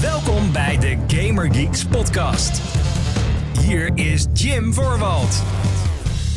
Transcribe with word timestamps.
Welkom 0.00 0.52
bij 0.52 0.78
de 0.78 0.98
Gamer 1.06 1.54
Geeks 1.54 1.86
podcast. 1.86 2.62
Hier 3.60 3.90
is 3.94 4.26
Jim 4.32 4.72
Voorwald. 4.72 5.42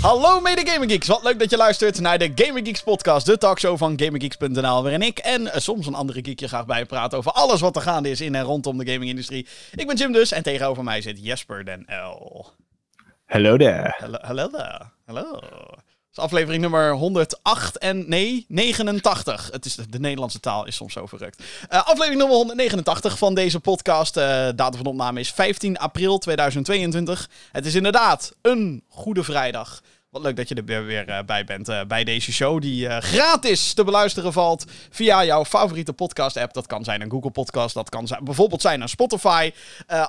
Hallo 0.01 0.39
mede 0.39 0.62
Gamer 0.65 0.89
Geeks, 0.89 1.07
wat 1.07 1.23
leuk 1.23 1.39
dat 1.39 1.49
je 1.49 1.57
luistert 1.57 1.99
naar 1.99 2.18
de 2.18 2.31
Gamer 2.36 2.65
Geeks 2.65 2.84
podcast, 2.84 3.26
de 3.26 3.38
talkshow 3.38 3.78
van 3.78 3.99
GamerGeeks.nl, 3.99 4.81
waarin 4.84 5.02
ik 5.02 5.18
en 5.20 5.47
eh, 5.47 5.60
soms 5.60 5.88
een 5.88 5.94
andere 5.94 6.23
geek 6.23 6.39
je 6.39 6.47
graag 6.47 6.65
bijpraten 6.65 7.18
over 7.18 7.31
alles 7.31 7.62
wat 7.62 7.76
er 7.76 7.81
gaande 7.81 8.10
is 8.10 8.21
in 8.21 8.35
en 8.35 8.44
rondom 8.44 8.78
de 8.78 8.91
gamingindustrie. 8.91 9.47
Ik 9.75 9.87
ben 9.87 9.95
Jim 9.95 10.11
dus 10.11 10.31
en 10.31 10.43
tegenover 10.43 10.83
mij 10.83 11.01
zit 11.01 11.25
Jesper 11.25 11.65
den 11.65 11.85
L. 11.87 12.45
Hallo 13.25 13.57
there. 13.57 13.93
Hallo, 13.97 14.17
hallo 14.21 14.49
daar. 14.49 14.91
Hallo. 15.05 15.39
Is 16.13 16.20
aflevering 16.20 16.61
nummer 16.61 16.93
108 16.93 17.77
en 17.77 18.09
nee, 18.09 18.45
89. 18.48 19.49
Het 19.52 19.66
is, 19.66 19.75
de 19.89 19.99
Nederlandse 19.99 20.39
taal 20.39 20.66
is 20.66 20.75
soms 20.75 20.93
zo 20.93 21.05
verrukt. 21.05 21.43
Eh, 21.70 21.88
aflevering 21.88 22.17
nummer 22.17 22.38
189 22.38 23.17
van 23.17 23.34
deze 23.34 23.59
podcast. 23.59 24.17
Eh 24.17 24.48
datum 24.55 24.77
van 24.77 24.85
opname 24.85 25.20
is 25.20 25.31
15 25.31 25.77
april 25.77 26.18
2022. 26.18 27.30
Het 27.52 27.66
is 27.66 27.76
inderdaad 27.76 28.34
een 28.41 28.84
goede 28.90 29.23
vrijdag. 29.23 29.81
Wat 30.13 30.22
leuk 30.22 30.35
dat 30.35 30.49
je 30.49 30.55
er 30.55 30.85
weer, 30.85 31.08
eh, 31.08 31.23
bij 31.26 31.44
bent 31.44 31.70
eh, 31.70 31.81
bij 31.88 32.03
deze 32.03 32.31
show 32.31 32.62
die 32.62 32.88
eh, 32.88 33.02
gratis 33.02 33.73
te 33.73 33.84
beluisteren 33.84 34.34
valt 34.34 34.66
via 34.90 35.26
jouw 35.26 35.45
favoriete 35.45 35.94
podcast 35.94 36.38
app. 36.38 36.54
Dat 36.54 36.67
kan 36.67 36.84
zijn 36.84 37.02
een 37.02 37.12
Google 37.12 37.31
podcast, 37.31 37.73
dat 37.73 37.90
kan 37.90 38.08
zijn, 38.08 38.23
bijvoorbeeld 38.23 38.62
zijn 38.62 38.81
een 38.81 38.90
Spotify. 38.90 39.52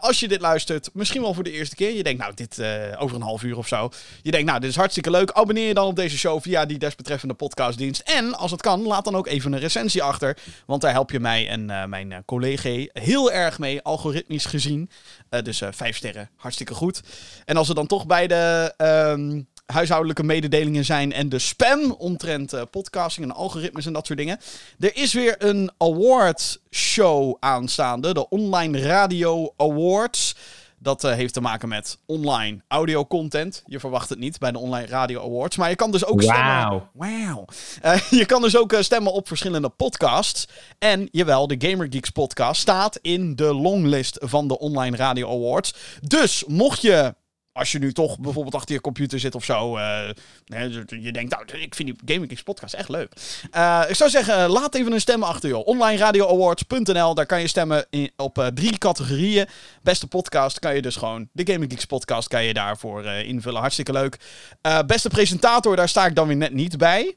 Als 0.01 0.21
je 0.21 0.29
dit 0.29 0.41
luistert, 0.41 0.91
misschien 0.93 1.23
wel 1.23 1.35
voor 1.35 1.45
de 1.45 1.53
eerste 1.53 1.75
keer. 1.75 1.95
Je 1.95 2.03
denkt 2.03 2.21
nou 2.21 2.35
dit 2.35 2.63
over 2.99 3.17
een 3.17 3.23
half 3.23 3.43
uur 3.43 3.57
of 3.57 3.69
zo. 3.69 3.91
Je 4.23 4.31
denkt 4.31 4.47
nou 4.47 4.61
dit 4.61 4.71
is 4.71 4.77
hartstikke 4.77 5.11
leuk. 5.11 5.31
Abonneer 5.31 5.67
je 5.67 5.75
dan 5.75 5.87
op 5.87 5.97
deze 5.97 6.19
show 6.19 6.43
via 6.43 6.67
die 6.67 6.79
desbetreffende 6.79 7.35
podcastdienst. 7.35 8.01
En 8.01 8.35
als 8.35 8.51
het 8.51 8.61
kan, 8.61 8.83
laat 8.83 9.05
dan 9.05 9.17
ook 9.17 9.27
even 9.27 9.53
een 9.53 9.59
recensie 9.59 10.03
achter. 10.03 10.37
Want 10.67 10.83
daar 10.83 10.93
help 10.93 11.11
je 11.11 11.21
mij 11.21 11.49
en 11.49 11.89
mijn 11.89 12.23
collega 12.25 12.87
heel 12.93 13.33
erg 13.33 13.59
mee, 13.59 13.83
algoritmisch 13.83 14.47
gezien. 14.47 14.91
Dus 15.43 15.63
vijf 15.71 15.97
sterren, 15.97 16.31
hartstikke 16.37 16.75
goed. 16.75 17.01
En 17.45 17.57
als 17.57 17.69
we 17.69 17.75
dan 17.75 17.87
toch 17.87 18.07
bij 18.07 18.27
de 18.27 18.75
ehm, 18.77 19.41
huishoudelijke 19.67 20.23
mededelingen 20.23 20.85
zijn 20.85 21.13
en 21.13 21.29
de 21.29 21.39
spam 21.39 21.91
omtrent 21.91 22.53
eh, 22.53 22.63
podcasting 22.71 23.27
en 23.27 23.35
algoritmes 23.35 23.87
en 23.87 23.93
dat 23.93 24.07
soort 24.07 24.19
dingen. 24.19 24.41
Er 24.79 24.97
is 24.97 25.13
weer 25.13 25.35
een 25.39 25.71
award 25.79 26.61
show 26.71 27.37
aanstaande, 27.41 28.15
de 28.15 28.29
Online 28.29 28.81
Radio 28.81 29.53
Awards. 29.57 30.37
Dat 30.79 31.05
eh, 31.05 31.13
heeft 31.13 31.35
te 31.35 31.41
maken 31.41 31.69
met 31.69 31.99
online 32.07 32.63
audio 32.69 33.07
content. 33.07 33.63
Je 33.67 33.81
verwacht 33.81 34.09
het 34.09 34.19
niet 34.19 34.39
bij 34.39 34.53
de 34.53 34.59
Online 34.59 34.87
Radio 34.87 35.23
Awards. 35.25 35.57
Maar 35.57 35.69
je 35.69 35.77
kan 35.77 35.91
dus 35.91 36.05
ook 36.05 36.23
stemmen. 36.23 36.45
Wauw. 36.45 36.89
Wauw. 36.93 37.45
Eh, 37.83 38.11
je 38.21 38.27
kan 38.27 38.43
dus 38.43 38.57
ook 38.57 38.77
stemmen 38.81 39.13
op 39.13 39.29
verschillende 39.29 39.69
podcasts. 39.69 40.49
En 40.79 41.09
jawel, 41.11 41.47
de 41.47 41.57
Gamer 41.59 41.87
Geeks 41.91 42.11
podcast 42.11 42.61
staat 42.61 42.99
in 43.03 43.37
de 43.37 43.55
longlist 43.55 44.19
van 44.21 44.49
de 44.49 44.59
Online 44.59 44.97
Radio 44.97 45.29
Awards. 45.29 45.75
Dus 46.01 46.45
mocht 46.47 46.83
je 46.83 47.15
als 47.55 47.73
je 47.73 47.79
nu 47.79 47.93
toch 47.93 48.19
bijvoorbeeld 48.19 48.55
achter 48.55 48.75
je 48.75 48.81
computer 48.81 49.21
zit 49.21 49.35
of 49.35 49.45
zo. 49.45 49.77
eh, 49.77 50.09
je 50.87 51.13
denkt, 51.13 51.31
nou, 51.31 51.63
ik 51.63 51.75
vind 51.75 51.89
die 51.89 52.15
Gaming 52.15 52.29
Geeks 52.29 52.43
podcast 52.43 52.75
echt 52.75 52.89
leuk. 52.89 53.13
Eh, 53.51 53.83
ik 53.89 53.95
zou 53.95 54.11
zeggen, 54.11 54.49
laat 54.49 54.75
even 54.75 54.93
een 54.93 55.01
stem 55.01 55.23
achter, 55.23 55.49
joh. 55.49 55.67
OnlineRadioAwards.nl, 55.67 57.15
daar 57.15 57.27
kan 57.27 57.41
je 57.41 57.49
stemmen 57.49 57.87
in, 57.91 58.11
op 58.17 58.39
eh, 58.39 58.47
drie 58.47 58.79
categorieën. 58.79 59.47
Beste 59.83 60.07
podcast 60.07 60.59
kan 60.59 60.75
je 60.75 60.83
dus 60.83 60.97
gewoon, 60.97 61.29
de 61.33 61.53
Gaming 61.53 61.71
Geeks 61.73 61.85
podcast 61.85 62.29
kan 62.29 62.45
je 62.45 62.55
daarvoor 62.55 63.05
invullen. 63.05 63.61
Hartstikke 63.61 63.93
leuk. 63.93 64.19
Beste 64.87 65.09
presentator, 65.09 65.77
daar 65.77 65.89
sta 65.89 66.07
ik 66.07 66.15
dan 66.15 66.27
weer 66.27 66.37
net 66.37 66.53
niet 66.53 66.79
bij. 66.79 67.17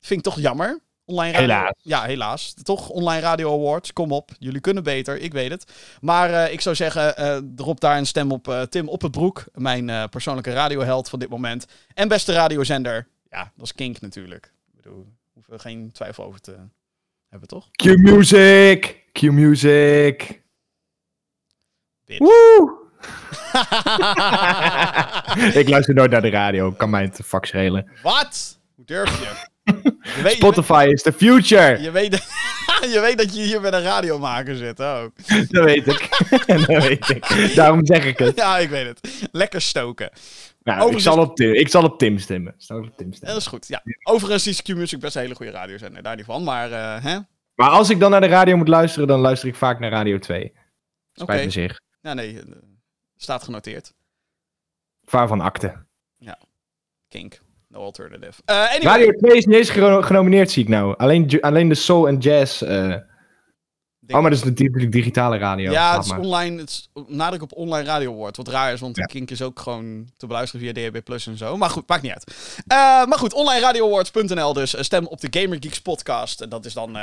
Vind 0.00 0.26
ik 0.26 0.32
toch 0.32 0.40
jammer. 0.40 0.80
Online 1.10 1.32
radio, 1.32 1.54
Helaas. 1.54 1.72
Ja, 1.82 2.02
helaas. 2.02 2.54
Toch, 2.62 2.88
Online 2.88 3.20
Radio 3.20 3.54
Awards, 3.54 3.92
kom 3.92 4.12
op. 4.12 4.30
Jullie 4.38 4.60
kunnen 4.60 4.82
beter, 4.82 5.18
ik 5.18 5.32
weet 5.32 5.50
het. 5.50 5.72
Maar 6.00 6.32
eh, 6.32 6.52
ik 6.52 6.60
zou 6.60 6.76
zeggen, 6.76 7.16
eh 7.16 7.38
drop 7.54 7.80
daar 7.80 7.98
een 7.98 8.06
stem 8.06 8.32
op 8.32 8.48
eh, 8.48 8.62
Tim 8.62 8.88
Op 8.88 9.02
het 9.02 9.10
Broek. 9.10 9.44
Mijn 9.54 9.90
eh, 9.90 10.04
persoonlijke 10.04 10.52
radioheld 10.52 11.08
van 11.08 11.18
dit 11.18 11.28
moment. 11.28 11.66
En 11.94 12.08
beste 12.08 12.32
radiozender, 12.32 13.08
ja, 13.30 13.52
dat 13.56 13.64
is 13.66 13.74
Kink 13.74 14.00
natuurlijk. 14.00 14.52
Ik 14.70 14.82
bedoel, 14.82 15.06
hoeven 15.32 15.52
we 15.52 15.58
geen 15.58 15.92
twijfel 15.92 16.24
over 16.24 16.40
te 16.40 16.56
hebben, 17.28 17.48
toch? 17.48 17.68
Q-music. 17.70 19.04
Q-music. 19.12 20.42
Woe! 22.04 22.78
ik 25.60 25.68
luister 25.68 25.94
nooit 25.94 26.10
naar 26.10 26.22
de 26.22 26.30
radio. 26.30 26.72
Kan 26.72 26.90
mij 26.90 27.02
het 27.02 27.20
vak 27.22 27.46
schelen. 27.46 27.90
Wat? 28.02 28.58
Hoe 28.74 28.84
durf 28.84 29.20
je? 29.20 29.48
Weet, 30.22 30.32
Spotify 30.32 30.88
is 30.92 31.02
the 31.02 31.12
future. 31.12 31.82
Je 31.82 31.90
weet, 31.90 32.12
je 32.94 33.00
weet 33.00 33.18
dat 33.18 33.34
je 33.34 33.42
hier 33.42 33.60
met 33.60 33.72
een 33.72 33.82
radiomaker 33.82 34.56
zit 34.56 34.82
ook. 34.82 35.12
Dat 35.50 35.64
weet 35.64 35.86
ik. 35.86 36.08
dat 36.46 36.66
weet 36.66 37.08
ik. 37.08 37.52
Daarom 37.54 37.86
zeg 37.86 38.04
ik 38.04 38.18
het. 38.18 38.36
Ja, 38.36 38.58
ik 38.58 38.68
weet 38.68 38.86
het. 38.86 39.28
Lekker 39.32 39.60
stoken. 39.60 40.10
Nou, 40.62 40.92
ik, 40.92 41.00
zal 41.00 41.18
op 41.18 41.36
Tim, 41.36 41.52
ik 41.52 41.68
zal 41.68 41.84
op 41.84 41.98
Tim 41.98 42.18
stemmen. 42.18 42.54
Zal 42.56 42.78
op 42.78 42.96
Tim 42.96 43.06
Ja, 43.08 43.14
stemmen. 43.16 43.34
dat 43.34 43.36
is 43.36 43.46
goed. 43.46 43.68
Ja. 43.68 43.82
Overigens 44.02 44.46
is 44.46 44.62
Q-Music 44.62 45.00
best 45.00 45.14
een 45.14 45.22
hele 45.22 45.34
goede 45.34 45.52
radiozender, 45.52 46.02
daar 46.02 46.16
niet 46.16 46.24
van. 46.24 46.44
Maar, 46.44 46.72
eh, 46.72 47.04
hè? 47.04 47.18
Maar 47.54 47.68
als 47.70 47.90
ik 47.90 48.00
dan 48.00 48.10
naar 48.10 48.20
de 48.20 48.26
radio 48.26 48.56
moet 48.56 48.68
luisteren, 48.68 49.08
dan 49.08 49.20
luister 49.20 49.48
ik 49.48 49.54
vaak 49.54 49.78
naar 49.78 49.90
Radio 49.90 50.18
2. 50.18 50.52
Spijt 51.12 51.44
me 51.44 51.50
zich. 51.50 51.80
Ja, 52.00 52.14
nee, 52.14 52.38
eh, 52.38 52.44
staat 53.16 53.42
genoteerd. 53.42 53.92
Vaar 55.04 55.28
van 55.28 55.40
akte. 55.40 55.88
Kink. 57.08 57.40
No 57.72 57.80
alternative. 57.80 58.32
Eh 58.44 58.56
anyway. 58.56 58.80
Radio 58.82 59.12
2 59.12 59.36
is 59.36 59.44
niet 59.46 59.56
eens 59.56 59.70
geno- 59.70 60.02
genomineerd, 60.02 60.50
zie 60.50 60.62
ik 60.62 60.68
nou. 60.68 60.94
Alleen, 60.96 61.40
alleen 61.40 61.68
de 61.68 61.74
soul 61.74 62.08
en 62.08 62.18
jazz. 62.18 62.58
Denk- 62.58 63.02
Oh, 64.18 64.20
maar 64.20 64.30
dat 64.30 64.38
is 64.38 64.44
natuurlijk 64.44 64.92
digitale 64.92 65.38
radio. 65.38 65.70
Ja, 65.70 65.94
het 65.96 66.04
is 66.04 66.10
maar. 66.10 66.18
online. 66.20 66.60
Het 66.60 66.68
is 66.70 66.90
nadruk 67.06 67.42
op 67.42 67.52
online 67.52 67.86
radio 67.88 68.12
wordt. 68.12 68.36
Wat 68.36 68.48
raar 68.48 68.72
is, 68.72 68.80
want 68.80 68.96
Ja. 68.96 69.04
Kink 69.04 69.30
is 69.30 69.42
ook 69.42 69.58
gewoon 69.60 70.08
te 70.16 70.26
beluisteren 70.26 70.66
via 70.66 70.72
DHB 70.90 71.04
Plus 71.04 71.26
en 71.26 71.36
zo. 71.36 71.56
Maar 71.56 71.70
goed, 71.70 71.88
maakt 71.88 72.02
niet 72.02 72.12
uit. 72.12 72.34
Maar 73.08 73.18
goed, 73.18 73.32
onlineradioawards.nl 73.32 74.52
dus. 74.52 74.74
Eh, 74.74 74.82
Stem 74.82 75.06
op 75.06 75.20
de 75.20 75.40
Gamer 75.40 75.56
Geeks 75.60 75.80
podcast. 75.80 76.40
En 76.40 76.48
dat 76.48 76.64
is 76.64 76.72
dan 76.72 76.98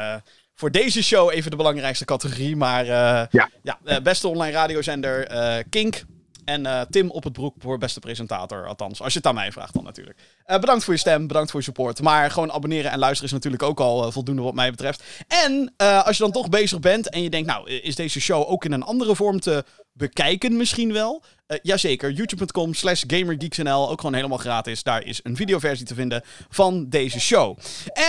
voor 0.55 0.71
deze 0.71 1.03
show 1.03 1.31
even 1.31 1.51
de 1.51 1.57
belangrijkste 1.57 2.05
categorie. 2.05 2.55
Maar 2.55 2.85
Ja. 2.85 3.49
ja 3.63 4.01
beste 4.03 4.27
online 4.27 4.53
radiozender 4.53 5.27
Kink. 5.69 6.03
En 6.47 6.65
eh, 6.65 6.81
Tim 6.89 7.09
op 7.09 7.23
het 7.23 7.33
broek 7.33 7.55
voor 7.59 7.77
beste 7.77 7.99
presentator. 7.99 8.67
Althans, 8.67 9.01
als 9.01 9.13
je 9.13 9.19
het 9.19 9.27
aan 9.27 9.35
mij 9.35 9.51
vraagt 9.51 9.73
dan 9.73 9.83
natuurlijk. 9.83 10.19
Eh, 10.45 10.59
bedankt 10.59 10.83
voor 10.83 10.93
je 10.93 10.99
stem, 10.99 11.27
bedankt 11.27 11.51
voor 11.51 11.59
je 11.59 11.65
support. 11.65 12.01
Maar 12.01 12.31
gewoon 12.31 12.51
abonneren 12.51 12.91
en 12.91 12.99
luisteren 12.99 13.25
is 13.25 13.33
natuurlijk 13.33 13.63
ook 13.63 13.79
al 13.79 14.05
eh, 14.05 14.11
voldoende 14.11 14.41
wat 14.41 14.53
mij 14.53 14.71
betreft. 14.71 15.03
En 15.27 15.73
als 15.77 16.17
je 16.17 16.23
dan 16.23 16.31
toch 16.31 16.49
bezig 16.49 16.79
bent 16.79 17.09
en 17.09 17.23
je 17.23 17.29
denkt, 17.29 17.47
nou, 17.47 17.69
is 17.69 17.95
deze 17.95 18.19
show 18.19 18.49
ook 18.49 18.65
in 18.65 18.71
een 18.71 18.83
andere 18.83 19.15
vorm 19.15 19.39
te 19.39 19.63
bekijken 19.93 20.57
misschien 20.57 20.93
wel? 20.93 21.23
Eh, 21.47 21.57
jazeker, 21.61 22.11
youtube.com 22.11 22.73
slash 22.73 23.03
gamergeeksnl, 23.07 23.89
ook 23.89 23.99
gewoon 23.99 24.15
helemaal 24.15 24.37
gratis. 24.37 24.83
Daar 24.83 25.03
is 25.03 25.19
een 25.23 25.35
videoversie 25.35 25.85
te 25.85 25.93
vinden 25.93 26.21
van 26.49 26.89
deze 26.89 27.19
show. 27.19 27.57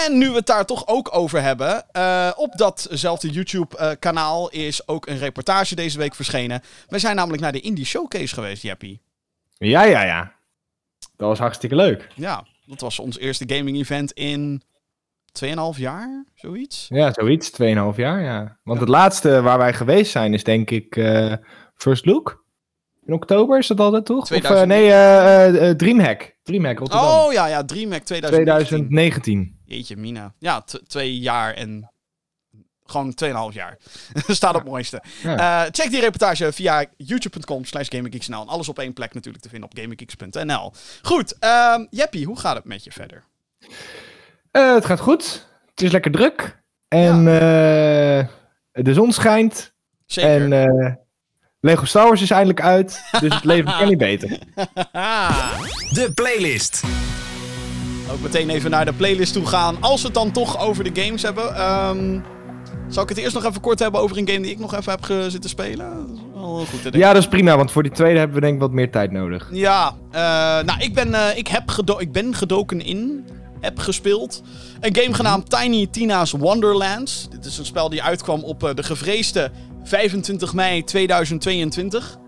En 0.04 0.19
nu 0.19 0.28
we 0.28 0.34
het 0.34 0.47
daar 0.47 0.66
toch 0.66 0.87
ook 0.87 1.16
over 1.16 1.43
hebben, 1.43 1.91
eh, 1.93 2.31
op 2.37 2.56
datzelfde 2.56 3.31
YouTube-kanaal 3.31 4.49
is 4.50 4.88
ook 4.88 5.06
een 5.06 5.19
reportage 5.19 5.75
deze 5.75 5.99
week 5.99 6.15
verschenen. 6.15 6.60
We 6.88 6.99
zijn 6.99 7.16
namelijk 7.16 7.43
naar 7.43 7.53
de 7.53 7.60
Indie 7.60 7.84
Showcase 7.84 8.34
geweest, 8.34 8.62
Jeppie. 8.62 9.00
Ja, 9.59 9.82
ja, 9.82 10.03
ja. 10.03 10.32
Dat 11.16 11.28
was 11.28 11.38
hartstikke 11.38 11.76
leuk. 11.76 12.09
Ja, 12.15 12.44
dat 12.66 12.81
was 12.81 12.99
ons 12.99 13.19
eerste 13.19 13.44
gaming-event 13.47 14.12
in 14.12 14.62
2,5 15.32 15.78
jaar, 15.78 16.25
zoiets. 16.34 16.87
Ja, 16.88 17.12
zoiets. 17.12 17.50
2,5 17.50 17.97
jaar, 17.97 18.22
ja. 18.22 18.59
Want 18.62 18.81
het 18.81 18.88
laatste 18.88 19.43
waar 19.43 19.59
wij 19.59 19.72
geweest 19.75 20.10
zijn 20.10 20.34
is 20.34 20.44
denk 20.44 20.70
ik 20.70 20.97
eh, 20.97 21.32
First 21.75 22.06
Look. 22.06 22.47
In 23.09 23.15
oktober 23.15 23.59
is 23.59 23.67
dat 23.67 23.81
altijd, 23.81 24.05
toch? 24.05 24.27
2000. 24.27 24.55
Of 24.55 24.63
eh, 24.63 24.79
nee, 24.79 24.91
eh, 24.91 25.69
eh, 25.69 25.77
Dreamhack. 25.77 26.37
Dreamhack 26.43 26.79
Rotterdam. 26.79 27.09
Oh 27.09 27.33
ja, 27.33 27.47
ja, 27.47 27.65
DreamHack 27.65 28.03
2019. 28.03 28.67
2019. 28.67 29.59
Jeetje, 29.65 29.97
Mina. 29.97 30.35
Ja, 30.39 30.65
twee 30.87 31.19
jaar 31.19 31.55
en 31.55 31.91
gewoon 32.85 33.15
2,5 33.25 33.55
jaar. 33.55 33.77
Staat 34.27 34.55
op 34.55 34.61
het 34.61 34.71
mooiste. 34.71 35.03
Ja. 35.23 35.69
Check 35.71 35.91
die 35.91 36.00
reportage 36.00 36.53
via 36.53 36.85
youtube.com 36.97 37.65
slash. 37.65 37.88
En 37.88 38.32
alles 38.32 38.69
op 38.69 38.79
één 38.79 38.93
plek 38.93 39.15
natuurlijk 39.15 39.43
te 39.43 39.49
vinden 39.49 39.69
op 39.71 39.79
gaminggeeks.nl. 39.79 40.73
Goed, 41.03 41.37
Jeppie, 41.91 42.27
hoe 42.27 42.38
gaat 42.38 42.56
het 42.56 42.65
met 42.65 42.85
je 42.85 42.93
verder? 42.93 43.25
Het 44.50 44.85
gaat 44.85 45.00
goed. 45.00 45.47
Het 45.71 45.82
is 45.82 45.93
lekker 45.93 46.11
druk. 46.11 46.62
En 46.88 47.25
de 48.73 48.94
zon 48.94 49.12
schijnt. 49.12 49.75
Zeker. 50.06 50.53
En 50.53 51.07
Lego 51.60 51.84
Star 51.84 52.06
Wars 52.06 52.22
is 52.22 52.31
eindelijk 52.31 52.60
uit. 52.60 53.00
Dus 53.20 53.34
het 53.34 53.44
leven 53.44 53.76
kan 53.78 53.88
niet 53.88 53.99
beter. 53.99 54.28
De 55.99 56.10
playlist. 56.14 56.82
Ook 58.12 58.20
meteen 58.20 58.50
even 58.50 58.70
naar 58.70 58.84
de 58.84 58.93
playlist 58.93 59.32
toe 59.32 59.46
gaan. 59.46 59.76
Als 59.81 60.00
we 60.00 60.06
het 60.06 60.16
dan 60.16 60.32
toch 60.32 60.60
over 60.60 60.93
de 60.93 61.02
games 61.02 61.22
hebben. 61.22 61.55
ehm, 61.55 62.20
zal 62.88 63.02
ik 63.02 63.08
het 63.08 63.19
eerst 63.19 63.34
nog 63.34 63.44
even 63.44 63.60
kort 63.60 63.78
hebben 63.78 64.00
over 64.00 64.19
een 64.19 64.28
game 64.28 64.40
die 64.40 64.50
ik 64.50 64.58
nog 64.58 64.75
even 64.75 64.93
heb 64.93 65.31
zitten 65.31 65.50
spelen? 65.50 66.06
Dat 66.06 66.16
is 66.16 66.40
wel 66.40 66.56
goed 66.56 66.66
te 66.66 66.82
denken. 66.82 67.00
Ja, 67.00 67.12
dat 67.12 67.22
is 67.22 67.28
prima. 67.28 67.56
Want 67.56 67.72
voor 67.72 67.82
die 67.82 67.93
tweede 67.93 68.19
hebben 68.19 68.37
we 68.37 68.43
denk 68.43 68.55
ik 68.55 68.60
wat 68.60 68.72
meer 68.72 68.90
tijd 68.90 69.10
nodig. 69.10 69.49
Ja, 69.52 69.94
eh, 70.10 70.20
nou, 70.64 70.78
ik 70.78 70.94
ben, 70.94 71.14
eh, 71.14 71.37
ik, 71.37 71.49
heb 71.49 71.69
gedo 71.69 71.99
ik 71.99 72.12
ben 72.12 72.34
gedoken 72.34 72.81
in 72.81 73.25
heb 73.60 73.78
gespeeld. 73.78 74.43
Een 74.81 74.96
game 74.96 75.14
genaamd 75.14 75.50
Tiny 75.50 75.87
Tina's 75.87 76.31
Wonderlands. 76.31 77.28
Dit 77.31 77.44
is 77.44 77.58
een 77.58 77.64
spel 77.64 77.88
die 77.88 78.02
uitkwam 78.02 78.44
op 78.44 78.64
eh, 78.64 78.75
de 78.75 78.82
gevreesde 78.82 79.50
25 79.88 80.55
mei 80.55 80.85
2022. 80.85 82.19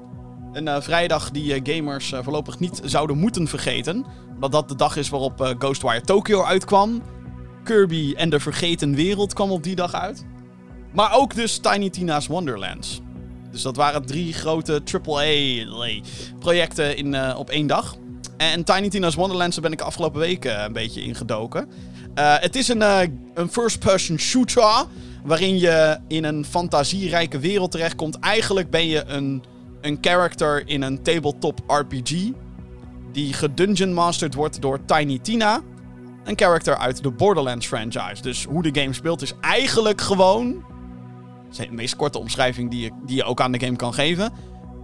Een 0.52 0.68
eh, 0.68 0.80
vrijdag 0.80 1.30
die 1.30 1.54
eh, 1.54 1.74
gamers 1.74 2.12
eh, 2.12 2.22
voorlopig 2.22 2.58
niet 2.58 2.80
zouden 2.84 3.18
moeten 3.18 3.48
vergeten. 3.48 4.04
Omdat 4.34 4.52
dat 4.52 4.68
de 4.68 4.76
dag 4.76 4.96
is 4.96 5.08
waarop 5.08 5.54
Ghostwire 5.58 6.00
Tokyo 6.00 6.44
uitkwam. 6.44 7.02
Kirby 7.64 8.14
en 8.16 8.30
de 8.30 8.40
Vergeten 8.40 8.94
Wereld 8.94 9.32
kwam 9.32 9.50
op 9.50 9.62
die 9.62 9.74
dag 9.74 9.94
uit. 9.94 10.24
Maar 10.92 11.14
ook 11.14 11.34
dus 11.34 11.58
Tiny 11.58 11.90
Tina's 11.90 12.26
Wonderlands. 12.26 13.00
Dus 13.50 13.62
dat 13.62 13.76
waren 13.76 14.06
drie 14.06 14.32
grote 14.32 14.82
AAA-projecten 14.92 16.96
in, 16.96 17.36
op 17.36 17.50
één 17.50 17.66
dag. 17.66 17.96
En 18.40 18.64
Tiny 18.64 18.88
Tina's 18.88 19.14
Wonderlands, 19.14 19.54
daar 19.54 19.64
ben 19.64 19.78
ik 19.78 19.80
afgelopen 19.80 20.20
week 20.20 20.44
eh, 20.44 20.62
een 20.66 20.72
beetje 20.72 21.02
in 21.02 21.14
gedoken. 21.14 21.68
Eh, 22.14 22.34
het 22.38 22.56
is 22.56 22.68
een, 22.68 22.82
een 23.34 23.50
first-person 23.50 24.18
shooter. 24.18 24.84
Waarin 25.24 25.58
je 25.58 25.98
in 26.08 26.24
een 26.24 26.44
fantasierijke 26.44 27.38
wereld 27.38 27.70
terechtkomt. 27.70 28.18
Eigenlijk 28.18 28.70
ben 28.70 28.86
je 28.86 29.04
een, 29.04 29.42
een 29.80 29.98
character 30.00 30.68
in 30.68 30.82
een 30.82 31.02
tabletop 31.02 31.60
RPG. 31.66 32.30
Die 33.12 33.32
gedungeon 33.32 33.92
mastered 33.92 34.34
wordt 34.34 34.60
door 34.60 34.84
Tiny 34.84 35.18
Tina. 35.18 35.60
Een 36.24 36.38
character 36.38 36.76
uit 36.76 37.02
de 37.02 37.10
Borderlands 37.10 37.66
franchise. 37.66 38.22
Dus 38.22 38.44
hoe 38.44 38.62
de 38.62 38.80
game 38.80 38.92
speelt 38.92 39.22
is 39.22 39.34
eigenlijk 39.40 40.00
gewoon. 40.00 40.52
Dat 41.48 41.58
is 41.58 41.66
de 41.66 41.72
meest 41.74 41.96
korte 41.96 42.18
omschrijving 42.18 42.70
die 42.70 42.80
je, 42.80 42.90
die 43.06 43.16
je 43.16 43.24
ook 43.24 43.40
aan 43.40 43.52
de 43.52 43.60
game 43.60 43.76
kan 43.76 43.94
geven. 43.94 44.32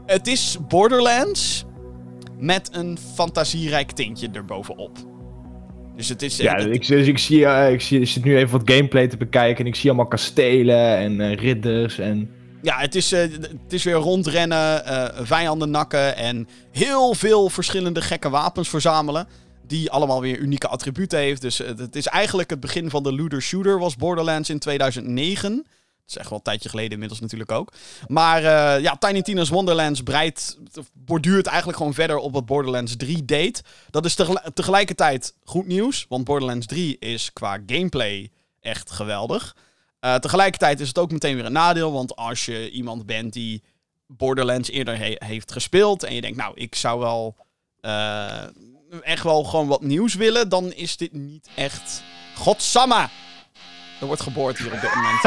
Het 0.06 0.26
is 0.26 0.58
Borderlands 0.68 1.64
met 2.38 2.68
een 2.72 2.98
fantasierijk 3.14 3.90
tintje 3.90 4.28
erbovenop. 4.32 5.15
Dus 5.96 6.08
het 6.08 6.22
is... 6.22 6.36
Ja, 6.36 6.56
ik, 6.56 6.86
dus 6.86 7.06
ik, 7.06 7.18
zie, 7.18 7.46
eh, 7.46 7.72
ik, 7.72 7.80
zie, 7.80 8.00
ik 8.00 8.08
zit 8.08 8.24
nu 8.24 8.36
even 8.36 8.58
wat 8.58 8.70
gameplay 8.70 9.08
te 9.08 9.16
bekijken 9.16 9.64
en 9.64 9.70
ik 9.70 9.76
zie 9.76 9.90
allemaal 9.90 10.08
kastelen 10.08 10.96
en 10.96 11.20
eh, 11.20 11.34
ridders 11.34 11.98
en... 11.98 12.30
Ja, 12.62 12.78
het 12.78 12.94
is, 12.94 13.12
eh, 13.12 13.20
het 13.20 13.72
is 13.72 13.84
weer 13.84 13.94
rondrennen, 13.94 14.82
vijanden 15.26 15.70
nakken 15.70 16.16
en 16.16 16.48
heel 16.72 17.14
veel 17.14 17.48
verschillende 17.48 18.00
gekke 18.00 18.30
wapens 18.30 18.68
verzamelen. 18.68 19.26
Die 19.66 19.90
allemaal 19.90 20.20
weer 20.20 20.38
unieke 20.38 20.68
attributen 20.68 21.18
heeft. 21.18 21.40
Dus 21.40 21.58
het 21.58 21.96
is 21.96 22.06
eigenlijk 22.06 22.50
het 22.50 22.60
begin 22.60 22.90
van 22.90 23.02
de 23.02 23.14
looter 23.14 23.42
shooter 23.42 23.78
was 23.78 23.96
Borderlands 23.96 24.50
in 24.50 24.58
2009. 24.58 25.66
Dat 26.06 26.14
is 26.14 26.20
echt 26.20 26.28
wel 26.30 26.38
een 26.38 26.44
tijdje 26.44 26.68
geleden 26.68 26.92
inmiddels 26.92 27.20
natuurlijk 27.20 27.52
ook. 27.52 27.72
Maar 28.06 28.44
eh, 28.44 28.82
ja, 28.82 28.96
Tiny 28.96 29.22
Tina's 29.22 29.48
Wonderlands 29.48 30.02
breidt, 30.02 30.58
borduurt 30.92 31.46
eigenlijk 31.46 31.78
gewoon 31.78 31.94
verder 31.94 32.16
op 32.18 32.32
wat 32.32 32.46
Borderlands 32.46 32.96
3 32.96 33.24
deed. 33.24 33.62
Dat 33.90 34.04
is 34.04 34.14
tegel- 34.14 34.40
tegelijkertijd 34.54 35.34
goed 35.44 35.66
nieuws, 35.66 36.06
want 36.08 36.24
Borderlands 36.24 36.66
3 36.66 36.96
is 36.98 37.32
qua 37.32 37.58
gameplay 37.66 38.30
echt 38.60 38.90
geweldig. 38.90 39.56
Eh, 40.00 40.14
tegelijkertijd 40.14 40.80
is 40.80 40.88
het 40.88 40.98
ook 40.98 41.10
meteen 41.12 41.34
weer 41.36 41.44
een 41.44 41.52
nadeel, 41.52 41.92
want 41.92 42.16
als 42.16 42.44
je 42.44 42.70
iemand 42.70 43.06
bent 43.06 43.32
die 43.32 43.62
Borderlands 44.06 44.70
eerder 44.70 44.98
he- 44.98 45.16
heeft 45.18 45.52
gespeeld 45.52 46.02
en 46.02 46.14
je 46.14 46.20
denkt, 46.20 46.36
nou, 46.36 46.52
ik 46.54 46.74
zou 46.74 46.98
wel 47.00 47.36
eh, 47.80 48.42
echt 49.02 49.22
wel 49.22 49.44
gewoon 49.44 49.66
wat 49.66 49.82
nieuws 49.82 50.14
willen, 50.14 50.48
dan 50.48 50.72
is 50.72 50.96
dit 50.96 51.12
niet 51.12 51.48
echt... 51.54 52.02
Godsamme! 52.36 53.08
Er 54.00 54.06
wordt 54.06 54.22
geboord 54.22 54.58
hier 54.58 54.72
op 54.72 54.80
dit 54.80 54.94
moment. 54.94 55.22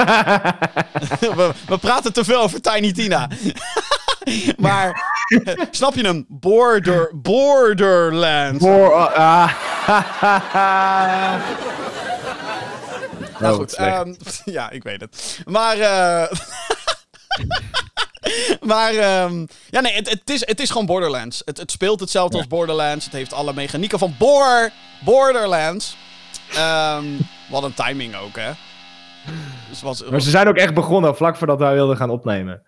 we, 1.38 1.52
we 1.68 1.78
praten 1.78 2.14
te 2.14 2.24
veel 2.24 2.42
over 2.42 2.62
Tiny 2.62 2.92
Tina. 2.92 3.28
maar, 4.58 5.14
eh, 5.44 5.54
snap 5.72 5.96
je 5.96 6.04
hem? 6.06 6.26
Border, 6.28 7.12
Borderlands. 7.14 8.66
Ah, 8.66 9.52
Nou 13.40 13.54
Oh, 13.54 13.60
goed, 13.60 13.74
ehm, 13.74 14.14
ja, 14.58 14.70
ik 14.70 14.84
weet 14.84 15.02
het. 15.02 15.40
Maar, 15.46 15.80
eh 15.80 16.38
maar, 18.62 18.94
ehm, 18.94 19.46
ja, 19.70 19.80
nee, 19.80 19.94
het, 19.94 20.10
het, 20.10 20.30
is, 20.30 20.46
het 20.46 20.60
is 20.60 20.70
gewoon 20.70 20.86
Borderlands. 20.86 21.42
Het, 21.46 21.58
het 21.58 21.72
speelt 21.72 22.00
hetzelfde 22.00 22.38
als 22.38 22.48
Borderlands. 22.48 23.06
Het 23.06 23.14
heeft 23.14 23.34
alle 23.34 23.54
mechanieken 23.54 24.00
van 24.00 24.16
Bor 24.18 24.70
Borderlands. 25.00 25.96
Ehm, 26.54 27.06
wat 27.50 27.64
een 27.64 27.74
timing 27.74 28.16
ook, 28.16 28.36
hè. 28.36 28.52
Dus 29.70 29.82
was, 29.82 30.04
Maar 30.10 30.22
ze 30.22 30.30
zijn 30.30 30.48
ook 30.48 30.56
echt 30.56 30.74
begonnen 30.74 31.16
vlak 31.16 31.36
voordat 31.36 31.60
wij 31.60 31.74
wilden 31.74 31.98
gaan 31.98 32.10
opnemen. 32.10 32.62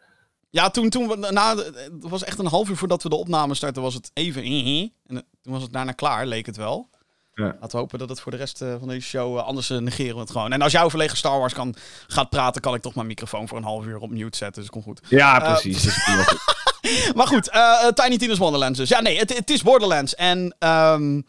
ja, 0.50 0.69
toen, 0.69 0.89
toen 0.89 1.07
we, 1.07 1.28
na, 1.31 1.56
het 1.56 1.74
was 2.00 2.24
echt 2.24 2.39
een 2.39 2.45
half 2.45 2.69
uur 2.69 2.78
voordat 2.78 3.04
we 3.04 3.10
de 3.10 3.16
opname 3.16 3.56
starten, 3.56 3.81
was 3.81 3.94
het 3.94 4.12
even. 4.13 4.44
En 4.44 5.25
toen 5.42 5.54
was 5.54 5.62
het 5.62 5.74
daarna 5.74 5.92
klaar, 5.92 6.25
leek 6.25 6.45
het 6.45 6.57
wel. 6.57 6.89
Ja. 7.33 7.44
Laten 7.44 7.72
we 7.72 7.78
hopen 7.78 8.00
dat 8.00 8.10
het 8.10 8.19
voor 8.22 8.31
de 8.31 8.38
rest 8.38 8.62
eh, 8.62 8.75
van 8.80 8.88
deze 8.88 9.07
show 9.07 9.38
eh, 9.38 9.44
anders 9.44 9.69
eh, 9.69 9.78
negeren 9.78 10.16
we 10.16 10.22
het 10.22 10.31
gewoon. 10.31 10.51
En 10.51 10.62
als 10.62 10.72
jouw 10.72 10.89
verlegen 10.89 11.18
Star 11.18 11.39
Wars 11.39 11.54
kan, 11.54 11.75
gaat 12.07 12.30
praten, 12.30 12.62
kan 12.62 12.74
ik 12.74 12.81
toch 12.81 12.95
mijn 12.95 13.07
microfoon 13.07 13.48
voor 13.48 13.57
een 13.57 13.63
half 13.63 13.86
uur 13.86 13.98
op 13.98 14.10
mute 14.10 14.38
zetten. 14.38 14.62
Dus 14.62 14.72
komt 14.72 14.84
goed. 14.84 15.01
Ja, 15.10 15.39
precies. 15.39 16.04
goed. 16.04 16.60
Maar 17.16 17.27
goed, 17.27 17.50
eh, 17.50 17.88
Tiny 17.88 18.18
Tina's 18.18 18.38
Wonderlands 18.38 18.80
dus. 18.80 18.89
Ja, 18.89 19.01
nee, 19.01 19.18
het, 19.18 19.38
het 19.38 19.50
is 19.50 19.62
Borderlands. 19.62 20.16
En 20.16 20.56
ehm, 20.60 21.22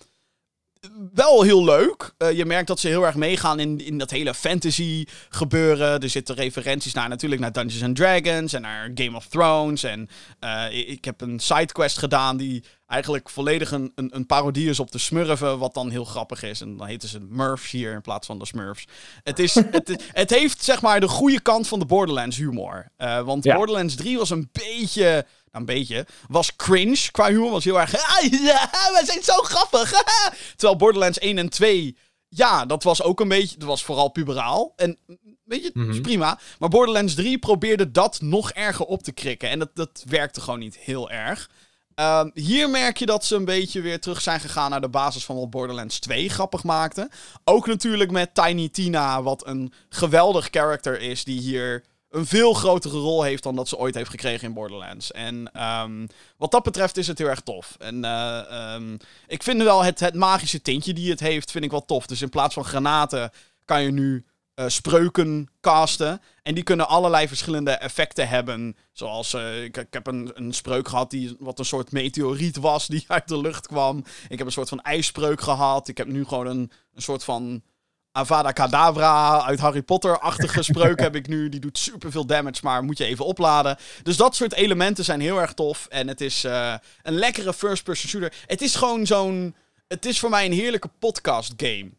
wel 1.15 1.43
heel 1.43 1.65
leuk. 1.65 2.13
Eh, 2.19 2.33
je 2.33 2.45
merkt 2.45 2.67
dat 2.67 2.81
ze 2.81 2.89
heel 2.89 3.07
erg 3.07 3.15
meegaan 3.15 3.61
in, 3.61 3.85
in 3.85 3.99
dat 3.99 4.11
hele 4.11 4.35
fantasy 4.35 5.05
gebeuren. 5.29 6.01
Er 6.01 6.09
zitten 6.09 6.35
referenties 6.35 6.93
naar 6.93 7.09
natuurlijk 7.09 7.41
naar 7.41 7.53
Dungeons 7.53 7.83
and 7.83 7.97
Dragons 7.97 8.53
en 8.53 8.63
naar 8.63 8.91
Game 8.95 9.17
of 9.17 9.27
Thrones. 9.27 9.83
En 9.83 10.09
eh, 10.39 10.89
ik, 10.89 11.05
heb 11.05 11.21
een 11.21 11.41
sidequest 11.41 11.99
gedaan 11.99 12.37
die 12.37 12.65
eigenlijk 12.87 13.31
volledig 13.31 13.71
een, 13.71 13.93
een, 13.95 14.17
een 14.17 14.27
parodie 14.27 14.69
is 14.69 14.81
op 14.81 14.93
de 14.93 14.99
Smurfen, 14.99 15.59
wat 15.59 15.75
dan 15.75 15.91
heel 15.91 16.05
grappig 16.05 16.43
is. 16.43 16.61
En 16.61 16.77
dan 16.77 16.87
heten 16.87 17.09
ze 17.09 17.21
Murfs 17.21 17.71
hier 17.71 17.93
in 17.93 18.01
plaats 18.01 18.27
van 18.27 18.39
de 18.39 18.47
Smurfs. 18.47 18.85
Het, 19.23 19.39
is, 19.39 19.55
het, 19.79 20.05
het 20.13 20.31
heeft 20.31 20.63
zeg 20.63 20.83
maar 20.83 21.01
de 21.01 21.09
goede 21.09 21.41
kant 21.41 21.69
van 21.69 21.79
de 21.79 21.87
Borderlands 21.87 22.37
humor. 22.37 22.89
Eh, 22.97 23.21
want 23.21 23.45
Ja. 23.45 23.57
Borderlands 23.57 23.95
3 23.95 24.19
was 24.19 24.31
een 24.31 24.51
beetje, 24.53 25.27
een 25.53 25.65
beetje, 25.65 26.07
was 26.29 26.57
cringe 26.57 27.11
qua 27.11 27.29
humor. 27.29 27.51
Was 27.51 27.65
heel 27.65 27.81
erg, 27.81 27.95
ah, 27.95 28.23
ja, 28.31 28.71
we 28.71 29.03
zijn 29.05 29.23
zo 29.23 29.35
grappig. 29.43 29.91
Terwijl 30.57 30.79
Borderlands 30.79 31.19
1 31.19 31.39
en 31.39 31.49
2, 31.49 31.97
ja, 32.29 32.67
dat 32.67 32.83
was 32.83 33.03
ook 33.03 33.21
een 33.21 33.29
beetje, 33.29 33.59
dat 33.59 33.69
was 33.69 33.85
vooral 33.85 34.09
puberaal. 34.09 34.73
En 34.77 34.99
weet 35.45 35.63
je, 35.63 35.71
dat 35.75 35.83
is 35.87 35.93
Mhm. 35.95 36.01
prima. 36.03 36.39
Maar 36.59 36.69
Borderlands 36.69 37.15
3 37.15 37.39
probeerde 37.39 37.91
dat 37.91 38.21
nog 38.21 38.53
erger 38.53 38.85
op 38.87 39.03
te 39.03 39.13
krikken. 39.13 39.49
En 39.49 39.59
dat, 39.59 39.71
dat 39.75 40.05
werkte 40.09 40.41
gewoon 40.41 40.59
niet 40.59 40.77
heel 40.79 41.11
erg. 41.11 41.51
Ehm, 41.95 42.31
hier 42.35 42.71
merk 42.71 42.97
je 42.97 43.07
dat 43.07 43.25
ze 43.25 43.37
een 43.37 43.45
beetje 43.45 43.81
weer 43.81 44.01
terug 44.01 44.21
zijn 44.21 44.41
gegaan 44.41 44.71
naar 44.71 44.81
de 44.81 44.89
basis 44.89 45.25
van 45.25 45.37
wat 45.37 45.51
Borderlands 45.51 45.99
2 45.99 46.29
grappig 46.29 46.63
maakte. 46.65 47.11
Ook 47.45 47.67
natuurlijk 47.67 48.11
met 48.11 48.35
Tiny 48.35 48.69
Tina, 48.69 49.23
wat 49.23 49.47
een 49.47 49.73
geweldig 49.89 50.49
character 50.51 51.01
is, 51.01 51.25
die 51.25 51.41
hier 51.41 51.85
een 52.13 52.27
veel 52.27 52.55
grotere 52.55 52.99
rol 52.99 53.23
heeft 53.23 53.43
dan 53.43 53.57
dat 53.57 53.69
ze 53.69 53.79
ooit 53.79 53.95
heeft 53.95 54.11
gekregen 54.11 54.49
in 54.49 54.55
Borderlands. 54.55 55.13
En 55.13 55.53
ehm, 55.53 56.07
wat 56.37 56.51
dat 56.51 56.63
betreft 56.63 56.97
is 56.97 57.07
het 57.07 57.19
heel 57.19 57.29
erg 57.29 57.41
tof. 57.41 57.77
En 57.79 58.05
eh, 58.05 58.73
ehm, 58.75 58.97
ik 59.27 59.43
vind 59.43 59.63
wel 59.63 59.85
het, 59.85 60.01
het 60.01 60.15
magische 60.15 60.63
tintje 60.63 60.93
die 60.93 61.11
het 61.11 61.21
heeft, 61.21 61.51
vind 61.51 61.65
ik 61.65 61.71
wel 61.71 61.85
tof. 61.85 62.07
Dus 62.07 62.23
in 62.23 62.29
plaats 62.29 62.55
van 62.55 62.65
granaten 62.65 63.31
kan 63.65 63.83
je 63.83 63.91
nu 63.91 64.25
eh, 64.55 64.69
spreuken 64.69 65.49
casten. 65.61 66.21
En 66.43 66.55
die 66.55 66.65
kunnen 66.65 66.89
allerlei 66.89 67.29
verschillende 67.29 67.71
effecten 67.71 68.29
hebben. 68.29 68.77
Zoals, 68.93 69.35
eh, 69.35 69.65
ik, 69.65 69.77
ik 69.77 69.93
heb 69.93 70.07
een, 70.07 70.31
een 70.35 70.53
spreuk 70.53 70.89
gehad 70.89 71.11
die 71.11 71.37
wat 71.39 71.59
een 71.59 71.65
soort 71.65 71.93
meteoriet 71.93 72.57
was 72.57 72.87
die 72.87 73.05
uit 73.17 73.29
de 73.29 73.39
lucht 73.39 73.67
kwam. 73.67 74.05
Ik 74.29 74.39
heb 74.39 74.47
een 74.47 74.53
soort 74.53 74.69
van 74.69 74.81
ijsspreuk 74.81 75.41
gehad. 75.41 75.89
Ik 75.89 75.99
heb 75.99 76.07
nu 76.07 76.25
gewoon 76.25 76.47
een, 76.47 76.73
een 76.95 77.03
soort 77.03 77.25
van 77.25 77.63
Avada 78.13 78.53
Kedavra 78.53 79.43
uit 79.43 79.61
Harry 79.61 79.83
Potter-achtige 79.83 80.63
spreuk 80.63 81.01
heb 81.07 81.17
ik 81.17 81.29
nu. 81.29 81.49
Die 81.49 81.61
doet 81.61 81.79
superveel 81.79 82.27
damage, 82.27 82.61
maar 82.63 82.85
moet 82.85 82.99
je 82.99 83.05
even 83.05 83.25
opladen. 83.25 83.77
Dus 84.03 84.17
dat 84.17 84.37
soort 84.37 84.53
elementen 84.53 85.05
zijn 85.05 85.21
heel 85.21 85.41
erg 85.41 85.53
tof. 85.53 85.87
En 85.87 86.09
het 86.09 86.21
is 86.21 86.45
eh, 86.45 86.75
een 87.03 87.15
lekkere 87.15 87.53
first-person 87.53 88.11
shooter. 88.11 88.35
Het 88.47 88.63
is 88.63 88.75
gewoon 88.75 89.07
zo'n... 89.07 89.55
Het 89.89 90.07
is 90.07 90.21
voor 90.21 90.31
mij 90.31 90.47
een 90.47 90.53
heerlijke 90.53 90.91
podcast 90.99 91.53
game. 91.57 91.91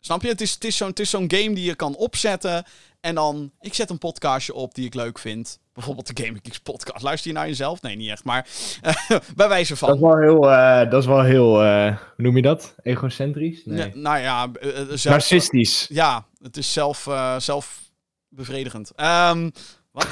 Snap 0.00 0.22
je? 0.22 0.28
Het 0.28 0.40
is, 0.40 0.54
het 0.54 0.64
is 0.64 0.76
zo'n 0.76 0.88
het 0.88 1.00
is 1.00 1.10
zo'n 1.10 1.30
game 1.30 1.54
die 1.54 1.64
je 1.64 1.74
kan 1.74 1.96
opzetten. 1.96 2.64
En 3.00 3.14
dan, 3.14 3.52
ik 3.60 3.74
zet 3.74 3.90
een 3.90 3.98
podcastje 3.98 4.54
op 4.54 4.74
die 4.74 4.86
ik 4.86 4.94
leuk 4.94 5.18
vind. 5.18 5.58
Bijvoorbeeld 5.80 6.16
de 6.16 6.22
Gaming 6.22 6.40
Geeks 6.44 6.58
podcast. 6.58 7.02
Luister 7.02 7.30
je 7.30 7.36
naar 7.36 7.46
jezelf? 7.46 7.82
Nee, 7.82 7.96
niet 7.96 8.10
echt. 8.10 8.24
Maar 8.24 8.46
eh, 8.80 8.94
bij 9.36 9.48
wijze 9.48 9.76
van. 9.76 9.88
Dat 9.88 9.96
is 9.96 10.02
wel 10.02 10.18
heel, 10.18 10.50
eh, 10.50 10.90
dat 10.90 11.00
is 11.00 11.06
wel 11.06 11.22
heel 11.22 11.62
eh, 11.62 11.86
hoe 11.86 12.24
noem 12.24 12.36
je 12.36 12.42
dat? 12.42 12.74
Egocentrisch? 12.82 13.62
Nee. 13.64 13.78
Ja, 13.78 13.90
nou 13.94 14.18
ja, 14.18 14.50
zelf, 14.88 15.04
Narcistisch. 15.04 15.86
Ja, 15.88 16.26
het 16.42 16.56
is 16.56 16.72
zelf, 16.72 17.08
zelfbevredigend. 17.38 18.92
Ehm, 18.96 19.50
wat? 19.92 20.06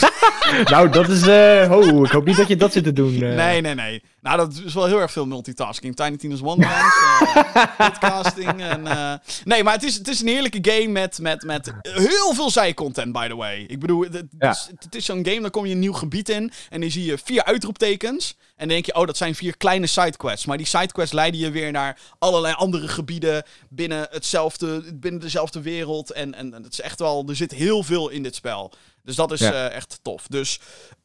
nou, 0.70 0.88
dat 0.88 1.08
is... 1.08 1.22
oh, 1.68 2.04
ik 2.04 2.10
hoop 2.10 2.24
niet 2.24 2.36
dat 2.36 2.48
je 2.48 2.56
dat 2.56 2.72
zit 2.72 2.84
te 2.84 2.92
doen. 2.92 3.18
Nee, 3.18 3.60
nee, 3.60 3.74
nee. 3.74 4.02
Nou, 4.22 4.36
dat 4.36 4.62
is 4.64 4.74
wel 4.74 4.86
heel 4.86 5.00
erg 5.00 5.12
veel 5.12 5.26
multitasking. 5.26 5.96
Tiny 5.96 6.16
Tina's 6.16 6.40
Wonderlands, 6.40 6.96
eh, 7.20 7.62
podcasting 7.86 8.62
en... 8.62 8.86
eh, 8.86 9.14
Nee, 9.44 9.62
maar 9.64 9.72
het 9.72 9.82
is, 9.82 9.94
het 9.94 10.08
is 10.08 10.20
een 10.20 10.26
heerlijke 10.28 10.58
game 10.70 10.88
met, 10.88 11.18
met, 11.18 11.42
met 11.42 11.72
heel 11.82 12.34
veel 12.34 12.50
zijcontent, 12.50 13.12
by 13.12 13.28
the 13.28 13.36
way. 13.36 13.64
Ik 13.68 13.78
bedoel, 13.80 14.02
het, 14.02 14.24
Ja. 14.38 14.50
is, 14.50 14.68
het 14.80 14.94
is 14.94 15.04
zo'n 15.04 15.24
game, 15.26 15.40
dan 15.40 15.50
kom 15.50 15.66
je 15.66 15.72
een 15.72 15.78
nieuw 15.78 15.92
gebied 15.92 16.28
in 16.28 16.52
en 16.70 16.80
dan 16.80 16.90
zie 16.90 17.04
je 17.04 17.18
vier 17.24 17.44
uitroeptekens. 17.44 18.36
En 18.38 18.66
dan 18.66 18.68
denk 18.68 18.86
je, 18.86 18.94
oh, 18.94 19.06
dat 19.06 19.16
zijn 19.16 19.34
vier 19.34 19.56
kleine 19.56 19.86
sidequests. 19.86 20.46
Maar 20.46 20.56
die 20.56 20.66
sidequests 20.66 21.12
leiden 21.14 21.40
je 21.40 21.50
weer 21.50 21.70
naar 21.72 21.98
allerlei 22.18 22.54
andere 22.54 22.88
gebieden 22.88 23.42
binnen, 23.68 24.06
hetzelfde, 24.10 24.94
binnen 24.94 25.20
dezelfde 25.20 25.60
wereld. 25.60 26.10
En, 26.12 26.34
en, 26.34 26.54
en 26.54 26.62
het 26.62 26.72
is 26.72 26.80
echt 26.80 26.98
wel, 26.98 27.24
er 27.28 27.36
zit 27.36 27.50
heel 27.52 27.82
veel 27.82 28.08
in 28.08 28.22
dit 28.22 28.34
spel. 28.34 28.72
Dus 29.02 29.16
dat 29.16 29.32
is 29.32 29.40
Ja. 29.40 29.52
eh, 29.68 29.76
echt 29.76 29.98
tof. 30.02 30.26
Dus 30.28 30.60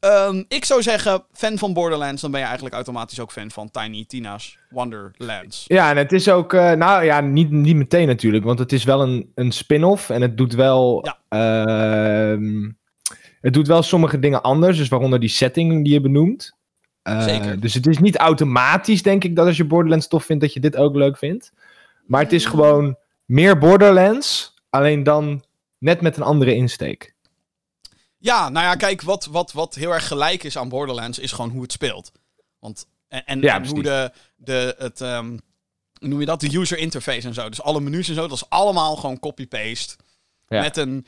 ehm, 0.06 0.44
ik 0.48 0.66
zou 0.66 0.82
zeggen, 0.82 1.24
fan 1.32 1.58
van 1.58 1.74
Borderlands, 1.74 2.22
dan 2.22 2.32
ben 2.32 2.40
je 2.40 2.46
eigenlijk 2.46 2.76
automatisch 2.76 3.20
ook 3.20 3.32
fan 3.32 3.52
van 3.52 3.72
Tiny 3.72 4.06
Tina's 4.08 4.58
Wonderlands. 4.70 5.64
Ja, 5.68 5.90
en 5.90 5.98
het 5.98 6.12
is 6.12 6.30
ook, 6.30 6.54
eh, 6.54 6.72
nou 6.72 7.04
ja, 7.04 7.22
niet, 7.22 7.52
niet 7.52 7.76
meteen 7.76 8.08
natuurlijk, 8.08 8.44
want 8.44 8.60
het 8.60 8.72
is 8.72 8.84
wel 8.84 9.02
een, 9.02 9.32
een 9.36 9.52
spin-off 9.52 10.10
en 10.10 10.22
het 10.22 10.38
doet 10.38 10.54
wel, 10.54 11.06
Ja. 11.06 11.18
ehm, 11.30 12.70
het 13.42 13.54
doet 13.54 13.68
wel 13.68 13.82
sommige 13.84 14.20
dingen 14.20 14.42
anders, 14.42 14.78
dus 14.78 14.88
waaronder 14.88 15.20
die 15.20 15.30
setting 15.30 15.84
die 15.84 15.94
je 15.94 16.02
benoemt. 16.02 16.56
Eh, 17.02 17.24
Zeker. 17.24 17.60
Dus 17.60 17.74
het 17.74 17.88
is 17.88 18.00
niet 18.00 18.18
automatisch, 18.18 19.02
denk 19.04 19.24
ik, 19.24 19.36
dat 19.36 19.48
als 19.48 19.58
je 19.58 19.66
Borderlands 19.66 20.08
tof 20.08 20.26
vindt, 20.26 20.42
dat 20.42 20.54
je 20.54 20.60
dit 20.60 20.76
ook 20.76 20.96
leuk 20.96 21.18
vindt. 21.18 21.52
Maar 22.06 22.22
het 22.22 22.34
is 22.34 22.46
gewoon 22.46 22.98
meer 23.26 23.58
Borderlands, 23.58 24.54
alleen 24.70 25.04
dan 25.04 25.44
net 25.78 26.02
met 26.02 26.18
een 26.18 26.24
andere 26.24 26.56
insteek. 26.56 27.15
Ja, 28.26 28.50
nou 28.50 28.66
ja, 28.66 28.76
kijk, 28.76 29.02
wat, 29.02 29.26
wat, 29.26 29.52
wat 29.52 29.76
heel 29.76 29.94
erg 29.94 30.08
gelijk 30.08 30.44
is 30.44 30.58
aan 30.58 30.70
Borderlands 30.70 31.20
is 31.20 31.32
gewoon 31.32 31.50
hoe 31.50 31.62
het 31.62 31.72
speelt. 31.72 32.12
Want, 32.60 32.88
en 33.08 33.26
en, 33.26 33.42
Ja, 33.42 33.56
en 33.56 33.68
hoe 33.68 33.84
de, 33.84 34.12
de, 34.36 34.76
het, 34.78 35.02
ehm, 35.02 35.30
hoe 36.00 36.08
noem 36.08 36.20
je 36.20 36.26
dat, 36.26 36.40
de 36.40 36.58
user 36.58 36.78
interface 36.78 37.28
en 37.28 37.34
zo. 37.34 37.50
Dus 37.50 37.62
alle 37.62 37.80
menus 37.80 38.10
en 38.10 38.16
zo, 38.16 38.28
dat 38.28 38.38
is 38.38 38.50
allemaal 38.50 38.96
gewoon 38.96 39.20
copy-paste. 39.20 39.96
Ja. 40.48 40.62
Met 40.62 40.78
een, 40.78 41.06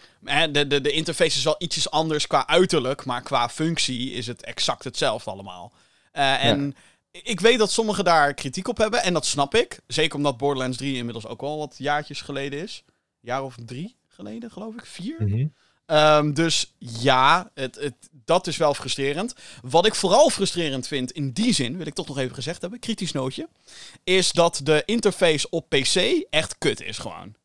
de, 0.51 0.67
de, 0.67 0.81
de 0.81 0.91
interface 0.91 1.37
is 1.37 1.43
wel 1.43 1.55
ietsjes 1.57 1.89
anders 1.89 2.27
qua 2.27 2.47
uiterlijk, 2.47 3.05
maar 3.05 3.21
qua 3.21 3.49
functie 3.49 4.11
is 4.11 4.27
het 4.27 4.43
exact 4.43 4.83
hetzelfde 4.83 5.31
allemaal. 5.31 5.71
Eh, 6.11 6.43
en 6.43 6.75
ik 7.11 7.39
weet 7.39 7.57
dat 7.57 7.71
sommigen 7.71 8.03
daar 8.03 8.33
kritiek 8.33 8.67
op 8.67 8.77
hebben 8.77 9.03
en 9.03 9.13
dat 9.13 9.25
snap 9.25 9.55
ik. 9.55 9.79
Zeker 9.87 10.17
omdat 10.17 10.37
Borderlands 10.37 10.77
3 10.77 10.95
inmiddels 10.95 11.27
ook 11.27 11.41
al 11.41 11.57
wat 11.57 11.75
jaartjes 11.77 12.21
geleden 12.21 12.61
is. 12.61 12.83
Een 12.87 12.93
jaar 13.21 13.43
of 13.43 13.55
drie 13.65 13.95
geleden, 14.07 14.51
geloof 14.51 14.73
ik. 14.73 14.85
Vier? 14.85 15.15
Mhm. 15.19 15.45
Ehm, 15.87 16.33
dus 16.33 16.73
ja, 16.77 17.51
het, 17.53 17.75
het, 17.75 17.93
dat 18.11 18.47
is 18.47 18.57
wel 18.57 18.73
frustrerend. 18.73 19.33
Wat 19.61 19.85
ik 19.85 19.95
vooral 19.95 20.29
frustrerend 20.29 20.87
vind 20.87 21.11
in 21.11 21.31
die 21.31 21.53
zin, 21.53 21.77
wil 21.77 21.85
ik 21.85 21.93
toch 21.93 22.07
nog 22.07 22.17
even 22.17 22.35
gezegd 22.35 22.61
hebben, 22.61 22.79
kritisch 22.79 23.11
nootje, 23.11 23.47
is 24.03 24.31
dat 24.31 24.59
de 24.63 24.83
interface 24.85 25.49
op 25.49 25.69
PC 25.69 25.95
echt 26.29 26.57
kut 26.57 26.81
is 26.81 26.97
gewoon. 26.97 27.35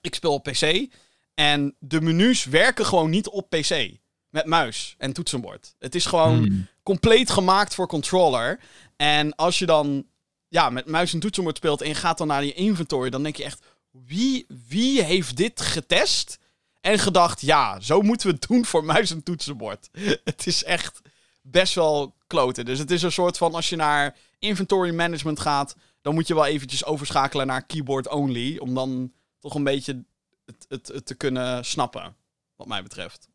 Ik 0.00 0.14
speel 0.14 0.32
op 0.32 0.42
PC 0.42 0.86
en 1.34 1.74
de 1.78 2.00
menus 2.00 2.44
werken 2.44 2.86
gewoon 2.86 3.10
niet 3.10 3.28
op 3.28 3.50
PC. 3.50 3.90
Met 4.28 4.46
muis 4.46 4.94
en 4.98 5.12
toetsenbord. 5.12 5.74
Het 5.78 5.94
is 5.94 6.06
gewoon 6.06 6.38
Hmm. 6.38 6.66
compleet 6.82 7.30
gemaakt 7.30 7.74
voor 7.74 7.86
controller. 7.86 8.60
En 8.96 9.34
als 9.34 9.58
je 9.58 9.66
dan 9.66 10.06
ja, 10.48 10.70
met 10.70 10.86
muis 10.86 11.12
en 11.12 11.20
toetsenbord 11.20 11.56
speelt 11.56 11.82
en 11.82 11.88
je 11.88 11.94
gaat 11.94 12.18
dan 12.18 12.26
naar 12.26 12.44
je 12.44 12.52
inventory, 12.52 13.10
dan 13.10 13.22
denk 13.22 13.36
je 13.36 13.44
echt, 13.44 13.64
wie, 13.90 14.46
wie 14.68 15.02
heeft 15.02 15.36
dit 15.36 15.60
getest? 15.60 16.38
En 16.80 16.98
gedacht, 16.98 17.40
ja, 17.40 17.80
zo 17.80 18.02
moeten 18.02 18.26
we 18.26 18.32
het 18.32 18.48
doen 18.48 18.64
voor 18.64 18.84
muis 18.84 19.10
en 19.10 19.22
toetsenbord. 19.22 19.88
het 20.24 20.46
is 20.46 20.64
echt 20.64 21.00
best 21.42 21.74
wel 21.74 22.14
kloten. 22.26 22.64
Dus 22.64 22.78
het 22.78 22.90
is 22.90 23.02
een 23.02 23.12
soort 23.12 23.38
van, 23.38 23.54
als 23.54 23.68
je 23.68 23.76
naar 23.76 24.16
inventory 24.38 24.94
management 24.94 25.40
gaat, 25.40 25.76
dan 26.00 26.14
moet 26.14 26.26
je 26.26 26.34
wel 26.34 26.46
eventjes 26.46 26.84
overschakelen 26.84 27.46
naar 27.46 27.66
keyboard 27.66 28.08
only. 28.08 28.58
Om 28.58 28.74
dan 28.74 29.12
toch 29.38 29.54
een 29.54 29.64
beetje 29.64 30.04
het, 30.46 30.66
het, 30.68 30.88
het 30.88 31.06
te 31.06 31.14
kunnen 31.14 31.64
snappen, 31.64 32.16
wat 32.56 32.66
mij 32.66 32.82
betreft. 32.82 33.28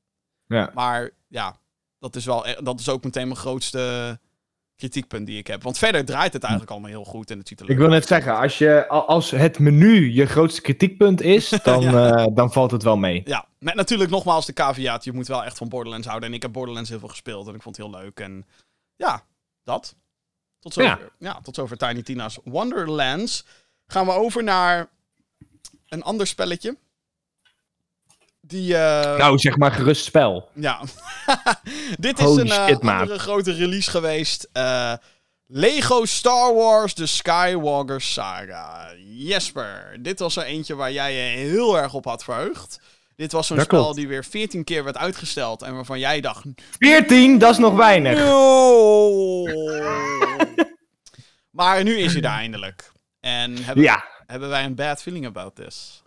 Ja. 0.47 0.71
Maar 0.73 1.09
ja, 1.27 1.59
dat 1.99 2.15
is, 2.15 2.25
wel, 2.25 2.47
e- 2.47 2.61
dat 2.63 2.79
is 2.79 2.89
ook 2.89 3.03
meteen 3.03 3.27
mijn 3.27 3.39
grootste 3.39 4.19
kritiekpunt 4.75 5.27
die 5.27 5.37
ik 5.37 5.47
heb. 5.47 5.63
Want 5.63 5.77
verder 5.77 6.05
draait 6.05 6.33
het 6.33 6.41
eigenlijk 6.41 6.71
allemaal 6.71 6.89
heel 6.89 7.03
goed 7.03 7.31
en 7.31 7.37
het 7.37 7.47
ziet 7.47 7.59
er 7.59 7.69
Ik 7.69 7.77
wil 7.77 7.87
net 7.87 8.07
zeggen, 8.07 8.37
als, 8.37 8.57
je, 8.57 8.87
al- 8.87 9.07
als 9.07 9.31
het 9.31 9.59
menu 9.59 10.11
je 10.13 10.25
grootste 10.25 10.61
kritiekpunt 10.61 11.21
is, 11.21 11.49
dan, 11.63 11.83
eh, 11.97 12.25
dan 12.33 12.51
valt 12.51 12.71
het 12.71 12.83
wel 12.83 12.97
mee. 12.97 13.21
Ja, 13.25 13.45
met 13.59 13.75
natuurlijk 13.75 14.09
nogmaals 14.09 14.45
de 14.45 14.53
caveat. 14.53 15.03
Je 15.03 15.11
moet 15.13 15.27
wel 15.27 15.43
echt 15.43 15.57
van 15.57 15.69
Borderlands 15.69 16.07
houden. 16.07 16.29
En 16.29 16.35
ik 16.35 16.41
heb 16.41 16.51
Borderlands 16.51 16.89
heel 16.89 16.99
veel 16.99 17.07
gespeeld 17.07 17.47
en 17.47 17.55
ik 17.55 17.61
vond 17.61 17.77
het 17.77 17.85
heel 17.85 17.99
leuk. 17.99 18.19
En 18.19 18.45
ja, 18.95 19.23
dat. 19.63 19.95
Tot 20.59 20.73
zover, 20.73 21.11
ja. 21.19 21.39
tot 21.43 21.55
zover 21.55 21.77
Tiny 21.77 22.01
Tina's 22.01 22.39
Wonderlands. 22.43 23.45
Gaan 23.87 24.05
we 24.05 24.11
over 24.11 24.43
naar 24.43 24.89
een 25.87 26.03
ander 26.03 26.27
spelletje. 26.27 26.77
Die, 28.47 28.77
eh, 28.77 29.17
Nou, 29.17 29.37
zeg 29.37 29.57
maar 29.57 29.71
gerust 29.71 30.05
spel. 30.05 30.49
ja. 30.53 30.81
Dit 31.99 32.19
is 32.19 32.25
Holy 32.25 32.41
een 32.41 32.51
eh, 32.51 32.65
shit, 32.65 32.81
andere 32.81 33.19
grote 33.19 33.51
release 33.51 33.89
geweest. 33.89 34.49
Eh, 34.51 34.93
Lego 35.47 36.05
Star 36.05 36.53
Wars 36.53 36.93
The 36.93 37.05
Skywalker 37.05 38.01
Saga. 38.01 38.89
Jesper, 39.17 39.97
dit 39.99 40.19
was 40.19 40.35
er 40.35 40.43
eentje 40.43 40.75
waar 40.75 40.91
jij 40.91 41.13
je 41.13 41.37
heel 41.37 41.77
erg 41.77 41.93
op 41.93 42.05
had 42.05 42.23
verheugd. 42.23 42.79
Dit 43.15 43.31
was 43.31 43.47
zo'n 43.47 43.59
spel 43.61 43.79
klopt. 43.81 43.95
die 43.95 44.07
weer 44.07 44.25
14 44.25 44.63
keer 44.63 44.83
werd 44.83 44.97
uitgesteld 44.97 45.61
en 45.61 45.75
waarvan 45.75 45.99
jij 45.99 46.21
dacht... 46.21 46.43
14, 46.79 47.37
dat 47.37 47.51
is 47.51 47.57
nog 47.57 47.75
weinig. 47.75 48.17
No! 48.17 49.43
maar 51.59 51.83
nu 51.83 51.97
is 51.97 52.13
hij 52.13 52.21
er 52.21 52.29
eindelijk. 52.29 52.91
En 53.19 53.63
hebben, 53.63 53.83
Ja, 53.83 54.03
hebben 54.25 54.49
wij 54.49 54.63
een 54.63 54.75
bad 54.75 55.01
feeling 55.01 55.25
about 55.25 55.55
this? 55.55 56.03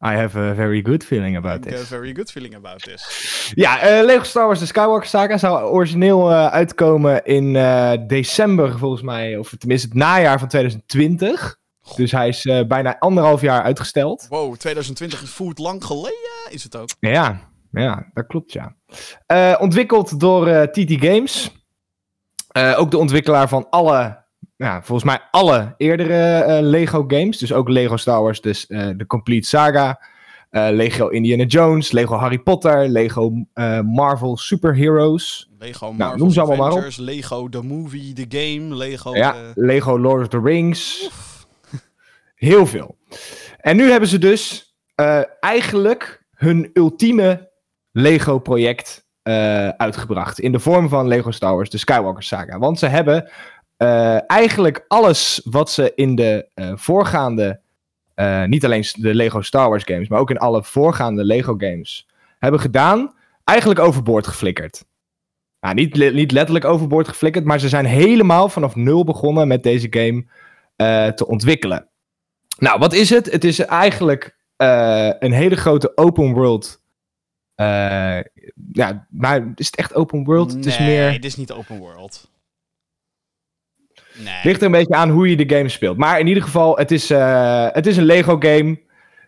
I 0.00 0.14
have 0.14 0.36
a 0.36 0.54
very 0.54 0.82
good 0.82 1.04
feeling 1.04 1.36
about 1.36 1.64
heb 1.64 1.74
a 1.74 1.76
this. 1.76 1.88
very 1.88 2.12
good 2.12 2.30
feeling 2.30 2.54
about 2.54 2.82
this. 2.82 3.52
Ja, 3.54 3.80
eh, 3.80 4.04
Lego 4.04 4.22
Star 4.22 4.44
Wars 4.44 4.58
The 4.58 4.66
Skywalker 4.66 5.06
Saga 5.06 5.38
zou 5.38 5.70
origineel 5.70 6.30
eh, 6.30 6.46
uitkomen 6.46 7.24
in 7.24 7.56
eh, 7.56 7.92
december 8.06 8.78
volgens 8.78 9.02
mij, 9.02 9.36
of 9.36 9.54
tenminste 9.58 9.88
het 9.88 9.96
najaar 9.96 10.38
van 10.38 10.48
2020. 10.48 11.58
Dus 11.96 12.12
hij 12.12 12.28
is 12.28 12.42
bijna 12.68 12.98
anderhalf 12.98 13.40
jaar 13.40 13.62
uitgesteld. 13.62 14.26
Wow, 14.28 14.56
2020 14.56 15.22
is 15.22 15.30
voelt 15.30 15.58
lang 15.58 15.84
geleden, 15.84 16.48
is 16.50 16.62
het 16.62 16.76
ook. 16.76 16.88
Ja, 17.00 17.40
ja, 17.70 18.10
dat 18.12 18.26
klopt 18.26 18.52
ja. 18.52 18.76
Ontwikkeld 19.58 20.20
door 20.20 20.70
TT 20.70 20.92
Games. 21.04 21.50
Ook 22.76 22.90
de 22.90 22.98
ontwikkelaar 22.98 23.48
van 23.48 23.66
alle, 23.70 24.24
ja, 24.58 24.82
volgens 24.82 25.04
mij 25.10 25.20
alle 25.30 25.74
eerdere 25.76 26.14
eh, 26.14 26.62
Lego 26.62 27.04
games. 27.08 27.38
Dus 27.38 27.52
ook 27.52 27.68
Lego 27.68 27.96
Star 27.96 28.22
Wars, 28.22 28.40
dus 28.40 28.66
eh, 28.66 28.88
de 28.96 29.06
Complete 29.06 29.48
Saga. 29.48 30.00
eh, 30.50 30.68
Lego 30.70 31.08
Indiana 31.08 31.44
Jones, 31.44 31.92
Lego 31.92 32.16
Harry 32.16 32.38
Potter, 32.38 32.88
Lego 32.88 33.32
Marvel 33.84 34.36
Superheroes. 34.36 35.50
Lego 35.58 35.84
Nou, 35.84 35.96
Marvel's 35.96 36.20
noem 36.20 36.30
ze 36.30 36.40
allemaal 36.40 36.58
maar 36.58 36.70
op. 36.70 36.72
Avengers, 36.72 36.96
Lego 36.96 37.48
The 37.48 37.62
Movie, 37.62 38.12
The 38.12 38.26
Game, 38.28 38.74
Lego... 38.74 39.16
Ja, 39.16 39.34
Lego 39.54 39.98
Lord 39.98 40.20
of 40.22 40.28
the 40.28 40.40
Rings. 40.40 41.10
Heel 42.34 42.66
veel. 42.66 42.96
En 43.60 43.76
nu 43.76 43.90
hebben 43.90 44.08
ze 44.08 44.18
dus 44.18 44.74
eigenlijk 45.40 46.24
hun 46.34 46.70
ultieme 46.74 47.50
Lego-project 47.92 49.06
eh, 49.28 49.68
uitgebracht. 49.68 50.40
In 50.40 50.52
de 50.52 50.58
vorm 50.58 50.88
van 50.88 51.08
Lego 51.08 51.30
Star 51.30 51.54
Wars, 51.54 51.70
de 51.70 51.78
Skywalker 51.78 52.22
Saga. 52.22 52.58
Want 52.58 52.78
ze 52.78 52.86
hebben 52.86 53.30
eh, 53.78 54.30
eigenlijk 54.30 54.84
alles 54.88 55.40
wat 55.44 55.70
ze 55.70 55.92
in 55.94 56.14
de 56.14 56.48
eh, 56.54 56.72
voorgaande, 56.74 57.60
eh, 58.14 58.44
niet 58.44 58.64
alleen 58.64 58.84
de 58.92 59.14
Lego 59.14 59.40
Star 59.40 59.68
Wars 59.68 59.84
games, 59.84 60.08
maar 60.08 60.20
ook 60.20 60.30
in 60.30 60.38
alle 60.38 60.64
voorgaande 60.64 61.24
Lego 61.24 61.54
games 61.58 62.08
hebben 62.38 62.60
gedaan, 62.60 63.14
eigenlijk 63.44 63.80
overboord 63.80 64.26
geflikkerd. 64.26 64.84
Nou, 65.60 65.74
niet, 65.74 65.96
le- 65.96 66.10
niet 66.10 66.32
letterlijk 66.32 66.64
overboord 66.64 67.08
geflikkerd, 67.08 67.44
maar 67.44 67.60
ze 67.60 67.68
zijn 67.68 67.84
helemaal 67.84 68.48
vanaf 68.48 68.74
nul 68.74 69.04
begonnen 69.04 69.48
met 69.48 69.62
deze 69.62 69.86
game 69.90 70.24
te 71.14 71.26
ontwikkelen. 71.26 71.88
Nou, 72.58 72.78
wat 72.78 72.92
is 72.92 73.10
het? 73.10 73.32
Het 73.32 73.44
is 73.44 73.58
eigenlijk 73.58 74.36
een 75.18 75.32
hele 75.32 75.56
grote 75.56 75.96
open 75.96 76.32
world. 76.32 76.82
ja, 78.72 79.06
maar 79.10 79.52
is 79.54 79.66
het 79.66 79.76
echt 79.76 79.94
open 79.94 80.24
world? 80.24 80.52
het 80.52 80.66
is 80.66 80.78
nee, 80.78 80.88
meer. 80.88 81.12
dit 81.12 81.24
is 81.24 81.36
niet 81.36 81.52
open 81.52 81.78
world. 81.78 82.30
Nee. 84.24 84.40
Ligt 84.42 84.60
er 84.60 84.66
een 84.66 84.72
beetje 84.72 84.94
aan 84.94 85.10
hoe 85.10 85.30
je 85.30 85.46
de 85.46 85.56
game 85.56 85.68
speelt. 85.68 85.96
Maar 85.96 86.20
in 86.20 86.26
ieder 86.26 86.42
geval, 86.42 86.76
het 86.76 86.90
is, 86.90 87.10
eh, 87.10 87.66
het 87.72 87.86
is 87.86 87.96
een 87.96 88.04
Lego 88.04 88.36
game 88.38 88.80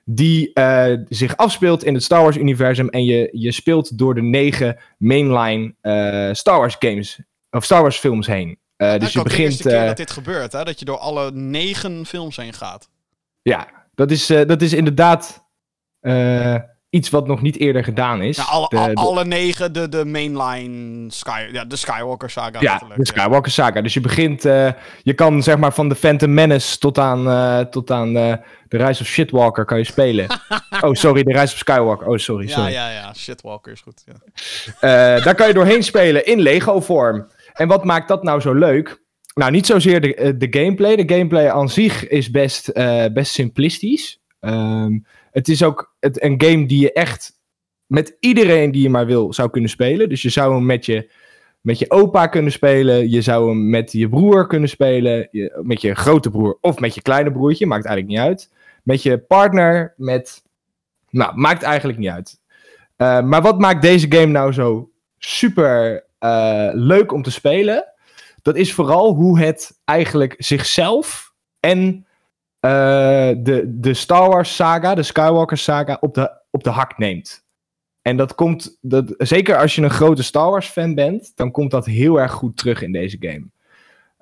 die 0.05 0.53
eh, 0.53 0.97
zich 1.09 1.37
afspeelt 1.37 1.85
in 1.85 1.95
het 1.95 2.03
Star 2.03 2.23
Wars 2.23 2.37
universum. 2.37 2.89
En 2.89 3.05
je, 3.05 3.29
je 3.33 3.53
speelt 3.53 3.99
door 3.99 4.15
de 4.15 4.23
negen 4.23 4.79
mainline 4.99 5.75
eh, 5.81 6.29
Star 6.33 6.59
Wars 6.59 6.77
games, 6.79 7.21
of 7.51 7.65
Star 7.65 7.81
Wars 7.81 7.99
films 7.99 8.27
heen. 8.27 8.59
Dus 8.77 9.13
je 9.13 9.19
de 9.19 9.25
begint... 9.25 9.49
eerste 9.49 9.69
keer 9.69 9.87
dat 9.87 9.97
dit 9.97 10.11
gebeurt, 10.11 10.53
hè? 10.53 10.65
Dat 10.65 10.79
je 10.79 10.85
door 10.85 10.99
alle 10.99 11.31
negen 11.33 12.07
films 12.07 12.37
heen 12.37 12.53
gaat. 12.53 12.89
Ja, 13.43 13.69
dat 13.95 14.11
is, 14.11 14.27
dat 14.27 14.63
is 14.63 14.73
inderdaad 14.73 15.45
iets 16.91 17.11
wat 17.11 17.27
nog 17.27 17.43
niet 17.43 17.59
eerder 17.59 17.85
gedaan 17.85 18.23
is. 18.23 18.37
Nou, 18.37 18.49
alle, 18.51 18.67
De- 18.69 18.77
al- 18.77 18.87
de- 18.87 18.95
alle 18.95 19.25
negen, 19.25 19.73
de, 19.73 19.89
de 19.89 20.05
mainline 20.05 21.11
Sky, 21.11 21.49
ja, 21.53 21.65
de 21.65 21.77
Skywalker 21.77 22.31
saga. 22.31 22.61
ja, 22.61 22.83
de 22.97 23.07
Skywalker 23.07 23.51
saga. 23.53 23.81
Dus 23.83 23.95
je 23.95 24.01
begint, 24.01 24.45
eh, 24.45 24.71
je 25.03 25.15
kan 25.15 25.43
zeg 25.43 25.59
maar 25.59 25.73
van 25.73 25.89
de 25.89 25.95
Phantom 25.95 26.35
Menace 26.35 26.79
tot 26.79 26.99
aan, 26.99 27.29
eh, 27.29 27.59
tot 27.61 27.91
aan 27.91 28.17
eh, 28.17 28.35
de 28.69 28.77
Rise 28.77 29.03
of 29.03 29.09
Shitwalker 29.09 29.65
kan 29.65 29.79
je 29.79 29.85
spelen. 29.85 30.27
oh, 30.85 30.93
sorry, 30.93 31.23
de 31.23 31.33
Rise 31.33 31.53
of 31.53 31.59
Skywalker. 31.59 32.07
Oh, 32.07 32.17
sorry, 32.19 32.49
Ja, 32.49 32.55
sorry. 32.55 32.73
ja, 32.73 32.91
ja. 32.91 33.15
Shitwalker 33.15 33.73
is 33.73 33.81
goed. 33.81 34.05
Ja. 34.07 35.21
Daar 35.21 35.35
kan 35.35 35.47
je 35.49 35.55
doorheen 35.55 35.83
spelen 35.83 36.27
in 36.27 36.41
Lego-vorm. 36.41 37.27
En 37.53 37.69
wat 37.69 37.85
maakt 37.85 38.09
dat 38.09 38.23
nou 38.23 38.41
zo 38.41 38.53
leuk? 38.55 39.03
Nou, 39.35 39.51
niet 39.51 39.67
zozeer 39.67 40.01
de, 40.01 40.35
de 40.39 40.47
gameplay. 40.61 40.97
De 40.97 41.15
gameplay 41.15 41.49
aan 41.49 41.69
zich 41.69 42.09
is 42.09 42.31
best, 42.31 42.73
best 43.13 43.33
simplistisch. 43.33 44.21
Ehm, 44.41 44.99
het 45.31 45.49
is 45.49 45.63
ook 45.63 45.95
een 46.01 46.43
game 46.43 46.67
die 46.67 46.81
je 46.81 46.93
echt 46.93 47.39
met 47.87 48.17
iedereen 48.21 48.71
die 48.71 48.83
je 48.83 48.91
maar 48.91 49.07
wil 49.07 49.33
zou 49.33 49.51
kunnen 49.51 49.71
spelen. 49.71 50.09
Dus 50.09 50.23
je 50.23 50.29
zou 50.29 50.55
hem 50.55 50.67
met 50.67 50.87
je, 50.87 51.11
met 51.61 51.79
je 51.79 51.91
opa 51.91 52.27
kunnen 52.27 52.53
spelen. 52.53 53.11
Je 53.11 53.23
zou 53.23 53.49
hem 53.49 53.71
met 53.71 53.93
je 53.93 54.09
broer 54.09 54.47
kunnen 54.47 54.69
spelen. 54.69 55.29
Je, 55.31 55.61
met 55.63 55.81
je 55.81 55.95
grote 55.95 56.31
broer 56.31 56.59
of 56.61 56.79
met 56.79 56.95
je 56.95 57.03
kleine 57.03 57.33
broertje. 57.33 57.67
Maakt 57.67 57.85
eigenlijk 57.85 58.17
niet 58.17 58.29
uit. 58.29 58.51
Met 58.83 59.03
je 59.03 59.19
partner. 59.19 59.95
Met. 59.97 60.43
Nou, 61.11 61.37
maakt 61.37 61.63
eigenlijk 61.63 61.99
niet 61.99 62.09
uit. 62.09 62.41
Uh, 62.97 63.23
maar 63.23 63.43
wat 63.43 63.59
maakt 63.59 63.83
deze 63.83 64.07
game 64.09 64.27
nou 64.27 64.53
zo 64.53 64.91
super 65.19 66.05
uh, 66.21 66.71
leuk 66.73 67.13
om 67.13 67.23
te 67.23 67.31
spelen? 67.31 67.85
Dat 68.43 68.57
is 68.57 68.75
vooral 68.75 69.15
hoe 69.15 69.41
het 69.41 69.79
eigenlijk 69.85 70.35
zichzelf 70.39 71.33
en 71.61 72.07
de, 72.61 73.65
de 73.67 73.95
Star 73.95 74.29
Wars 74.29 74.55
saga, 74.55 74.95
de 74.95 75.03
Skywalker 75.03 75.59
saga, 75.59 75.97
op 76.01 76.15
de, 76.15 76.41
op 76.51 76.65
de 76.65 76.71
hak 76.71 76.99
neemt. 76.99 77.49
En 78.03 78.17
dat 78.17 78.35
komt, 78.35 78.79
dat, 78.81 79.15
zeker 79.17 79.57
als 79.57 79.75
je 79.75 79.83
een 79.83 79.91
grote 79.91 80.23
Star 80.23 80.51
Wars 80.51 80.69
fan 80.69 80.95
bent, 80.95 81.33
dan 81.35 81.51
komt 81.51 81.71
dat 81.71 81.87
heel 81.87 82.21
erg 82.21 82.33
goed 82.33 82.57
terug 82.57 82.83
in 82.83 82.93
deze 82.93 83.17
game. 83.21 83.47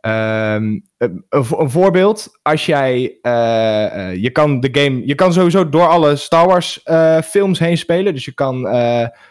Um, 0.00 0.84
een, 0.98 1.24
voorbeeld, 1.70 2.38
als 2.42 2.66
jij, 2.66 3.18
uh, 3.22 4.22
je 4.22 4.30
kan 4.32 4.60
de 4.60 4.68
game, 4.72 5.06
je 5.06 5.14
kan 5.14 5.32
sowieso 5.32 5.68
door 5.68 5.86
alle 5.86 6.16
Star 6.16 6.46
Wars 6.46 6.82
films 7.24 7.58
heen 7.58 7.78
spelen. 7.78 8.14
Dus 8.14 8.24
je 8.24 8.32
kan, 8.32 8.66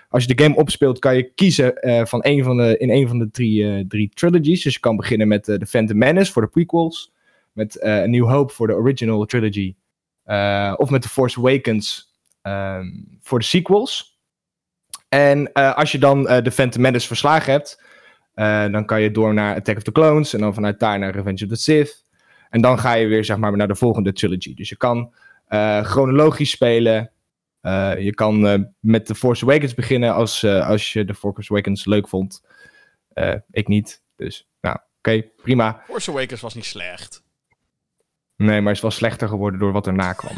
als 0.09 0.25
je 0.25 0.35
de 0.35 0.43
game 0.43 0.55
opspeelt, 0.55 0.99
kan 0.99 1.15
je 1.15 1.31
kiezen 1.35 1.73
van 2.07 2.19
een 2.23 2.43
van 2.43 2.57
de, 2.57 2.77
in 2.77 2.89
een 2.89 3.07
van 3.07 3.19
de 3.19 3.29
drie, 3.31 3.87
drie 3.87 4.11
trilogies. 4.13 4.63
Dus 4.63 4.73
je 4.73 4.79
kan 4.79 4.95
beginnen 4.95 5.27
met 5.27 5.45
de 5.45 5.65
Phantom 5.65 5.97
Menace 5.97 6.31
voor 6.31 6.41
de 6.41 6.47
prequels, 6.47 7.13
met 7.57 7.83
A 7.83 8.05
New 8.05 8.29
Hope 8.29 8.53
voor 8.53 8.67
de 8.67 8.73
original 8.73 9.25
trilogy, 9.25 9.75
of 10.75 10.89
met 10.89 11.01
The 11.01 11.09
Force 11.09 11.39
Awakens 11.39 12.15
um, 12.41 13.17
voor 13.21 13.39
de 13.39 13.45
sequels. 13.45 14.19
En 15.09 15.53
als 15.53 15.91
je 15.91 15.97
dan 15.97 16.23
de 16.23 16.51
Phantom 16.51 16.81
Menace 16.81 17.07
verslagen 17.07 17.51
hebt, 17.51 17.83
dan 18.71 18.85
kan 18.85 19.01
je 19.01 19.11
door 19.11 19.33
naar 19.33 19.55
Attack 19.55 19.77
of 19.77 19.83
the 19.83 19.91
Clones 19.91 20.33
en 20.33 20.39
dan 20.39 20.53
vanuit 20.53 20.79
daar 20.79 20.99
naar 20.99 21.15
Revenge 21.15 21.43
of 21.43 21.49
the 21.49 21.55
Sith. 21.55 22.05
En 22.49 22.61
dan 22.61 22.79
ga 22.79 22.93
je 22.93 23.07
weer 23.07 23.25
zeg 23.25 23.37
maar 23.37 23.57
naar 23.57 23.67
de 23.67 23.75
volgende 23.75 24.13
trilogy. 24.13 24.53
Dus 24.53 24.69
je 24.69 24.77
kan 24.77 25.13
chronologisch 25.83 26.49
spelen. 26.49 27.11
Je 27.97 28.11
kan 28.15 28.67
met 28.79 29.05
The 29.05 29.15
Force 29.15 29.45
Awakens 29.45 29.73
beginnen 29.73 30.13
als, 30.13 30.43
als 30.43 30.93
je 30.93 31.05
The 31.05 31.13
Force 31.13 31.51
Awakens 31.51 31.85
leuk 31.85 32.07
vond. 32.07 32.43
ik 33.51 33.67
niet, 33.67 34.03
dus 34.15 34.47
nou, 34.61 34.77
oké, 34.97 35.21
prima. 35.41 35.81
Force 35.85 36.11
Awakens 36.11 36.41
was 36.41 36.53
niet 36.53 36.65
slecht. 36.65 37.25
Nee, 38.37 38.57
maar 38.59 38.67
het 38.67 38.75
is 38.75 38.81
wel 38.81 38.91
slechter 38.91 39.27
geworden 39.27 39.59
door 39.59 39.71
wat 39.71 39.87
erna 39.87 40.13
kwam. 40.13 40.33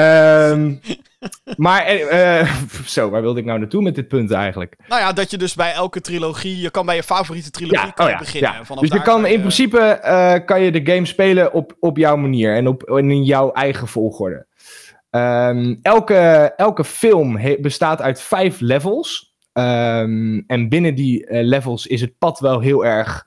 um, 0.00 0.80
maar, 1.56 1.94
uh, 1.94 2.52
zo, 2.86 3.10
waar 3.10 3.22
wilde 3.22 3.40
ik 3.40 3.46
nou 3.46 3.58
naartoe 3.58 3.82
met 3.82 3.94
dit 3.94 4.08
punt 4.08 4.30
eigenlijk? 4.30 4.76
Nou 4.88 5.00
ja, 5.00 5.12
dat 5.12 5.30
je 5.30 5.38
dus 5.38 5.54
bij 5.54 5.72
elke 5.72 6.00
trilogie, 6.00 6.60
je 6.60 6.70
kan 6.70 6.86
bij 6.86 6.96
je 6.96 7.02
favoriete 7.02 7.50
trilogie 7.50 7.86
ja, 7.86 7.90
kan 7.90 8.06
oh 8.06 8.12
ja, 8.12 8.18
beginnen. 8.18 8.52
Ja. 8.52 8.64
Vanaf 8.64 8.82
dus 8.82 8.92
je 8.92 9.02
kan 9.02 9.20
je... 9.20 9.32
in 9.32 9.40
principe, 9.40 10.00
uh, 10.04 10.46
kan 10.46 10.60
je 10.60 10.70
de 10.72 10.92
game 10.92 11.06
spelen 11.06 11.52
op, 11.52 11.76
op 11.80 11.96
jouw 11.96 12.16
manier 12.16 12.54
en, 12.54 12.68
op, 12.68 12.82
en 12.82 13.10
in 13.10 13.24
jouw 13.24 13.52
eigen 13.52 13.88
volgorde. 13.88 14.46
Um, 15.10 15.78
elke, 15.82 16.52
elke 16.56 16.84
film 16.84 17.38
bestaat 17.60 18.02
uit 18.02 18.20
vijf 18.20 18.60
levels. 18.60 19.34
Um, 19.52 20.44
en 20.46 20.68
binnen 20.68 20.94
die 20.94 21.30
uh, 21.30 21.42
levels 21.42 21.86
is 21.86 22.00
het 22.00 22.18
pad 22.18 22.40
wel 22.40 22.60
heel 22.60 22.84
erg 22.84 23.26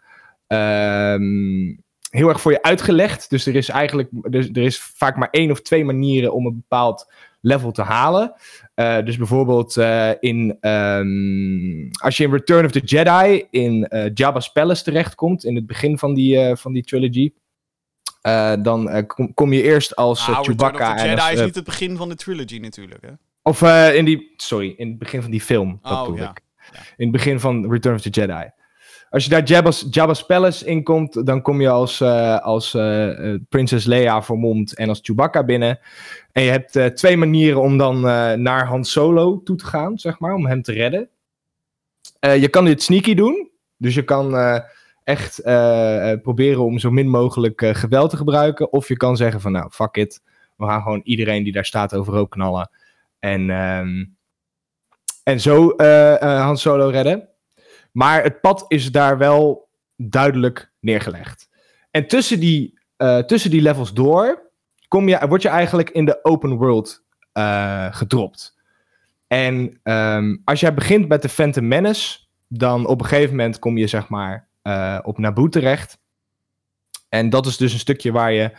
heel 2.10 2.30
erg 2.30 2.42
voor 2.42 2.52
je 2.52 2.62
uitgelegd. 2.62 3.30
Dus 3.30 3.46
er 3.46 3.56
is 3.56 3.70
eigenlijk 3.70 4.10
dus 4.12 4.50
er 4.50 4.64
is 4.64 4.80
vaak 4.80 5.16
maar 5.16 5.30
één 5.32 5.52
of 5.52 5.62
twee 5.62 5.86
manieren 5.86 6.34
om 6.34 6.46
een 6.46 6.56
bepaald 6.56 7.12
level 7.42 7.72
te 7.72 7.82
halen. 7.82 8.34
Uh, 8.76 9.04
dus 9.04 9.18
bijvoorbeeld 9.18 9.76
uh, 9.78 10.12
in, 10.20 10.58
um, 10.62 11.90
als 12.02 12.18
je 12.18 12.24
in 12.24 12.32
Return 12.32 12.66
of 12.66 12.72
the 12.72 12.80
Jedi 12.80 13.46
in 13.50 13.88
uh, 13.90 14.06
Jabba's 14.14 14.52
Palace 14.52 14.84
terechtkomt, 14.84 15.44
in 15.44 15.56
het 15.56 15.68
begin 15.68 15.98
van 15.98 16.14
die, 16.14 16.56
van 16.56 16.74
die 16.74 16.84
trilogy, 16.84 17.32
dan 18.62 19.06
kom, 19.08 19.34
kom, 19.34 19.54
je 19.54 19.62
eerst 19.62 19.96
als 19.96 20.28
nou, 20.28 20.44
Chewbacca. 20.44 20.78
Return 20.78 20.94
of 20.94 21.02
the 21.02 21.08
Jedi 21.08 21.34
is 21.34 21.46
niet 21.46 21.56
het 21.56 21.64
begin 21.64 21.98
van 21.98 22.10
de 22.10 22.16
trilogy 22.16 22.58
natuurlijk, 22.58 23.02
hè? 23.02 23.12
Of 23.42 23.62
in 23.94 24.06
die, 24.06 24.34
sorry, 24.38 24.74
in 24.78 24.88
het 24.88 24.98
begin 24.98 25.22
van 25.22 25.32
die 25.32 25.42
film, 25.42 25.80
dat 25.82 25.92
oh, 25.92 26.02
bedoel 26.02 26.18
ja. 26.18 26.30
ik. 26.30 26.42
Ja. 26.72 26.80
In 26.80 27.04
het 27.08 27.12
begin 27.12 27.40
van 27.40 27.72
Return 27.72 27.96
of 27.96 28.02
the 28.02 28.10
Jedi. 28.10 28.50
Als 29.10 29.24
je 29.24 29.30
daar 29.30 29.44
Jabba's, 29.44 29.88
Jabba's 29.90 30.26
Palace 30.26 30.66
in 30.66 30.84
komt, 30.84 31.26
dan 31.26 31.42
kom 31.42 31.62
je 31.62 31.70
als, 31.70 32.02
uh, 32.02 32.40
als 32.40 32.74
uh, 32.74 33.36
prinses 33.50 33.86
Leia 33.86 34.24
vermomd 34.24 34.76
en 34.76 34.90
als 34.90 35.00
Chewbacca 35.02 35.44
binnen. 35.44 35.80
En 36.32 36.44
je 36.44 36.52
hebt 36.52 36.98
twee 36.98 37.18
manieren 37.18 37.62
om 37.62 37.78
dan 37.78 38.02
naar 38.42 38.66
Han 38.66 38.86
Solo 38.86 39.42
toe 39.44 39.56
te 39.56 39.66
gaan, 39.66 39.98
zeg 39.98 40.20
maar, 40.20 40.34
om 40.34 40.46
hem 40.46 40.62
te 40.62 40.72
redden. 40.72 41.10
je 42.20 42.48
kan 42.50 42.66
dit 42.66 42.82
sneaky 42.82 43.14
doen, 43.14 43.50
dus 43.78 43.96
je 43.96 44.04
kan 44.04 44.36
echt 45.04 45.42
proberen 46.22 46.64
om 46.64 46.80
zo 46.80 46.92
min 46.92 47.10
mogelijk 47.10 47.66
geweld 47.66 48.10
te 48.10 48.18
gebruiken. 48.18 48.72
Of 48.72 48.88
je 48.88 48.98
kan 48.98 49.18
zeggen 49.18 49.42
van, 49.42 49.52
nou, 49.52 49.70
fuck 49.72 49.96
it, 49.96 50.22
we 50.56 50.66
gaan 50.66 50.82
gewoon 50.82 51.02
iedereen 51.04 51.44
die 51.44 51.54
daar 51.54 51.66
staat 51.66 51.96
overhoop 51.96 52.30
knallen. 52.30 52.70
En, 53.20 53.50
um, 53.50 54.16
en 55.24 55.40
zo 55.40 55.74
Han 56.18 56.58
Solo 56.58 56.90
redden. 56.90 57.29
Maar 58.00 58.24
het 58.24 58.42
pad 58.42 58.66
is 58.68 58.92
daar 58.92 59.18
wel 59.18 59.70
duidelijk 59.96 60.72
neergelegd. 60.80 61.50
En 61.92 62.08
tussen 62.08 62.40
die, 62.40 62.80
uh, 62.98 63.18
tussen 63.18 63.52
die 63.52 63.62
levels 63.62 63.94
door 63.94 64.52
kom 64.88 65.08
je, 65.08 65.28
word 65.28 65.42
je 65.42 65.50
eigenlijk 65.50 65.90
in 65.90 66.06
de 66.06 66.20
open 66.24 66.56
world 66.56 67.04
uh, 67.34 67.94
gedropt. 67.94 68.58
En 69.28 69.80
um, 69.84 70.42
als 70.46 70.60
jij 70.60 70.74
begint 70.74 71.08
met 71.08 71.22
de 71.22 71.30
Phantom 71.30 71.68
Menace, 71.68 72.20
dan 72.48 72.86
op 72.86 73.02
een 73.02 73.08
gegeven 73.08 73.36
moment 73.36 73.60
kom 73.60 73.78
je 73.78 73.88
zeg 73.88 74.10
maar 74.10 74.48
uh, 74.64 75.00
op 75.04 75.18
Naboo 75.18 75.50
terecht. 75.50 76.00
En 77.10 77.30
dat 77.30 77.46
is 77.46 77.58
dus 77.58 77.74
een 77.74 77.80
stukje 77.80 78.12
waar 78.12 78.32
je, 78.32 78.52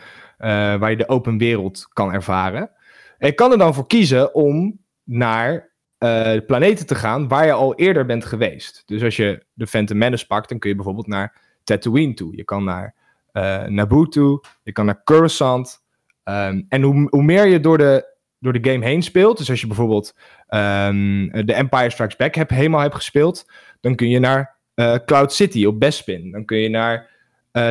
waar 0.77 0.89
je 0.89 0.97
de 0.97 1.09
open 1.09 1.37
wereld 1.37 1.87
kan 1.93 2.13
ervaren. 2.13 2.69
En 3.17 3.27
je 3.27 3.33
kan 3.33 3.51
er 3.51 3.57
dan 3.57 3.73
voor 3.73 3.87
kiezen 3.87 4.35
om 4.35 4.79
naar 5.03 5.70
uh, 6.03 6.45
planeten 6.45 6.85
te 6.85 6.95
gaan 6.95 7.27
waar 7.27 7.45
je 7.45 7.51
al 7.51 7.75
eerder 7.75 8.05
bent 8.05 8.25
geweest. 8.25 8.83
Dus 8.85 9.03
als 9.03 9.15
je 9.15 9.45
de 9.53 9.67
Phantom 9.67 9.97
Menace 9.97 10.27
pakt, 10.27 10.49
dan 10.49 10.59
kun 10.59 10.69
je 10.69 10.75
bijvoorbeeld 10.75 11.07
naar 11.07 11.41
Tatooine 11.63 12.13
toe. 12.13 12.35
Je 12.35 12.43
kan 12.43 12.63
naar 12.63 12.95
uh, 13.33 13.63
Naboo 13.63 14.05
toe, 14.05 14.43
je 14.63 14.71
kan 14.71 14.85
naar 14.85 15.03
Coruscant. 15.03 15.83
Um, 16.23 16.65
en 16.69 16.81
hoe, 16.81 17.07
hoe, 17.09 17.23
meer 17.23 17.45
je 17.45 17.59
door 17.59 17.77
de, 17.77 18.15
door 18.39 18.53
de 18.53 18.71
game 18.71 18.85
heen 18.85 19.01
speelt, 19.01 19.37
dus 19.37 19.49
als 19.49 19.61
je 19.61 19.67
bijvoorbeeld 19.67 20.15
de 20.47 21.53
Empire 21.53 21.89
Strikes 21.89 22.15
Back 22.15 22.35
heb, 22.35 22.49
helemaal 22.49 22.81
hebt 22.81 22.95
gespeeld, 22.95 23.51
dan 23.79 23.95
kun 23.95 24.09
je 24.09 24.19
naar 24.19 24.57
uh, 24.75 24.95
Cloud 25.05 25.33
City 25.33 25.65
op 25.65 25.79
Bespin. 25.79 26.31
Dan 26.31 26.45
kun 26.45 26.57
je 26.57 26.69
naar 26.69 27.09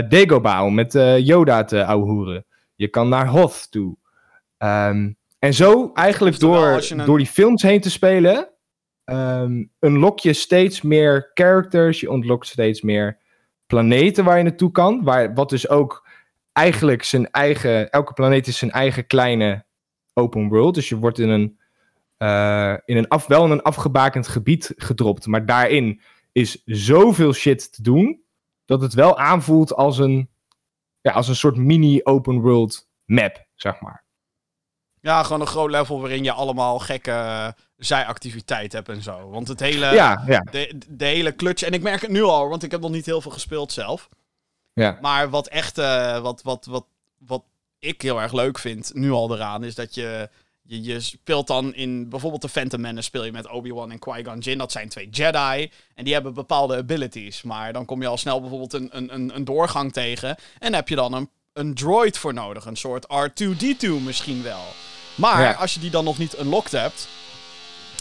Dagobah 0.09 0.64
om 0.64 0.75
met 0.75 0.93
Yoda 1.19 1.64
te 1.64 1.85
ouwehoeren. 1.85 2.47
Je 2.75 2.88
kan 2.88 3.09
naar 3.09 3.27
Hoth 3.27 3.71
toe. 3.71 3.97
Um, 4.59 5.19
en 5.40 5.55
zo, 5.55 5.90
eigenlijk 5.92 6.38
door, 6.38 6.83
een... 6.90 7.05
door 7.05 7.18
die 7.18 7.26
films 7.26 7.62
heen 7.62 7.81
te 7.81 7.90
spelen, 7.90 8.48
um, 9.05 9.72
unlock 9.81 10.18
je 10.18 10.33
steeds 10.33 10.83
meer 10.83 11.31
characters, 11.35 12.00
je 12.00 12.11
unlockt 12.11 12.46
steeds 12.46 12.81
meer 12.81 13.18
planeten 13.66 14.24
waar 14.24 14.37
je 14.37 14.42
naartoe 14.42 14.70
kan. 14.70 15.03
Waar, 15.05 15.35
wat 15.35 15.48
dus 15.48 15.68
ook 15.68 16.09
eigenlijk 16.53 17.03
zijn 17.03 17.31
eigen, 17.31 17.90
elke 17.90 18.12
planeet 18.12 18.46
is 18.46 18.59
zijn 18.59 18.70
eigen 18.70 19.07
kleine 19.07 19.64
open 20.14 20.48
world. 20.48 20.74
Dus 20.74 20.88
je 20.88 20.96
wordt 20.96 21.18
in 21.18 21.29
een, 21.29 21.59
uh, 22.18 22.76
in 22.85 22.96
een 22.96 23.09
af, 23.09 23.26
wel 23.26 23.44
in 23.44 23.50
een 23.50 23.62
afgebakend 23.62 24.29
gebied 24.29 24.72
gedropt. 24.76 25.26
Maar 25.26 25.46
daarin 25.46 26.00
is 26.33 26.62
zoveel 26.64 27.33
shit 27.33 27.72
te 27.72 27.83
doen, 27.83 28.22
dat 28.64 28.81
het 28.81 28.94
wel 28.94 29.18
aanvoelt 29.18 29.74
als 29.74 29.98
een, 29.98 30.31
ja, 31.00 31.12
als 31.12 31.29
een 31.29 31.37
soort 31.37 31.57
mini 31.57 32.00
open 32.03 32.40
world 32.40 32.88
map, 33.05 33.46
zeg 33.55 33.81
maar. 33.81 34.05
Ja, 35.01 35.23
gewoon 35.23 35.41
een 35.41 35.47
groot 35.47 35.71
level 35.71 36.01
waarin 36.01 36.25
je 36.25 36.33
allemaal 36.33 36.79
gekke 36.79 37.55
zijactiviteit 37.77 38.73
hebt 38.73 38.89
en 38.89 39.03
zo. 39.03 39.31
Want 39.31 39.49
het 39.49 39.61
hele, 39.61 39.95
ja, 39.95 40.23
ja. 40.27 40.41
De, 40.51 40.79
de 40.89 41.05
hele 41.05 41.37
clutch... 41.37 41.63
En 41.63 41.73
ik 41.73 41.83
merk 41.83 42.01
het 42.01 42.11
nu 42.11 42.23
al, 42.23 42.49
want 42.49 42.63
ik 42.63 42.71
heb 42.71 42.81
nog 42.81 42.91
niet 42.91 43.07
heel 43.07 43.21
veel 43.21 43.31
gespeeld 43.31 43.73
zelf. 43.73 44.09
Ja. 44.73 44.99
Maar 45.01 45.31
wat 45.31 45.47
echt... 45.47 45.79
Uh, 45.79 46.21
wat, 46.21 46.43
wat, 46.43 46.67
wat, 46.67 46.85
wat 47.19 47.43
ik 47.79 48.03
heel 48.03 48.21
erg 48.21 48.33
leuk 48.33 48.59
vind, 48.59 48.95
nu 48.95 49.11
al 49.11 49.35
eraan, 49.35 49.65
is 49.65 49.75
dat 49.75 49.95
je... 49.95 50.29
je, 50.63 50.83
je 50.83 51.01
speelt 51.01 51.47
dan 51.47 51.75
in 51.75 52.09
bijvoorbeeld 52.09 52.43
de 52.43 52.49
Phantom 52.49 52.81
Menace 52.81 53.03
speel 53.03 53.25
je 53.25 53.33
met 53.33 53.49
Obi-Wan 53.49 53.91
en 53.91 53.99
Qui-Gon 53.99 54.39
Jinn. 54.39 54.59
Dat 54.59 54.73
zijn 54.73 54.89
twee 54.89 55.09
Jedi 55.09 55.71
en 55.95 56.05
die 56.05 56.13
hebben 56.13 56.35
bepaalde 56.35 56.77
abilities. 56.77 57.43
Maar 57.43 57.73
dan 57.73 57.85
kom 57.85 58.03
je 58.03 58.09
al 58.09 58.17
snel 58.17 58.41
bijvoorbeeld 58.41 58.73
een, 58.73 58.89
een, 58.93 59.35
een 59.35 59.45
doorgang 59.45 59.93
tegen. 59.93 60.37
En 60.59 60.75
heb 60.75 60.89
je 60.89 60.95
dan 60.95 61.13
een, 61.13 61.31
een 61.53 61.75
droid 61.75 62.19
voor 62.19 62.35
nodig. 62.35 62.65
Een 62.65 62.77
soort 62.77 63.07
R2-D2 63.07 63.89
misschien 64.05 64.43
wel. 64.43 64.65
Maar 65.15 65.41
Ja. 65.43 65.53
als 65.53 65.75
je 65.75 65.81
die 65.81 65.91
dan 65.91 66.05
nog 66.05 66.19
niet 66.19 66.39
unlocked 66.39 66.73
hebt... 66.73 67.09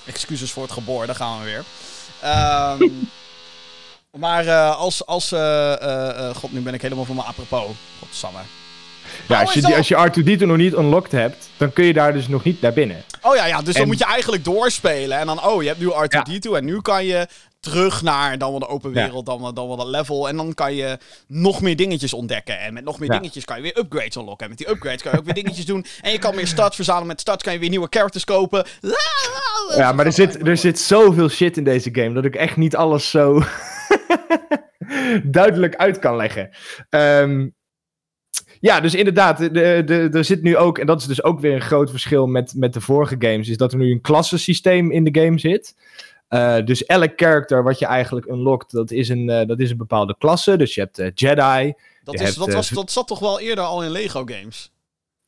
Excuses 0.05 0.51
voor 0.51 0.63
het 0.63 0.71
geboor, 0.71 1.05
daar 1.05 1.15
gaan 1.15 1.39
we 1.39 1.45
weer. 1.45 1.63
Ehm, 2.21 2.89
maar 4.23 4.47
eh, 4.47 4.77
als... 4.77 5.05
als 5.05 5.31
eh, 5.31 6.27
eh, 6.29 6.35
God, 6.35 6.51
nu 6.51 6.59
ben 6.59 6.73
ik 6.73 6.81
helemaal 6.81 7.05
van 7.05 7.15
mijn 7.15 7.27
apropos. 7.27 7.75
Godsamme. 7.99 8.39
Ja, 9.27 9.35
Oh, 9.35 9.41
als 9.41 9.53
je, 9.53 9.61
die, 9.61 9.75
als 9.75 9.87
je 9.87 10.09
R2D2 10.09 10.45
nog 10.45 10.57
niet 10.57 10.73
unlocked 10.73 11.11
hebt, 11.11 11.49
dan 11.57 11.73
kun 11.73 11.85
je 11.85 11.93
daar 11.93 12.13
dus 12.13 12.27
nog 12.27 12.43
niet 12.43 12.61
naar 12.61 12.73
binnen. 12.73 13.03
Oh 13.21 13.35
ja, 13.35 13.45
ja 13.45 13.61
dus 13.61 13.75
dan 13.75 13.87
moet 13.87 13.97
je 13.97 14.05
eigenlijk 14.05 14.43
doorspelen. 14.43 15.17
En 15.17 15.25
dan, 15.25 15.43
oh, 15.43 15.61
je 15.61 15.67
hebt 15.67 15.79
nu 15.79 15.87
R2D2 15.91 16.51
en 16.55 16.65
nu 16.65 16.81
kan 16.81 17.05
je 17.05 17.27
terug 17.59 18.01
naar 18.01 18.37
dan 18.37 18.49
wel 18.49 18.59
de 18.59 18.67
open 18.67 18.93
Ja. 18.93 19.03
wereld, 19.03 19.25
dan 19.25 19.41
wel, 19.41 19.53
dan 19.53 19.67
wel 19.67 19.77
dat 19.77 19.87
level. 19.87 20.27
En 20.29 20.35
dan 20.35 20.53
kan 20.53 20.73
je 20.75 20.97
nog 21.27 21.61
meer 21.61 21.75
dingetjes 21.75 22.13
ontdekken. 22.13 22.59
En 22.59 22.73
met 22.73 22.83
nog 22.83 22.99
meer 22.99 23.11
Ja. 23.11 23.17
dingetjes 23.19 23.45
kan 23.45 23.55
je 23.55 23.61
weer 23.61 23.77
upgrades 23.77 24.15
unlocken. 24.15 24.43
En 24.43 24.49
met 24.49 24.57
die 24.57 24.69
upgrades 24.69 25.01
kan 25.01 25.11
je 25.11 25.17
ook 25.17 25.25
weer 25.25 25.33
dingetjes 25.33 25.65
doen. 25.65 25.85
En 26.01 26.11
je 26.11 26.19
kan 26.19 26.35
meer 26.35 26.47
stats 26.47 26.75
verzamelen. 26.75 27.07
Met 27.07 27.19
stats 27.19 27.43
kan 27.43 27.53
je 27.53 27.59
weer 27.59 27.69
nieuwe 27.69 27.87
characters 27.89 28.23
kopen. 28.23 28.65
Ja, 29.75 29.91
maar 29.91 30.05
er 30.05 30.13
zit, 30.13 30.47
er 30.47 30.57
zit 30.57 30.79
zoveel 30.79 31.29
shit 31.29 31.57
in 31.57 31.63
deze 31.63 31.89
game 31.91 32.13
dat 32.13 32.25
ik 32.25 32.35
echt 32.35 32.57
niet 32.57 32.75
alles 32.75 33.09
zo 33.09 33.41
duidelijk 35.23 35.75
uit 35.75 35.99
kan 35.99 36.15
leggen. 36.15 36.49
Ehm, 36.89 37.47
ja, 38.59 38.79
dus 38.79 38.95
inderdaad, 38.95 39.37
de, 39.37 39.49
de, 39.85 40.09
er 40.11 40.25
zit 40.25 40.41
nu 40.41 40.57
ook, 40.57 40.77
en 40.77 40.85
dat 40.85 41.01
is 41.01 41.07
dus 41.07 41.23
ook 41.23 41.39
weer 41.39 41.53
een 41.53 41.61
groot 41.61 41.89
verschil 41.89 42.27
met, 42.27 42.53
met 42.55 42.73
de 42.73 42.81
vorige 42.81 43.15
games, 43.19 43.49
is 43.49 43.57
dat 43.57 43.71
er 43.71 43.77
nu 43.77 43.91
een 43.91 44.01
klassensysteem 44.01 44.91
in 44.91 45.03
de 45.03 45.21
game 45.21 45.39
zit. 45.39 45.75
Eh, 46.29 46.57
dus 46.65 46.85
elk 46.85 47.11
character 47.15 47.63
wat 47.63 47.79
je 47.79 47.85
eigenlijk 47.85 48.27
unlockt, 48.27 48.71
dat 48.71 48.91
is 48.91 49.09
een, 49.09 49.29
eh, 49.29 49.47
dat 49.47 49.59
is 49.59 49.69
een 49.71 49.77
bepaalde 49.77 50.15
klasse. 50.17 50.57
Dus 50.57 50.75
je 50.75 50.81
hebt 50.81 50.99
eh, 50.99 51.07
Jedi. 51.13 51.73
Dat, 52.03 52.13
je 52.13 52.19
is, 52.19 52.25
hebt, 52.25 52.37
dat, 52.45 52.53
was, 52.53 52.69
dat 52.69 52.91
zat 52.91 53.07
toch 53.07 53.19
wel 53.19 53.39
eerder 53.39 53.63
al 53.63 53.83
in 53.83 53.89
Lego 53.91 54.23
games? 54.25 54.71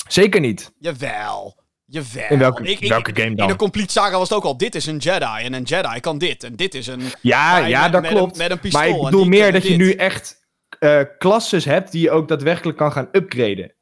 Zeker 0.08 0.42
niet. 0.42 0.72
Jawel. 0.80 1.56
Jawel. 1.86 2.30
In 2.30 2.40
welke, 2.40 2.64
Ik- 2.64 2.80
ik- 2.80 2.90
welke 2.90 3.12
game 3.14 3.30
In 3.30 3.36
dan? 3.36 3.48
de 3.48 3.56
Complete 3.56 3.92
Saga 3.92 4.18
was 4.18 4.30
het 4.30 4.38
ook 4.38 4.44
al. 4.44 4.58
Dit 4.58 4.76
is 4.76 4.86
een 4.86 4.98
Jedi. 4.98 5.44
En 5.44 5.54
een 5.54 5.64
Jedi 5.64 6.00
kan 6.00 6.18
dit. 6.18 6.44
En 6.44 6.56
dit 6.56 6.76
is 6.76 6.88
een... 6.88 7.02
Ja, 7.22 7.58
ja, 7.58 7.84
met- 7.84 7.92
dat 7.92 8.02
met 8.02 8.12
klopt. 8.12 8.32
Een, 8.32 8.38
met 8.38 8.52
een 8.52 8.60
pistool. 8.60 8.82
maar 8.82 8.90
ik 8.90 9.04
bedoel 9.04 9.26
meer 9.26 9.52
dat 9.52 9.64
je 9.64 9.70
dit. 9.70 9.78
nu 9.78 9.92
echt 9.92 10.40
eh 10.80 11.02
klasses 11.18 11.66
hebt 11.66 11.92
die 11.92 12.02
je 12.02 12.12
ook 12.12 12.28
daadwerkelijk 12.28 12.78
kan 12.78 12.92
gaan 12.92 13.10
upgraden. 13.12 13.74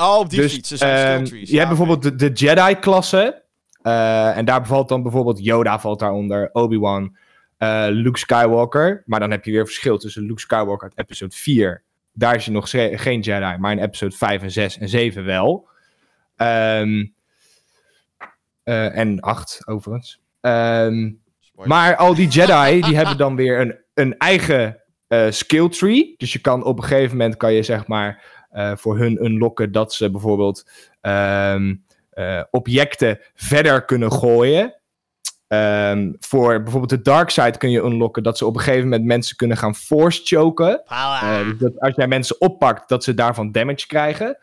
Oh, 0.00 0.18
op 0.18 0.30
die 0.30 0.40
dus 0.40 0.52
fiets. 0.52 0.68
Dus 0.68 0.78
skill 0.78 0.90
ehm, 0.92 1.24
trees. 1.24 1.50
je 1.50 1.56
hebt 1.56 1.68
bijvoorbeeld 1.68 2.02
de, 2.02 2.14
de 2.14 2.30
Jedi-klasse. 2.32 3.41
Eh, 3.82 4.36
en 4.36 4.44
daar 4.44 4.66
valt 4.66 4.88
dan 4.88 5.02
bijvoorbeeld 5.02 5.44
Yoda 5.44 5.80
valt 5.80 5.98
daaronder, 5.98 6.48
Obi-Wan, 6.52 7.16
eh, 7.56 7.86
Luke 7.88 8.18
Skywalker. 8.18 9.02
Maar 9.06 9.20
dan 9.20 9.30
heb 9.30 9.44
je 9.44 9.50
weer 9.50 9.64
verschil 9.64 9.98
tussen 9.98 10.22
Luke 10.22 10.40
Skywalker 10.40 10.82
uit 10.88 10.98
episode 10.98 11.34
4. 11.34 11.82
Daar 12.12 12.34
is 12.34 12.44
je 12.44 12.50
nog 12.50 12.70
geen 12.70 13.20
Jedi, 13.20 13.56
maar 13.58 13.72
in 13.72 13.78
episode 13.78 14.16
5 14.16 14.42
en 14.42 14.50
6 14.50 14.78
en 14.78 14.88
7 14.88 15.24
wel. 15.24 15.68
Ehm, 16.36 17.06
eh, 18.62 18.98
en 18.98 19.20
8 19.20 19.62
overigens. 19.64 20.20
Ehm, 20.40 21.12
maar 21.54 21.96
al 21.96 22.14
die 22.14 22.28
Jedi, 22.28 22.80
die 22.80 22.96
hebben 22.96 23.16
dan 23.16 23.36
weer 23.36 23.60
een, 23.60 23.76
een 23.94 24.18
eigen 24.18 24.76
skill 25.28 25.68
tree. 25.68 26.14
Dus 26.16 26.32
je 26.32 26.38
kan 26.38 26.64
op 26.64 26.78
een 26.78 26.84
gegeven 26.84 27.16
moment, 27.16 27.36
kan 27.36 27.52
je 27.52 27.62
zeg 27.62 27.86
maar, 27.86 28.24
voor 28.76 28.98
hun 28.98 29.24
unlocken 29.24 29.72
dat 29.72 29.94
ze 29.94 30.10
bijvoorbeeld 30.10 30.70
ehm, 31.00 31.74
eh, 32.12 32.42
objecten 32.50 33.18
verder 33.34 33.84
kunnen 33.84 34.12
gooien. 34.12 34.74
Ehm, 35.48 36.12
voor 36.18 36.62
bijvoorbeeld 36.62 36.90
de 36.90 37.02
dark 37.02 37.30
side 37.30 37.58
kun 37.58 37.70
je 37.70 37.82
unlocken 37.82 38.22
dat 38.22 38.38
ze 38.38 38.46
op 38.46 38.54
een 38.54 38.60
gegeven 38.60 38.88
moment 38.88 39.04
mensen 39.04 39.36
kunnen 39.36 39.56
gaan 39.56 39.74
force 39.74 40.20
choken. 40.24 40.82
Eh, 40.86 41.44
dus 41.44 41.58
dat 41.58 41.80
als 41.80 41.94
jij 41.94 42.08
mensen 42.08 42.40
oppakt, 42.40 42.88
dat 42.88 43.04
ze 43.04 43.14
daarvan 43.14 43.52
damage 43.52 43.86
krijgen. 43.86 44.38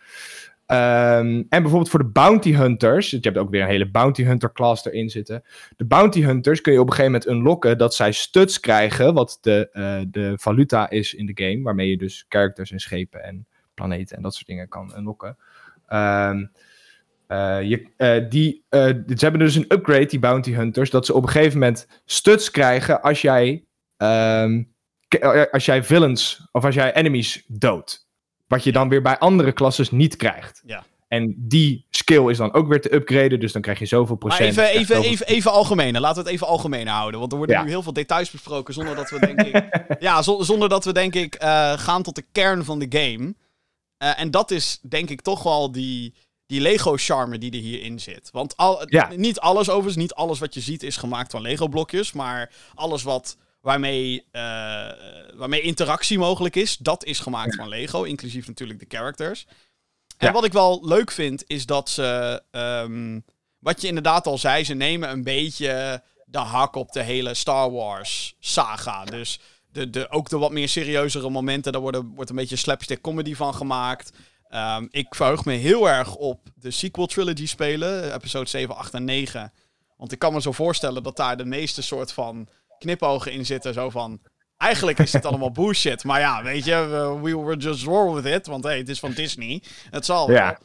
Ehm, 0.65 1.43
en 1.49 1.61
bijvoorbeeld 1.61 1.89
voor 1.89 1.99
de 1.99 2.09
bounty 2.09 2.53
hunters, 2.53 3.09
je 3.09 3.17
hebt 3.21 3.37
ook 3.37 3.49
weer 3.49 3.61
een 3.61 3.67
hele 3.67 3.89
bounty 3.89 4.23
hunter 4.23 4.51
class 4.51 4.85
erin 4.85 5.09
zitten. 5.09 5.43
De 5.77 5.85
bounty 5.85 6.21
hunters 6.21 6.61
kun 6.61 6.73
je 6.73 6.79
op 6.79 6.87
een 6.87 6.93
gegeven 6.93 7.11
moment 7.11 7.31
unlocken 7.31 7.77
dat 7.77 7.95
zij 7.95 8.11
studs 8.11 8.59
krijgen, 8.59 9.13
wat 9.13 9.37
de, 9.41 9.69
eh, 9.71 10.01
de 10.07 10.33
valuta 10.35 10.89
is 10.89 11.13
in 11.13 11.25
de 11.25 11.43
game, 11.43 11.63
waarmee 11.63 11.89
je 11.89 11.97
dus 11.97 12.25
characters 12.29 12.71
en 12.71 12.79
schepen 12.79 13.23
en 13.23 13.47
planeten 13.73 14.17
en 14.17 14.23
dat 14.23 14.33
soort 14.33 14.47
dingen 14.47 14.67
kan 14.67 14.93
unlocken. 14.97 15.37
Ehm, 15.87 16.45
eh, 17.29 17.61
je, 17.61 17.87
eh, 17.97 18.29
die, 18.29 18.65
eh, 18.69 18.81
ze 18.85 19.15
hebben 19.17 19.39
dus 19.39 19.55
een 19.55 19.65
upgrade, 19.73 20.05
die 20.05 20.19
bounty 20.19 20.51
hunters, 20.53 20.89
dat 20.89 21.05
ze 21.05 21.13
op 21.13 21.23
een 21.23 21.29
gegeven 21.29 21.59
moment 21.59 21.87
studs 22.05 22.51
krijgen 22.51 23.01
als 23.01 23.21
jij 23.21 23.63
ehm, 23.97 24.63
eh, 25.07 25.41
als 25.51 25.65
jij 25.65 25.83
villains 25.83 26.47
of 26.51 26.65
als 26.65 26.75
jij 26.75 26.93
enemies 26.93 27.43
doodt. 27.47 28.07
Wat 28.47 28.63
je 28.63 28.71
dan 28.71 28.89
weer 28.89 29.01
bij 29.01 29.17
andere 29.17 29.51
klasses 29.51 29.91
niet 29.91 30.15
krijgt. 30.15 30.61
Ja. 30.65 30.83
En 31.07 31.35
die 31.37 31.85
skill 31.89 32.29
is 32.29 32.37
dan 32.37 32.53
ook 32.53 32.67
weer 32.67 32.81
te 32.81 32.93
upgraden, 32.93 33.39
dus 33.39 33.51
dan 33.51 33.61
krijg 33.61 33.79
je 33.79 33.85
zoveel 33.85 34.17
Maar 34.19 34.27
procent. 34.35 34.49
even, 34.49 34.63
je 34.63 34.69
even, 34.79 34.95
zoveel- 34.95 35.11
even, 35.11 35.27
even 35.27 35.51
algemeen. 35.51 35.99
Laten 35.99 36.15
we 36.17 36.23
het 36.23 36.29
even 36.35 36.47
algemeen 36.47 36.87
houden. 36.87 37.19
Want 37.19 37.31
er 37.31 37.37
worden 37.37 37.55
Ja. 37.55 37.63
nu 37.63 37.69
heel 37.69 37.83
veel 37.83 37.93
details 37.93 38.31
besproken 38.31 38.73
zonder 38.73 38.95
dat 38.95 39.09
we 39.09 39.19
denk 39.19 39.41
ik... 39.41 39.79
ja, 40.07 40.21
zo- 40.21 40.41
zonder 40.41 40.69
dat 40.69 40.85
we 40.85 40.93
denk 40.93 41.15
ik 41.15 41.35
gaan 41.75 42.03
tot 42.03 42.15
de 42.15 42.25
kern 42.31 42.65
van 42.65 42.79
de 42.79 42.85
game. 42.89 43.35
En 44.15 44.31
dat 44.31 44.51
is 44.51 44.79
denk 44.81 45.09
ik 45.09 45.21
toch 45.21 45.43
wel 45.43 45.71
die, 45.71 46.13
die 46.49 46.61
Lego-charme 46.61 47.37
die 47.37 47.51
er 47.51 47.57
hierin 47.59 47.99
zit. 47.99 48.29
Want 48.31 48.57
al, 48.57 48.83
Ja. 48.89 49.09
niet 49.15 49.39
alles 49.39 49.69
overigens, 49.69 49.95
niet 49.95 50.13
alles 50.13 50.39
wat 50.39 50.53
je 50.53 50.59
ziet 50.59 50.83
is 50.83 50.97
gemaakt 50.97 51.31
van 51.31 51.41
Lego-blokjes. 51.41 52.11
Maar 52.11 52.51
alles 52.75 53.03
wat, 53.03 53.37
waarmee, 53.61 54.25
eh, 54.31 54.41
waarmee 55.35 55.61
interactie 55.61 56.17
mogelijk 56.17 56.55
is, 56.55 56.77
dat 56.77 57.03
is 57.05 57.19
gemaakt 57.19 57.55
van 57.55 57.67
Lego. 57.67 58.03
Inclusief 58.03 58.47
natuurlijk 58.47 58.79
de 58.79 58.97
characters. 58.97 59.45
En 60.17 60.27
Ja. 60.27 60.33
wat 60.33 60.43
ik 60.45 60.51
wel 60.51 60.79
leuk 60.87 61.11
vind, 61.11 61.43
is 61.47 61.65
dat 61.65 61.89
ze... 61.89 62.41
ehm, 62.51 63.19
wat 63.59 63.81
je 63.81 63.87
inderdaad 63.87 64.27
al 64.27 64.37
zei, 64.37 64.63
ze 64.63 64.73
nemen 64.73 65.09
een 65.09 65.23
beetje 65.23 66.03
de 66.25 66.37
hak 66.37 66.75
op 66.75 66.91
de 66.91 67.03
hele 67.03 67.33
Star 67.33 67.71
Wars 67.71 68.35
saga. 68.39 69.05
Dus 69.05 69.39
de, 69.71 69.89
de, 69.89 70.09
ook 70.11 70.29
de 70.29 70.37
wat 70.37 70.51
meer 70.51 70.69
serieuzere 70.69 71.29
momenten, 71.29 71.71
daar 71.71 71.81
worden, 71.81 72.11
wordt 72.15 72.29
een 72.29 72.35
beetje 72.35 72.55
slapstick 72.55 73.01
comedy 73.01 73.35
van 73.35 73.53
gemaakt. 73.55 74.11
Ehm, 74.49 74.85
ik 74.89 75.15
verheug 75.15 75.45
me 75.45 75.53
heel 75.53 75.89
erg 75.89 76.15
op 76.15 76.39
de 76.55 76.71
sequel 76.71 77.05
trilogy 77.05 77.47
spelen, 77.47 78.13
episode 78.13 78.49
7, 78.49 78.75
8 78.75 78.93
en 78.93 79.03
9. 79.03 79.51
Want 79.97 80.11
ik 80.11 80.19
kan 80.19 80.33
me 80.33 80.41
zo 80.41 80.51
voorstellen 80.51 81.03
dat 81.03 81.17
daar 81.17 81.37
de 81.37 81.45
meeste 81.45 81.81
soort 81.81 82.11
van 82.13 82.47
knipogen 82.79 83.31
in 83.31 83.45
zitten. 83.45 83.73
Zo 83.73 83.89
van, 83.89 84.19
eigenlijk 84.57 84.99
is 84.99 85.13
het 85.13 85.25
allemaal 85.29 85.51
bullshit. 85.51 86.03
Maar 86.03 86.19
ja, 86.19 86.43
weet 86.43 86.65
je, 86.65 86.71
we, 87.21 87.29
we 87.29 87.37
were 87.37 87.57
just 87.57 87.83
roll 87.83 88.13
with 88.21 88.33
it. 88.33 88.47
Want 88.47 88.63
hey, 88.63 88.77
het 88.77 88.89
is 88.89 88.99
van 88.99 89.11
Disney. 89.11 89.63
Het 89.89 90.05
zal 90.05 90.27
wel. 90.27 90.55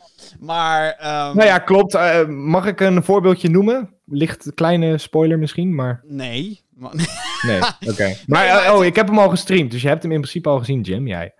Maar, 0.40 0.90
ehm, 0.90 1.36
Nou 1.36 1.44
ja, 1.44 1.58
klopt. 1.58 1.94
Eh, 1.94 2.26
mag 2.26 2.66
ik 2.66 2.80
een 2.80 3.04
voorbeeldje 3.04 3.48
noemen? 3.50 3.94
Licht 4.06 4.54
kleine 4.54 4.98
spoiler 4.98 5.38
misschien, 5.38 5.74
maar 5.74 6.00
nee. 6.06 6.62
Maar- 6.74 6.94
nee. 7.46 7.60
Oké. 7.90 8.04
Maar, 8.06 8.16
maar 8.26 8.64
eh, 8.64 8.74
oh, 8.74 8.84
ik 8.84 8.96
heb 8.96 9.06
hem 9.08 9.18
al 9.18 9.28
gestreamd, 9.28 9.70
dus 9.70 9.82
je 9.82 9.88
hebt 9.88 10.02
hem 10.02 10.12
in 10.12 10.20
principe 10.20 10.48
al 10.48 10.58
gezien, 10.58 10.80
Jim, 10.80 11.06
jij. 11.06 11.34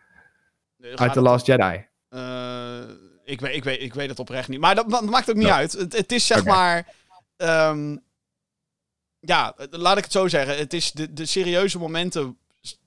Uit 0.94 1.12
The 1.12 1.20
Last 1.20 1.46
Jedi. 1.46 1.85
Ik, 3.24 3.40
weet, 3.40 3.54
ik, 3.54 3.64
weet, 3.64 3.80
ik 3.82 3.94
weet 3.94 4.08
het 4.08 4.18
oprecht 4.18 4.48
niet. 4.48 4.60
Maar 4.60 4.74
dat, 4.74 4.90
dat 4.90 5.04
maakt 5.04 5.30
ook 5.30 5.37
niet 5.37 5.46
Ja. 5.46 5.54
uit. 5.56 5.72
Het, 5.72 5.96
het 5.96 6.12
is 6.12 6.26
zeg 6.26 6.44
maar. 6.44 6.87
ehm, 7.37 7.96
ja, 9.20 9.54
laat 9.70 9.96
ik 9.96 10.02
het 10.04 10.12
zo 10.12 10.28
zeggen. 10.28 10.56
Het 10.56 10.72
is 10.72 10.92
de, 10.92 11.12
de 11.12 11.26
serieuze 11.26 11.78
momenten 11.78 12.38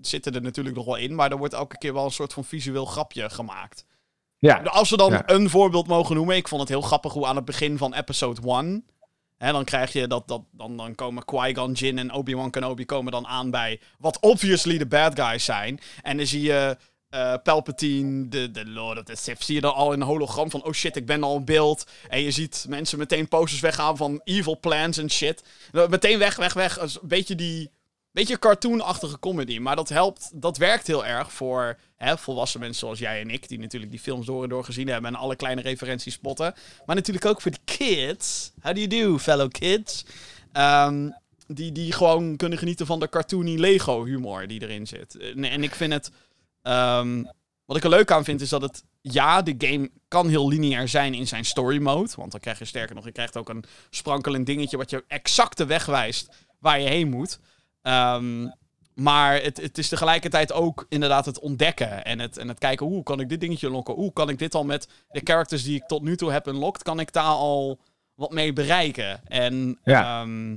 zitten 0.01 0.33
er 0.35 0.41
natuurlijk 0.41 0.75
nog 0.75 0.85
wel 0.85 0.95
in. 0.95 1.15
Maar 1.15 1.31
er 1.31 1.37
wordt 1.37 1.53
elke 1.53 1.77
keer 1.77 1.93
wel 1.93 2.05
een 2.05 2.11
soort 2.11 2.33
van 2.33 2.45
visueel 2.45 2.85
grapje 2.85 3.29
gemaakt. 3.29 3.85
Ja. 4.37 4.61
Als 4.61 4.89
we 4.89 4.97
dan 4.97 5.11
Ja. 5.11 5.23
een 5.29 5.49
voorbeeld 5.49 5.87
mogen 5.87 6.15
noemen. 6.15 6.35
Ik 6.35 6.47
vond 6.47 6.61
het 6.61 6.69
heel 6.69 6.81
grappig 6.81 7.13
hoe 7.13 7.25
aan 7.25 7.35
het 7.35 7.45
begin 7.45 7.77
van 7.77 7.93
episode 7.93 8.41
1. 8.41 8.85
Hè, 9.37 9.51
dan 9.51 9.63
krijg 9.63 9.93
je 9.93 10.07
dat, 10.07 10.27
dat 10.27 10.41
dan, 10.51 10.77
dan 10.77 10.95
komen 10.95 11.25
Qui-Gon 11.25 11.71
Jinn 11.71 11.97
en 11.97 12.11
Obi-Wan 12.13 12.49
Kenobi 12.51 12.85
komen 12.85 13.11
dan 13.11 13.27
aan 13.27 13.51
bij 13.51 13.79
wat 13.99 14.19
obviously 14.19 14.77
de 14.77 14.85
bad 14.85 15.19
guys 15.19 15.45
zijn. 15.45 15.79
En 16.01 16.17
dan 16.17 16.25
zie 16.25 16.41
je 16.41 16.77
eh, 17.09 17.33
Palpatine, 17.43 18.27
de, 18.27 18.51
de 18.51 18.69
Lord 18.69 18.97
of 18.97 19.03
the 19.03 19.15
Sith, 19.15 19.43
zie 19.43 19.55
je 19.55 19.61
dan 19.61 19.73
al 19.73 19.93
in 19.93 20.01
een 20.01 20.07
hologram 20.07 20.49
van 20.49 20.63
oh 20.63 20.73
shit, 20.73 20.95
ik 20.95 21.05
ben 21.05 21.23
al 21.23 21.35
in 21.35 21.45
beeld. 21.45 21.85
En 22.07 22.21
je 22.21 22.31
ziet 22.31 22.65
mensen 22.69 22.97
meteen 22.97 23.27
posters 23.27 23.61
weggaan 23.61 23.97
van 23.97 24.21
evil 24.23 24.59
plans 24.59 24.97
en 24.97 25.09
shit. 25.09 25.43
Meteen 25.71 26.19
weg, 26.19 26.35
weg, 26.35 26.53
weg. 26.53 26.79
Een 26.79 26.89
beetje 27.01 27.35
die, 27.35 27.71
beetje 28.17 28.39
cartoonachtige 28.39 29.19
comedy. 29.19 29.59
Maar 29.59 29.75
dat 29.75 29.89
helpt, 29.89 30.31
dat 30.33 30.57
werkt 30.57 30.87
heel 30.87 31.05
erg 31.05 31.31
voor 31.31 31.77
hè, 31.95 32.17
volwassen 32.17 32.59
mensen 32.59 32.79
zoals 32.79 32.99
jij 32.99 33.21
en 33.21 33.29
ik, 33.29 33.47
die 33.47 33.59
natuurlijk 33.59 33.91
die 33.91 33.99
films 33.99 34.25
door 34.25 34.43
en 34.43 34.49
door 34.49 34.63
gezien 34.63 34.87
hebben 34.87 35.13
en 35.13 35.19
alle 35.19 35.35
kleine 35.35 35.61
referenties 35.61 36.13
spotten. 36.13 36.53
Maar 36.85 36.95
natuurlijk 36.95 37.25
ook 37.25 37.41
voor 37.41 37.51
de 37.51 37.59
kids. 37.65 38.51
How 38.61 38.75
do 38.75 38.81
you 38.81 38.87
do, 38.87 39.17
fellow 39.17 39.51
kids? 39.51 40.05
Ehm, 40.51 41.09
die, 41.47 41.71
die 41.71 41.91
gewoon 41.91 42.35
kunnen 42.35 42.57
genieten 42.57 42.85
van 42.85 42.99
de 42.99 43.09
cartoony 43.09 43.55
Lego 43.55 44.03
humor 44.03 44.47
die 44.47 44.61
erin 44.61 44.87
zit. 44.87 45.17
En 45.35 45.63
ik 45.63 45.75
vind 45.75 45.93
het. 45.93 46.11
Ehm, 46.67 47.23
Wat 47.65 47.77
ik 47.77 47.83
er 47.83 47.89
leuk 47.89 48.11
aan 48.11 48.23
vind 48.23 48.41
is 48.41 48.49
dat 48.49 48.61
het, 48.61 48.83
ja, 49.01 49.41
de 49.41 49.55
game 49.57 49.89
kan 50.07 50.27
heel 50.29 50.49
lineair 50.49 50.87
zijn 50.87 51.13
in 51.13 51.27
zijn 51.27 51.45
story 51.45 51.77
mode. 51.81 52.09
Want 52.15 52.31
dan 52.31 52.39
krijg 52.39 52.59
je 52.59 52.65
sterker 52.65 52.95
nog, 52.95 53.05
je 53.05 53.11
krijgt 53.11 53.37
ook 53.37 53.49
een 53.49 53.63
sprankelend 53.89 54.45
dingetje 54.45 54.77
wat 54.77 54.89
je 54.89 55.03
exact 55.07 55.57
de 55.57 55.65
weg 55.65 55.85
wijst 55.85 56.35
waar 56.59 56.79
je 56.79 56.87
heen 56.87 57.09
moet. 57.09 57.39
Ehm, 57.81 58.47
maar 58.93 59.41
het, 59.41 59.57
het 59.61 59.77
is 59.77 59.89
tegelijkertijd 59.89 60.51
ook 60.51 60.85
inderdaad 60.89 61.25
het 61.25 61.39
ontdekken 61.39 62.03
en 62.05 62.19
het, 62.19 62.37
en 62.37 62.47
het 62.47 62.59
kijken, 62.59 62.85
hoe 62.85 63.03
kan 63.03 63.19
ik 63.19 63.29
dit 63.29 63.39
dingetje 63.39 63.69
lokken? 63.69 63.93
Hoe 63.93 64.13
kan 64.13 64.29
ik 64.29 64.39
dit 64.39 64.55
al 64.55 64.63
met 64.63 64.87
de 65.09 65.21
characters 65.23 65.63
die 65.63 65.75
ik 65.75 65.87
tot 65.87 66.01
nu 66.01 66.15
toe 66.17 66.31
heb 66.31 66.47
unlocked, 66.47 66.83
kan 66.83 66.99
ik 66.99 67.11
daar 67.13 67.23
al 67.23 67.79
wat 68.15 68.31
mee 68.31 68.53
bereiken? 68.53 69.27
En 69.27 69.79
Ja. 69.83 70.21
ehm, 70.21 70.55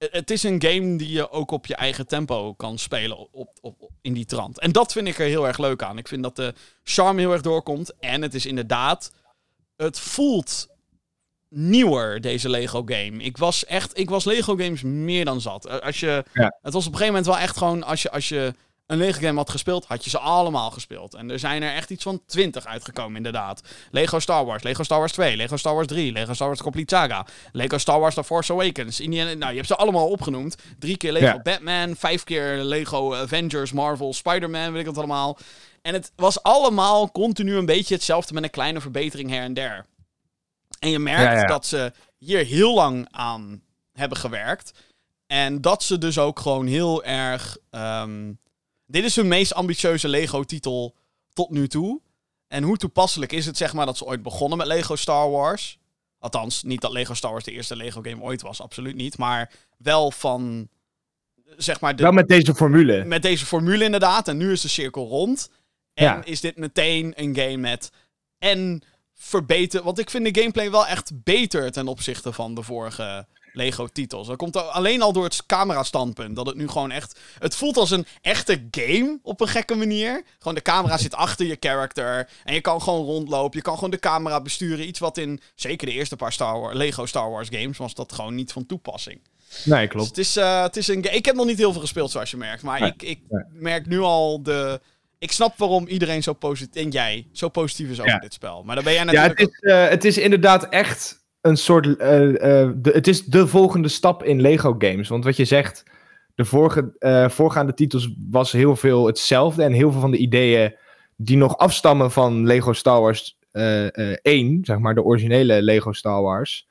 het- 0.00 0.12
het 0.12 0.30
is 0.30 0.42
een 0.42 0.62
game 0.62 0.96
die 0.96 1.10
je 1.12 1.30
ook 1.30 1.50
op 1.50 1.66
je 1.66 1.74
eigen 1.74 2.06
tempo 2.06 2.54
kan 2.54 2.78
spelen 2.78 3.16
op, 3.18 3.28
op, 3.32 3.58
op- 3.60 3.90
in 4.00 4.12
die 4.12 4.24
trant. 4.24 4.58
En 4.60 4.72
dat 4.72 4.92
vind 4.92 5.08
ik 5.08 5.18
er 5.18 5.26
heel 5.26 5.46
erg 5.46 5.58
leuk 5.58 5.82
aan. 5.82 5.98
Ik 5.98 6.08
vind 6.08 6.22
dat 6.22 6.36
de 6.36 6.54
charme 6.82 7.20
heel 7.20 7.32
erg 7.32 7.42
doorkomt. 7.42 7.94
En 7.98 8.22
het 8.22 8.34
is 8.34 8.46
inderdaad, 8.46 9.12
het 9.76 9.98
voelt 9.98 10.68
nieuwer, 11.48 12.20
deze 12.20 12.48
Lego 12.48 12.82
game. 12.86 13.22
Ik 13.22 13.36
was 13.36 13.64
echt, 13.64 13.98
ik 13.98 14.10
was 14.10 14.24
Lego 14.24 14.56
games 14.56 14.82
meer 14.82 15.24
dan 15.24 15.40
zat. 15.40 15.66
Eh, 15.66 15.78
Als 15.78 16.00
je, 16.00 16.24
Ja. 16.32 16.58
Het 16.62 16.72
was 16.72 16.86
op 16.86 16.92
een 16.92 16.98
gegeven 16.98 17.06
moment 17.06 17.26
wel 17.26 17.38
echt 17.38 17.56
gewoon, 17.56 17.82
als 17.82 18.02
je, 18.02 18.10
als 18.10 18.28
je 18.28 18.54
een 18.90 18.98
Lego 18.98 19.20
game 19.20 19.36
had 19.38 19.50
gespeeld, 19.50 19.84
had 19.86 20.04
je 20.04 20.10
ze 20.10 20.18
allemaal 20.18 20.70
gespeeld. 20.70 21.14
En 21.14 21.30
er 21.30 21.38
zijn 21.38 21.62
er 21.62 21.74
echt 21.74 21.90
iets 21.90 22.02
van 22.02 22.22
20 22.26 22.66
uitgekomen, 22.66 23.16
inderdaad. 23.16 23.62
Lego 23.90 24.18
Star 24.18 24.44
Wars, 24.44 24.62
Lego 24.62 24.82
Star 24.82 24.98
Wars 24.98 25.12
2, 25.12 25.36
Lego 25.36 25.56
Star 25.56 25.74
Wars 25.74 25.86
3, 25.86 26.12
Lego 26.12 26.34
Star 26.34 26.46
Wars 26.46 26.62
Complete 26.62 26.94
Saga, 26.96 27.26
Lego 27.52 27.78
Star 27.78 28.00
Wars 28.00 28.14
The 28.14 28.24
Force 28.24 28.52
Awakens. 28.52 29.00
Indiana, 29.00 29.32
nou, 29.34 29.50
je 29.50 29.56
hebt 29.56 29.66
ze 29.68 29.76
allemaal 29.76 30.08
opgenoemd. 30.08 30.56
Drie 30.78 30.96
keer 30.96 31.12
Lego 31.12 31.26
Ja. 31.26 31.38
Batman, 31.42 31.96
vijf 31.96 32.24
keer 32.24 32.56
Lego 32.56 33.14
Avengers, 33.14 33.72
Marvel, 33.72 34.12
Spider-Man, 34.12 34.72
weet 34.72 34.80
ik 34.80 34.86
wat 34.86 34.96
allemaal. 34.98 35.38
En 35.82 35.92
het 35.94 36.12
was 36.16 36.42
allemaal 36.42 37.10
continu 37.10 37.56
een 37.56 37.66
beetje 37.66 37.94
hetzelfde 37.94 38.34
met 38.34 38.42
een 38.42 38.50
kleine 38.50 38.80
verbetering 38.80 39.30
her 39.30 39.42
en 39.42 39.54
der. 39.54 39.86
En 40.78 40.90
je 40.90 40.98
merkt 40.98 41.22
Ja, 41.22 41.32
ja. 41.32 41.46
dat 41.46 41.66
ze 41.66 41.92
hier 42.18 42.44
heel 42.44 42.74
lang 42.74 43.08
aan 43.10 43.62
hebben 43.92 44.18
gewerkt. 44.18 44.72
En 45.26 45.60
dat 45.60 45.82
ze 45.82 45.98
dus 45.98 46.18
ook 46.18 46.38
gewoon 46.38 46.66
heel 46.66 47.04
erg. 47.04 47.56
ehm, 47.70 48.32
dit 48.90 49.04
is 49.04 49.16
hun 49.16 49.28
meest 49.28 49.54
ambitieuze 49.54 50.08
Lego-titel 50.08 50.94
tot 51.32 51.50
nu 51.50 51.68
toe. 51.68 52.00
En 52.48 52.62
hoe 52.62 52.76
toepasselijk 52.76 53.32
is 53.32 53.46
het, 53.46 53.56
zeg 53.56 53.72
maar, 53.72 53.86
dat 53.86 53.96
ze 53.96 54.04
ooit 54.04 54.22
begonnen 54.22 54.58
met 54.58 54.66
Lego 54.66 54.96
Star 54.96 55.30
Wars? 55.30 55.78
Althans, 56.18 56.62
niet 56.62 56.80
dat 56.80 56.92
Lego 56.92 57.14
Star 57.14 57.30
Wars 57.30 57.44
de 57.44 57.52
eerste 57.52 57.76
Lego-game 57.76 58.22
ooit 58.22 58.42
was, 58.42 58.60
absoluut 58.60 58.94
niet. 58.94 59.18
Maar 59.18 59.52
wel 59.78 60.10
van. 60.10 60.68
Zeg 61.56 61.80
maar, 61.80 61.96
de, 61.96 62.02
Wel 62.02 62.12
met 62.12 62.28
deze 62.28 62.54
formule. 62.54 63.04
met 63.04 63.22
deze 63.22 63.46
formule 63.46 63.84
inderdaad. 63.84 64.28
En 64.28 64.36
nu 64.36 64.52
is 64.52 64.60
de 64.60 64.68
cirkel 64.68 65.06
rond. 65.06 65.50
En 65.94 66.04
Ja. 66.04 66.24
is 66.24 66.40
dit 66.40 66.56
meteen 66.56 67.12
een 67.16 67.36
game 67.36 67.56
met. 67.56 67.90
En 68.38 68.82
verbeter. 69.14 69.82
Want 69.82 69.98
ik 69.98 70.10
vind 70.10 70.34
de 70.34 70.40
gameplay 70.40 70.70
wel 70.70 70.86
echt 70.86 71.22
beter 71.22 71.72
ten 71.72 71.88
opzichte 71.88 72.32
van 72.32 72.54
de 72.54 72.62
vorige 72.62 73.26
Lego-titels. 73.52 74.26
Dat 74.26 74.36
komt 74.36 74.56
al- 74.56 74.70
alleen 74.70 75.02
al 75.02 75.12
door 75.12 75.24
het 75.24 75.46
camera-standpunt. 75.46 76.36
Dat 76.36 76.46
het 76.46 76.56
nu 76.56 76.68
gewoon 76.68 76.90
echt. 76.90 77.18
Het 77.38 77.56
voelt 77.56 77.76
als 77.76 77.90
een 77.90 78.06
echte 78.20 78.66
game 78.70 79.18
op 79.22 79.40
een 79.40 79.48
gekke 79.48 79.74
manier. 79.74 80.22
Gewoon 80.38 80.54
de 80.54 80.62
camera 80.62 80.98
zit 80.98 81.14
achter 81.14 81.46
je 81.46 81.56
character. 81.60 82.28
En 82.44 82.54
je 82.54 82.60
kan 82.60 82.82
gewoon 82.82 83.04
rondlopen. 83.04 83.56
Je 83.58 83.64
kan 83.64 83.74
gewoon 83.74 83.90
de 83.90 83.98
camera 83.98 84.40
besturen. 84.40 84.86
Iets 84.86 84.98
wat 84.98 85.18
in 85.18 85.40
zeker 85.54 85.86
de 85.86 85.92
eerste 85.92 86.16
paar 86.16 86.32
Star 86.32 86.60
Wars, 86.60 86.76
Lego 86.76 87.06
Star 87.06 87.30
Wars 87.30 87.48
games 87.50 87.78
was 87.78 87.94
dat 87.94 88.12
gewoon 88.12 88.34
niet 88.34 88.52
van 88.52 88.66
toepassing. 88.66 89.20
Nee, 89.64 89.80
Dus 89.80 89.88
klopt. 89.88 90.08
het 90.08 90.18
is, 90.18 90.36
eh, 90.36 90.62
het 90.62 90.76
is 90.76 90.88
een 90.88 91.14
Ik 91.14 91.24
heb 91.24 91.34
nog 91.34 91.46
niet 91.46 91.58
heel 91.58 91.72
veel 91.72 91.80
gespeeld, 91.80 92.10
zoals 92.10 92.30
je 92.30 92.36
merkt. 92.36 92.62
Maar 92.62 92.80
Nee, 92.80 92.90
ik, 92.90 93.02
ik 93.02 93.20
nee. 93.28 93.44
merk 93.52 93.86
nu 93.86 94.00
al 94.00 94.42
de. 94.42 94.80
Ik 95.18 95.32
snap 95.32 95.58
waarom 95.58 95.86
iedereen 95.86 96.22
zo 96.22 96.32
positief. 96.32 96.82
En 96.82 96.90
jij 96.90 97.26
zo 97.32 97.48
positief 97.48 97.90
is 97.90 97.98
over 98.00 98.12
Ja. 98.12 98.18
dit 98.18 98.32
spel. 98.32 98.62
Maar 98.62 98.74
dan 98.74 98.84
ben 98.84 98.92
jij 98.92 99.04
Ja, 99.04 99.10
natuurlijk. 99.12 99.38
het 99.40 99.50
is, 99.62 99.70
eh, 99.70 99.88
het 99.88 100.04
is 100.04 100.18
inderdaad 100.18 100.68
echt 100.68 101.19
een 101.40 101.56
soort. 101.56 101.96
eh, 101.96 102.28
eh, 102.62 102.70
de, 102.76 102.90
het 102.90 103.06
is 103.06 103.24
de 103.24 103.46
volgende 103.46 103.88
stap 103.88 104.24
in 104.24 104.40
Lego 104.40 104.74
games. 104.78 105.08
Want 105.08 105.24
wat 105.24 105.36
je 105.36 105.44
zegt, 105.44 105.82
de 106.34 106.44
vorige, 106.44 106.92
eh, 106.98 107.28
voorgaande 107.28 107.74
titels 107.74 108.14
was 108.30 108.52
heel 108.52 108.76
veel 108.76 109.06
hetzelfde. 109.06 109.62
En 109.62 109.72
heel 109.72 109.92
veel 109.92 110.00
van 110.00 110.10
de 110.10 110.16
ideeën 110.16 110.74
die 111.16 111.36
nog 111.36 111.56
afstammen 111.58 112.10
van 112.10 112.46
Lego 112.46 112.72
Star 112.72 113.00
Wars 113.00 113.38
eh, 113.50 114.10
eh, 114.12 114.16
1, 114.22 114.64
zeg 114.64 114.78
maar 114.78 114.94
de 114.94 115.02
originele 115.02 115.62
Lego 115.62 115.92
Star 115.92 116.22
Wars. 116.22 116.68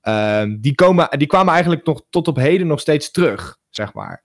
ehm, 0.00 0.56
die, 0.60 0.74
komen, 0.74 1.08
die 1.18 1.26
kwamen 1.26 1.52
eigenlijk 1.52 1.86
nog 1.86 2.02
tot 2.10 2.28
op 2.28 2.36
heden 2.36 2.66
nog 2.66 2.80
steeds 2.80 3.10
terug, 3.10 3.58
zeg 3.70 3.92
maar. 3.92 4.22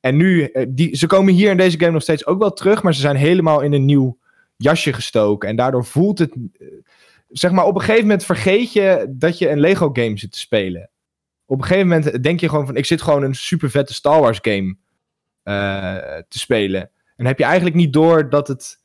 En 0.00 0.16
nu, 0.16 0.52
die, 0.68 0.96
ze 0.96 1.06
komen 1.06 1.34
hier 1.34 1.50
in 1.50 1.56
deze 1.56 1.78
game 1.78 1.92
nog 1.92 2.02
steeds 2.02 2.26
ook 2.26 2.38
wel 2.38 2.52
terug, 2.52 2.82
maar 2.82 2.94
ze 2.94 3.00
zijn 3.00 3.16
helemaal 3.16 3.60
in 3.60 3.72
een 3.72 3.84
nieuw 3.84 4.18
jasje 4.56 4.92
gestoken. 4.92 5.48
En 5.48 5.56
daardoor 5.56 5.84
voelt 5.84 6.18
het 6.18 6.32
zeg 7.28 7.50
maar, 7.50 7.64
op 7.64 7.74
een 7.74 7.80
gegeven 7.80 8.02
moment 8.02 8.24
vergeet 8.24 8.72
je 8.72 9.06
dat 9.10 9.38
je 9.38 9.50
een 9.50 9.60
Lego 9.60 9.90
game 9.92 10.18
zit 10.18 10.32
te 10.32 10.38
spelen. 10.38 10.90
Op 11.46 11.58
een 11.58 11.64
gegeven 11.64 11.88
moment 11.88 12.22
denk 12.22 12.40
je 12.40 12.48
gewoon 12.48 12.66
van, 12.66 12.76
ik 12.76 12.86
zit 12.86 13.02
gewoon 13.02 13.22
een 13.22 13.34
super 13.34 13.70
vette 13.70 13.94
Star 13.94 14.20
Wars 14.20 14.38
game 14.42 14.76
eh, 15.42 16.18
te 16.28 16.38
spelen. 16.38 16.90
En 17.16 17.26
heb 17.26 17.38
je 17.38 17.44
eigenlijk 17.44 17.76
niet 17.76 17.92
door 17.92 18.30
dat 18.30 18.48
het, 18.48 18.78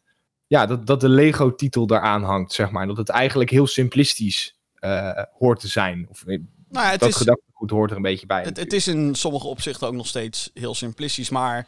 ja, 0.48 0.66
dat, 0.66 0.86
dat 0.86 1.02
de 1.02 1.10
Lego 1.10 1.56
titel 1.56 1.88
daaraan 1.88 2.24
hangt, 2.24 2.54
zeg 2.54 2.72
maar. 2.72 2.88
Dat 2.88 2.98
het 2.98 3.10
eigenlijk 3.10 3.50
heel 3.50 3.68
simplistisch 3.68 4.58
eh, 4.76 5.24
hoort 5.32 5.60
te 5.60 5.68
zijn. 5.68 6.08
Of 6.10 6.24
eh, 6.26 6.40
nou, 6.70 6.86
ja, 6.86 6.92
het, 6.92 7.00
dat 7.00 7.10
is, 7.10 7.16
gedachtegoed 7.16 7.70
hoort 7.70 7.90
er 7.90 7.96
een 7.96 8.02
beetje 8.02 8.26
bij. 8.26 8.44
het, 8.44 8.58
het 8.58 8.74
is 8.74 8.88
in 8.88 9.16
sommige 9.16 9.48
opzichten 9.48 9.88
ook 9.88 9.94
nog 9.94 10.08
steeds 10.08 10.52
heel 10.54 10.76
simplistisch. 10.76 11.30
Maar 11.30 11.68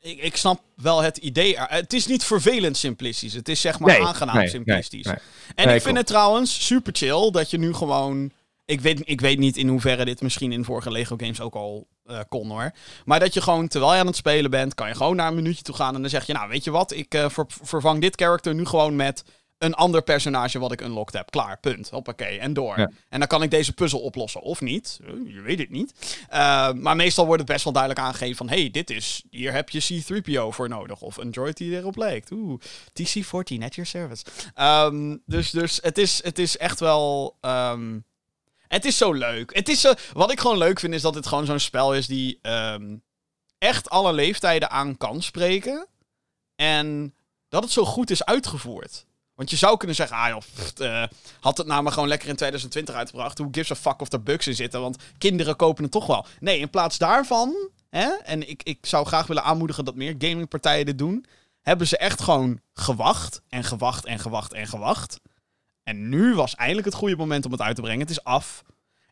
ik, 0.00 0.18
ik 0.22 0.36
snap 0.36 0.60
wel 0.76 1.02
het 1.02 1.16
idee. 1.16 1.56
Het 1.58 1.92
is 1.92 2.06
niet 2.06 2.24
vervelend 2.24 2.76
simplistisch. 2.76 3.32
Het 3.32 3.48
is 3.48 3.60
zeg 3.60 3.78
maar 3.78 3.92
Nee, 3.98 4.06
aangenaam 4.06 4.36
nee, 4.36 4.48
simplistisch. 4.48 5.04
nee. 5.06 5.16
En 5.54 5.74
ik 5.74 5.82
vind 5.82 5.96
het 5.96 6.06
trouwens 6.06 6.66
super 6.66 6.92
chill 6.96 7.30
dat 7.30 7.50
je 7.50 7.58
nu 7.58 7.74
gewoon. 7.74 8.30
Ik 8.64 8.80
weet, 8.80 9.00
ik 9.04 9.20
weet 9.20 9.38
niet 9.38 9.56
in 9.56 9.68
hoeverre 9.68 10.04
dit 10.04 10.20
misschien 10.22 10.52
in 10.52 10.64
vorige 10.64 10.90
Lego 10.90 11.16
games 11.18 11.40
ook 11.40 11.54
al 11.54 11.86
eh, 12.04 12.20
kon 12.28 12.50
hoor. 12.50 12.70
Maar 13.04 13.20
dat 13.20 13.34
je 13.34 13.40
gewoon, 13.40 13.68
terwijl 13.68 13.92
je 13.94 14.00
aan 14.00 14.06
het 14.06 14.16
spelen 14.16 14.50
bent, 14.50 14.74
kan 14.74 14.88
je 14.88 14.94
gewoon 14.94 15.16
naar 15.16 15.28
een 15.28 15.34
minuutje 15.34 15.62
toe 15.62 15.74
gaan. 15.74 15.94
En 15.94 16.00
dan 16.00 16.10
zeg 16.10 16.26
je, 16.26 16.32
nou 16.32 16.48
weet 16.48 16.64
je 16.64 16.70
wat, 16.70 16.92
ik 16.92 17.14
eh, 17.14 17.28
ver- 17.28 17.46
vervang 17.62 18.00
dit 18.00 18.14
character 18.20 18.54
nu 18.54 18.64
gewoon 18.66 18.96
met 18.96 19.24
een 19.58 19.74
ander 19.74 20.02
personage 20.02 20.58
wat 20.58 20.72
ik 20.72 20.80
unlocked 20.80 21.14
heb. 21.14 21.30
Klaar, 21.30 21.58
punt. 21.58 21.90
Hoppakee, 21.90 22.38
en 22.38 22.52
door. 22.52 22.78
Ja. 22.78 22.90
En 23.08 23.18
dan 23.18 23.28
kan 23.28 23.42
ik 23.42 23.50
deze 23.50 23.72
puzzel 23.72 24.00
oplossen, 24.00 24.40
of 24.40 24.60
niet. 24.60 24.98
Je 25.26 25.40
weet 25.40 25.58
het 25.58 25.70
niet. 25.70 26.16
Eh, 26.28 26.72
maar 26.72 26.96
meestal 26.96 27.26
wordt 27.26 27.42
het 27.42 27.50
best 27.50 27.64
wel 27.64 27.72
duidelijk 27.72 28.06
aangegeven 28.06 28.36
van... 28.36 28.48
hey, 28.48 28.70
dit 28.70 28.90
is, 28.90 29.22
hier 29.30 29.52
heb 29.52 29.70
je 29.70 29.80
C-3PO 29.80 30.48
voor 30.48 30.68
nodig. 30.68 31.00
Of 31.00 31.16
een 31.16 31.30
droid 31.30 31.56
die 31.56 31.76
erop 31.76 31.96
lijkt. 31.96 32.30
Oeh, 32.30 32.60
TC-14 33.00 33.62
at 33.62 33.74
your 33.74 33.86
service. 33.86 34.24
Ehm, 34.54 35.16
dus 35.26 35.50
dus 35.50 35.78
het, 35.82 35.98
is, 35.98 36.22
het 36.22 36.38
is 36.38 36.56
echt 36.56 36.80
wel... 36.80 37.36
ehm, 37.40 37.98
het 38.68 38.84
is 38.84 38.96
zo 38.96 39.12
leuk. 39.12 39.54
Het 39.54 39.68
is 39.68 39.80
zo, 39.80 39.92
wat 40.12 40.32
ik 40.32 40.40
gewoon 40.40 40.58
leuk 40.58 40.80
vind 40.80 40.94
is 40.94 41.02
dat 41.02 41.14
het 41.14 41.26
gewoon 41.26 41.46
zo'n 41.46 41.58
spel 41.58 41.94
is 41.94 42.06
die 42.06 42.38
ehm, 42.42 42.96
echt 43.58 43.90
alle 43.90 44.12
leeftijden 44.12 44.70
aan 44.70 44.96
kan 44.96 45.22
spreken. 45.22 45.86
En 46.56 47.14
dat 47.48 47.62
het 47.62 47.72
zo 47.72 47.84
goed 47.84 48.10
is 48.10 48.24
uitgevoerd. 48.24 49.06
Want 49.36 49.50
je 49.50 49.56
zou 49.56 49.76
kunnen 49.76 49.96
zeggen, 49.96 50.16
ah 50.16 50.28
joh, 50.28 50.42
eh, 50.76 51.08
had 51.40 51.58
het 51.58 51.66
nou 51.66 51.82
maar 51.82 51.92
gewoon 51.92 52.08
lekker 52.08 52.28
in 52.28 52.36
2020 52.36 52.94
uitgebracht. 52.94 53.38
Who 53.38 53.48
gives 53.50 53.70
a 53.70 53.74
fuck 53.90 54.00
of 54.00 54.12
er 54.12 54.22
bugs 54.22 54.46
in 54.46 54.54
zitten, 54.54 54.80
want 54.80 54.96
kinderen 55.18 55.56
kopen 55.56 55.82
het 55.82 55.92
toch 55.92 56.06
wel. 56.06 56.26
Nee, 56.40 56.58
in 56.58 56.70
plaats 56.70 56.98
daarvan, 56.98 57.70
hè, 57.90 58.08
en 58.08 58.48
ik, 58.48 58.62
ik 58.62 58.86
zou 58.86 59.06
graag 59.06 59.26
willen 59.26 59.42
aanmoedigen 59.42 59.84
dat 59.84 59.94
meer 59.94 60.14
gamingpartijen 60.18 60.86
dit 60.86 60.98
doen, 60.98 61.26
hebben 61.62 61.86
ze 61.86 61.96
echt 61.96 62.20
gewoon 62.20 62.60
gewacht 62.72 63.42
en 63.48 63.64
gewacht 63.64 64.04
en 64.04 64.18
gewacht 64.18 64.52
en 64.52 64.66
gewacht. 64.66 65.20
En 65.82 66.08
nu 66.08 66.34
was 66.34 66.54
eindelijk 66.54 66.86
het 66.86 66.94
goede 66.94 67.16
moment 67.16 67.44
om 67.44 67.52
het 67.52 67.60
uit 67.60 67.74
te 67.76 67.82
brengen. 67.82 68.00
Het 68.00 68.10
is 68.10 68.24
af. 68.24 68.62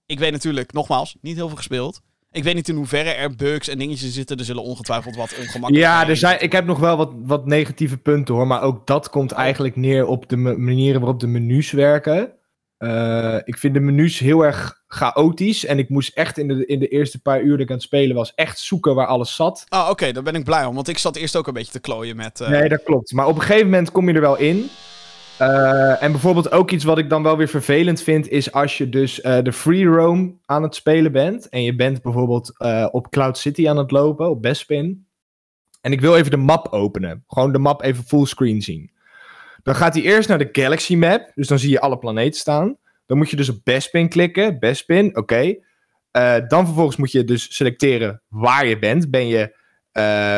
Ik 0.06 0.18
weet 0.18 0.32
natuurlijk, 0.32 0.72
nogmaals, 0.72 1.16
niet 1.20 1.36
heel 1.36 1.48
veel 1.48 1.56
gespeeld. 1.56 2.00
Ik 2.34 2.44
weet 2.44 2.54
niet 2.54 2.68
in 2.68 2.74
hoeverre 2.76 3.10
er 3.10 3.34
bugs 3.36 3.68
en 3.68 3.78
dingetjes 3.78 4.12
zitten. 4.14 4.36
Er 4.38 4.44
zullen 4.44 4.62
ongetwijfeld 4.62 5.16
wat 5.16 5.34
ongemakkelijk 5.38 5.84
Ja, 5.84 6.08
er 6.08 6.16
zijn, 6.16 6.42
ik 6.42 6.52
heb 6.52 6.64
nog 6.66 6.78
wel 6.78 6.96
wat, 6.96 7.12
wat 7.24 7.46
negatieve 7.46 7.96
punten 7.96 8.34
hoor. 8.34 8.46
Maar 8.46 8.62
ook 8.62 8.86
dat 8.86 9.10
komt 9.10 9.32
eigenlijk 9.32 9.76
neer 9.76 10.06
op 10.06 10.28
de 10.28 10.36
ma- 10.36 10.56
manieren 10.56 11.00
waarop 11.00 11.20
de 11.20 11.26
menus 11.26 11.70
werken. 11.70 12.32
Eh, 12.78 13.36
ik 13.44 13.58
vind 13.58 13.74
de 13.74 13.80
menus 13.80 14.18
heel 14.18 14.44
erg 14.44 14.82
chaotisch. 14.86 15.64
En 15.64 15.78
ik 15.78 15.88
moest 15.88 16.16
echt 16.16 16.38
in 16.38 16.48
de, 16.48 16.66
in 16.66 16.78
de 16.78 16.88
eerste 16.88 17.20
paar 17.22 17.40
uur 17.42 17.50
dat 17.50 17.60
ik 17.60 17.68
aan 17.68 17.74
het 17.74 17.84
spelen 17.84 18.16
was, 18.16 18.34
echt 18.34 18.58
zoeken 18.58 18.94
waar 18.94 19.06
alles 19.06 19.34
zat. 19.34 19.64
Ah, 19.68 19.88
oké, 19.90 20.12
daar 20.12 20.22
ben 20.22 20.34
ik 20.34 20.44
blij 20.44 20.64
om. 20.64 20.74
Want 20.74 20.88
ik 20.88 20.98
zat 20.98 21.16
eerst 21.16 21.36
ook 21.36 21.46
een 21.46 21.52
beetje 21.54 21.72
te 21.72 21.80
klooien 21.80 22.16
met... 22.16 22.40
eh, 22.40 22.48
Nee, 22.48 22.68
dat 22.68 22.82
klopt. 22.82 23.12
Maar 23.12 23.26
op 23.26 23.34
een 23.36 23.42
gegeven 23.42 23.64
moment 23.70 23.92
kom 23.92 24.08
je 24.08 24.14
er 24.14 24.20
wel 24.20 24.36
in. 24.38 24.70
Eh, 25.38 26.02
en 26.02 26.10
bijvoorbeeld 26.12 26.52
ook 26.52 26.70
iets 26.70 26.84
wat 26.84 26.98
ik 26.98 27.08
dan 27.08 27.22
wel 27.22 27.36
weer 27.36 27.48
vervelend 27.48 28.02
vind, 28.02 28.28
is 28.28 28.52
als 28.52 28.78
je 28.78 28.88
dus 28.88 29.20
eh, 29.20 29.42
de 29.42 29.52
free 29.52 29.84
roam 29.84 30.40
aan 30.44 30.62
het 30.62 30.74
spelen 30.74 31.12
bent. 31.12 31.48
En 31.48 31.62
je 31.62 31.74
bent 31.74 32.02
bijvoorbeeld 32.02 32.58
eh, 32.58 32.88
op 32.90 33.10
Cloud 33.10 33.38
City 33.38 33.68
aan 33.68 33.76
het 33.76 33.90
lopen, 33.90 34.30
op 34.30 34.42
Bespin. 34.42 35.06
En 35.80 35.92
ik 35.92 36.00
wil 36.00 36.16
even 36.16 36.30
de 36.30 36.36
map 36.36 36.66
openen. 36.68 37.24
Gewoon 37.26 37.52
de 37.52 37.58
map 37.58 37.82
even 37.82 38.04
fullscreen 38.04 38.62
zien. 38.62 38.90
Dan 39.62 39.74
gaat 39.74 39.94
hij 39.94 40.02
eerst 40.02 40.28
naar 40.28 40.38
de 40.38 40.48
Galaxy 40.52 40.96
Map. 40.96 41.32
Dus 41.34 41.48
dan 41.48 41.58
zie 41.58 41.70
je 41.70 41.80
alle 41.80 41.98
planeten 41.98 42.40
staan. 42.40 42.76
Dan 43.06 43.16
moet 43.16 43.30
je 43.30 43.36
dus 43.36 43.48
op 43.48 43.60
Bespin 43.64 44.08
klikken. 44.08 44.58
Bespin, 44.58 45.16
oké. 45.16 45.56
Dan 46.48 46.64
vervolgens 46.64 46.96
moet 46.96 47.12
je 47.12 47.24
dus 47.24 47.56
selecteren 47.56 48.22
waar 48.28 48.66
je 48.66 48.78
bent. 48.78 49.10
Ben 49.10 49.26
je, 49.26 49.54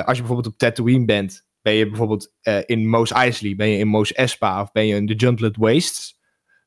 als 0.05 0.17
je 0.17 0.23
bijvoorbeeld 0.23 0.47
op 0.47 0.59
Tatooine 0.59 1.05
bent, 1.05 1.46
ben 1.67 1.75
je 1.75 1.87
bijvoorbeeld 1.87 2.33
eh, 2.41 2.59
in 2.67 2.89
Mos 2.89 3.13
Eisley, 3.13 3.55
ben 3.57 3.69
je 3.69 3.79
in 3.79 3.89
Mos 3.89 4.13
Espa 4.13 4.61
of 4.61 4.73
ben 4.73 4.87
je 4.87 4.95
in 4.95 5.07
de 5.07 5.15
Juntlet 5.15 5.57
Wastes. 5.57 6.19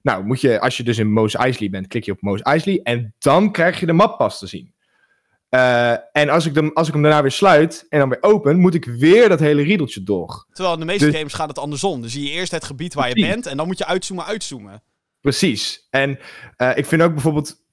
Nou, 0.02 0.26
moet 0.26 0.42
je, 0.42 0.60
als 0.60 0.78
je 0.78 0.84
dus 0.84 0.98
in 0.98 1.12
Mos 1.12 1.36
Eisley 1.36 1.70
bent, 1.70 1.88
klik 1.88 2.04
je 2.04 2.12
op 2.12 2.22
Mos 2.22 2.42
Eisley 2.42 2.80
en 2.84 3.16
dan 3.20 3.52
krijg 3.52 3.80
je 3.80 3.86
de 3.86 3.94
map 3.94 4.18
pas 4.18 4.40
te 4.40 4.48
zien. 4.48 4.74
Eh, 5.50 5.92
en 6.12 6.30
als 6.30 6.46
ik, 6.46 6.56
hem, 6.56 6.72
als 6.74 6.88
ik 6.88 6.94
hem 6.94 7.02
daarna 7.02 7.22
weer 7.22 7.32
sluit 7.32 7.86
en 7.90 8.00
dan 8.00 8.10
weer 8.10 8.18
open, 8.22 8.60
moet 8.60 8.74
ik 8.74 8.86
weer 8.86 9.30
dat 9.30 9.40
hele 9.40 9.62
riedeltje 9.62 10.04
door. 10.04 10.46
Terwijl 10.52 10.74
in 10.74 10.80
de 10.80 10.86
meeste 10.86 11.06
Dus- 11.06 11.16
games 11.16 11.34
gaat 11.34 11.50
het 11.50 11.60
andersom. 11.60 12.02
Dan 12.02 12.10
zie 12.10 12.24
je 12.24 12.30
eerst 12.30 12.52
het 12.52 12.64
gebied 12.64 12.94
waar 12.94 13.10
je 13.10 13.26
bent 13.28 13.46
en 13.46 13.58
dan 13.58 13.68
moet 13.68 13.78
je 13.78 13.86
uitzoomen, 13.86 14.26
uitzoomen. 14.26 14.84
Precies. 15.22 15.88
En 15.90 16.20
eh, 16.56 16.72
ik 16.78 16.86
vind 16.86 17.02
ook 17.02 17.14
bijvoorbeeld 17.14 17.64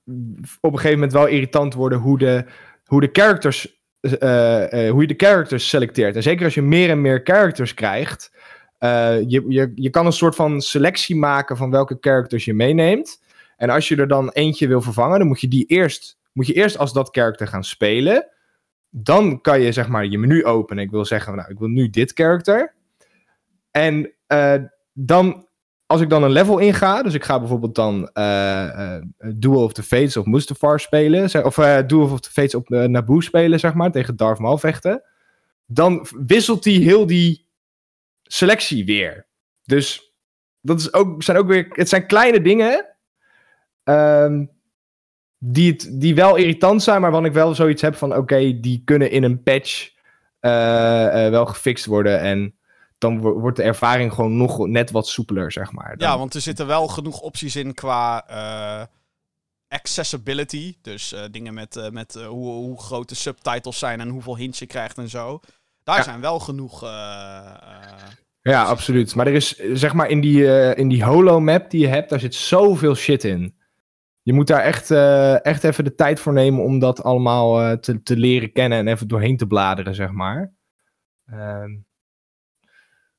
op 0.61 0.73
een 0.73 0.79
gegeven 0.79 0.99
moment 0.99 1.13
wel 1.13 1.27
irritant 1.27 1.75
worden 1.75 1.99
hoe 1.99 2.19
de, 2.19 2.45
hoe 2.85 3.01
de 3.01 3.09
characters, 3.13 3.76
hoe 4.01 5.01
je 5.01 5.07
de 5.07 5.27
characters 5.27 5.69
selecteert. 5.69 6.17
En 6.17 6.23
zeker 6.23 6.45
als 6.45 6.55
je 6.55 6.63
meer 6.63 6.91
en 6.91 7.01
meer 7.01 7.21
characters 7.25 7.75
krijgt, 7.75 8.31
eh, 8.79 9.21
je, 9.27 9.45
je, 9.49 9.73
je 9.75 9.91
kan 9.91 10.07
een 10.07 10.13
soort 10.13 10.35
van 10.35 10.61
selectie 10.61 11.17
maken 11.17 11.57
van 11.57 11.71
welke 11.71 11.97
characters 12.01 12.45
je 12.45 12.55
meeneemt. 12.55 13.23
En 13.57 13.71
als 13.71 13.89
je 13.89 13.97
er 13.97 14.09
dan 14.09 14.31
eentje 14.31 14.69
wil 14.69 14.81
vervangen, 14.81 15.19
dan 15.19 15.29
moet 15.29 15.41
je 15.41 15.49
die 15.49 15.67
eerst, 15.67 16.19
moet 16.33 16.47
je 16.47 16.53
eerst 16.53 16.79
als 16.79 16.93
dat 16.93 17.09
character 17.13 17.47
gaan 17.47 17.65
spelen. 17.65 18.29
Dan 18.91 19.41
kan 19.41 19.61
je 19.61 19.73
zeg 19.73 19.89
maar 19.89 20.07
je 20.07 20.19
menu 20.19 20.45
openen. 20.45 20.85
Ik 20.85 20.91
wil 20.91 21.05
zeggen, 21.05 21.37
nou, 21.37 21.51
ik 21.51 21.59
wil 21.59 21.69
nu 21.69 21.91
dit 21.91 22.13
character. 22.13 22.75
En 23.71 24.13
eh, 24.27 24.55
dan 24.93 25.46
als 25.87 26.01
ik 26.01 26.11
dan 26.11 26.23
een 26.23 26.31
level 26.31 26.59
inga, 26.59 27.03
dus 27.03 27.15
ik 27.15 27.25
ga 27.25 27.39
bijvoorbeeld 27.39 27.75
dan 27.75 28.11
eh 28.13 28.95
eh, 28.95 29.03
Duel 29.35 29.63
of 29.63 29.73
the 29.73 29.83
Fates 29.83 30.17
of 30.17 30.27
Mustafar 30.27 30.81
spelen, 30.81 31.45
of 31.45 31.59
eh 31.59 31.87
Duel 31.87 32.03
of 32.03 32.21
the 32.21 32.31
Fates 32.31 32.55
op 32.55 32.69
Naboo 32.69 33.21
spelen, 33.21 33.61
zeg 33.61 33.75
maar, 33.75 33.91
tegen 33.91 34.17
Darth 34.17 34.39
Maul 34.39 34.59
vechten, 34.59 35.03
dan 35.67 36.07
wisselt 36.27 36.65
hij 36.65 36.75
heel 36.75 37.07
die 37.07 37.47
selectie 38.23 38.85
weer. 38.85 39.27
Dus 39.63 40.15
dat 40.61 40.81
is 40.81 40.93
ook, 40.93 41.23
zijn 41.23 41.37
ook 41.37 41.47
weer, 41.47 41.67
het 41.71 41.89
zijn 41.89 42.07
kleine 42.07 42.41
dingen 42.41 42.87
ehm, 43.83 44.45
die, 45.39 45.73
het, 45.73 45.89
die 45.93 46.15
wel 46.15 46.37
irritant 46.37 46.83
zijn, 46.83 47.01
maar 47.01 47.11
waarvan 47.11 47.29
ik 47.29 47.37
wel 47.37 47.55
zoiets 47.55 47.83
heb 47.83 47.95
van, 47.95 48.17
oké, 48.17 48.61
die 48.61 48.83
kunnen 48.85 49.11
in 49.11 49.23
een 49.23 49.43
patch 49.43 49.95
wel 51.31 51.47
gefixt 51.47 51.87
worden 51.87 52.21
en 52.21 52.56
dan 52.99 53.21
wo- 53.21 53.39
wordt 53.41 53.57
de 53.57 53.63
ervaring 53.63 54.13
gewoon 54.13 54.37
nog 54.37 54.67
net 54.67 54.91
wat 54.91 55.09
soepeler, 55.09 55.53
zeg 55.53 55.73
maar. 55.73 55.97
Dan- 55.97 56.09
Ja, 56.09 56.19
want 56.19 56.35
er 56.35 56.41
zitten 56.41 56.67
wel 56.67 56.89
genoeg 56.89 57.21
opties 57.21 57.57
in 57.57 57.75
qua 57.75 58.27
eh, 58.29 58.87
accessibility. 59.69 60.77
Dus 60.83 61.13
eh, 61.13 61.23
dingen 61.31 61.55
met, 61.55 61.77
eh, 61.77 61.91
met 61.91 62.15
hoe, 62.15 62.47
hoe 62.53 62.81
groot 62.81 63.09
de 63.09 63.15
subtitles 63.15 63.79
zijn 63.79 64.01
en 64.01 64.09
hoeveel 64.09 64.37
hints 64.37 64.59
je 64.59 64.67
krijgt 64.67 64.99
en 64.99 65.09
zo. 65.09 65.41
Daar 65.85 65.97
Ja. 65.97 66.03
zijn 66.03 66.21
wel 66.21 66.39
genoeg. 66.39 66.81
Ja, 68.41 68.63
absoluut. 68.65 69.15
Maar 69.15 69.27
er 69.27 69.35
is, 69.35 69.57
zeg 69.57 69.93
maar, 69.93 70.09
in 70.09 70.21
die, 70.21 70.75
in 70.75 70.89
die 70.89 71.05
holo-map 71.05 71.71
die 71.71 71.81
je 71.81 71.87
hebt, 71.89 72.11
daar 72.11 72.21
zit 72.21 72.35
zoveel 72.35 72.95
shit 72.95 73.25
in. 73.25 73.55
Je 74.23 74.33
moet 74.33 74.47
daar 74.47 74.61
echt, 74.63 74.91
echt 75.45 75.65
even 75.65 75.85
de 75.85 75.95
tijd 75.95 76.21
voor 76.21 76.33
nemen 76.33 76.65
om 76.65 76.79
dat 76.79 77.03
allemaal 77.03 77.79
te, 77.81 78.03
te 78.03 78.17
leren 78.17 78.53
kennen 78.53 78.79
en 78.79 78.89
even 78.89 79.09
doorheen 79.09 79.37
te 79.37 79.47
bladeren, 79.47 79.95
zeg 79.95 80.11
maar. 80.11 80.53
Ehm, 81.27 81.71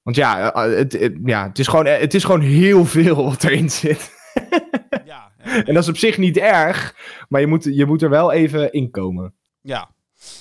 want 0.08 0.20
ja, 0.20 0.54
eh, 0.54 0.78
het, 0.78 0.94
het- 0.94 1.18
ja 1.26 1.48
het, 1.48 1.60
is 1.60 1.68
gewoon, 1.68 1.86
eh, 1.86 2.00
het 2.00 2.14
is 2.14 2.24
gewoon 2.24 2.42
heel 2.42 2.86
veel 2.86 3.24
wat 3.24 3.44
erin 3.44 3.70
zit. 3.70 4.12
ja, 5.06 5.32
ja, 5.44 5.64
En 5.66 5.74
dat 5.74 5.84
is 5.84 5.90
op 5.90 5.98
zich 5.98 6.18
niet 6.18 6.38
erg, 6.38 6.96
maar 7.30 7.42
je 7.42 7.48
moet, 7.48 7.64
je 7.64 7.86
moet 7.86 8.02
er 8.02 8.10
wel 8.10 8.32
even 8.32 8.72
in 8.72 8.92
komen. 8.92 9.34
ja. 9.62 9.96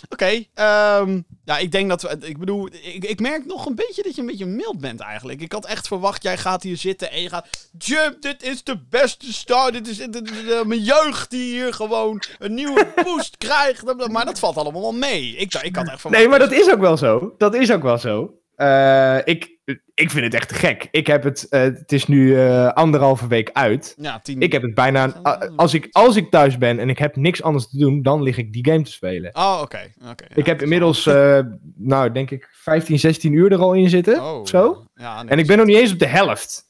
Oké, 0.08 0.44
ehm, 0.54 1.20
ja, 1.44 1.58
ik 1.58 1.72
denk 1.72 1.88
dat 1.88 2.02
we. 2.02 2.16
Ik 2.20 2.38
bedoel, 2.38 2.66
ik, 2.82 3.04
ik 3.04 3.20
merk 3.20 3.46
nog 3.46 3.66
een 3.66 3.74
beetje 3.74 4.02
dat 4.02 4.14
je 4.14 4.20
een 4.20 4.26
beetje 4.26 4.46
mild 4.46 4.80
bent 4.80 5.00
eigenlijk. 5.00 5.40
Ik 5.40 5.52
had 5.52 5.66
echt 5.66 5.86
verwacht, 5.86 6.22
jij 6.22 6.36
gaat 6.38 6.62
hier 6.62 6.76
zitten 6.76 7.10
en 7.10 7.22
je 7.22 7.28
gaat. 7.28 7.70
Jump, 7.78 8.22
dit 8.22 8.42
is 8.42 8.64
de 8.64 8.78
beste 8.90 9.32
start. 9.32 9.72
Dit 9.72 9.88
is, 9.88 9.96
dit 9.96 10.30
eh, 10.30 10.62
mijn 10.64 10.82
jeugd 10.82 11.30
die 11.30 11.52
hier 11.54 11.72
gewoon 11.74 12.22
een 12.38 12.54
nieuwe 12.54 12.86
boost 13.04 13.36
krijgt. 13.36 14.08
Maar 14.10 14.24
dat 14.24 14.38
valt 14.38 14.56
allemaal 14.56 14.82
wel 14.82 14.92
mee. 14.92 15.36
Ik, 15.36 15.54
ik 15.54 15.76
had 15.76 15.88
echt 15.88 16.00
verwacht. 16.00 16.22
Nee, 16.22 16.28
maar 16.28 16.38
dat 16.38 16.52
is 16.52 16.70
ook 16.70 16.80
wel 16.80 16.96
zo. 16.96 17.34
Dat 17.38 17.54
is 17.54 17.72
ook 17.72 17.82
wel 17.82 17.98
zo. 17.98 18.34
Eh, 18.56 19.18
ik, 19.24 19.56
ik 19.94 20.10
vind 20.10 20.24
het 20.24 20.34
echt 20.34 20.48
te 20.48 20.54
gek. 20.54 20.88
Ik 20.90 21.06
heb 21.06 21.22
het, 21.22 21.48
eh, 21.48 21.60
het 21.60 21.92
is 21.92 22.06
nu 22.06 22.40
eh, 22.40 22.68
anderhalve 22.68 23.26
week 23.26 23.50
uit. 23.52 23.94
Ja, 23.98 24.20
tien. 24.20 24.40
Ik 24.40 24.52
heb 24.52 24.62
het 24.62 24.74
bijna, 24.74 25.12
als 25.56 25.74
ik, 25.74 25.88
als 25.90 26.16
ik 26.16 26.30
thuis 26.30 26.58
ben 26.58 26.78
en 26.78 26.88
ik 26.88 26.98
heb 26.98 27.16
niks 27.16 27.42
anders 27.42 27.68
te 27.68 27.78
doen, 27.78 28.02
dan 28.02 28.22
lig 28.22 28.36
ik 28.36 28.52
die 28.52 28.64
game 28.66 28.82
te 28.82 28.92
spelen. 28.92 29.34
Oh, 29.34 29.58
oké. 29.62 29.92
oké, 30.10 30.24
ja. 30.28 30.34
ik 30.34 30.46
heb 30.46 30.62
inmiddels, 30.62 31.06
eh, 31.06 31.40
nou 31.76 32.12
denk 32.12 32.30
ik, 32.30 32.48
15, 32.52 32.98
16 32.98 33.32
uur 33.32 33.52
er 33.52 33.58
al 33.58 33.72
in 33.72 33.88
zitten. 33.88 34.22
Oh, 34.22 34.40
of 34.40 34.48
zo. 34.48 34.84
Ja, 34.94 35.22
nee, 35.22 35.30
En 35.30 35.38
ik 35.38 35.46
ben 35.46 35.56
nog 35.56 35.66
niet 35.66 35.76
eens 35.76 35.92
op 35.92 35.98
de 35.98 36.06
helft. 36.06 36.64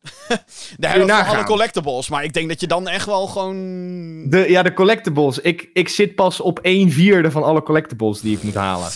de 0.76 0.86
helft 0.86 1.10
van 1.10 1.36
alle 1.36 1.44
collectibles. 1.44 2.08
Maar 2.08 2.24
ik 2.24 2.32
denk 2.32 2.48
dat 2.48 2.60
je 2.60 2.66
dan 2.66 2.88
echt 2.88 3.06
wel 3.06 3.26
gewoon. 3.26 3.56
De, 4.30 4.44
ja, 4.48 4.62
de 4.62 4.72
collectibles. 4.72 5.38
Ik, 5.38 5.70
ik 5.72 5.88
zit 5.88 6.14
pas 6.14 6.40
op 6.40 6.58
1 6.58 6.90
vierde 6.90 7.30
van 7.30 7.42
alle 7.42 7.62
collectibles 7.62 8.20
die 8.20 8.36
ik 8.36 8.42
moet 8.42 8.54
halen. 8.54 8.90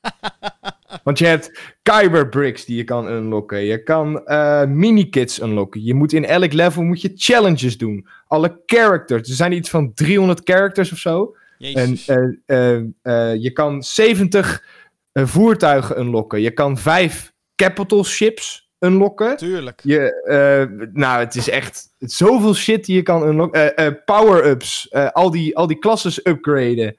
Want 1.02 1.18
je 1.18 1.26
hebt 1.26 1.60
Kyber 1.82 2.28
Bricks 2.28 2.64
die 2.64 2.76
je 2.76 2.84
kan 2.84 3.08
unlocken. 3.08 3.64
Je 3.64 3.82
kan 3.82 4.26
eh 4.26 4.64
mini-kits 4.64 5.40
unlocken. 5.40 5.84
Je 5.84 5.94
moet 5.94 6.12
in 6.12 6.24
elk 6.24 6.52
level 6.52 6.82
moet 6.82 7.00
je 7.00 7.12
challenges 7.14 7.78
doen. 7.78 8.06
Alle 8.26 8.60
characters. 8.66 9.28
Er 9.28 9.34
zijn 9.34 9.52
iets 9.52 9.70
van 9.70 9.94
300 9.94 10.40
characters 10.44 10.92
of 10.92 10.98
zo. 10.98 11.36
En 11.58 11.72
Jezus. 11.90 12.08
eh, 12.46 12.76
eh, 13.02 13.42
je 13.42 13.50
kan 13.52 13.82
70 13.82 14.64
eh, 15.12 15.26
voertuigen 15.26 15.98
unlocken. 15.98 16.40
Je 16.40 16.50
kan 16.50 16.78
5 16.78 17.32
capital 17.56 18.04
ships 18.04 18.70
unlocken. 18.78 19.36
Tuurlijk. 19.36 19.80
Je, 19.84 20.90
nou, 20.92 21.18
het 21.20 21.34
is 21.34 21.48
echt 21.48 21.88
zoveel 21.98 22.54
shit 22.54 22.84
die 22.84 22.94
je 22.96 23.02
kan 23.02 23.28
unlocken. 23.28 24.02
Power-ups, 24.04 24.92
al, 25.12 25.30
die, 25.30 25.56
al 25.56 25.66
die 25.66 25.78
klasses 25.78 26.26
upgraden, 26.26 26.96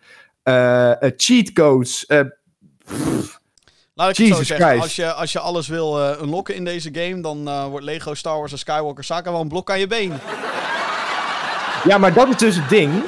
cheat 1.16 1.54
codes. 1.54 2.06
eh, 2.06 2.22
Laat 3.98 4.10
ik 4.10 4.18
het 4.18 4.26
zo 4.26 4.32
Jesus 4.32 4.48
zeggen. 4.48 4.68
Christ. 4.68 4.84
Als 4.84 4.96
je, 4.96 5.14
als 5.14 5.32
je 5.32 5.40
alles 5.40 5.68
wil 5.68 6.02
eh, 6.02 6.22
unlocken 6.22 6.56
in 6.56 6.64
deze 6.64 6.90
game, 6.92 7.22
dan 7.22 7.48
eh, 7.48 7.66
wordt 7.66 7.86
Lego 7.86 8.14
Star 8.14 8.38
Wars 8.38 8.52
en 8.52 8.58
Skywalker 8.58 9.04
Saga 9.04 9.32
wel 9.32 9.42
een 9.42 9.48
blok 9.48 9.72
aan 9.72 9.80
je 9.80 9.88
been. 9.88 10.14
ja, 11.84 11.98
maar 11.98 12.14
dat 12.14 12.28
is 12.28 12.36
dus 12.36 12.56
het 12.56 12.70
ding. 12.70 13.04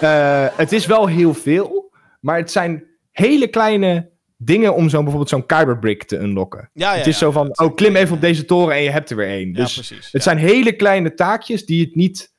Eh, 0.00 0.46
het 0.56 0.72
is 0.72 0.86
wel 0.86 1.06
heel 1.06 1.34
veel, 1.34 1.92
maar 2.20 2.36
het 2.36 2.50
zijn 2.50 2.84
hele 3.10 3.46
kleine 3.46 4.10
dingen 4.36 4.74
om 4.74 4.88
zo'n 4.88 5.00
bijvoorbeeld 5.00 5.30
zo'n 5.30 5.46
Kyberbrick 5.46 6.04
te 6.04 6.18
unlocken. 6.18 6.70
Ja, 6.72 6.92
ja, 6.92 6.98
het 6.98 7.06
is 7.06 7.18
ja, 7.18 7.18
zo 7.18 7.30
van, 7.30 7.58
oh, 7.58 7.74
klim 7.74 7.96
even 7.96 8.14
op 8.14 8.20
deze 8.20 8.44
toren 8.44 8.76
en 8.76 8.82
je 8.82 8.90
hebt 8.90 9.10
er 9.10 9.16
weer 9.16 9.28
één. 9.28 9.48
Ja, 9.48 9.54
Dus 9.54 9.74
precies. 9.74 10.08
Het 10.12 10.22
zijn 10.22 10.38
hele 10.38 10.72
kleine 10.72 11.14
taakjes 11.14 11.66
die 11.66 11.84
het 11.84 11.94
niet 11.94 12.32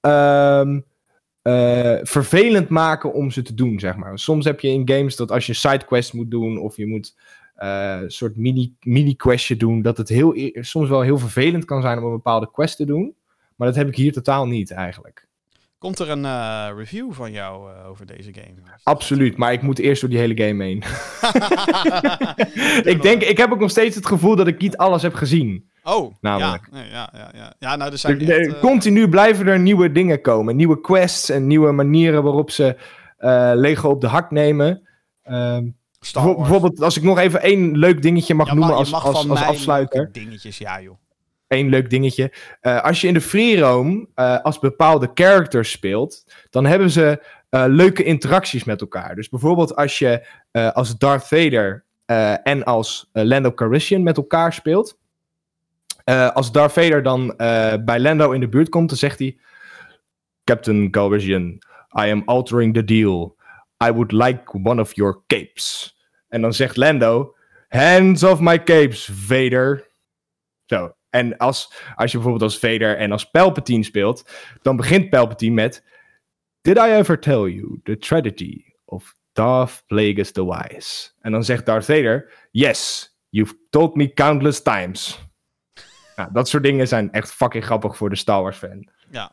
ehm, 0.00 0.80
eh, 1.42 1.96
vervelend 2.02 2.68
maken 2.68 3.12
om 3.12 3.30
ze 3.30 3.42
te 3.42 3.54
doen, 3.54 3.80
zeg 3.80 3.96
maar. 3.96 4.18
Soms 4.18 4.44
heb 4.44 4.60
je 4.60 4.68
in 4.68 4.88
games 4.88 5.16
dat 5.16 5.30
als 5.30 5.46
je 5.46 5.52
sidequest 5.52 6.12
moet 6.12 6.30
doen 6.30 6.58
of 6.58 6.76
je 6.76 6.86
moet 6.86 7.16
eh, 7.54 7.98
een 8.02 8.10
soort 8.10 8.36
mini- 8.36 8.74
mini-questje 8.80 9.56
doen, 9.56 9.82
dat 9.82 9.96
het 9.96 10.08
heel, 10.08 10.36
i- 10.36 10.52
soms 10.60 10.88
wel 10.88 11.00
heel 11.00 11.18
vervelend 11.18 11.64
kan 11.64 11.82
zijn 11.82 11.98
om 11.98 12.04
een 12.04 12.10
bepaalde 12.10 12.50
quest 12.50 12.76
te 12.76 12.84
doen. 12.84 13.14
Maar 13.56 13.66
dat 13.68 13.76
heb 13.76 13.88
ik 13.88 13.96
hier 13.96 14.12
totaal 14.12 14.46
niet 14.46 14.70
eigenlijk. 14.70 15.26
Komt 15.78 15.98
er 15.98 16.10
een 16.10 16.24
eh, 16.24 16.68
review 16.76 17.12
van 17.12 17.32
jou 17.32 17.70
over 17.86 18.06
deze 18.06 18.32
game? 18.34 18.54
Absoluut, 18.82 19.36
maar 19.36 19.52
ik 19.52 19.62
moet 19.62 19.78
eerst 19.78 20.00
door 20.00 20.10
die 20.10 20.18
hele 20.18 20.36
game 20.46 20.64
heen. 20.64 20.82
ik, 22.92 23.02
denk, 23.02 23.22
ik 23.22 23.36
heb 23.36 23.52
ook 23.52 23.60
nog 23.60 23.70
steeds 23.70 23.96
het 23.96 24.06
gevoel 24.06 24.36
dat 24.36 24.46
ik 24.46 24.60
niet 24.60 24.76
alles 24.76 25.02
heb 25.02 25.14
gezien. 25.14 25.70
Oh, 25.84 26.14
Namelijk. 26.20 26.68
Ja, 26.72 26.78
nee, 26.78 26.90
ja, 26.90 27.10
ja, 27.12 27.30
ja. 27.34 27.52
ja, 27.58 27.76
nou, 27.76 27.92
er 27.92 27.98
zijn 27.98 28.20
echt, 28.20 28.54
eh, 28.54 28.60
Continu 28.60 29.08
blijven 29.08 29.46
er 29.46 29.58
nieuwe 29.58 29.92
dingen 29.92 30.20
komen. 30.20 30.56
Nieuwe 30.56 30.80
quests 30.80 31.28
en 31.28 31.46
nieuwe 31.46 31.72
manieren 31.72 32.22
waarop 32.22 32.50
ze 32.50 32.76
eh, 33.16 33.50
Lego 33.54 33.88
op 33.88 34.00
de 34.00 34.06
hak 34.06 34.30
nemen. 34.30 34.88
Wars. 35.22 36.12
bijvoorbeeld, 36.12 36.82
als 36.82 36.96
ik 36.96 37.02
nog 37.02 37.18
even 37.18 37.42
één 37.42 37.78
leuk 37.78 38.02
dingetje 38.02 38.34
mag 38.34 38.46
Ja, 38.46 38.54
noemen 38.54 38.74
als, 38.74 38.90
mag 38.90 39.04
als, 39.04 39.28
afsluiter. 39.28 40.08
dingetjes, 40.12 40.58
ja 40.58 40.80
joh. 40.80 40.96
Eén 41.48 41.68
leuk 41.68 41.90
dingetje. 41.90 42.32
Eh, 42.60 42.82
als 42.82 43.00
je 43.00 43.06
in 43.06 43.14
de 43.14 43.20
free 43.20 43.60
roam 43.60 44.08
als 44.42 44.58
bepaalde 44.58 45.10
characters 45.14 45.70
speelt, 45.70 46.24
dan 46.50 46.66
hebben 46.66 46.90
ze 46.90 47.22
leuke 47.50 48.02
interacties 48.02 48.64
met 48.64 48.80
elkaar. 48.80 49.14
Dus 49.14 49.28
bijvoorbeeld 49.28 49.76
als 49.76 49.98
je 49.98 50.26
als 50.74 50.98
Darth 50.98 51.26
Vader 51.26 51.84
en 52.42 52.64
als 52.64 53.08
Lando 53.12 53.52
Calrissian 53.52 54.02
met 54.02 54.16
elkaar 54.16 54.52
speelt. 54.52 55.00
Eh, 56.04 56.30
als 56.30 56.52
Darth 56.52 56.72
Vader 56.72 57.02
dan 57.02 57.36
eh, 57.36 57.74
bij 57.84 58.00
Lando 58.00 58.30
in 58.30 58.40
de 58.40 58.48
buurt 58.48 58.68
komt, 58.68 58.88
dan 58.88 58.98
zegt 58.98 59.18
hij... 59.18 59.38
Captain 60.44 60.90
Calrissian, 60.90 61.62
I 61.98 62.10
am 62.10 62.22
altering 62.24 62.74
the 62.74 62.84
deal. 62.84 63.36
I 63.84 63.90
would 63.90 64.12
like 64.12 64.42
one 64.62 64.80
of 64.80 64.94
your 64.94 65.22
capes. 65.26 65.96
En 66.28 66.40
dan 66.40 66.52
zegt 66.54 66.76
Lando... 66.76 67.34
Hands 67.68 68.22
off 68.22 68.40
my 68.40 68.62
capes, 68.62 69.10
Vader. 69.12 69.90
Zo. 70.66 70.94
En 71.10 71.36
als, 71.36 71.72
als 71.94 72.10
je 72.10 72.16
bijvoorbeeld 72.16 72.50
als 72.50 72.58
Vader 72.58 72.96
en 72.96 73.12
als 73.12 73.30
Palpatine 73.30 73.84
speelt, 73.84 74.30
dan 74.62 74.76
begint 74.76 75.10
Palpatine 75.10 75.54
met... 75.54 75.84
Did 76.60 76.76
I 76.76 76.90
ever 76.90 77.18
tell 77.18 77.48
you 77.48 77.80
the 77.82 77.98
tragedy 77.98 78.64
of 78.84 79.14
Darth 79.32 79.82
Plagueis 79.86 80.32
the 80.32 80.46
Wise? 80.46 81.10
En 81.20 81.32
dan 81.32 81.44
zegt 81.44 81.66
Darth 81.66 81.84
Vader... 81.84 82.32
Yes, 82.50 83.12
You've 83.32 83.54
told 83.72 83.96
me 83.96 84.08
countless 84.08 84.60
times. 84.60 85.16
Nou, 86.16 86.28
dat 86.32 86.48
soort 86.48 86.62
dingen 86.62 86.88
zijn 86.88 87.12
echt 87.12 87.32
fucking 87.32 87.64
grappig 87.64 87.96
voor 87.96 88.10
de 88.10 88.16
Star 88.16 88.42
Wars 88.42 88.56
fan. 88.56 88.88
Ja. 89.10 89.32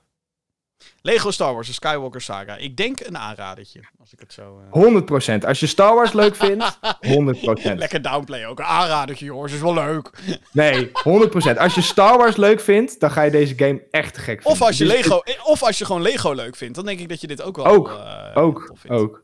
Lego 1.02 1.32
Star 1.32 1.54
Wars, 1.54 1.68
de 1.68 1.74
Skywalker 1.74 2.22
Saga. 2.22 2.56
Ik 2.56 2.78
denk 2.78 3.00
een 3.00 3.18
aanradertje, 3.18 3.80
als 4.00 4.14
ik 4.14 4.20
het 4.20 4.34
zo... 4.34 4.62
eh, 4.72 5.40
100%. 5.42 5.46
Als 5.48 5.60
je 5.60 5.68
Star 5.68 5.96
Wars 5.96 6.12
leuk 6.14 6.36
vindt, 6.36 6.80
100%. 7.08 7.76
Lekker 7.76 8.02
downplay 8.02 8.46
ook. 8.46 8.60
Een 8.60 8.66
aanradertje, 8.66 9.26
jongens. 9.26 9.54
Is 9.54 9.60
wel 9.62 9.74
leuk. 9.74 10.10
Nee, 10.52 10.88
100%. 10.88 11.58
Als 11.58 11.76
je 11.76 11.82
Star 11.82 12.18
Wars 12.18 12.36
leuk 12.36 12.60
vindt, 12.60 13.00
dan 13.00 13.12
ga 13.12 13.22
je 13.22 13.32
deze 13.32 13.54
game 13.58 13.82
echt 13.92 14.18
gek 14.18 14.42
vinden. 14.42 14.52
Of 14.52 14.62
als 14.62 14.78
je, 14.78 14.84
is- 14.86 14.92
Lego, 14.92 15.22
of 15.44 15.64
als 15.64 15.78
je 15.78 15.86
gewoon 15.86 16.02
Lego 16.02 16.32
leuk 16.34 16.56
vindt, 16.56 16.76
dan 16.76 16.86
denk 16.86 17.00
ik 17.00 17.10
dat 17.10 17.22
je 17.22 17.28
dit 17.28 17.42
ook 17.42 17.56
wel 17.56 17.66
Ook, 17.66 17.90
eh, 17.90 18.32
Ook, 18.44 18.74
ook. 18.88 19.24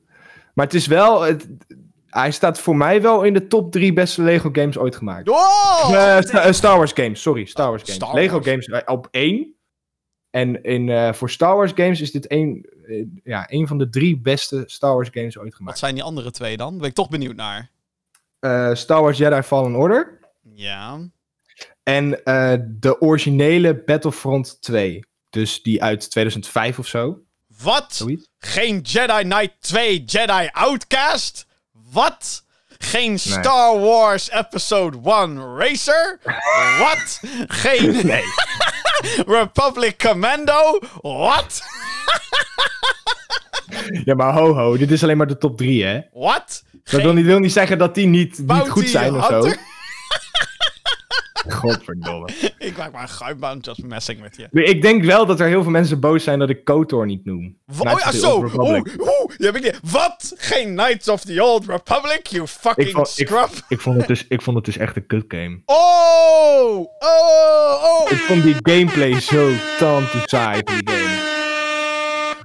Maar 0.54 0.66
het 0.66 0.76
is 0.76 0.88
wel... 0.88 1.22
Het, 1.22 1.48
hij 2.22 2.32
staat 2.32 2.60
voor 2.60 2.76
mij 2.76 3.02
wel 3.02 3.24
in 3.24 3.34
de 3.34 3.48
top 3.48 3.72
drie 3.72 3.94
beste 3.94 4.22
Lego 4.22 4.50
games 4.54 4.78
ooit 4.78 4.96
gemaakt. 4.96 5.30
Oh! 5.30 5.90
Eh, 5.94 6.22
Sta- 6.22 6.42
eh, 6.44 6.52
Star 6.54 6.78
Wars 6.78 6.92
games, 6.92 7.22
sorry. 7.22 7.46
Star 7.46 7.68
Wars 7.70 7.82
games. 7.82 7.96
Star 7.96 8.14
Lego 8.14 8.42
games 8.42 8.66
eh, 8.66 8.82
op 8.86 9.08
één. 9.12 9.54
En 10.30 10.64
in, 10.64 11.14
voor 11.14 11.30
Star 11.30 11.56
Wars 11.56 11.72
games 11.76 12.02
is 12.02 12.12
dit 12.12 12.28
één, 12.28 12.66
ja, 13.24 13.48
één 13.48 13.68
van 13.68 13.78
de 13.78 13.90
drie 13.90 14.18
beste 14.20 14.64
Star 14.66 14.94
Wars 14.94 15.10
games 15.12 15.38
ooit 15.38 15.46
Wat 15.48 15.56
gemaakt. 15.56 15.78
zijn 15.78 15.94
die 15.94 16.04
andere 16.04 16.32
twee 16.32 16.58
dan? 16.58 16.78
Ben 16.78 16.88
ik 16.88 16.94
toch 16.94 17.10
benieuwd 17.10 17.36
naar. 17.36 17.70
Star 18.76 19.02
Wars 19.02 19.18
Jedi 19.18 19.42
Fallen 19.42 19.76
Order. 19.76 20.20
Ja. 20.54 21.00
En 21.84 22.10
de 22.80 22.96
originele 23.00 23.84
Battlefront 23.84 24.62
2. 24.62 25.06
Dus 25.30 25.64
die 25.64 25.84
uit 25.84 26.10
2005 26.12 26.80
of 26.80 26.88
zo. 26.88 27.20
Wat? 27.64 27.94
Zoiets. 27.94 28.30
Geen 28.38 28.80
Jedi 28.80 29.22
Knight 29.22 29.56
2 29.60 30.04
Jedi 30.04 30.50
Outcast? 30.52 31.48
Wat? 31.96 32.44
Geen 32.78 33.20
Star 33.20 33.80
Wars 33.80 34.32
Episode 34.32 34.98
1 35.04 35.58
Racer? 35.58 36.20
Wat? 36.80 37.20
Geen 37.48 37.92
Nee. 38.08 38.24
Republic 39.40 39.98
Commando? 39.98 40.80
Wat? 41.02 41.64
Ja, 44.06 44.16
maar 44.16 44.34
ho 44.34 44.54
ho, 44.54 44.78
dit 44.78 44.92
is 44.92 45.04
alleen 45.04 45.18
maar 45.18 45.28
de 45.28 45.38
top 45.38 45.58
3, 45.58 45.84
hè? 45.86 46.00
Wat? 46.14 46.64
Dat 46.84 47.02
wil 47.02 47.14
niet, 47.14 47.26
wil 47.26 47.40
niet 47.40 47.52
zeggen 47.52 47.78
dat 47.78 47.96
die 47.96 48.08
niet, 48.08 48.38
niet 48.48 48.70
goed 48.70 48.88
zijn 48.88 49.16
of 49.16 49.26
zo. 49.26 49.52
Godverdomme. 51.60 52.30
Ik 52.58 52.78
maak 52.78 52.92
maar 52.92 53.02
een 53.02 53.10
guimbaan 53.10 53.60
just 53.62 53.84
messing 53.84 54.22
with 54.22 54.36
you. 54.36 54.64
Ik 54.64 54.82
denk 54.82 55.04
wel 55.04 55.26
dat 55.26 55.40
er 55.40 55.48
heel 55.48 55.62
veel 55.62 55.72
mensen 55.72 56.00
boos 56.00 56.24
zijn 56.24 56.40
dat 56.40 56.50
ik 56.50 56.64
KOTOR 56.64 57.06
niet 57.06 57.26
noem. 57.26 57.58
Knights 57.80 58.06
oh 58.06 58.12
ja, 58.12 58.20
zo. 58.20 58.38
Oeh, 58.38 58.82
oeh, 58.98 59.38
die 59.38 59.46
heb 59.46 59.56
ik 59.56 59.64
niet. 59.64 59.80
Wat? 59.92 60.34
Geen 60.38 60.76
Knights 60.76 61.08
of 61.08 61.22
the 61.22 61.44
Old 61.44 61.66
Republic, 61.66 62.28
you 62.28 62.48
fucking 62.48 62.88
Ik 62.88 62.94
vond, 62.94 63.08
scrub. 63.08 63.50
ik, 63.68 63.82
vond 63.82 63.98
het 63.98 64.08
dus, 64.08 64.26
ik 64.28 64.42
vond 64.42 64.56
het 64.56 64.66
dus 64.66 64.78
echt 64.78 64.96
een 64.96 65.06
kut 65.06 65.26
game. 65.28 65.62
Oh! 65.76 66.80
Oh! 67.00 67.84
Oh! 67.84 68.12
Ik 68.12 68.18
vond 68.18 68.44
die 68.44 68.56
gameplay 68.62 69.20
zo 69.22 69.52
tante 69.78 70.22
saai 70.26 70.62
die 70.64 70.82
game. 70.84 71.34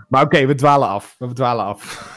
Maar 0.08 0.22
oké, 0.22 0.46
we 0.46 0.54
dwalen 0.54 0.88
af. 0.88 1.14
We 1.18 1.32
dwalen 1.32 1.64
af. 1.64 2.08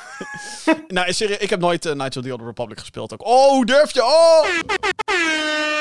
Nou, 0.87 1.13
serieus, 1.13 1.37
ik 1.37 1.49
heb 1.49 1.59
nooit 1.59 1.85
eh, 1.85 1.91
Knights 1.91 2.17
of 2.17 2.23
the 2.23 2.31
Old 2.31 2.41
Republic 2.41 2.79
gespeeld 2.79 3.13
ook. 3.13 3.25
Oh, 3.25 3.65
durf 3.65 3.93
je? 3.93 4.03
Oh! 4.03 5.72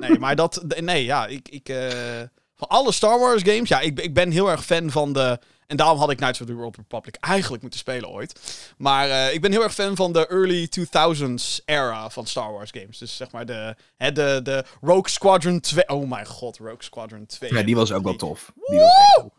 Nee, 0.00 0.18
maar 0.18 0.36
dat... 0.36 0.64
Nee, 0.80 1.04
ja, 1.04 1.26
ik... 1.26 1.48
ik 1.48 1.68
eh, 1.68 2.22
van 2.56 2.68
alle 2.68 2.92
Star 2.92 3.18
Wars 3.18 3.42
games... 3.42 3.68
Ja, 3.68 3.80
ik, 3.80 4.00
ik 4.00 4.14
ben 4.14 4.30
heel 4.30 4.50
erg 4.50 4.64
fan 4.64 4.90
van 4.90 5.12
de... 5.12 5.38
En 5.66 5.76
daarom 5.76 5.98
had 5.98 6.10
ik 6.10 6.16
Knights 6.16 6.40
of 6.40 6.46
the 6.46 6.54
Old 6.54 6.76
Republic 6.76 7.16
eigenlijk 7.20 7.62
moeten 7.62 7.80
spelen 7.80 8.08
ooit. 8.08 8.40
Maar 8.76 9.10
eh, 9.10 9.34
ik 9.34 9.40
ben 9.40 9.52
heel 9.52 9.62
erg 9.62 9.74
fan 9.74 9.96
van 9.96 10.12
de 10.12 10.26
early 10.26 10.68
2000s 10.80 11.64
era 11.64 12.10
van 12.10 12.26
Star 12.26 12.52
Wars 12.52 12.70
games. 12.70 12.98
Dus 12.98 13.16
zeg 13.16 13.30
maar 13.30 13.46
de, 13.46 13.76
hè, 13.96 14.12
de, 14.12 14.40
de 14.42 14.64
Rogue 14.80 15.08
Squadron 15.10 15.60
2... 15.60 15.88
Oh 15.88 16.08
mijn 16.08 16.26
god, 16.26 16.58
Rogue 16.58 16.82
Squadron 16.82 17.26
2. 17.26 17.54
Ja, 17.54 17.62
die 17.62 17.76
was 17.76 17.92
ook 17.92 18.04
wel 18.04 18.16
tof. 18.16 18.52
Die 18.54 18.78
was 18.78 18.92
echt 18.94 19.22
Woe! 19.22 19.30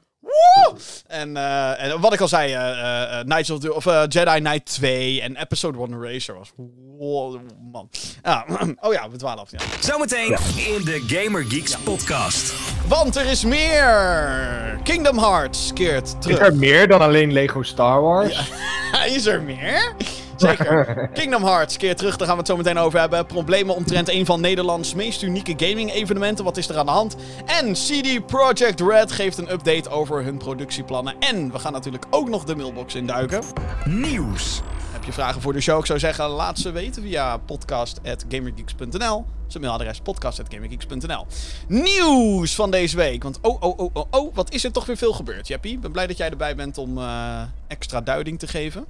En, 1.18 1.38
eh, 1.38 1.84
en 1.84 1.99
wat 1.99 2.13
ik 2.13 2.22
al 2.22 2.28
zei, 2.28 2.53
eh, 2.53 2.70
eh, 2.70 3.20
eh, 3.20 3.26
Knights 3.26 3.49
of 3.49 3.59
the, 3.59 3.74
of, 3.74 3.86
eh, 3.86 4.03
Jedi 4.07 4.39
Knight 4.39 4.65
2 4.65 5.22
en 5.22 5.36
Episode 5.36 5.78
1 5.80 6.01
Racer 6.03 6.38
was... 6.38 6.51
Wow, 6.97 7.39
man. 7.72 7.89
Oh 8.80 8.93
ja, 8.93 9.09
we 9.09 9.18
dwalen 9.18 9.39
af. 9.39 9.51
Ja. 9.51 9.57
Zometeen 9.80 10.38
in 10.55 10.84
de 10.86 11.03
Gamer 11.07 11.43
Geeks 11.43 11.78
podcast. 11.78 12.53
Want 12.88 13.15
er 13.15 13.26
is 13.26 13.43
meer! 13.45 14.80
Kingdom 14.84 15.18
Hearts 15.18 15.72
keert 15.74 16.03
Is 16.07 16.13
terug. 16.20 16.39
er 16.39 16.55
meer 16.55 16.88
dan 16.88 17.01
alleen 17.01 17.34
Lego 17.34 17.63
Star 17.63 18.01
Wars? 18.01 18.51
is 19.15 19.26
er 19.26 19.41
meer? 19.41 19.95
Zeker. 20.38 21.09
Kingdom 21.13 21.43
Hearts 21.43 21.77
keert 21.77 21.97
terug, 21.97 22.17
daar 22.17 22.27
gaan 22.27 22.35
we 22.35 22.41
het 22.41 22.51
zo 22.51 22.57
meteen 22.57 22.77
over 22.77 22.99
hebben. 22.99 23.25
Problemen 23.25 23.75
omtrent 23.75 24.09
een 24.09 24.25
van 24.25 24.41
Nederlands 24.41 24.93
meest 24.93 25.21
unieke 25.21 25.53
gaming 25.65 25.91
evenementen. 25.91 26.45
Wat 26.45 26.57
is 26.57 26.69
er 26.69 26.77
aan 26.77 26.85
de 26.85 26.91
hand? 26.91 27.15
En 27.45 27.73
CD 27.73 28.25
Projekt 28.25 28.81
Red 28.81 29.11
geeft 29.11 29.38
een 29.38 29.51
update 29.51 29.89
over 29.89 30.23
hun 30.23 30.38
productieplannen. 30.38 31.15
En 31.19 31.51
we 31.51 31.59
gaan 31.59 31.71
natuurlijk 31.71 32.05
ook 32.09 32.29
nog 32.29 32.43
de 32.43 32.55
mailbox 32.55 32.95
induiken. 32.95 33.43
Nieuws. 33.85 34.61
Heb 34.91 35.03
je 35.03 35.11
vragen 35.11 35.41
voor 35.41 35.53
de 35.53 35.61
show? 35.61 35.79
Ik 35.79 35.85
zou 35.85 35.99
zeggen, 35.99 36.27
laat 36.27 36.59
ze 36.59 36.71
weten 36.71 37.01
via 37.01 37.38
podcast.gamergeeks.nl. 37.38 39.25
Zijn 39.47 39.63
mailadres 39.63 39.99
podcast.gamergeeks.nl. 39.99 41.25
Nieuws 41.67 42.55
van 42.55 42.71
deze 42.71 42.95
week. 42.95 43.23
Want 43.23 43.39
oh, 43.41 43.61
oh, 43.61 43.79
oh, 43.79 43.89
oh, 43.93 44.05
oh, 44.09 44.35
wat 44.35 44.53
is 44.53 44.63
er 44.63 44.71
toch 44.71 44.85
weer 44.85 44.97
veel 44.97 45.13
gebeurd, 45.13 45.47
Jeppie? 45.47 45.73
Ik 45.73 45.81
ben 45.81 45.91
blij 45.91 46.07
dat 46.07 46.17
jij 46.17 46.29
erbij 46.29 46.55
bent 46.55 46.77
om 46.77 46.97
eh, 46.97 47.41
extra 47.67 48.01
duiding 48.01 48.39
te 48.39 48.47
geven. 48.47 48.85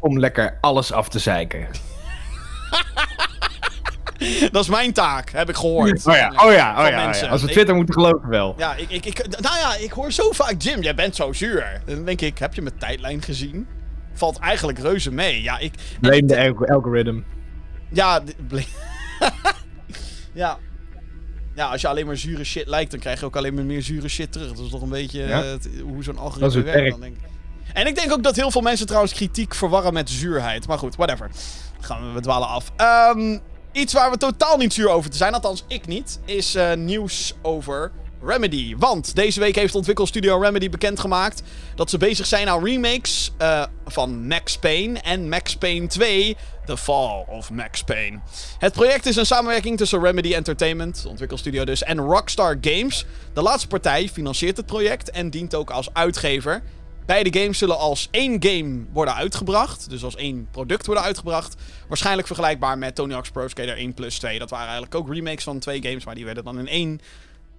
Om 0.00 0.18
lekker 0.18 0.58
alles 0.60 0.92
af 0.92 1.08
te 1.08 1.18
zeiken. 1.18 1.66
Dat 4.52 4.62
is 4.62 4.68
mijn 4.68 4.92
taak, 4.92 5.30
heb 5.30 5.48
ik 5.48 5.56
gehoord. 5.56 6.06
Oh 6.06 6.14
ja, 6.14 6.28
oh 6.28 6.36
ja, 6.36 6.46
oh 6.46 6.52
ja, 6.52 7.08
oh 7.08 7.14
ja. 7.14 7.28
Als 7.28 7.40
we 7.42 7.46
Ik- 7.46 7.52
Twitter 7.52 7.74
moeten 7.74 7.94
geloven 7.94 8.28
wel. 8.28 8.54
Ja, 8.58 8.74
ik, 8.74 8.90
ik, 8.90 9.06
ik, 9.06 9.26
nou 9.40 9.56
ja, 9.56 9.74
ik 9.76 9.90
hoor 9.90 10.12
zo 10.12 10.30
vaak, 10.32 10.62
Jim, 10.62 10.82
jij 10.82 10.94
bent 10.94 11.16
zo 11.16 11.32
zuur. 11.32 11.80
Dan 11.86 12.04
denk 12.04 12.20
ik, 12.20 12.38
heb 12.38 12.54
je 12.54 12.62
mijn 12.62 12.78
tijdlijn 12.78 13.22
gezien? 13.22 13.66
Valt 14.12 14.38
eigenlijk 14.38 14.78
reuze 14.78 15.12
mee. 15.12 15.42
Ja, 15.42 15.58
ik... 15.58 15.74
Blame 16.00 16.24
de 16.24 16.38
alg- 16.48 16.66
algorithm. 16.68 17.20
Ja, 17.92 18.22
ja. 20.32 20.58
Ja, 21.54 21.66
als 21.70 21.80
je 21.80 21.88
alleen 21.88 22.06
maar 22.06 22.16
zure 22.16 22.44
shit 22.44 22.66
lijkt, 22.68 22.90
dan 22.90 23.00
krijg 23.00 23.20
je 23.20 23.26
ook 23.26 23.36
alleen 23.36 23.54
maar 23.54 23.64
meer 23.64 23.82
zure 23.82 24.08
shit 24.08 24.32
terug. 24.32 24.48
Dat 24.52 24.64
is 24.64 24.70
toch 24.70 24.82
een 24.82 24.88
beetje 24.88 25.20
Ja. 25.26 25.42
eh, 25.42 25.50
het- 25.50 25.68
hoe 25.82 26.02
zo'n 26.02 26.18
algoritme 26.18 26.62
werkt. 26.62 26.78
werk. 26.78 26.90
Dan 26.90 27.00
denk 27.00 27.16
ik. 27.16 27.22
En 27.72 27.86
ik 27.86 27.94
denk 27.94 28.12
ook 28.12 28.22
dat 28.22 28.36
heel 28.36 28.50
veel 28.50 28.60
mensen 28.60 28.86
trouwens 28.86 29.12
kritiek 29.12 29.54
verwarren 29.54 29.92
met 29.92 30.10
zuurheid. 30.10 30.66
Maar 30.66 30.78
goed, 30.78 30.96
whatever. 30.96 31.30
Gaan 31.80 32.06
we, 32.06 32.12
we 32.12 32.20
dwalen 32.20 32.48
af. 32.48 32.72
Ehm, 32.76 33.38
iets 33.72 33.92
waar 33.92 34.10
we 34.10 34.16
totaal 34.16 34.56
niet 34.56 34.72
zuur 34.72 34.88
over 34.88 35.10
te 35.10 35.16
zijn, 35.16 35.34
althans 35.34 35.64
ik 35.68 35.86
niet, 35.86 36.20
is 36.24 36.54
eh, 36.54 36.74
nieuws 36.74 37.34
over 37.42 37.92
Remedy. 38.22 38.74
Want 38.76 39.14
deze 39.14 39.40
week 39.40 39.54
heeft 39.54 39.74
ontwikkelstudio 39.74 40.40
Remedy 40.40 40.68
bekendgemaakt 40.68 41.42
dat 41.74 41.90
ze 41.90 41.98
bezig 41.98 42.26
zijn 42.26 42.48
aan 42.48 42.64
remakes 42.64 43.32
eh, 43.38 43.64
van 43.86 44.26
Max 44.26 44.58
Payne 44.58 45.00
en 45.00 45.28
Max 45.28 45.56
Payne 45.56 45.86
2, 45.86 46.36
The 46.66 46.76
Fall 46.76 47.24
of 47.28 47.50
Max 47.50 47.82
Payne. 47.84 48.18
Het 48.58 48.72
project 48.72 49.06
is 49.06 49.16
een 49.16 49.26
samenwerking 49.26 49.76
tussen 49.76 50.00
Remedy 50.00 50.34
Entertainment, 50.34 51.04
ontwikkelstudio 51.08 51.64
dus, 51.64 51.82
en 51.82 51.98
Rockstar 51.98 52.58
Games. 52.60 53.04
De 53.34 53.42
laatste 53.42 53.68
partij 53.68 54.08
financiert 54.08 54.56
het 54.56 54.66
project 54.66 55.10
en 55.10 55.30
dient 55.30 55.54
ook 55.54 55.70
als 55.70 55.88
uitgever. 55.92 56.62
Beide 57.08 57.40
games 57.40 57.58
zullen 57.58 57.78
als 57.78 58.08
één 58.10 58.36
game 58.42 58.84
worden 58.92 59.14
uitgebracht. 59.14 59.90
Dus 59.90 60.04
als 60.04 60.16
één 60.16 60.48
product 60.50 60.86
worden 60.86 61.04
uitgebracht. 61.04 61.54
Waarschijnlijk 61.88 62.26
vergelijkbaar 62.26 62.78
met 62.78 62.94
Tony 62.94 63.12
Hawk's 63.12 63.30
Pro 63.30 63.48
Skater 63.48 63.76
1 63.76 63.94
plus 63.94 64.18
2. 64.18 64.38
Dat 64.38 64.50
waren 64.50 64.66
eigenlijk 64.66 64.94
ook 64.94 65.14
remakes 65.14 65.44
van 65.44 65.58
twee 65.58 65.82
games, 65.82 66.04
maar 66.04 66.14
die 66.14 66.24
werden 66.24 66.44
dan 66.44 66.58
in 66.58 66.68
één 66.68 67.00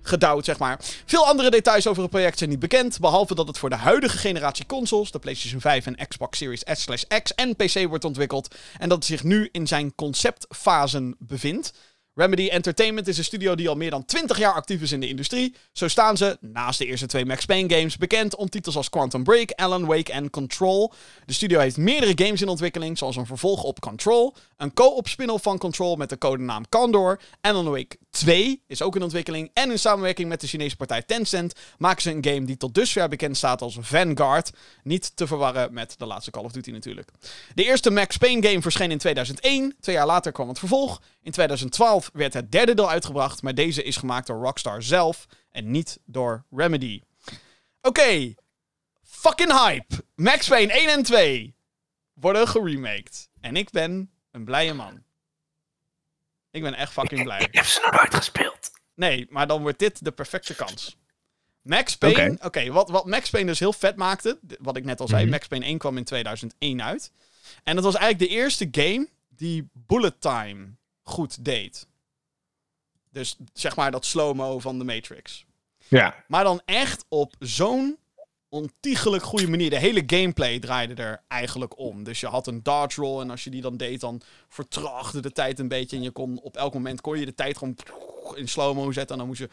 gedouwd, 0.02 0.46
zeg 0.46 0.60
maar. 0.60 0.80
Veel 1.06 1.26
andere 1.26 1.50
details 1.50 1.88
over 1.88 2.02
het 2.02 2.12
project 2.12 2.38
zijn 2.38 2.50
niet 2.50 2.60
bekend. 2.60 3.00
Behalve 3.00 3.36
dat 3.36 3.48
het 3.48 3.58
voor 3.58 3.70
de 3.70 3.76
huidige 3.76 4.18
generatie 4.18 4.66
consoles, 4.66 5.12
de 5.12 5.20
PlayStation 5.20 5.62
5 5.62 5.86
en 5.86 6.08
Xbox 6.08 6.38
Series 6.38 6.64
S/X 6.66 7.36
en 7.36 7.56
PC 7.56 7.88
wordt 7.88 8.06
ontwikkeld. 8.06 8.56
En 8.78 8.90
dat 8.90 8.98
het 8.98 9.08
zich 9.08 9.24
nu 9.24 9.50
in 9.52 9.68
zijn 9.68 9.96
conceptfasen 9.96 11.16
bevindt. 11.20 11.74
Remedy 12.20 12.48
Entertainment 12.48 13.08
is 13.08 13.18
een 13.18 13.24
studio 13.24 13.56
die 13.56 13.70
al 13.70 13.76
meer 13.76 13.90
dan 13.90 14.06
20 14.06 14.38
jaar 14.38 14.54
actief 14.54 14.82
is 14.82 14.92
in 14.92 15.00
de 15.00 15.08
industrie. 15.08 15.56
Zo 15.72 15.88
staan 15.88 16.18
ze, 16.18 16.38
naast 16.42 16.80
de 16.80 16.86
eerste 16.86 17.06
twee 17.06 17.26
Max 17.26 17.46
Payne 17.46 17.74
games, 17.76 17.98
bekend 17.98 18.36
om 18.36 18.50
titels 18.50 18.76
als 18.76 18.90
Quantum 18.90 19.24
Break, 19.24 19.52
Alan 19.52 19.86
Wake 19.86 20.12
en 20.12 20.30
Control. 20.30 20.94
De 21.26 21.34
studio 21.34 21.60
heeft 21.60 21.78
meerdere 21.78 22.26
games 22.26 22.42
in 22.42 22.48
ontwikkeling, 22.48 22.98
zoals 22.98 23.16
een 23.16 23.26
vervolg 23.26 23.64
op 23.64 23.80
Control, 23.80 24.36
een 24.58 24.74
co-op 24.74 25.08
spin-off 25.08 25.44
van 25.44 25.58
Control 25.58 25.96
met 25.96 26.10
de 26.10 26.18
codenaam 26.18 26.70
Condor, 26.70 27.20
Alan 27.42 27.70
Wake 27.70 27.98
2 28.10 28.64
is 28.68 28.82
ook 28.82 28.96
in 28.96 29.04
ontwikkeling 29.04 29.50
en 29.54 29.72
in 29.72 29.80
samenwerking 29.80 30.30
met 30.30 30.42
de 30.42 30.48
Chinese 30.48 30.76
partij 30.76 31.02
Tencent 31.02 31.54
maken 31.78 32.02
ze 32.02 32.12
een 32.12 32.26
game 32.26 32.46
die 32.46 32.58
tot 32.58 32.74
dusver 32.74 33.10
bekend 33.10 33.38
staat 33.38 33.62
als 33.62 33.78
Vanguard. 33.80 34.52
Niet 34.84 35.16
te 35.16 35.28
verwarren 35.28 35.74
met 35.74 35.96
de 35.98 36.06
laatste 36.06 36.32
Call 36.32 36.44
of 36.44 36.52
Duty 36.52 36.72
natuurlijk. 36.72 37.12
De 37.54 37.64
eerste 37.64 37.90
Max 37.90 38.18
Payne 38.18 38.48
game 38.48 38.62
verscheen 38.62 38.92
in 38.92 38.98
2001. 38.98 39.76
Twee 39.80 39.96
jaar 39.96 40.06
later 40.06 40.32
kwam 40.32 40.48
het 40.48 40.60
vervolg. 40.60 41.02
In 41.22 41.32
2012 41.32 42.10
werd 42.14 42.34
het 42.34 42.52
derde 42.52 42.74
deel 42.74 42.90
uitgebracht, 42.90 43.42
maar 43.42 43.56
deze 43.56 43.84
is 43.84 43.98
gemaakt 43.98 44.28
door 44.28 44.44
Rockstar 44.44 44.84
zelf 44.84 45.26
en 45.52 45.72
niet 45.72 46.00
door 46.06 46.46
Remedy. 46.50 47.02
Oké, 47.82 48.34
fucking 49.04 49.52
hype. 49.52 50.04
Max 50.16 50.48
Payne 50.48 50.74
1 50.74 50.90
en 50.90 51.04
2 51.04 51.56
worden 52.14 52.48
geremaked. 52.48 53.30
En 53.42 53.56
ik 53.56 53.70
ben 53.70 54.12
een 54.32 54.46
blije 54.46 54.74
man. 54.74 55.04
Ik 56.52 56.62
ben 56.62 56.74
echt 56.74 56.92
fucking 56.92 57.24
blij. 57.24 57.40
Ik 57.42 57.56
heb 57.56 57.66
ze 57.66 57.80
nog 57.84 57.92
nooit 58.02 58.14
gespeeld. 58.16 58.72
Nee, 58.96 59.28
maar 59.30 59.48
dan 59.48 59.62
wordt 59.62 59.80
dit 59.80 60.04
de 60.04 60.12
perfecte 60.12 60.56
kans. 60.56 60.98
Max 61.62 61.98
Payne, 61.98 62.38
oké, 62.42 62.72
wat, 62.72 62.90
wat 62.90 63.06
Max 63.06 63.30
Payne 63.30 63.48
dus 63.48 63.60
heel 63.60 63.74
vet 63.74 63.96
maakte, 63.96 64.40
wat 64.60 64.78
ik 64.78 64.84
net 64.86 65.00
al 65.00 65.08
zei, 65.08 65.22
Mhm. 65.22 65.32
Max 65.32 65.48
Payne 65.48 65.66
1 65.66 65.78
kwam 65.78 65.98
in 65.98 66.04
2001 66.04 66.82
uit. 66.84 67.12
En 67.64 67.76
dat 67.76 67.84
was 67.84 67.96
eigenlijk 67.96 68.32
de 68.32 68.38
eerste 68.38 68.68
game 68.72 69.08
die 69.28 69.70
bullet 69.74 70.22
time 70.22 70.68
goed 71.04 71.46
deed. 71.46 71.88
Dus 73.12 73.38
zeg 73.54 73.76
maar 73.76 73.92
dat 73.92 74.06
slow-mo 74.06 74.60
van 74.60 74.78
de 74.78 74.84
Matrix. 74.84 75.46
Ja. 75.88 76.24
Maar 76.28 76.44
dan 76.44 76.62
echt 76.66 77.06
op 77.08 77.36
zo'n 77.40 77.98
ontiegelijk 78.50 79.24
goede 79.24 79.48
manier. 79.48 79.70
De 79.70 79.80
hele 79.80 80.04
gameplay 80.06 80.60
draaide 80.60 80.94
er 80.94 81.24
eigenlijk 81.28 81.78
om. 81.78 82.04
Dus 82.04 82.20
je 82.20 82.28
had 82.28 82.48
een 82.48 82.64
dodge 82.64 83.02
roll 83.02 83.22
en 83.22 83.30
als 83.30 83.44
je 83.44 83.50
die 83.50 83.62
dan 83.62 83.78
deed, 83.78 84.00
dan 84.00 84.22
vertraagde 84.48 85.22
de 85.22 85.32
tijd 85.32 85.60
een 85.60 85.68
beetje. 85.68 85.98
En 85.98 86.04
je 86.04 86.12
kon 86.12 86.40
op 86.42 86.58
elk 86.58 86.74
moment 86.74 87.02
kon 87.02 87.20
je 87.20 87.26
de 87.26 87.36
tijd 87.36 87.58
gewoon 87.58 87.76
in 88.36 88.48
slow-mo 88.48 88.92
zetten. 88.92 89.12
En 89.12 89.18
dan 89.18 89.28
moest 89.28 89.40
je... 89.40 89.50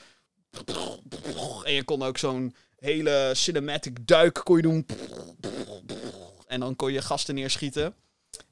En 1.64 1.72
je 1.72 1.84
kon 1.84 2.02
ook 2.02 2.18
zo'n 2.18 2.54
hele 2.78 3.30
cinematic 3.34 4.06
duik 4.06 4.40
kon 4.44 4.56
je 4.56 4.62
doen. 4.62 4.86
En 6.46 6.60
dan 6.60 6.76
kon 6.76 6.92
je 6.92 7.02
gasten 7.02 7.34
neerschieten. 7.34 7.94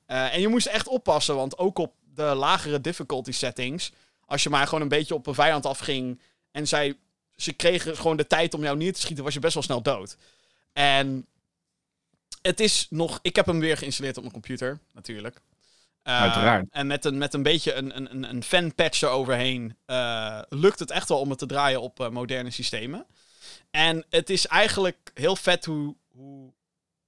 Eh, 0.06 0.34
en 0.34 0.40
je 0.40 0.48
moest 0.48 0.66
echt 0.66 0.88
oppassen, 0.88 1.34
want 1.34 1.58
ook 1.58 1.78
op 1.78 1.94
de 2.14 2.22
lagere 2.22 2.80
difficulty 2.80 3.32
settings... 3.32 3.92
Als 4.26 4.42
je 4.42 4.50
maar 4.50 4.66
gewoon 4.66 4.80
een 4.80 4.88
beetje 4.88 5.14
op 5.14 5.26
een 5.26 5.34
vijand 5.34 5.66
afging 5.66 6.20
en 6.50 6.68
zij 6.68 6.96
ze 7.36 7.52
kregen 7.52 7.96
gewoon 7.96 8.16
de 8.16 8.26
tijd 8.26 8.54
om 8.54 8.62
jou 8.62 8.76
neer 8.76 8.92
te 8.92 9.00
schieten, 9.00 9.24
was 9.24 9.34
je 9.34 9.40
best 9.40 9.54
wel 9.54 9.62
snel 9.62 9.82
dood. 9.82 10.16
En 10.74 11.26
het 12.42 12.60
is 12.60 12.86
nog. 12.90 13.18
Ik 13.22 13.36
heb 13.36 13.46
hem 13.46 13.60
weer 13.60 13.76
geïnstalleerd 13.76 14.16
op 14.16 14.22
mijn 14.22 14.34
computer, 14.34 14.78
natuurlijk. 14.92 15.40
Eh, 16.02 16.20
Uiteraard. 16.20 16.66
En 16.70 16.86
met 16.86 17.04
een, 17.04 17.18
met 17.18 17.34
een 17.34 17.42
beetje 17.42 17.72
een, 17.72 17.96
een, 17.96 18.10
een, 18.10 18.30
een 18.30 18.42
fanpatch 18.42 19.02
eroverheen 19.02 19.76
eh, 19.86 20.40
lukt 20.48 20.78
het 20.78 20.90
echt 20.90 21.08
wel 21.08 21.20
om 21.20 21.30
het 21.30 21.38
te 21.38 21.46
draaien 21.46 21.80
op 21.80 22.00
eh, 22.00 22.08
moderne 22.08 22.50
systemen. 22.50 23.06
En 23.70 24.04
het 24.10 24.30
is 24.30 24.46
eigenlijk 24.46 25.10
heel 25.14 25.36
vet 25.36 25.64
hoe, 25.64 25.96
hoe, 26.08 26.52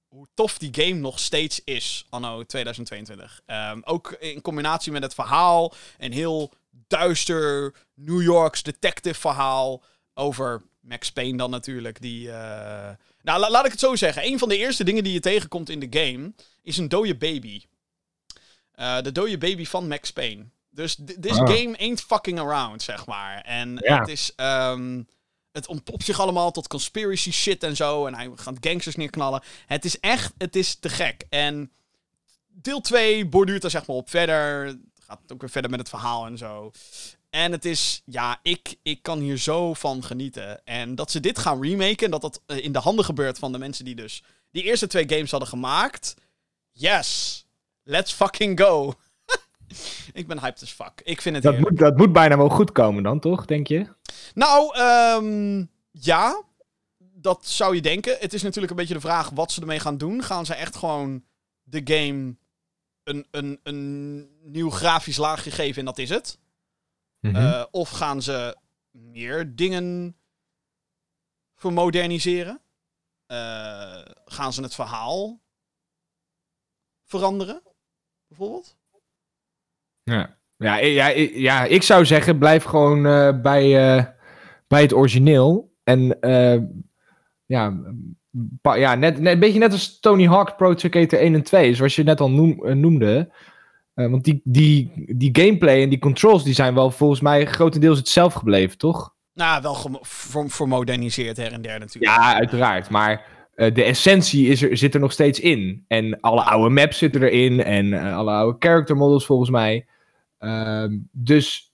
hoe 0.07 0.27
tof 0.33 0.57
die 0.57 0.85
game 0.85 0.99
nog 0.99 1.19
steeds 1.19 1.63
is, 1.63 2.05
anno 2.09 2.43
2022. 2.43 3.41
Ehm, 3.45 3.79
ook 3.83 4.11
in 4.11 4.41
combinatie 4.41 4.91
met 4.91 5.03
het 5.03 5.13
verhaal, 5.13 5.73
een 5.97 6.13
heel 6.13 6.53
duister 6.87 7.73
New 7.93 8.21
Yorks 8.21 8.63
detective 8.63 9.19
verhaal 9.19 9.83
over 10.13 10.61
Max 10.79 11.11
Payne 11.11 11.37
dan 11.37 11.49
natuurlijk. 11.49 12.01
Die, 12.01 12.29
Nou, 13.27 13.39
la- 13.39 13.49
laat 13.49 13.65
ik 13.65 13.71
het 13.71 13.79
zo 13.79 13.95
zeggen. 13.95 14.25
Een 14.25 14.39
van 14.39 14.49
de 14.49 14.57
eerste 14.57 14.83
dingen 14.83 15.03
die 15.03 15.13
je 15.13 15.19
tegenkomt 15.19 15.69
in 15.69 15.79
de 15.79 15.99
game 15.99 16.33
is 16.61 16.77
een 16.77 16.87
dode 16.89 17.15
baby. 17.17 17.61
Eh, 18.71 19.01
de 19.01 19.11
dode 19.11 19.37
baby 19.37 19.65
van 19.65 19.87
Max 19.87 20.11
Payne. 20.11 20.45
Dus 20.69 20.95
th- 20.95 21.21
this 21.21 21.31
Ah. 21.37 21.49
game 21.49 21.77
ain't 21.77 22.01
fucking 22.01 22.39
around, 22.39 22.81
zeg 22.81 23.05
maar. 23.05 23.41
En 23.41 23.77
Ja. 23.83 23.99
het 23.99 24.07
is... 24.07 24.31
ehm, 24.35 25.03
het 25.51 25.67
ontpopt 25.67 26.03
zich 26.03 26.19
allemaal 26.19 26.51
tot 26.51 26.67
conspiracy 26.67 27.31
shit 27.31 27.63
en 27.63 27.75
zo. 27.75 28.05
En 28.05 28.15
hij 28.15 28.31
gaat 28.35 28.57
gangsters 28.61 28.95
neerknallen. 28.95 29.41
Het 29.65 29.85
is 29.85 29.99
echt... 29.99 30.33
Het 30.37 30.55
is 30.55 30.75
te 30.75 30.89
gek. 30.89 31.23
En 31.29 31.71
deel 32.47 32.81
2 32.81 33.25
borduurt 33.25 33.63
er 33.63 33.69
zeg 33.69 33.85
maar 33.87 33.95
op 33.95 34.09
verder. 34.09 34.65
Het 34.65 34.77
gaat 35.07 35.19
ook 35.33 35.41
weer 35.41 35.49
verder 35.49 35.69
met 35.71 35.79
het 35.79 35.89
verhaal 35.89 36.25
en 36.25 36.37
zo. 36.37 36.71
En 37.29 37.51
het 37.51 37.65
is, 37.65 38.01
ja, 38.05 38.39
ik, 38.41 38.75
ik 38.81 39.01
kan 39.01 39.19
hier 39.19 39.37
zo 39.37 39.73
van 39.73 40.03
genieten. 40.03 40.65
En 40.65 40.95
dat 40.95 41.11
ze 41.11 41.19
dit 41.19 41.39
gaan 41.39 41.61
remaken 41.63 42.05
en 42.05 42.11
dat 42.11 42.21
dat 42.21 42.41
eh, 42.45 42.63
in 42.63 42.71
de 42.71 42.79
handen 42.79 43.05
gebeurt 43.05 43.39
van 43.39 43.51
de 43.51 43.57
mensen 43.57 43.85
die 43.85 43.95
dus 43.95 44.23
die 44.51 44.63
eerste 44.63 44.87
twee 44.87 45.09
games 45.09 45.31
hadden 45.31 45.49
gemaakt. 45.49 46.13
Yes, 46.71 47.45
let's 47.83 48.13
fucking 48.13 48.59
go. 48.59 48.93
ik 50.13 50.27
ben 50.27 50.39
hyped 50.39 50.61
as 50.61 50.71
fuck. 50.71 51.01
Ik 51.03 51.21
vind 51.21 51.35
het 51.35 51.43
Dat 51.43 51.53
heerlijk. 51.53 51.71
moet, 51.71 51.87
dat 51.87 51.97
moet 51.97 52.13
bijna 52.13 52.37
wel 52.37 52.49
goed 52.49 52.71
komen 52.71 53.03
dan, 53.03 53.19
toch, 53.19 53.45
denk 53.45 53.67
je? 53.67 53.87
Nou, 54.33 54.75
ehm, 54.75 55.65
ja, 55.91 56.43
dat 56.97 57.45
zou 57.47 57.75
je 57.75 57.81
denken. 57.81 58.17
Het 58.19 58.33
is 58.33 58.41
natuurlijk 58.41 58.71
een 58.71 58.77
beetje 58.77 58.93
de 58.93 58.99
vraag 58.99 59.29
wat 59.29 59.51
ze 59.51 59.61
ermee 59.61 59.79
gaan 59.79 59.97
doen. 59.97 60.23
Gaan 60.23 60.45
ze 60.45 60.53
echt 60.53 60.75
gewoon 60.75 61.23
de 61.63 61.81
game 61.83 62.35
een, 63.03 63.27
een, 63.31 63.59
een 63.63 64.29
nieuw 64.43 64.69
grafisch 64.69 65.17
laagje 65.17 65.51
geven 65.51 65.79
en 65.79 65.85
dat 65.85 65.97
is 65.97 66.09
het? 66.09 66.37
Mhm. 67.27 67.35
Eh, 67.35 67.65
of 67.71 67.89
gaan 67.89 68.21
ze 68.21 68.57
meer 68.91 69.55
dingen 69.55 70.15
vermoderniseren? 71.55 72.61
Eh, 73.25 74.01
gaan 74.25 74.53
ze 74.53 74.61
het 74.61 74.75
verhaal 74.75 75.41
veranderen? 77.03 77.61
Bijvoorbeeld? 78.27 78.77
Ja. 80.03 80.35
Ja, 80.57 80.77
ja, 80.77 81.07
ja, 81.33 81.63
ik 81.63 81.83
zou 81.83 82.05
zeggen, 82.05 82.37
blijf 82.37 82.63
gewoon 82.63 83.05
eh, 83.05 83.41
bij, 83.41 83.69
bij 84.67 84.81
het 84.81 84.93
origineel. 84.93 85.75
En 85.83 86.17
ja, 87.45 87.93
ja 88.61 88.95
net, 88.95 89.19
net, 89.19 89.33
een 89.33 89.39
beetje 89.39 89.59
net 89.59 89.71
als 89.71 89.99
Tony 89.99 90.27
Hawk 90.27 90.57
Pro 90.57 90.77
Skater 90.77 91.19
1 91.19 91.33
en 91.33 91.43
2, 91.43 91.75
zoals 91.75 91.95
je 91.95 92.03
net 92.03 92.19
al 92.19 92.31
noem, 92.31 92.79
noemde. 92.79 93.33
Eh, 93.97 94.09
want 94.09 94.23
die, 94.23 94.41
die, 94.43 94.91
die 95.15 95.29
gameplay 95.41 95.81
en 95.81 95.89
die 95.89 95.99
controls 95.99 96.43
die 96.43 96.53
zijn 96.53 96.73
wel 96.73 96.91
volgens 96.91 97.21
mij 97.21 97.45
grotendeels 97.45 97.97
hetzelfde 97.97 98.39
gebleven, 98.39 98.77
toch? 98.77 99.15
Nou, 99.33 99.61
wel 99.61 99.99
vermoderniseerd 100.47 101.37
her 101.37 101.53
en 101.53 101.61
der 101.61 101.79
natuurlijk. 101.79 102.13
Ja, 102.13 102.35
uiteraard. 102.35 102.89
Maar 102.89 103.25
eh, 103.55 103.73
de 103.73 103.83
essentie 103.83 104.47
is 104.47 104.61
er, 104.61 104.77
zit 104.77 104.93
er 104.93 104.99
nog 104.99 105.11
steeds 105.11 105.39
in. 105.39 105.85
En 105.87 106.19
alle 106.19 106.41
oude 106.41 106.69
maps 106.69 106.97
zitten 106.97 107.23
erin. 107.23 107.63
En 107.63 107.93
eh, 107.93 108.17
alle 108.17 108.31
oude 108.31 108.55
character 108.59 108.95
models 108.95 109.25
volgens 109.25 109.49
mij. 109.49 109.85
Ehm, 110.39 110.97
dus 111.11 111.73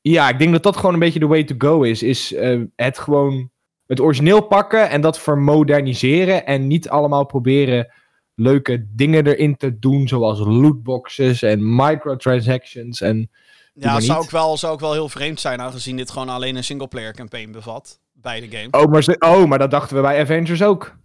ja, 0.00 0.28
ik 0.28 0.38
denk 0.38 0.52
dat 0.52 0.62
dat 0.62 0.76
gewoon 0.76 0.94
een 0.94 1.00
beetje 1.00 1.18
de 1.18 1.26
way 1.26 1.44
to 1.44 1.54
go 1.58 1.82
is. 1.82 2.02
Is 2.02 2.34
het 2.76 2.98
gewoon 2.98 3.50
het 3.86 4.00
origineel 4.00 4.40
pakken 4.40 4.90
en 4.90 5.00
dat 5.00 5.20
vermoderniseren. 5.20 6.46
En 6.46 6.66
niet 6.66 6.88
allemaal 6.88 7.26
proberen 7.26 7.92
leuke 8.36 8.86
dingen 8.94 9.26
erin 9.26 9.56
te 9.56 9.78
doen. 9.78 10.08
Zoals 10.08 10.38
lootboxes 10.38 11.42
en 11.42 11.74
microtransactions. 11.76 13.00
En 13.00 13.30
Ja, 13.74 14.00
zou 14.00 14.22
ook, 14.22 14.30
wel, 14.30 14.56
zou 14.56 14.72
ook 14.72 14.80
wel 14.80 14.92
heel 14.92 15.08
vreemd 15.08 15.40
zijn 15.40 15.60
aangezien 15.60 15.96
dit 15.96 16.10
gewoon 16.10 16.28
alleen 16.28 16.56
een 16.56 16.64
singleplayer 16.64 17.12
campaign 17.14 17.50
bevat. 17.52 17.98
Beide 18.12 18.48
games. 18.56 18.70
Oh 18.84 18.90
maar, 18.92 19.02
ze- 19.02 19.16
oh, 19.18 19.44
maar 19.44 19.58
dat 19.58 19.70
dachten 19.70 19.96
we 19.96 20.02
bij 20.02 20.20
Avengers 20.20 20.62
ook. 20.62 20.96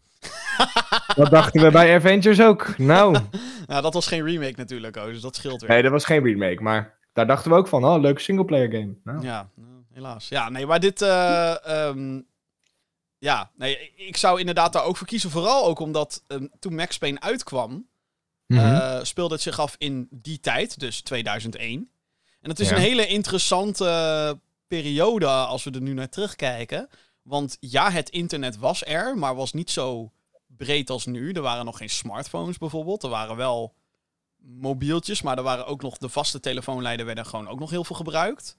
dat 1.16 1.30
dachten 1.32 1.62
we 1.62 1.72
bij 1.72 1.96
Avengers 1.96 2.42
ook. 2.42 2.78
Nou, 2.78 3.18
Nou, 3.68 3.82
dat 3.82 3.94
was 3.94 4.08
geen 4.08 4.24
remake 4.26 4.54
natuurlijk, 4.56 4.98
oh, 4.98 5.06
dus 5.06 5.22
dat 5.22 5.36
scheelt 5.36 5.62
weer. 5.62 5.70
nee, 5.70 5.82
dat 5.82 5.92
was 5.92 6.06
geen 6.06 6.24
remake, 6.24 6.62
maar 6.62 6.94
daar 7.14 7.28
dachten 7.28 7.52
we 7.52 7.58
ook 7.58 7.68
van. 7.68 7.86
Oh, 7.86 8.02
leuke 8.02 8.22
singleplayer 8.22 8.72
game. 8.72 8.94
Nou. 9.04 9.22
Ja, 9.26 9.50
nou, 9.56 9.70
helaas. 9.94 10.28
Ja, 10.30 10.50
nee, 10.50 10.66
maar 10.66 10.80
dit... 10.80 11.02
eh, 11.02 11.66
ehm, 11.88 12.20
ja, 13.22 13.52
nee, 13.56 13.94
ik 13.96 14.18
zou 14.18 14.40
inderdaad 14.40 14.74
daar 14.74 14.84
ook 14.84 14.98
voor 14.98 15.08
kiezen. 15.08 15.30
Vooral 15.30 15.66
ook 15.66 15.80
omdat 15.80 16.24
ehm, 16.28 16.48
toen 16.60 16.76
Max 16.76 16.98
Payne 16.98 17.20
uitkwam... 17.20 17.90
Mhm. 18.48 18.60
eh, 18.60 19.00
speelde 19.04 19.34
het 19.34 19.44
zich 19.44 19.60
af 19.60 19.76
in 19.78 20.08
die 20.12 20.40
tijd, 20.40 20.80
dus 20.80 21.02
2001. 21.02 21.90
En 22.42 22.50
het 22.50 22.60
is 22.60 22.70
Ja. 22.70 22.76
een 22.76 22.82
hele 22.82 23.08
interessante 23.08 24.40
periode 24.68 25.26
als 25.28 25.64
we 25.64 25.72
er 25.72 25.82
nu 25.82 25.94
naar 25.94 26.10
terugkijken. 26.10 26.90
Want 27.22 27.58
ja, 27.60 27.92
het 27.92 28.10
internet 28.10 28.58
was 28.58 28.86
er, 28.86 29.18
maar 29.18 29.36
was 29.36 29.54
niet 29.54 29.72
zo 29.72 30.12
breed 30.48 30.90
als 30.90 31.06
nu. 31.06 31.32
Er 31.32 31.42
waren 31.42 31.66
nog 31.66 31.78
geen 31.78 31.90
smartphones 31.90 32.58
bijvoorbeeld. 32.58 33.04
Er 33.04 33.10
waren 33.10 33.36
wel 33.36 33.74
mobieltjes, 34.38 35.22
maar 35.22 35.38
er 35.38 35.44
waren 35.44 35.66
ook 35.66 35.82
nog 35.82 35.98
de 35.98 36.10
vaste 36.10 36.40
telefoonlijnen 36.40 37.06
werden 37.06 37.26
gewoon 37.26 37.48
ook 37.48 37.60
nog 37.60 37.70
heel 37.70 37.84
veel 37.84 37.96
gebruikt. 37.96 38.58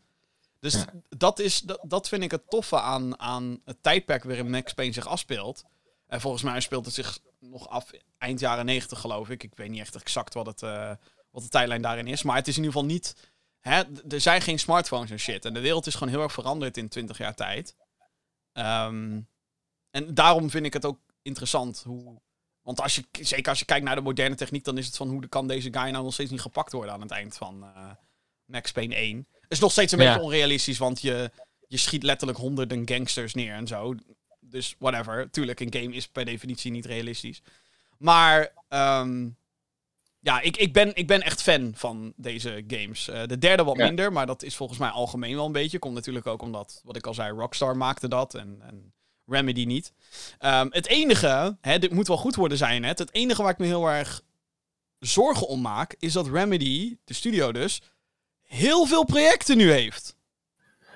Dus 0.62 0.74
Ja. 0.74 0.86
dat, 1.08 1.38
is, 1.38 1.60
dat, 1.60 1.80
dat 1.82 2.08
vind 2.08 2.22
ik 2.22 2.30
het 2.30 2.50
toffe 2.50 2.80
aan, 2.80 3.18
aan 3.18 3.60
het 3.64 3.82
tijdperk 3.82 4.24
waarin 4.24 4.50
Max 4.50 4.72
Payne 4.72 4.92
zich 4.92 5.06
afspeelt. 5.06 5.64
En 6.06 6.20
volgens 6.20 6.42
mij 6.42 6.60
speelt 6.60 6.84
het 6.84 6.94
zich 6.94 7.18
nog 7.38 7.68
af 7.68 7.90
eind 8.18 8.40
jaren 8.40 8.64
90, 8.64 9.00
geloof 9.00 9.30
ik. 9.30 9.42
Ik 9.42 9.54
weet 9.54 9.70
niet 9.70 9.80
echt 9.80 9.94
exact 9.94 10.34
wat, 10.34 10.46
het, 10.46 10.62
eh, 10.62 10.92
wat 11.30 11.42
de 11.42 11.48
tijdlijn 11.48 11.82
daarin 11.82 12.06
is. 12.06 12.22
Maar 12.22 12.36
het 12.36 12.48
is 12.48 12.56
in 12.56 12.62
ieder 12.64 12.74
geval 12.78 12.94
niet. 12.94 13.16
Hè, 13.60 13.82
er 14.08 14.20
zijn 14.20 14.40
geen 14.42 14.58
smartphones 14.58 15.10
en 15.10 15.18
shit. 15.18 15.44
En 15.44 15.54
de 15.54 15.60
wereld 15.60 15.86
is 15.86 15.94
gewoon 15.94 16.12
heel 16.12 16.22
erg 16.22 16.32
veranderd 16.32 16.76
in 16.76 16.88
20 16.88 17.18
jaar 17.18 17.34
tijd. 17.34 17.76
Ehm, 18.52 19.20
en 19.90 20.14
daarom 20.14 20.50
vind 20.50 20.66
ik 20.66 20.72
het 20.72 20.84
ook 20.84 20.98
interessant 21.22 21.82
hoe. 21.86 22.20
Want 22.62 22.80
als 22.80 22.94
je, 22.94 23.04
zeker 23.20 23.48
als 23.48 23.58
je 23.58 23.64
kijkt 23.64 23.84
naar 23.84 23.94
de 23.94 24.00
moderne 24.00 24.34
techniek, 24.36 24.64
dan 24.64 24.78
is 24.78 24.86
het 24.86 24.96
van 24.96 25.08
hoe 25.08 25.28
kan 25.28 25.46
deze 25.48 25.72
guy 25.72 25.90
nou 25.90 26.04
nog 26.04 26.12
steeds 26.12 26.30
niet 26.30 26.40
gepakt 26.40 26.72
worden 26.72 26.94
aan 26.94 27.00
het 27.00 27.10
eind 27.10 27.36
van 27.36 27.62
eh, 27.62 27.90
Max 28.44 28.72
Payne 28.72 28.94
1. 28.94 29.26
Is 29.52 29.58
nog 29.60 29.72
steeds 29.72 29.92
een 29.92 29.98
Ja. 29.98 30.04
beetje 30.12 30.22
onrealistisch, 30.24 30.78
want 30.78 31.00
je, 31.02 31.30
je 31.68 31.76
schiet 31.76 32.02
letterlijk 32.02 32.38
honderden 32.38 32.88
gangsters 32.88 33.34
neer 33.34 33.54
en 33.54 33.66
zo. 33.66 33.94
Dus 34.40 34.74
whatever. 34.78 35.30
Tuurlijk, 35.30 35.60
een 35.60 35.72
game 35.74 35.94
is 35.94 36.08
per 36.08 36.24
definitie 36.24 36.70
niet 36.70 36.86
realistisch. 36.86 37.42
Maar 37.98 38.52
ehm, 38.68 39.28
ja, 40.20 40.40
ik, 40.40 40.56
ik, 40.56 40.72
ben, 40.72 40.94
ik 40.94 41.06
ben 41.06 41.20
echt 41.22 41.42
fan 41.42 41.72
van 41.74 42.12
deze 42.16 42.64
games. 42.66 43.08
Eh, 43.08 43.26
de 43.26 43.38
derde 43.38 43.64
wat 43.64 43.76
Ja. 43.76 43.84
minder, 43.86 44.12
maar 44.12 44.26
dat 44.26 44.42
is 44.42 44.56
volgens 44.56 44.78
mij 44.78 44.88
algemeen 44.90 45.34
wel 45.34 45.46
een 45.46 45.52
beetje. 45.52 45.78
Komt 45.78 45.94
natuurlijk 45.94 46.26
ook 46.26 46.42
omdat, 46.42 46.80
wat 46.84 46.96
ik 46.96 47.06
al 47.06 47.14
zei, 47.14 47.32
Rockstar 47.38 47.76
maakte 47.76 48.08
dat 48.08 48.34
en, 48.34 48.58
en 48.62 48.92
Remedy 49.26 49.64
niet. 49.64 49.92
Ehm, 50.38 50.66
het 50.70 50.86
enige, 50.86 51.56
hè, 51.60 51.78
dit 51.78 51.90
moet 51.92 52.08
wel 52.08 52.16
goed 52.16 52.34
worden 52.34 52.58
zijn 52.58 52.80
net. 52.80 52.98
Het 52.98 53.14
enige 53.14 53.42
waar 53.42 53.52
ik 53.52 53.58
me 53.58 53.66
heel 53.66 53.86
erg 53.90 54.22
zorgen 54.98 55.46
om 55.48 55.60
maak, 55.60 55.94
is 55.98 56.12
dat 56.12 56.28
Remedy, 56.28 56.96
de 57.04 57.14
studio 57.14 57.52
dus, 57.52 57.80
heel 58.52 58.86
veel 58.86 59.04
projecten 59.04 59.56
nu 59.56 59.70
heeft. 59.70 60.16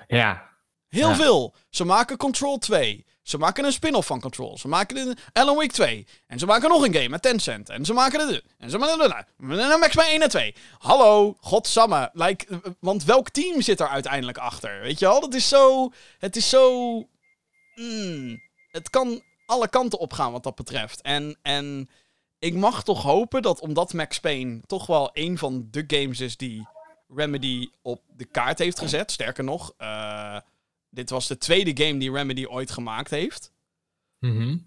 Ja. 0.07 0.49
Heel 0.87 1.09
Ja. 1.09 1.15
veel. 1.15 1.55
Ze 1.69 1.83
maken 1.83 2.17
Control 2.17 2.57
2. 2.57 3.05
Ze 3.21 3.37
maken 3.37 3.65
een 3.65 3.71
spin-off 3.71 4.07
van 4.07 4.19
Control. 4.19 4.57
Ze 4.57 4.67
maken 4.67 4.97
een 4.97 5.17
Alan 5.33 5.55
Wake 5.55 5.67
2. 5.73 6.07
En 6.27 6.39
ze 6.39 6.45
maken 6.45 6.69
nog 6.69 6.85
een 6.85 6.93
game 6.93 7.09
met 7.09 7.21
Tencent. 7.21 7.69
En 7.69 7.85
ze 7.85 7.93
maken 7.93 8.27
de... 8.27 8.43
En 8.57 8.69
ze 8.69 8.77
maken. 8.77 9.27
Max 9.79 9.95
Payne 9.95 10.11
1 10.11 10.21
en 10.21 10.29
2. 10.29 10.55
Hallo, 10.77 11.37
godsamme. 11.39 12.09
Like, 12.13 12.45
eh, 12.49 12.57
want 12.79 13.03
welk 13.03 13.29
team 13.29 13.61
zit 13.61 13.79
er 13.79 13.87
uiteindelijk 13.87 14.37
achter? 14.37 14.81
Weet 14.81 14.99
je 14.99 15.05
wel? 15.05 15.19
Dat 15.19 15.33
is 15.33 15.47
zo... 15.47 15.91
Het 16.19 16.35
is 16.35 16.49
zo... 16.49 16.97
mm, 17.75 18.41
het 18.71 18.89
kan 18.89 19.21
alle 19.45 19.69
kanten 19.69 19.99
opgaan 19.99 20.31
wat 20.31 20.43
dat 20.43 20.55
betreft. 20.55 21.01
En, 21.01 21.37
en 21.41 21.89
ik 22.39 22.53
mag 22.53 22.83
toch 22.83 23.03
hopen 23.03 23.41
dat 23.41 23.59
omdat 23.59 23.93
Max 23.93 24.19
Payne 24.19 24.61
toch 24.65 24.85
wel 24.85 25.09
een 25.13 25.37
van 25.37 25.67
de 25.71 25.83
games 25.87 26.19
is 26.19 26.37
die 26.37 26.67
Remedy 27.07 27.69
op 27.81 28.01
de 28.15 28.25
kaart 28.25 28.59
heeft 28.59 28.79
gezet. 28.79 29.11
Sterker 29.11 29.43
nog, 29.43 29.73
eh, 29.77 30.39
dit 30.89 31.09
was 31.09 31.27
de 31.27 31.37
tweede 31.37 31.85
game 31.85 31.99
die 31.99 32.11
Remedy 32.11 32.45
ooit 32.45 32.71
gemaakt 32.71 33.09
heeft. 33.09 33.51
Mhm. 34.19 34.57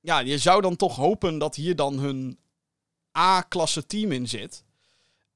Ja, 0.00 0.18
je 0.18 0.38
zou 0.38 0.62
dan 0.62 0.76
toch 0.76 0.96
hopen 0.96 1.38
dat 1.38 1.54
hier 1.54 1.76
dan 1.76 1.98
hun 1.98 2.38
A-klasse 3.18 3.86
team 3.86 4.12
in 4.12 4.28
zit. 4.28 4.64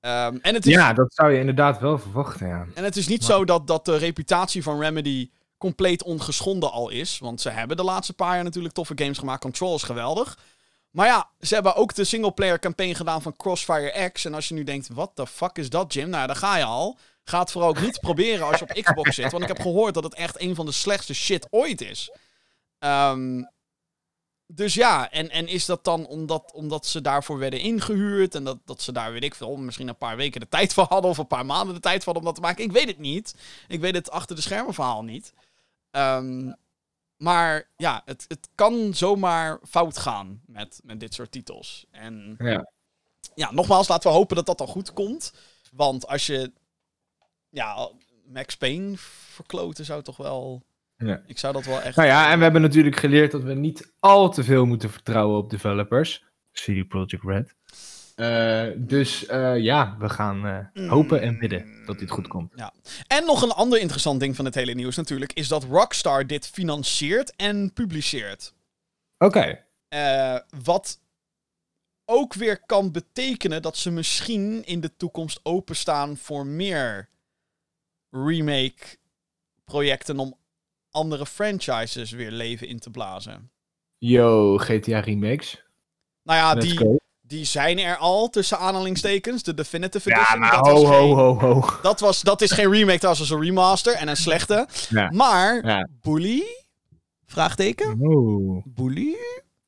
Ehm, 0.01 0.38
en, 0.42 0.55
het 0.55 0.66
is, 0.66 0.74
Ja, 0.74 0.92
dat 0.92 1.14
zou 1.14 1.32
je 1.32 1.38
inderdaad 1.38 1.80
wel 1.80 1.98
verwachten, 1.98 2.48
ja. 2.48 2.66
en 2.74 2.84
het 2.84 2.96
is 2.96 3.09
niet 3.09 3.24
zo 3.24 3.44
dat, 3.44 3.66
dat 3.66 3.84
de 3.84 3.96
reputatie 3.96 4.62
van 4.62 4.80
Remedy 4.80 5.30
compleet 5.59 6.03
ongeschonden 6.03 6.72
al 6.72 6.88
is. 6.88 7.18
Want 7.18 7.40
ze 7.40 7.51
hebben 7.51 7.76
de 7.76 7.82
laatste 7.82 8.12
paar 8.12 8.34
jaar 8.34 8.44
natuurlijk 8.44 8.74
toffe 8.74 8.92
games 8.96 9.18
gemaakt. 9.18 9.40
Control 9.40 9.74
is 9.74 9.82
geweldig. 9.82 10.38
Maar 10.91 11.07
ja, 11.07 11.30
ze 11.41 11.55
hebben 11.55 11.74
ook 11.74 11.95
de 11.95 12.05
singleplayer 12.05 12.59
campaign 12.59 12.95
gedaan 12.95 13.22
van 13.22 13.36
Crossfire 13.36 14.11
X. 14.11 14.24
En 14.24 14.34
als 14.34 14.49
je 14.49 14.55
nu 14.55 14.64
denkt, 14.64 14.88
wat 14.88 15.11
the 15.14 15.26
fuck 15.26 15.59
is 15.59 15.70
dat, 15.70 15.93
Jim? 15.93 16.09
Nou, 16.09 16.26
daar 16.26 16.36
ga 16.36 16.57
je 16.57 16.64
al. 16.64 16.99
Ga 17.24 17.38
het 17.38 17.51
vooral 17.51 17.70
ook 17.70 17.80
niet 17.80 18.01
proberen 18.09 18.47
als 18.47 18.59
je 18.59 18.64
op 18.64 18.82
Xbox 18.82 19.14
zit. 19.14 19.30
Want 19.30 19.43
ik 19.43 19.49
heb 19.49 19.61
gehoord 19.61 19.95
dat 19.95 20.05
het 20.05 20.14
echt 20.14 20.41
een 20.41 20.55
van 20.55 20.66
de 20.66 20.72
slechtste 20.72 21.14
shit 21.14 21.47
ooit 21.51 21.80
is. 21.80 22.12
Ehm, 22.78 23.43
dus 24.47 24.74
ja, 24.74 25.11
en, 25.11 25.30
en 25.30 25.49
is 25.49 25.66
dat 25.66 25.84
dan 25.84 26.07
omdat, 26.07 26.53
omdat 26.55 26.86
ze 26.86 27.01
daarvoor 27.01 27.38
werden 27.38 27.61
ingehuurd 27.61 28.34
en 28.34 28.45
dat, 28.45 28.59
dat 28.64 28.82
ze 28.82 28.93
daar, 28.93 29.12
weet 29.12 29.24
ik 29.24 29.34
veel, 29.34 29.57
misschien 29.57 29.88
een 29.88 29.97
paar 29.97 30.16
weken 30.16 30.41
de 30.41 30.49
tijd 30.49 30.72
voor 30.72 30.86
hadden 30.88 31.11
of 31.11 31.18
een 31.18 31.26
paar 31.26 31.47
maanden 31.47 31.74
de 31.74 31.80
tijd 31.80 32.05
voor 32.05 32.12
hadden 32.12 32.22
om 32.22 32.34
dat 32.34 32.34
te 32.34 32.49
maken? 32.49 32.64
Ik 32.64 32.72
weet 32.72 32.88
het 32.88 32.99
niet. 32.99 33.34
Ik 33.68 33.80
weet 33.80 33.95
het 33.95 34.11
achter 34.11 34.36
de 34.36 34.43
schermen 34.43 34.74
verhaal 34.74 35.05
niet. 35.05 35.32
Ehm, 35.91 36.53
maar 37.21 37.68
ja, 37.77 38.03
het, 38.05 38.25
het 38.29 38.49
kan 38.55 38.95
zomaar 38.95 39.59
fout 39.68 39.99
gaan 39.99 40.41
met, 40.47 40.81
met 40.85 41.01
dit 41.01 41.14
soort 41.14 41.33
titels. 41.33 41.87
En 41.91 42.35
Ja. 42.39 42.71
ja, 43.35 43.53
nogmaals, 43.53 43.89
laten 43.89 44.11
we 44.11 44.16
hopen 44.16 44.37
dat 44.37 44.47
dat 44.47 44.59
dan 44.59 44.66
goed 44.66 44.93
komt. 44.93 45.35
Want 45.73 46.07
als 46.07 46.27
je 46.27 46.53
ja, 47.49 47.91
Max 48.27 48.57
Payne 48.57 48.93
verkloten 48.97 49.85
zou 49.85 50.03
toch 50.03 50.16
wel... 50.16 50.62
Ja. 50.97 51.23
Ik 51.27 51.39
zou 51.39 51.53
dat 51.53 51.64
wel 51.64 51.81
echt... 51.81 51.97
Nou 51.97 52.09
ja, 52.09 52.31
en 52.31 52.37
we 52.37 52.43
hebben 52.43 52.62
natuurlijk 52.62 52.97
geleerd 52.97 53.31
dat 53.31 53.43
we 53.43 53.55
niet 53.55 53.93
al 53.99 54.31
te 54.31 54.45
veel 54.45 54.66
moeten 54.66 54.91
vertrouwen 54.91 55.39
op 55.39 55.51
developers. 55.51 56.25
CD 56.53 56.89
Projekt 56.89 57.25
Red. 57.25 57.57
Eh, 58.21 58.66
dus 58.77 59.27
eh, 59.27 59.59
ja, 59.59 59.97
we 59.99 60.09
gaan 60.09 60.47
eh, 60.47 60.89
hopen 60.89 61.21
en 61.21 61.39
bidden 61.39 61.85
dat 61.87 61.99
dit 61.99 62.11
goed 62.11 62.29
komt. 62.29 62.53
En 63.07 63.25
nog 63.25 63.43
een 63.43 63.53
ander 63.53 63.81
interessant 63.81 64.21
ding 64.21 64.37
van 64.37 64.45
het 64.45 64.55
hele 64.55 64.73
nieuws 64.73 64.97
natuurlijk... 64.97 65.33
is 65.33 65.49
dat 65.49 65.64
Rockstar 65.64 66.27
dit 66.27 66.47
financiert 66.47 67.37
en 67.37 67.73
publiceert. 67.73 68.55
Oké. 69.18 69.64
Wat 70.64 71.01
ook 72.05 72.35
weer 72.35 72.64
kan 72.66 72.93
betekenen 72.93 73.62
dat 73.62 73.77
ze 73.77 73.91
misschien 73.91 74.64
in 74.64 74.81
de 74.81 74.97
toekomst 74.97 75.41
openstaan 75.43 76.16
voor 76.16 76.47
meer 76.47 77.09
remake 78.11 78.97
projecten 79.64 80.18
om 80.18 80.37
andere 80.91 81.27
franchises 81.27 82.11
weer 82.11 82.31
leven 82.31 82.68
in 82.68 82.79
te 82.79 82.91
blazen. 82.91 83.51
Yo, 83.99 84.59
GTA 84.59 85.01
remakes. 85.01 85.64
Nou 86.23 86.39
ja, 86.39 86.55
Let's 86.55 86.68
die, 86.68 86.77
go. 86.77 86.97
Die 87.31 87.45
zijn 87.45 87.78
er 87.78 87.97
al 87.97 88.28
tussen 88.28 88.59
aanhalingstekens. 88.59 89.43
De 89.43 89.55
Definitive 89.55 90.09
Ja, 90.11 90.16
Edition. 90.16 90.39
maar 90.41 90.51
dat, 90.51 90.66
ho, 90.66 90.85
ho, 90.85 90.85
geen, 90.85 91.16
ho, 91.16 91.39
ho. 91.39 91.64
Dat, 91.83 92.01
was, 92.01 92.22
dat 92.22 92.41
is 92.41 92.51
geen 92.51 92.70
remake, 92.72 92.99
dat 92.99 93.18
was 93.18 93.31
een 93.31 93.41
remaster 93.43 93.93
en 93.95 94.09
een 94.09 94.16
slechte. 94.16 94.66
Ja. 94.89 95.11
Maar, 95.11 95.66
Ja. 95.66 95.89
Bully? 96.01 96.43
Vraagteken? 97.26 97.97
Oeh. 98.01 98.62
Bully? 98.66 99.16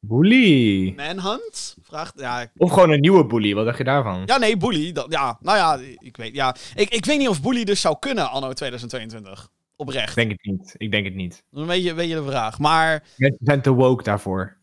Bully. 0.00 0.92
Manhunt? 0.96 1.76
Vraag, 1.82 2.12
ja, 2.16 2.46
Of 2.56 2.70
gewoon 2.72 2.90
een 2.90 3.00
nieuwe 3.00 3.26
bully, 3.26 3.54
wat 3.54 3.64
dacht 3.64 3.78
je 3.78 3.84
daarvan? 3.84 4.22
Ja, 4.26 4.36
nee, 4.38 4.56
Bully. 4.56 4.92
Dat, 4.92 5.06
ja, 5.12 5.38
nou 5.40 5.56
ja, 5.58 5.92
ik 5.98 6.16
weet, 6.16 6.34
ja. 6.34 6.54
Ik, 6.74 6.88
ik 6.94 7.04
weet 7.04 7.18
niet 7.18 7.28
of 7.28 7.42
Bully 7.42 7.64
dus 7.64 7.80
zou 7.80 7.96
kunnen 7.98 8.30
anno 8.30 8.52
2022. 8.52 9.48
Oprecht. 9.76 10.08
Ik 10.08 10.14
denk 10.14 10.30
het 10.30 10.44
niet. 10.44 10.74
Ik 10.76 10.90
denk 10.90 11.04
het 11.04 11.14
niet. 11.14 11.30
Dat 11.30 11.40
is 11.52 11.60
een 11.60 11.66
beetje, 11.66 11.94
beetje 11.94 12.14
de 12.14 12.24
vraag. 12.24 12.58
Maar 12.58 13.02
Mensen 13.16 13.40
zijn 13.44 13.62
te 13.62 13.70
woke 13.70 14.02
daarvoor. 14.02 14.56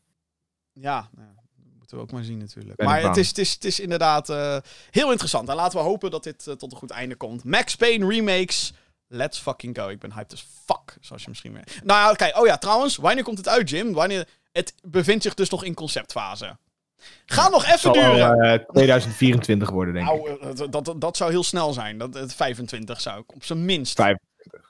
ja, 0.74 1.10
dat 1.12 1.26
moeten 1.90 1.98
we 1.98 2.04
ook 2.04 2.12
maar 2.12 2.24
zien 2.24 2.48
natuurlijk. 2.48 2.76
Ben 2.76 2.88
maar 2.88 3.00
ik 3.00 3.06
het 3.06 3.18
is, 3.18 3.28
het, 3.28 3.38
is, 3.38 3.54
het 3.54 3.66
is 3.66 3.80
inderdaad 3.80 4.30
eh, 4.30 4.58
heel 4.92 5.10
interessant. 5.10 5.50
En 5.50 5.56
laten 5.56 5.78
we 5.78 5.84
hopen 5.84 6.12
dat 6.12 6.24
dit 6.24 6.48
eh, 6.48 6.54
tot 6.54 6.72
een 6.72 6.78
goed 6.78 6.92
einde 6.92 7.16
komt. 7.16 7.44
Max 7.44 7.76
Payne 7.76 8.08
remakes. 8.08 8.74
Let's 9.08 9.40
fucking 9.40 9.78
go. 9.78 9.88
Ik 9.88 10.00
ben 10.00 10.14
hyped 10.14 10.34
as 10.34 10.46
fuck, 10.66 10.98
zoals 11.02 11.22
je 11.22 11.30
misschien 11.30 11.54
weet. 11.54 11.80
Nou 11.84 12.10
ja, 12.10 12.14
kijk. 12.14 12.38
Oh 12.38 12.46
ja, 12.46 12.58
trouwens. 12.58 12.96
Wanneer 12.96 13.24
komt 13.24 13.38
het 13.38 13.48
uit, 13.48 13.70
Jim? 13.70 13.94
Wanneer... 13.94 14.28
Het 14.52 14.74
bevindt 14.82 15.24
zich 15.24 15.34
dus 15.34 15.50
nog 15.50 15.64
in 15.64 15.74
conceptfase. 15.74 16.58
Ga 17.26 17.50
nog 17.50 17.66
even 17.66 17.94
duren. 17.94 18.16
wel, 18.16 18.42
eh, 18.42 18.66
2024 18.66 19.70
worden, 19.70 19.94
denk 19.94 20.10
ik. 20.10 20.16
Nou, 20.16 20.40
eh, 20.40 20.70
dat, 20.70 20.86
dat, 20.86 21.02
dat 21.02 21.18
zou 21.18 21.32
heel 21.32 21.44
snel 21.44 21.74
zijn. 21.74 21.98
Dat, 21.98 22.14
het 22.14 22.36
25 22.36 23.02
zou 23.02 23.20
ik 23.20 23.34
op 23.36 23.44
zijn 23.44 23.66
minst. 23.66 23.96
Vijf. 23.96 24.18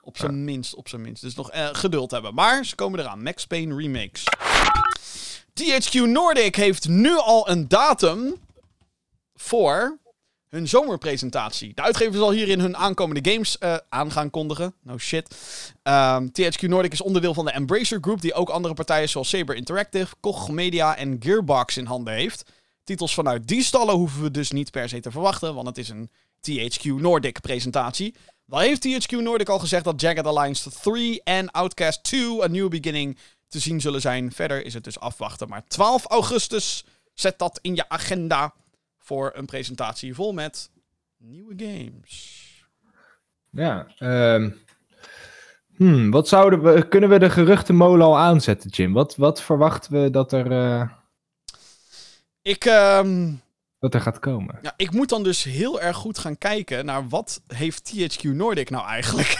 Op 0.01 0.17
zijn 0.17 0.43
minst, 0.43 0.75
op 0.75 0.89
zijn 0.89 1.01
minst. 1.01 1.21
Dus 1.21 1.35
nog 1.35 1.49
geduld 1.53 2.11
hebben. 2.11 2.33
Maar 2.33 2.65
ze 2.65 2.75
komen 2.75 2.99
eraan. 2.99 3.23
Max 3.23 3.47
Payne 3.47 3.75
remakes. 3.75 4.23
THQ 5.59 5.93
Nordic 5.93 6.55
heeft 6.55 6.87
nu 6.87 7.17
al 7.17 7.49
een 7.49 7.67
datum 7.67 8.35
voor 9.33 9.99
hun 10.49 10.67
zomerpresentatie. 10.67 11.73
De 11.73 11.81
uitgever 11.81 12.13
zal 12.13 12.31
hierin 12.31 12.59
hun 12.59 12.77
aankomende 12.77 13.31
games 13.31 13.57
eh, 13.57 13.75
aan 13.89 14.11
gaan 14.11 14.29
kondigen. 14.29 14.75
No 14.83 14.97
shit. 14.97 15.35
Ehm, 15.83 16.27
THQ 16.27 16.61
Nordic 16.61 16.91
is 16.91 17.01
onderdeel 17.01 17.33
van 17.33 17.45
de 17.45 17.51
Embracer 17.51 17.97
Group, 18.01 18.21
die 18.21 18.33
ook 18.33 18.49
andere 18.49 18.73
partijen 18.73 19.09
zoals 19.09 19.29
Saber 19.29 19.55
Interactive, 19.55 20.15
Koch 20.19 20.49
Media 20.49 20.95
en 20.95 21.17
Gearbox 21.19 21.77
in 21.77 21.85
handen 21.85 22.13
heeft. 22.13 22.51
Titels 22.83 23.13
vanuit 23.13 23.47
die 23.47 23.63
stallen 23.63 23.95
hoeven 23.95 24.21
we 24.21 24.31
dus 24.31 24.51
niet 24.51 24.71
per 24.71 24.89
se 24.89 24.99
te 24.99 25.11
verwachten, 25.11 25.55
want 25.55 25.67
het 25.67 25.77
is 25.77 25.89
een 25.89 26.09
THQ 26.41 26.83
Nordic 26.83 27.41
presentatie. 27.41 28.15
Wel 28.45 28.59
heeft 28.59 28.87
THQ 28.87 29.11
Nordic 29.11 29.49
al 29.49 29.59
gezegd 29.59 29.83
dat 29.83 30.01
Jagged 30.01 30.25
Alliance 30.25 30.69
3 30.69 31.21
en 31.23 31.51
Outcast 31.51 32.03
2 32.03 32.43
A 32.43 32.47
New 32.47 32.69
Beginning 32.69 33.17
te 33.49 33.59
zien 33.59 33.81
zullen 33.81 34.01
zijn. 34.01 34.31
Verder 34.31 34.65
is 34.65 34.73
het 34.73 34.83
dus 34.83 34.99
afwachten. 34.99 35.49
Maar 35.49 35.63
12 35.67 36.05
augustus, 36.05 36.85
zet 37.13 37.39
dat 37.39 37.59
in 37.61 37.75
je 37.75 37.89
agenda 37.89 38.53
voor 38.97 39.31
een 39.35 39.45
presentatie 39.45 40.15
vol 40.15 40.33
met 40.33 40.69
nieuwe 41.17 41.53
games. 41.57 42.47
Ja. 43.51 43.87
hmm, 45.75 46.11
wat 46.11 46.27
zouden 46.27 46.63
we... 46.63 46.87
Kunnen 46.87 47.09
we 47.09 47.19
de 47.19 47.29
geruchtenmolen 47.29 48.05
al 48.05 48.17
aanzetten, 48.17 48.69
Jim? 48.69 48.93
Wat, 48.93 49.15
wat 49.15 49.41
verwachten 49.41 50.03
we 50.03 50.09
dat 50.09 50.31
er, 50.33 50.51
eh, 50.51 50.89
Ik, 52.41 52.65
ehm, 52.65 53.33
dat 53.79 53.93
er 53.93 54.01
gaat 54.01 54.19
komen? 54.19 54.59
ja, 54.61 54.73
ik 54.77 54.91
moet 54.91 55.09
dan 55.09 55.23
dus 55.23 55.43
heel 55.43 55.81
erg 55.81 55.97
goed 55.97 56.17
gaan 56.17 56.37
kijken 56.37 56.85
naar 56.85 57.07
wat 57.07 57.41
heeft 57.47 57.91
THQ 57.93 58.23
Nordic 58.23 58.69
nou 58.69 58.87
eigenlijk. 58.87 59.37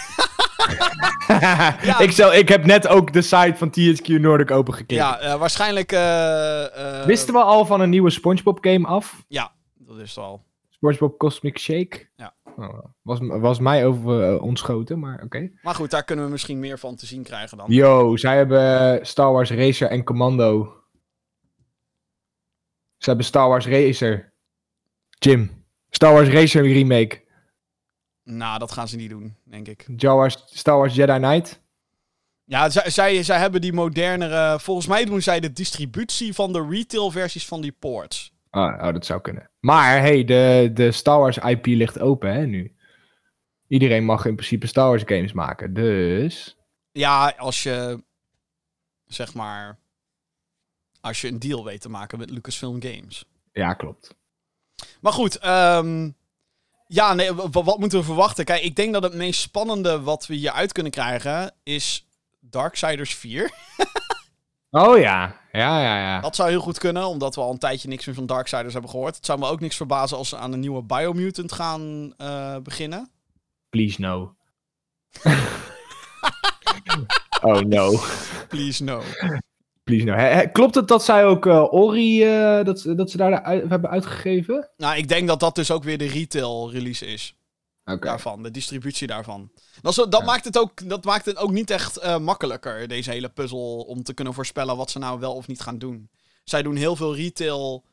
ik, 2.06 2.12
zal, 2.12 2.34
ik 2.34 2.50
heb 2.50 2.66
net 2.66 2.88
ook 2.88 3.14
de 3.14 3.22
site 3.22 3.54
van 3.56 3.70
THQ 3.70 4.08
Nordic 4.08 4.52
opengekeken. 4.52 4.96
ja, 4.96 5.20
eh, 5.20 5.36
waarschijnlijk... 5.40 5.92
eh, 5.92 7.00
eh, 7.00 7.06
Wisten 7.06 7.34
we 7.34 7.40
al 7.40 7.66
van 7.66 7.82
een 7.82 7.90
nieuwe 7.90 8.10
SpongeBob 8.10 8.58
game 8.62 8.88
af? 8.88 9.26
Ja, 9.28 9.52
dat 9.78 9.98
is 9.98 10.10
het 10.16 10.24
al. 10.24 10.46
SpongeBob 10.70 11.18
Cosmic 11.18 11.60
Shake? 11.60 12.10
Ja. 12.16 12.34
Oh, 12.58 12.80
was, 13.02 13.20
was 13.22 13.60
mij 13.60 13.86
over 13.86 14.24
eh, 14.34 14.42
ontschoten, 14.42 15.00
maar 15.00 15.22
oké. 15.24 15.52
Maar 15.62 15.76
goed, 15.76 15.92
daar 15.92 16.04
kunnen 16.04 16.26
we 16.26 16.32
misschien 16.32 16.60
meer 16.60 16.80
van 16.80 16.96
te 16.96 17.06
zien 17.06 17.24
krijgen 17.24 17.58
dan. 17.58 17.66
Yo, 17.70 18.16
zij 18.18 18.38
hebben 18.38 19.00
Star 19.06 19.32
Wars 19.32 19.52
Racer 19.52 19.90
en 19.90 20.04
Commando. 20.04 20.74
Ze 22.98 23.10
hebben 23.10 23.26
Star 23.26 23.48
Wars 23.48 23.68
Racer. 23.68 24.34
Jim. 25.20 25.66
Star 25.90 26.14
Wars 26.14 26.28
Racer 26.30 26.72
remake. 26.74 27.22
Nou, 28.30 28.60
dat 28.60 28.72
gaan 28.72 28.88
ze 28.88 28.96
niet 28.96 29.10
doen, 29.10 29.36
denk 29.44 29.68
ik. 29.68 29.88
Star 29.96 30.16
Wars, 30.16 30.44
Star 30.46 30.78
Wars 30.78 30.96
Jedi 30.96 31.18
Knight. 31.18 31.62
Ja, 32.44 32.70
zij, 32.70 32.90
zij, 32.90 33.24
zij 33.24 33.40
hebben 33.40 33.62
die 33.62 33.74
modernere... 33.74 34.60
Volgens 34.60 34.88
mij 34.88 35.06
doen 35.06 35.22
zij 35.22 35.40
de 35.40 35.52
distributie 35.52 36.34
van 36.34 36.54
de 36.54 36.68
retail-versies 36.70 37.48
van 37.48 37.62
die 37.62 37.72
ports. 37.72 38.34
Oh, 38.52 38.62
oh, 38.62 38.94
dat 38.94 39.06
zou 39.06 39.22
kunnen. 39.22 39.50
Maar 39.60 40.00
hey, 40.00 40.24
de, 40.24 40.72
de 40.74 40.92
Star 40.92 41.20
Wars 41.20 41.38
IP 41.38 41.66
ligt 41.66 42.00
open 42.00 42.34
hè, 42.34 42.46
nu. 42.46 42.76
Iedereen 43.68 44.06
mag 44.06 44.26
in 44.26 44.36
principe 44.36 44.68
Star 44.68 44.88
Wars 44.88 45.04
games 45.06 45.34
maken. 45.34 45.74
Dus. 45.74 46.58
Ja, 46.92 47.34
als 47.38 47.64
je... 47.64 48.04
Zeg 49.06 49.34
maar... 49.34 49.80
Als 51.02 51.22
je 51.22 51.28
een 51.28 51.40
deal 51.40 51.64
weet 51.64 51.82
te 51.82 51.90
maken 51.90 52.20
met 52.20 52.30
Lucasfilm 52.30 52.82
Games. 52.82 53.26
Ja, 53.52 53.74
klopt. 53.74 54.16
Maar 55.02 55.14
goed, 55.14 55.38
ehm, 55.38 56.10
Ja, 56.92 57.14
nee, 57.14 57.34
wa- 57.34 57.50
wat 57.64 57.80
moeten 57.80 58.00
we 58.00 58.06
verwachten? 58.06 58.46
Kijk, 58.46 58.62
ik 58.64 58.76
denk 58.76 58.94
dat 58.94 59.04
het 59.04 59.14
meest 59.14 59.42
spannende 59.42 60.02
wat 60.02 60.26
we 60.28 60.34
hieruit 60.36 60.72
kunnen 60.72 60.92
krijgen 60.92 61.52
is 61.64 62.08
Darksiders 62.40 63.16
4. 63.16 63.52
Oh 64.72 64.98
ja, 64.98 65.36
ja, 65.52 65.82
ja, 65.82 66.00
ja. 66.00 66.20
Dat 66.22 66.36
zou 66.36 66.50
heel 66.50 66.60
goed 66.62 66.78
kunnen, 66.78 67.08
omdat 67.08 67.36
we 67.36 67.42
al 67.42 67.52
een 67.52 67.58
tijdje 67.58 67.88
niks 67.88 68.06
meer 68.06 68.16
van 68.16 68.26
Darksiders 68.26 68.74
hebben 68.74 68.92
gehoord. 68.92 69.16
Het 69.16 69.26
zou 69.26 69.40
me 69.40 69.48
ook 69.48 69.60
niks 69.60 69.76
verbazen 69.76 70.18
als 70.18 70.30
ze 70.30 70.38
aan 70.38 70.54
een 70.54 70.60
nieuwe 70.60 70.84
Biomutant 70.84 71.52
gaan 71.52 72.14
eh, 72.18 72.58
beginnen. 72.58 73.10
Please 73.70 74.02
no. 74.02 74.36
oh 77.42 77.60
no. 77.60 78.00
Please 78.48 78.84
no. 78.84 79.02
Please 79.90 80.06
no. 80.44 80.52
Klopt 80.52 80.76
het 80.76 80.88
dat 80.88 81.04
zij 81.04 81.26
ook 81.26 81.46
eh, 81.46 81.74
Ori, 81.74 82.24
eh, 82.24 82.64
dat, 82.66 82.84
dat 82.96 83.12
ze 83.12 83.18
daar 83.18 83.42
uit- 83.42 83.70
hebben 83.70 83.90
uitgegeven? 83.90 84.70
Nou, 84.78 84.98
ik 84.98 85.08
denk 85.08 85.28
dat 85.28 85.40
dat 85.40 85.56
dus 85.56 85.72
ook 85.72 85.84
weer 85.84 85.98
de 85.98 86.08
retail 86.08 86.72
release 86.72 87.06
is. 87.06 87.34
Oké. 87.86 88.06
Daarvan, 88.06 88.44
de 88.44 88.52
distributie 88.52 89.08
daarvan. 89.08 89.52
Dat, 89.82 89.94
zo- 89.94 90.08
dat, 90.10 90.20
Ja. 90.20 90.26
maakt, 90.26 90.46
het 90.46 90.58
ook, 90.58 90.90
dat 90.90 91.04
maakt 91.04 91.26
het 91.26 91.38
ook 91.38 91.52
niet 91.52 91.70
echt 91.70 91.98
eh, 91.98 92.18
makkelijker, 92.18 92.88
deze 92.88 93.12
hele 93.12 93.30
puzzel, 93.30 93.80
om 93.88 94.04
te 94.04 94.14
kunnen 94.14 94.34
voorspellen 94.34 94.78
wat 94.78 94.92
ze 94.92 95.00
nou 95.00 95.20
wel 95.20 95.34
of 95.36 95.48
niet 95.48 95.62
gaan 95.62 95.78
doen. 95.78 96.10
Zij 96.44 96.62
doen 96.62 96.76
heel 96.76 96.96
veel 96.96 97.16
retail, 97.16 97.84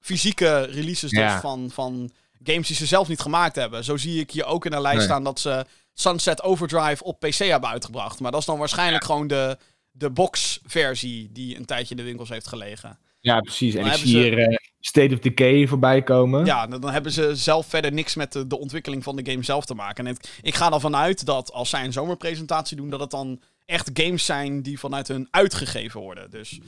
fysieke 0.00 0.60
releases 0.62 1.10
dus 1.10 1.32
van, 1.32 1.70
van 1.72 2.10
games 2.42 2.66
die 2.66 2.76
ze 2.76 2.86
zelf 2.86 3.08
niet 3.08 3.20
gemaakt 3.20 3.56
hebben. 3.56 3.84
Zo 3.84 3.96
zie 3.96 4.20
ik 4.20 4.30
hier 4.30 4.44
ook 4.44 4.64
in 4.64 4.70
de 4.70 4.80
lijst 4.80 4.96
Nee. 4.98 5.06
staan 5.06 5.24
dat 5.24 5.40
ze 5.40 5.64
Sunset 5.94 6.42
Overdrive 6.42 7.04
op 7.04 7.20
PC 7.20 7.34
hebben 7.34 7.70
uitgebracht. 7.70 8.20
Maar 8.20 8.30
dat 8.30 8.40
is 8.40 8.46
dan 8.46 8.58
waarschijnlijk 8.58 9.04
gewoon 9.04 9.26
de, 9.26 9.58
de 9.90 10.10
box-versie 10.10 11.28
die 11.32 11.56
een 11.56 11.64
tijdje 11.64 11.90
in 11.90 11.96
de 11.96 12.02
winkels 12.02 12.28
heeft 12.28 12.46
gelegen. 12.48 12.98
Ja, 13.20 13.40
precies. 13.40 13.74
En 13.74 13.86
ik 13.86 13.92
zie 13.92 14.08
ze- 14.08 14.18
hier 14.18 14.38
eh, 14.38 14.56
State 14.80 15.14
of 15.14 15.20
Decay 15.20 15.66
voorbij 15.66 16.02
komen. 16.02 16.44
Ja, 16.44 16.66
dan 16.66 16.80
dan 16.80 16.92
hebben 16.92 17.12
ze 17.12 17.36
zelf 17.36 17.66
verder 17.66 17.92
niks 17.92 18.14
met 18.14 18.32
de, 18.32 18.46
de 18.46 18.58
ontwikkeling 18.58 19.02
van 19.02 19.16
de 19.16 19.30
game 19.30 19.44
zelf 19.44 19.64
te 19.64 19.74
maken. 19.74 20.06
En 20.06 20.12
het- 20.14 20.38
ik 20.42 20.54
ga 20.54 20.72
ervan 20.72 20.96
uit 20.96 21.24
dat 21.26 21.52
als 21.52 21.70
zij 21.70 21.84
een 21.84 21.92
zomerpresentatie 21.92 22.76
doen, 22.76 22.90
dat 22.90 23.00
het 23.00 23.10
dan 23.10 23.40
echt 23.66 23.90
games 23.94 24.24
zijn 24.24 24.62
die 24.62 24.78
vanuit 24.78 25.08
hun 25.08 25.28
uitgegeven 25.30 26.00
worden. 26.00 26.30
Dus, 26.30 26.58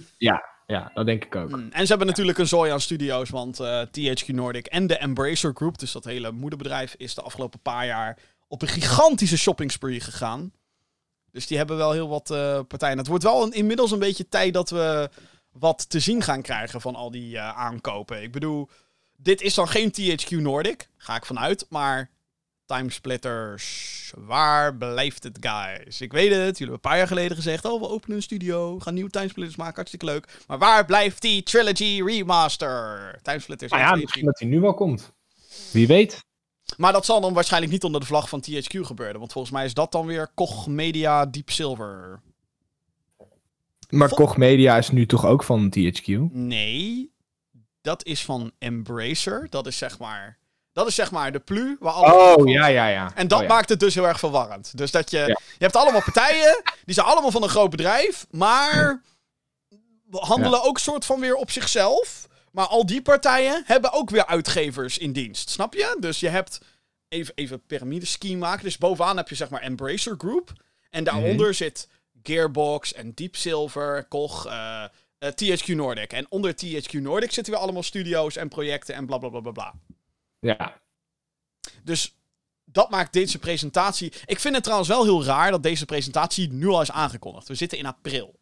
Ja, 0.67 0.91
dat 0.95 1.07
denk 1.07 1.25
ik 1.25 1.37
ook. 1.37 1.49
mm. 1.51 1.69
En 1.73 1.83
ze 1.83 1.89
hebben 1.89 2.07
natuurlijk 2.07 2.39
een 2.39 2.49
zooi 2.49 2.71
aan 2.73 2.81
studio's, 2.81 3.31
want 3.31 3.61
eh, 3.61 3.81
THQ 3.83 4.27
Nordic 4.27 4.67
en 4.67 4.87
de 4.87 4.97
Embracer 4.97 5.51
Group, 5.55 5.79
dus 5.79 5.93
dat 5.93 6.05
hele 6.05 6.33
moederbedrijf, 6.33 6.95
is 6.99 7.15
de 7.15 7.23
afgelopen 7.23 7.61
paar 7.61 7.87
jaar 7.87 8.19
op 8.49 8.63
een 8.63 8.69
gigantische 8.69 9.39
shopping 9.39 9.73
spree 9.73 10.01
gegaan. 10.01 10.53
Dus 11.33 11.47
die 11.47 11.57
hebben 11.57 11.77
wel 11.77 11.93
heel 11.93 12.09
wat 12.09 12.31
eh, 12.31 12.61
partijen. 12.69 12.99
Het 12.99 13.07
wordt 13.07 13.25
wel 13.25 13.43
een, 13.43 13.53
inmiddels 13.53 13.91
een 13.91 13.99
beetje 13.99 14.29
tijd 14.29 14.55
dat 14.55 14.71
we 14.71 15.11
wat 15.53 15.91
te 15.91 16.01
zien 16.01 16.23
gaan 16.23 16.43
krijgen 16.43 16.81
van 16.81 16.95
al 16.95 17.11
die 17.11 17.37
eh, 17.37 17.59
aankopen. 17.59 18.23
Ik 18.23 18.33
bedoel, 18.33 18.69
dit 19.17 19.41
is 19.41 19.55
dan 19.55 19.69
geen 19.69 19.93
THQ 19.93 20.31
Nordic, 20.31 20.89
ga 20.97 21.17
ik 21.17 21.27
vanuit, 21.27 21.67
maar 21.69 22.11
Timesplitters, 22.67 24.13
waar 24.17 24.77
blijft 24.77 25.23
het, 25.23 25.39
guys? 25.41 26.01
Ik 26.01 26.13
weet 26.13 26.31
het, 26.31 26.39
jullie 26.39 26.57
hebben 26.57 26.75
een 26.75 26.81
paar 26.81 26.97
jaar 26.97 27.07
geleden 27.07 27.37
gezegd, 27.37 27.65
oh, 27.65 27.81
we 27.81 27.89
openen 27.89 28.17
een 28.17 28.23
studio, 28.23 28.75
we 28.75 28.83
gaan 28.83 28.95
nieuwe 28.95 29.11
Timesplitters 29.11 29.57
maken, 29.57 29.75
hartstikke 29.75 30.05
leuk. 30.05 30.29
Maar 30.47 30.59
waar 30.59 30.85
blijft 30.85 31.23
die 31.23 31.43
Trilogy 31.43 32.03
Remaster? 32.05 33.19
Timesplitters. 33.23 33.71
Nou 33.71 33.83
ja, 33.83 33.95
misschien 33.95 34.25
dat 34.25 34.39
hij 34.39 34.49
nu 34.49 34.61
wel 34.61 34.75
komt. 34.75 35.13
Wie 35.73 35.87
weet. 35.87 36.25
Maar 36.77 36.93
dat 36.93 37.05
zal 37.05 37.21
dan 37.21 37.33
waarschijnlijk 37.33 37.73
niet 37.73 37.85
onder 37.85 38.01
de 38.01 38.07
vlag 38.07 38.29
van 38.29 38.41
THQ 38.41 38.81
gebeuren, 38.81 39.19
want 39.19 39.33
volgens 39.33 39.53
mij 39.55 39.65
is 39.65 39.75
dat 39.75 39.93
dan 39.93 40.07
weer 40.07 40.29
Koch 40.35 40.67
Media 40.67 41.27
Deep 41.27 41.51
Silver. 41.51 42.21
Maar 43.89 44.09
Vol- 44.09 44.17
Koch 44.17 44.37
Media 44.37 44.77
is 44.77 44.91
nu 44.91 45.07
toch 45.07 45.27
ook 45.27 45.43
van 45.45 45.69
THQ? 45.79 46.07
Nee, 46.31 47.13
dat 47.81 48.05
is 48.05 48.25
van 48.25 48.53
Embracer. 48.59 49.47
Dat 49.51 49.67
is 49.67 49.79
zeg 49.79 49.99
maar, 49.99 50.39
dat 50.73 50.87
is 50.87 50.95
zeg 50.95 51.11
maar 51.11 51.33
de 51.33 51.39
plu 51.39 51.77
waar 51.81 51.93
alle 51.93 52.37
Oh, 52.37 52.49
ja, 52.49 52.67
ja, 52.67 52.87
ja. 52.87 53.13
En 53.15 53.29
dat 53.29 53.41
Oh, 53.41 53.47
ja. 53.47 53.55
maakt 53.55 53.69
het 53.69 53.81
dus 53.81 53.95
heel 53.95 54.07
erg 54.07 54.19
verwarrend. 54.19 54.77
Dus 54.77 54.91
dat 54.91 55.11
je, 55.11 55.19
Ja. 55.19 55.27
je 55.27 55.39
hebt 55.59 55.77
allemaal 55.77 56.03
partijen, 56.03 56.63
die 56.85 56.95
zijn 56.95 57.07
allemaal 57.07 57.31
van 57.31 57.43
een 57.43 57.49
groot 57.49 57.71
bedrijf, 57.71 58.27
maar 58.31 59.03
handelen 60.11 60.63
ook 60.63 60.79
soort 60.79 61.05
van 61.05 61.21
weer 61.21 61.35
op 61.35 61.51
zichzelf. 61.51 62.29
Maar 62.53 62.67
al 62.67 62.87
die 62.87 63.03
partijen 63.03 63.63
hebben 63.67 63.93
ook 63.93 64.11
weer 64.11 64.27
uitgevers 64.27 64.99
in 64.99 65.13
dienst, 65.13 65.51
snap 65.51 65.75
je? 65.75 65.97
Dus 66.01 66.21
je 66.21 66.29
hebt, 66.29 66.61
even, 67.09 67.35
even 67.35 67.67
piramidescheme 67.67 68.37
maken, 68.37 68.65
dus 68.65 68.79
bovenaan 68.79 69.17
heb 69.17 69.29
je 69.29 69.35
zeg 69.35 69.51
maar 69.51 69.61
Embracer 69.61 70.15
Group. 70.19 70.53
En 70.91 71.05
daaronder 71.05 71.47
Mhm. 71.47 71.55
zit 71.55 71.89
Gearbox 72.23 72.93
en 72.93 73.15
Deep 73.15 73.37
Silver, 73.37 74.05
Koch, 74.05 74.47
eh, 74.47 74.85
eh, 75.19 75.29
THQ 75.29 75.67
Nordic. 75.75 76.13
En 76.13 76.27
onder 76.29 76.55
THQ 76.57 76.93
Nordic 76.93 77.33
zitten 77.33 77.53
weer 77.53 77.63
allemaal 77.63 77.83
studio's 77.83 78.37
en 78.37 78.49
projecten 78.49 78.95
en 78.95 79.07
bla 79.07 79.19
bla 79.19 79.29
bla 79.29 79.41
bla 79.41 79.53
bla. 79.53 79.75
Ja. 80.39 80.81
Dus 81.83 82.15
dat 82.65 82.91
maakt 82.91 83.13
deze 83.13 83.39
presentatie. 83.39 84.13
Ik 84.27 84.41
vind 84.41 84.55
het 84.55 84.63
trouwens 84.63 84.89
wel 84.91 85.05
heel 85.05 85.25
raar 85.25 85.51
dat 85.51 85.63
deze 85.63 85.85
presentatie 85.85 86.53
nu 86.53 86.67
al 86.67 86.81
is 86.81 86.91
aangekondigd. 86.91 87.49
We 87.49 87.55
zitten 87.55 87.79
in 87.79 87.87
april. 87.87 88.41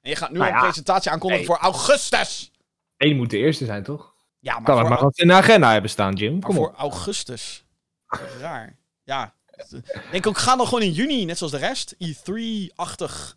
En 0.00 0.10
je 0.10 0.16
gaat 0.16 0.30
nu 0.30 0.38
Nou 0.38 0.50
al 0.50 0.56
een 0.56 0.62
presentatie 0.62 1.10
aankondigen 1.10 1.46
hey. 1.46 1.54
voor 1.54 1.64
augustus. 1.64 2.50
Eén 2.96 3.16
moet 3.16 3.30
de 3.30 3.38
eerste 3.38 3.64
zijn, 3.64 3.82
toch? 3.82 4.14
Ja, 4.38 4.54
maar, 4.54 4.62
Kan 4.62 4.78
het 4.78 4.88
maar 4.88 5.00
wat 5.02 5.18
in 5.18 5.26
de 5.28 5.32
agenda 5.34 5.72
hebben 5.72 5.90
staan, 5.90 6.14
Jim. 6.14 6.32
maar 6.32 6.40
Kom 6.42 6.54
voor 6.54 6.68
op. 6.68 6.74
augustus. 6.76 7.64
Raar. 8.40 8.76
Ja. 9.04 9.34
Ik 9.70 10.02
denk 10.10 10.26
ook, 10.26 10.38
ga 10.38 10.56
dan 10.56 10.66
gewoon 10.66 10.82
in 10.82 10.92
juni, 10.92 11.24
net 11.24 11.38
zoals 11.38 11.52
de 11.52 11.58
rest. 11.58 11.94
E3-achtig. 12.04 13.36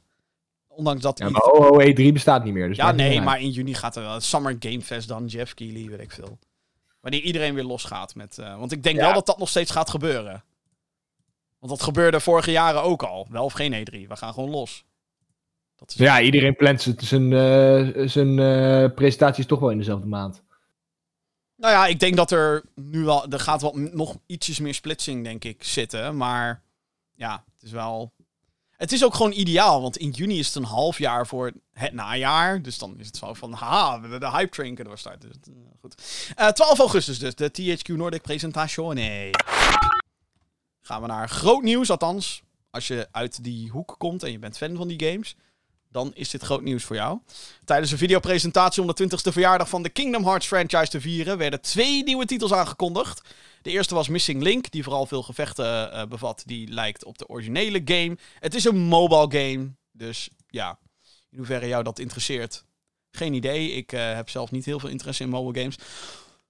Ondanks 0.67 1.01
dat. 1.01 1.17
Ja, 1.19 1.27
E3 1.27 1.31
maar 1.31 1.41
OO 1.41 1.81
E3 1.81 2.13
bestaat 2.13 2.43
niet 2.43 2.53
meer. 2.53 2.67
Dus 2.67 2.77
ja, 2.77 2.91
nee, 2.91 3.21
maar 3.21 3.41
in 3.41 3.49
juni 3.49 3.73
gaat 3.73 3.95
er 3.95 4.01
wel. 4.03 4.19
Summer 4.19 4.55
Game 4.59 4.81
Fest 4.81 5.07
dan, 5.07 5.25
Jeff 5.25 5.53
Keighley, 5.53 5.89
weet 5.89 5.99
ik 6.01 6.11
veel. 6.11 6.37
Wanneer 7.01 7.21
iedereen 7.21 7.53
weer 7.53 7.63
losgaat 7.63 8.15
met... 8.15 8.37
eh, 8.37 8.57
want 8.57 8.71
ik 8.71 8.83
denk 8.83 8.95
Ja. 8.95 9.01
wel 9.03 9.13
dat 9.13 9.25
dat 9.25 9.37
nog 9.37 9.49
steeds 9.49 9.71
gaat 9.71 9.89
gebeuren. 9.89 10.43
Want 11.59 11.71
dat 11.71 11.81
gebeurde 11.83 12.19
vorige 12.19 12.51
jaren 12.51 12.81
ook 12.83 13.03
al. 13.03 13.27
Wel 13.29 13.43
of 13.43 13.53
geen 13.53 13.73
E3. 13.73 14.07
We 14.07 14.15
gaan 14.15 14.33
gewoon 14.33 14.49
los. 14.49 14.85
Dat 15.78 15.89
is... 15.89 15.95
Ja, 15.95 16.21
iedereen 16.21 16.55
plant 16.55 16.82
zijn- 16.97 17.34
eh, 17.34 18.07
zijn 18.07 18.39
eh, 18.39 18.93
presentaties 18.95 19.45
toch 19.45 19.59
wel 19.59 19.69
in 19.69 19.78
dezelfde 19.78 20.07
maand. 20.07 20.43
Nou 21.55 21.73
ja, 21.73 21.86
ik 21.86 21.99
denk 21.99 22.15
dat 22.15 22.32
er 22.32 22.63
nu 22.75 23.03
wel... 23.03 23.28
Er 23.32 23.39
gaat 23.39 23.61
wel 23.61 23.71
m- 23.73 23.89
nog 23.95 24.17
ietsjes 24.25 24.59
meer 24.59 24.73
splitsing, 24.73 25.23
denk 25.23 25.43
ik, 25.43 25.63
zitten. 25.63 26.17
Maar 26.17 26.61
ja, 27.13 27.43
het 27.53 27.63
is 27.63 27.71
wel... 27.71 28.13
Het 28.71 28.91
is 28.91 29.03
ook 29.03 29.13
gewoon 29.13 29.32
ideaal, 29.32 29.82
want 29.82 29.97
in 29.97 30.09
juni 30.09 30.39
is 30.39 30.45
het 30.47 30.55
een 30.55 30.63
half 30.63 30.97
jaar 30.97 31.28
voor 31.28 31.51
het 31.73 31.93
najaar. 31.93 32.61
Dus 32.61 32.78
dan 32.78 32.99
is 32.99 33.05
het 33.07 33.17
zo 33.17 33.34
van, 33.34 33.53
haha, 33.53 33.99
de, 33.99 34.17
de 34.19 34.30
hype 34.30 34.49
train 34.49 34.75
kunnen 34.75 34.93
we 34.93 34.99
starten. 34.99 35.30
Dus, 35.30 35.38
eh, 35.53 35.61
goed. 35.82 36.01
Eh, 36.36 36.47
12 36.47 36.80
augustus 36.80 37.19
dus, 37.19 37.36
de 37.36 37.51
THQ 37.51 37.88
Nordic 37.95 38.21
presentatie. 38.21 38.84
Nee. 38.84 39.32
Gaan 40.82 41.01
we 41.01 41.07
naar 41.07 41.30
groot 41.30 41.61
nieuws, 41.63 41.89
althans. 41.89 42.41
Als 42.69 42.88
je 42.88 43.07
uit 43.11 43.43
die 43.43 43.69
hoek 43.69 43.95
komt 43.97 44.23
en 44.23 44.32
je 44.32 44.39
bent 44.39 44.57
fan 44.57 44.75
van 44.75 44.88
die 44.88 45.09
games, 45.09 45.36
dan 45.91 46.11
is 46.13 46.29
dit 46.29 46.41
groot 46.41 46.61
nieuws 46.61 46.83
voor 46.83 46.95
jou. 46.95 47.19
Tijdens 47.65 47.91
een 47.91 47.97
videopresentatie 47.97 48.81
om 48.81 48.88
de 48.88 49.03
20ste 49.03 49.31
verjaardag 49.31 49.69
van 49.69 49.83
de 49.83 49.89
Kingdom 49.89 50.23
Hearts 50.23 50.47
franchise 50.47 50.89
te 50.89 51.01
vieren, 51.01 51.38
werden 51.38 51.61
twee 51.61 52.03
nieuwe 52.03 52.25
titels 52.25 52.53
aangekondigd. 52.53 53.21
De 53.61 53.69
eerste 53.71 53.95
was 53.95 54.07
Missing 54.07 54.41
Link, 54.41 54.71
die 54.71 54.83
vooral 54.83 55.05
veel 55.05 55.23
gevechten 55.23 55.91
eh, 55.91 56.05
bevat, 56.05 56.43
die 56.45 56.67
lijkt 56.67 57.05
op 57.05 57.17
de 57.17 57.27
originele 57.27 57.81
game. 57.85 58.17
Het 58.39 58.55
is 58.55 58.65
een 58.65 58.77
mobile 58.77 59.41
game, 59.41 59.69
dus 59.91 60.29
ja, 60.47 60.79
in 61.29 61.38
hoeverre 61.38 61.67
jou 61.67 61.83
dat 61.83 61.99
interesseert, 61.99 62.63
geen 63.11 63.33
idee. 63.33 63.71
Ik 63.71 63.91
eh, 63.91 64.13
heb 64.13 64.29
zelf 64.29 64.51
niet 64.51 64.65
heel 64.65 64.79
veel 64.79 64.89
interesse 64.89 65.23
in 65.23 65.29
mobile 65.29 65.61
games. 65.61 65.75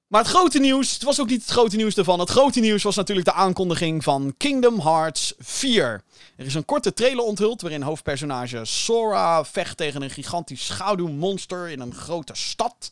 Maar 0.07 0.21
het 0.21 0.29
grote 0.29 0.59
nieuws, 0.59 0.93
het 0.93 1.03
was 1.03 1.19
ook 1.19 1.27
niet 1.27 1.41
het 1.41 1.49
grote 1.49 1.75
nieuws 1.75 1.95
ervan. 1.95 2.19
Het 2.19 2.29
grote 2.29 2.59
nieuws 2.59 2.83
was 2.83 2.95
natuurlijk 2.95 3.27
de 3.27 3.33
aankondiging 3.33 4.03
van 4.03 4.33
Kingdom 4.37 4.79
Hearts 4.79 5.33
4. 5.37 6.03
Er 6.35 6.45
is 6.45 6.55
een 6.55 6.65
korte 6.65 6.93
trailer 6.93 7.23
onthuld 7.23 7.61
waarin 7.61 7.81
hoofdpersonage 7.81 8.65
Sora 8.65 9.45
vecht 9.45 9.77
tegen 9.77 10.01
een 10.01 10.09
gigantisch 10.09 10.65
schaduwmonster 10.65 11.69
in 11.69 11.79
een 11.79 11.93
grote 11.93 12.35
stad. 12.35 12.91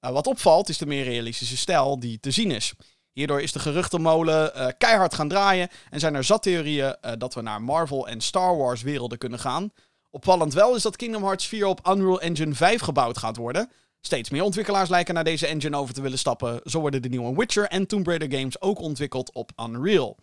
Uh, 0.00 0.10
wat 0.10 0.26
opvalt 0.26 0.68
is 0.68 0.78
de 0.78 0.86
meer 0.86 1.04
realistische 1.04 1.56
stijl 1.56 2.00
die 2.00 2.20
te 2.20 2.30
zien 2.30 2.50
is. 2.50 2.72
Hierdoor 3.12 3.40
is 3.40 3.52
de 3.52 3.58
geruchtenmolen 3.58 4.52
uh, 4.56 4.66
keihard 4.78 5.14
gaan 5.14 5.28
draaien 5.28 5.68
en 5.90 6.00
zijn 6.00 6.14
er 6.14 6.24
zat 6.24 6.42
theorieën 6.42 6.96
uh, 7.02 7.12
dat 7.18 7.34
we 7.34 7.40
naar 7.40 7.62
Marvel 7.62 8.08
en 8.08 8.20
Star 8.20 8.56
Wars 8.56 8.82
werelden 8.82 9.18
kunnen 9.18 9.38
gaan. 9.38 9.72
Opvallend 10.10 10.52
wel 10.54 10.74
is 10.74 10.82
dat 10.82 10.96
Kingdom 10.96 11.22
Hearts 11.22 11.46
4 11.46 11.66
op 11.66 11.88
Unreal 11.88 12.20
Engine 12.20 12.54
5 12.54 12.80
gebouwd 12.80 13.18
gaat 13.18 13.36
worden. 13.36 13.70
Steeds 14.00 14.30
meer 14.30 14.42
ontwikkelaars 14.42 14.88
lijken 14.88 15.14
naar 15.14 15.24
deze 15.24 15.46
engine 15.46 15.76
over 15.76 15.94
te 15.94 16.02
willen 16.02 16.18
stappen. 16.18 16.60
Zo 16.64 16.80
worden 16.80 17.02
de 17.02 17.08
nieuwe 17.08 17.34
Witcher 17.36 17.64
en 17.64 17.86
Tomb 17.86 18.06
Raider 18.06 18.38
games 18.38 18.60
ook 18.60 18.80
ontwikkeld 18.80 19.32
op 19.32 19.52
Unreal. 19.60 20.16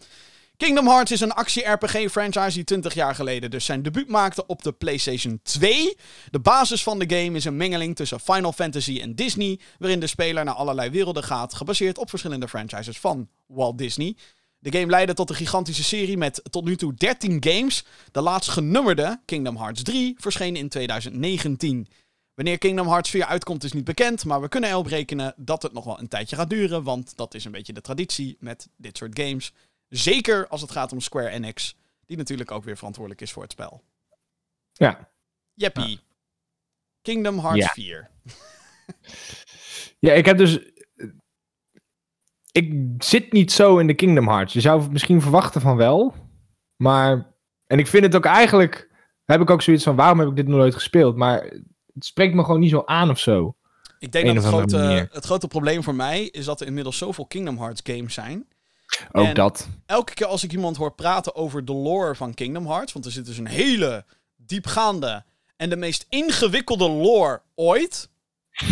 Kingdom 0.57 0.87
Hearts 0.87 1.11
is 1.11 1.21
een 1.21 1.31
actie-RPG-franchise 1.31 2.53
die 2.53 2.63
20 2.63 2.93
jaar 2.93 3.15
geleden 3.15 3.51
dus 3.51 3.65
zijn 3.65 3.81
debuut 3.81 4.07
maakte 4.07 4.45
op 4.45 4.63
de 4.63 4.71
PlayStation 4.71 5.39
2. 5.43 5.97
De 6.31 6.39
basis 6.39 6.83
van 6.83 6.99
de 6.99 7.15
game 7.15 7.37
is 7.37 7.45
een 7.45 7.57
mengeling 7.57 7.95
tussen 7.95 8.19
Final 8.19 8.51
Fantasy 8.51 8.99
en 9.01 9.15
Disney, 9.15 9.59
waarin 9.79 9.99
de 9.99 10.07
speler 10.07 10.43
naar 10.43 10.53
allerlei 10.53 10.89
werelden 10.89 11.23
gaat, 11.23 11.53
gebaseerd 11.53 11.97
op 11.97 12.09
verschillende 12.09 12.47
franchises 12.47 12.99
van 12.99 13.27
Walt 13.47 13.77
Disney. 13.77 14.15
De 14.59 14.79
game 14.79 14.91
leidde 14.91 15.13
tot 15.13 15.29
een 15.29 15.35
gigantische 15.35 15.83
serie 15.83 16.17
met 16.17 16.41
tot 16.49 16.65
nu 16.65 16.75
toe 16.75 16.93
13 16.93 17.43
games. 17.43 17.85
De 18.11 18.21
laatst 18.21 18.49
genummerde, 18.49 19.21
Kingdom 19.25 19.57
Hearts 19.57 19.83
3, 19.83 20.15
verscheen 20.17 20.55
in 20.55 20.69
2019. 20.69 21.87
Wanneer 22.35 22.57
Kingdom 22.57 22.87
Hearts 22.87 23.09
4 23.09 23.25
uitkomt 23.25 23.63
is 23.63 23.73
niet 23.73 23.83
bekend, 23.83 24.25
maar 24.25 24.41
we 24.41 24.47
kunnen 24.47 24.69
erop 24.69 24.85
rekenen 24.85 25.33
dat 25.37 25.61
het 25.61 25.73
nog 25.73 25.85
wel 25.85 25.99
een 25.99 26.07
tijdje 26.07 26.35
gaat 26.35 26.49
duren, 26.49 26.83
want 26.83 27.17
dat 27.17 27.33
is 27.33 27.45
een 27.45 27.51
beetje 27.51 27.73
de 27.73 27.81
traditie 27.81 28.37
met 28.39 28.69
dit 28.77 28.97
soort 28.97 29.19
games. 29.19 29.53
Zeker 29.89 30.47
als 30.47 30.61
het 30.61 30.71
gaat 30.71 30.91
om 30.91 30.99
Square 30.99 31.29
Enix, 31.29 31.75
die 32.05 32.17
natuurlijk 32.17 32.51
ook 32.51 32.63
weer 32.63 32.77
verantwoordelijk 32.77 33.21
is 33.21 33.31
voor 33.31 33.43
het 33.43 33.51
spel. 33.51 33.83
Ja. 34.71 35.09
Jeppie. 35.53 35.99
Kingdom 37.01 37.39
Hearts 37.39 37.65
Ja. 37.65 37.67
4. 37.73 38.09
Ja, 39.99 40.13
ik 40.13 40.25
heb 40.25 40.37
dus. 40.37 40.59
Ik 42.51 42.73
zit 42.97 43.31
niet 43.31 43.51
zo 43.51 43.77
in 43.77 43.87
de 43.87 43.93
Kingdom 43.93 44.27
Hearts. 44.27 44.53
Je 44.53 44.61
zou 44.61 44.91
misschien 44.91 45.21
verwachten 45.21 45.61
van 45.61 45.75
wel. 45.75 46.15
Maar. 46.75 47.33
En 47.65 47.79
ik 47.79 47.87
vind 47.87 48.03
het 48.03 48.15
ook 48.15 48.25
eigenlijk. 48.25 48.91
Heb 49.25 49.41
ik 49.41 49.49
ook 49.49 49.61
zoiets 49.61 49.83
van: 49.83 49.95
waarom 49.95 50.19
heb 50.19 50.29
ik 50.29 50.35
dit 50.35 50.47
nog 50.47 50.57
nooit 50.57 50.73
gespeeld? 50.73 51.15
Maar 51.15 51.53
het 51.95 52.05
spreekt 52.05 52.33
me 52.33 52.43
gewoon 52.43 52.59
niet 52.59 52.69
zo 52.69 52.83
aan 52.85 53.09
of 53.09 53.19
zo. 53.19 53.55
Ik 53.99 54.11
denk 54.11 54.25
dat 54.25 54.35
het 54.35 54.45
grote, 54.45 54.77
manier. 54.77 55.09
het 55.11 55.25
grote 55.25 55.47
probleem 55.47 55.83
voor 55.83 55.95
mij 55.95 56.23
is 56.23 56.45
dat 56.45 56.61
er 56.61 56.67
inmiddels 56.67 56.97
zoveel 56.97 57.25
Kingdom 57.25 57.57
Hearts 57.57 57.81
games 57.83 58.13
zijn. 58.13 58.47
Ook 59.11 59.25
En- 59.25 59.33
dat. 59.33 59.67
elke 59.85 60.13
keer 60.13 60.25
als 60.27 60.43
ik 60.43 60.51
iemand 60.51 60.77
hoor 60.77 60.91
praten 60.93 61.35
over 61.35 61.65
de 61.65 61.73
lore 61.73 62.15
van 62.15 62.33
Kingdom 62.33 62.67
Hearts, 62.67 62.93
want 62.93 63.05
er 63.05 63.11
zit 63.11 63.25
dus 63.25 63.37
een 63.37 63.47
hele 63.47 64.05
diepgaande 64.35 65.23
en 65.57 65.69
de 65.69 65.75
meest 65.75 66.05
ingewikkelde 66.09 66.89
lore 66.89 67.41
ooit, 67.55 68.09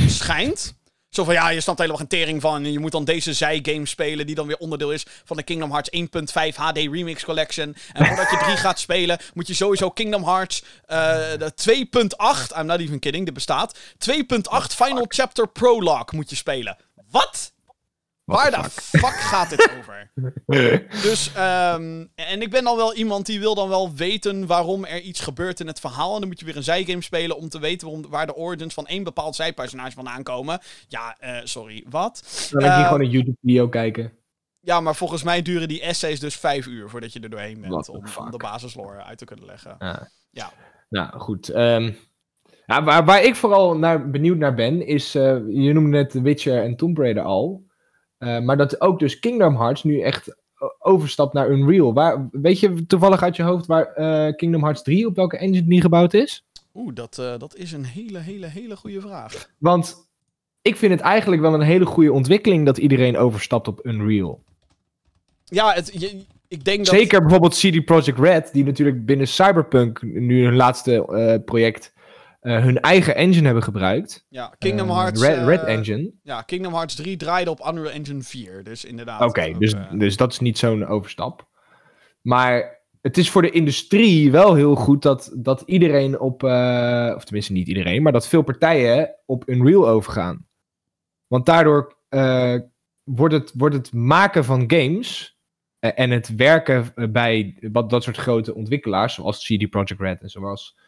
schijnt. 0.07 0.75
Zo 1.13 1.23
van 1.23 1.33
ja, 1.33 1.49
je 1.49 1.61
snapt 1.61 1.77
helemaal 1.77 1.99
geen 1.99 2.19
tering 2.19 2.41
van 2.41 2.55
en 2.55 2.71
je 2.71 2.79
moet 2.79 2.91
dan 2.91 3.05
deze 3.05 3.33
zijgame 3.33 3.85
spelen 3.85 4.25
die 4.25 4.35
dan 4.35 4.47
weer 4.47 4.57
onderdeel 4.57 4.91
is 4.91 5.05
van 5.25 5.37
de 5.37 5.43
Kingdom 5.43 5.71
Hearts 5.71 5.89
1.5 5.97 6.55
HD 6.55 6.77
Remix 6.77 7.23
Collection. 7.23 7.75
En 7.93 8.05
voordat 8.07 8.29
je 8.29 8.37
3 8.37 8.57
gaat 8.57 8.79
spelen, 8.79 9.19
moet 9.33 9.47
je 9.47 9.53
sowieso 9.53 9.89
Kingdom 9.89 10.23
Hearts 10.23 10.63
eh, 10.85 10.97
de 11.37 11.53
2.8, 12.51 12.57
I'm 12.57 12.65
not 12.65 12.79
even 12.79 12.99
kidding, 12.99 13.25
dit 13.25 13.33
bestaat, 13.33 13.77
2.8 13.77 13.79
Final 14.75 15.05
Chapter 15.07 15.47
Prologue 15.47 16.07
moet 16.11 16.29
je 16.29 16.35
spelen. 16.35 16.77
Wat? 17.09 17.52
Waar 18.25 18.51
de 18.51 18.69
fuck 18.69 19.13
gaat 19.13 19.49
dit 19.49 19.69
over? 19.79 20.11
Dus, 21.07 21.33
ehm, 21.35 22.05
en 22.15 22.41
ik 22.41 22.49
ben 22.49 22.63
dan 22.63 22.75
wel 22.77 22.93
iemand 22.93 23.25
die 23.25 23.39
wil 23.39 23.55
dan 23.55 23.69
wel 23.69 23.93
weten 23.93 24.47
waarom 24.47 24.85
er 24.85 24.99
iets 25.01 25.19
gebeurt 25.19 25.59
in 25.59 25.67
het 25.67 25.79
verhaal. 25.79 26.13
En 26.13 26.19
dan 26.19 26.29
moet 26.29 26.39
je 26.39 26.45
weer 26.45 26.55
een 26.57 26.63
zijgame 26.63 27.01
spelen 27.01 27.37
om 27.37 27.49
te 27.49 27.59
weten 27.59 27.87
waarom, 27.87 28.09
waar 28.11 28.25
de 28.25 28.35
origins 28.35 28.73
van 28.73 28.87
één 28.87 29.03
bepaald 29.03 29.35
zijpersonage 29.35 29.91
vandaan 29.91 30.23
komen. 30.23 30.59
Ja, 30.87 31.15
eh, 31.19 31.37
sorry, 31.43 31.85
wat? 31.89 32.47
Dan 32.51 32.61
moet 32.63 32.71
je 32.71 32.77
Eh, 32.77 32.85
gewoon 32.85 33.01
een 33.01 33.09
YouTube-video 33.09 33.69
kijken. 33.69 34.11
Ja, 34.59 34.79
maar 34.81 34.95
volgens 34.95 35.23
mij 35.23 35.41
duren 35.41 35.67
die 35.67 35.81
essays 35.81 36.19
dus 36.19 36.35
vijf 36.35 36.65
uur 36.65 36.89
voordat 36.89 37.13
je 37.13 37.19
er 37.19 37.29
doorheen 37.29 37.61
bent. 37.61 37.89
Om, 37.89 38.03
de 38.31 38.37
basislore 38.37 39.03
uit 39.03 39.17
te 39.17 39.25
kunnen 39.25 39.45
leggen. 39.45 39.75
Ja. 39.79 40.09
Ja. 40.31 40.51
Nou, 40.89 41.19
goed. 41.19 41.49
ehm, 41.49 41.91
ja, 42.65 42.83
waar, 42.83 43.05
waar 43.05 43.23
ik 43.23 43.35
vooral 43.35 43.77
naar, 43.77 44.09
benieuwd 44.09 44.37
naar 44.37 44.53
ben, 44.53 44.85
is... 44.87 45.15
eh, 45.15 45.23
je 45.49 45.73
noemde 45.73 45.89
net 45.97 46.09
The 46.09 46.21
Witcher 46.21 46.63
en 46.63 46.75
Tomb 46.75 46.97
Raider 46.97 47.23
al. 47.23 47.63
Eh, 48.23 48.39
maar 48.39 48.57
dat 48.57 48.81
ook 48.81 48.99
dus 48.99 49.19
Kingdom 49.19 49.55
Hearts 49.57 49.83
nu 49.83 49.99
echt 50.01 50.35
o- 50.57 50.75
overstapt 50.79 51.33
naar 51.33 51.49
Unreal. 51.49 51.93
Waar, 51.93 52.27
weet 52.31 52.59
je 52.59 52.85
toevallig 52.85 53.21
uit 53.23 53.35
je 53.35 53.43
hoofd 53.43 53.65
waar 53.65 53.85
eh, 53.85 54.35
Kingdom 54.35 54.61
Hearts 54.63 54.81
3, 54.81 55.07
op 55.07 55.15
welke 55.15 55.37
engine 55.37 55.67
die 55.67 55.81
gebouwd 55.81 56.13
is? 56.13 56.45
Oeh, 56.73 56.93
dat, 56.93 57.17
eh, 57.17 57.37
dat 57.37 57.55
is 57.55 57.71
een 57.71 57.85
hele, 57.85 58.19
hele, 58.19 58.47
hele 58.47 58.75
goede 58.75 59.01
vraag. 59.01 59.49
Want 59.57 60.09
ik 60.61 60.75
vind 60.75 60.91
het 60.91 61.01
eigenlijk 61.01 61.41
wel 61.41 61.53
een 61.53 61.61
hele 61.61 61.85
goede 61.85 62.11
ontwikkeling 62.13 62.65
dat 62.65 62.77
iedereen 62.77 63.17
overstapt 63.17 63.67
op 63.67 63.85
Unreal. 63.85 64.43
Ja, 65.45 65.73
het, 65.73 65.91
je- 66.01 66.25
ik 66.47 66.63
denk 66.65 66.77
dat... 66.85 66.95
Zeker 66.95 67.21
bijvoorbeeld 67.21 67.53
CD 67.55 67.85
Projekt 67.85 68.19
Red, 68.19 68.49
die 68.53 68.63
natuurlijk 68.65 69.05
binnen 69.05 69.27
Cyberpunk, 69.27 70.01
nu 70.01 70.43
hun 70.43 70.55
laatste 70.55 71.05
eh, 71.05 71.43
project, 71.45 71.92
eh, 72.43 72.63
hun 72.63 72.79
eigen 72.79 73.15
engine 73.15 73.45
hebben 73.45 73.63
gebruikt. 73.63 74.25
Ja, 74.29 74.55
Kingdom 74.57 74.89
Eh, 74.89 74.95
Hearts... 74.97 75.21
Red, 75.21 75.37
eh, 75.37 75.45
Red 75.45 75.63
Engine. 75.63 76.11
Ja, 76.23 76.41
Kingdom 76.41 76.73
Hearts 76.73 76.95
3 76.95 77.17
draaide 77.17 77.49
op 77.49 77.65
Unreal 77.67 77.93
Engine 77.93 78.21
4. 78.21 78.63
Dus 78.63 78.85
inderdaad. 78.85 79.21
Oké, 79.21 79.45
ook, 79.45 79.59
dus, 79.59 79.73
eh, 79.73 79.91
dus 79.91 80.17
dat 80.17 80.31
is 80.31 80.39
niet 80.39 80.57
zo'n 80.57 80.85
overstap. 80.85 81.47
Maar 82.21 82.81
het 83.01 83.17
is 83.17 83.29
voor 83.29 83.41
de 83.41 83.51
industrie 83.51 84.31
wel 84.31 84.53
heel 84.53 84.75
goed 84.75 85.01
dat, 85.01 85.31
dat 85.35 85.63
iedereen 85.65 86.19
op, 86.19 86.43
eh, 86.43 87.13
of 87.15 87.23
tenminste 87.23 87.53
niet 87.53 87.67
iedereen, 87.67 88.01
maar 88.01 88.11
dat 88.11 88.27
veel 88.27 88.41
partijen 88.41 89.15
op 89.25 89.49
Unreal 89.49 89.87
overgaan. 89.87 90.47
Want 91.27 91.45
daardoor 91.45 91.97
eh, 92.09 92.55
wordt, 93.03 93.33
het, 93.33 93.51
wordt 93.57 93.75
het 93.75 93.93
maken 93.93 94.45
van 94.45 94.63
games 94.67 95.37
eh, 95.79 95.91
en 95.95 96.09
het 96.09 96.35
werken 96.35 96.91
eh, 96.95 97.07
bij 97.09 97.57
wat, 97.71 97.89
dat 97.89 98.03
soort 98.03 98.17
grote 98.17 98.55
ontwikkelaars, 98.55 99.13
zoals 99.13 99.43
CD 99.43 99.69
Projekt 99.69 100.01
Red 100.01 100.21
en 100.21 100.29
zoals 100.29 100.77
eh, 100.77 100.82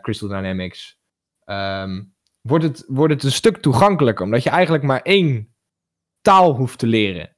Crystal 0.00 0.28
Dynamics, 0.28 0.98
ehm, 1.44 2.02
wordt, 2.40 2.64
het, 2.64 2.84
wordt 2.86 3.14
het 3.14 3.22
een 3.22 3.32
stuk 3.32 3.56
toegankelijker, 3.56 4.24
omdat 4.24 4.42
je 4.42 4.50
eigenlijk 4.50 4.84
maar 4.84 5.02
één 5.02 5.54
taal 6.20 6.56
hoeft 6.56 6.78
te 6.78 6.86
leren. 6.86 7.36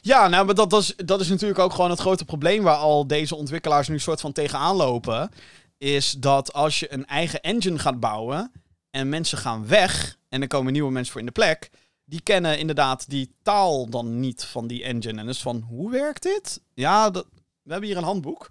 Ja, 0.00 0.28
nou, 0.28 0.46
maar 0.46 0.54
dat, 0.54 0.70
dat, 0.70 0.82
is, 0.82 0.96
dat 0.96 1.20
is 1.20 1.28
natuurlijk 1.28 1.58
ook 1.58 1.72
gewoon 1.72 1.90
het 1.90 2.00
grote 2.00 2.24
probleem 2.24 2.62
waar 2.62 2.76
al 2.76 3.06
deze 3.06 3.36
ontwikkelaars 3.36 3.88
nu 3.88 3.98
soort 3.98 4.20
van 4.20 4.32
tegenaan 4.32 4.76
lopen. 4.76 5.30
Is 5.78 6.10
dat 6.10 6.52
als 6.52 6.80
je 6.80 6.92
een 6.92 7.06
eigen 7.06 7.40
engine 7.40 7.78
gaat 7.78 8.00
bouwen 8.00 8.52
en 8.90 9.08
mensen 9.08 9.38
gaan 9.38 9.66
weg 9.66 10.16
en 10.28 10.42
er 10.42 10.48
komen 10.48 10.72
nieuwe 10.72 10.90
mensen 10.90 11.12
voor 11.12 11.20
in 11.20 11.26
de 11.26 11.32
plek, 11.32 11.70
die 12.04 12.20
kennen 12.22 12.58
inderdaad 12.58 13.10
die 13.10 13.34
taal 13.42 13.88
dan 13.88 14.20
niet 14.20 14.44
van 14.44 14.66
die 14.66 14.84
engine. 14.84 15.20
En 15.20 15.26
dus 15.26 15.42
van, 15.42 15.60
hoe 15.68 15.90
werkt 15.90 16.22
dit? 16.22 16.60
Ja, 16.74 17.10
dat, 17.10 17.26
we 17.62 17.70
hebben 17.72 17.88
hier 17.88 17.98
een 17.98 18.04
handboek. 18.04 18.50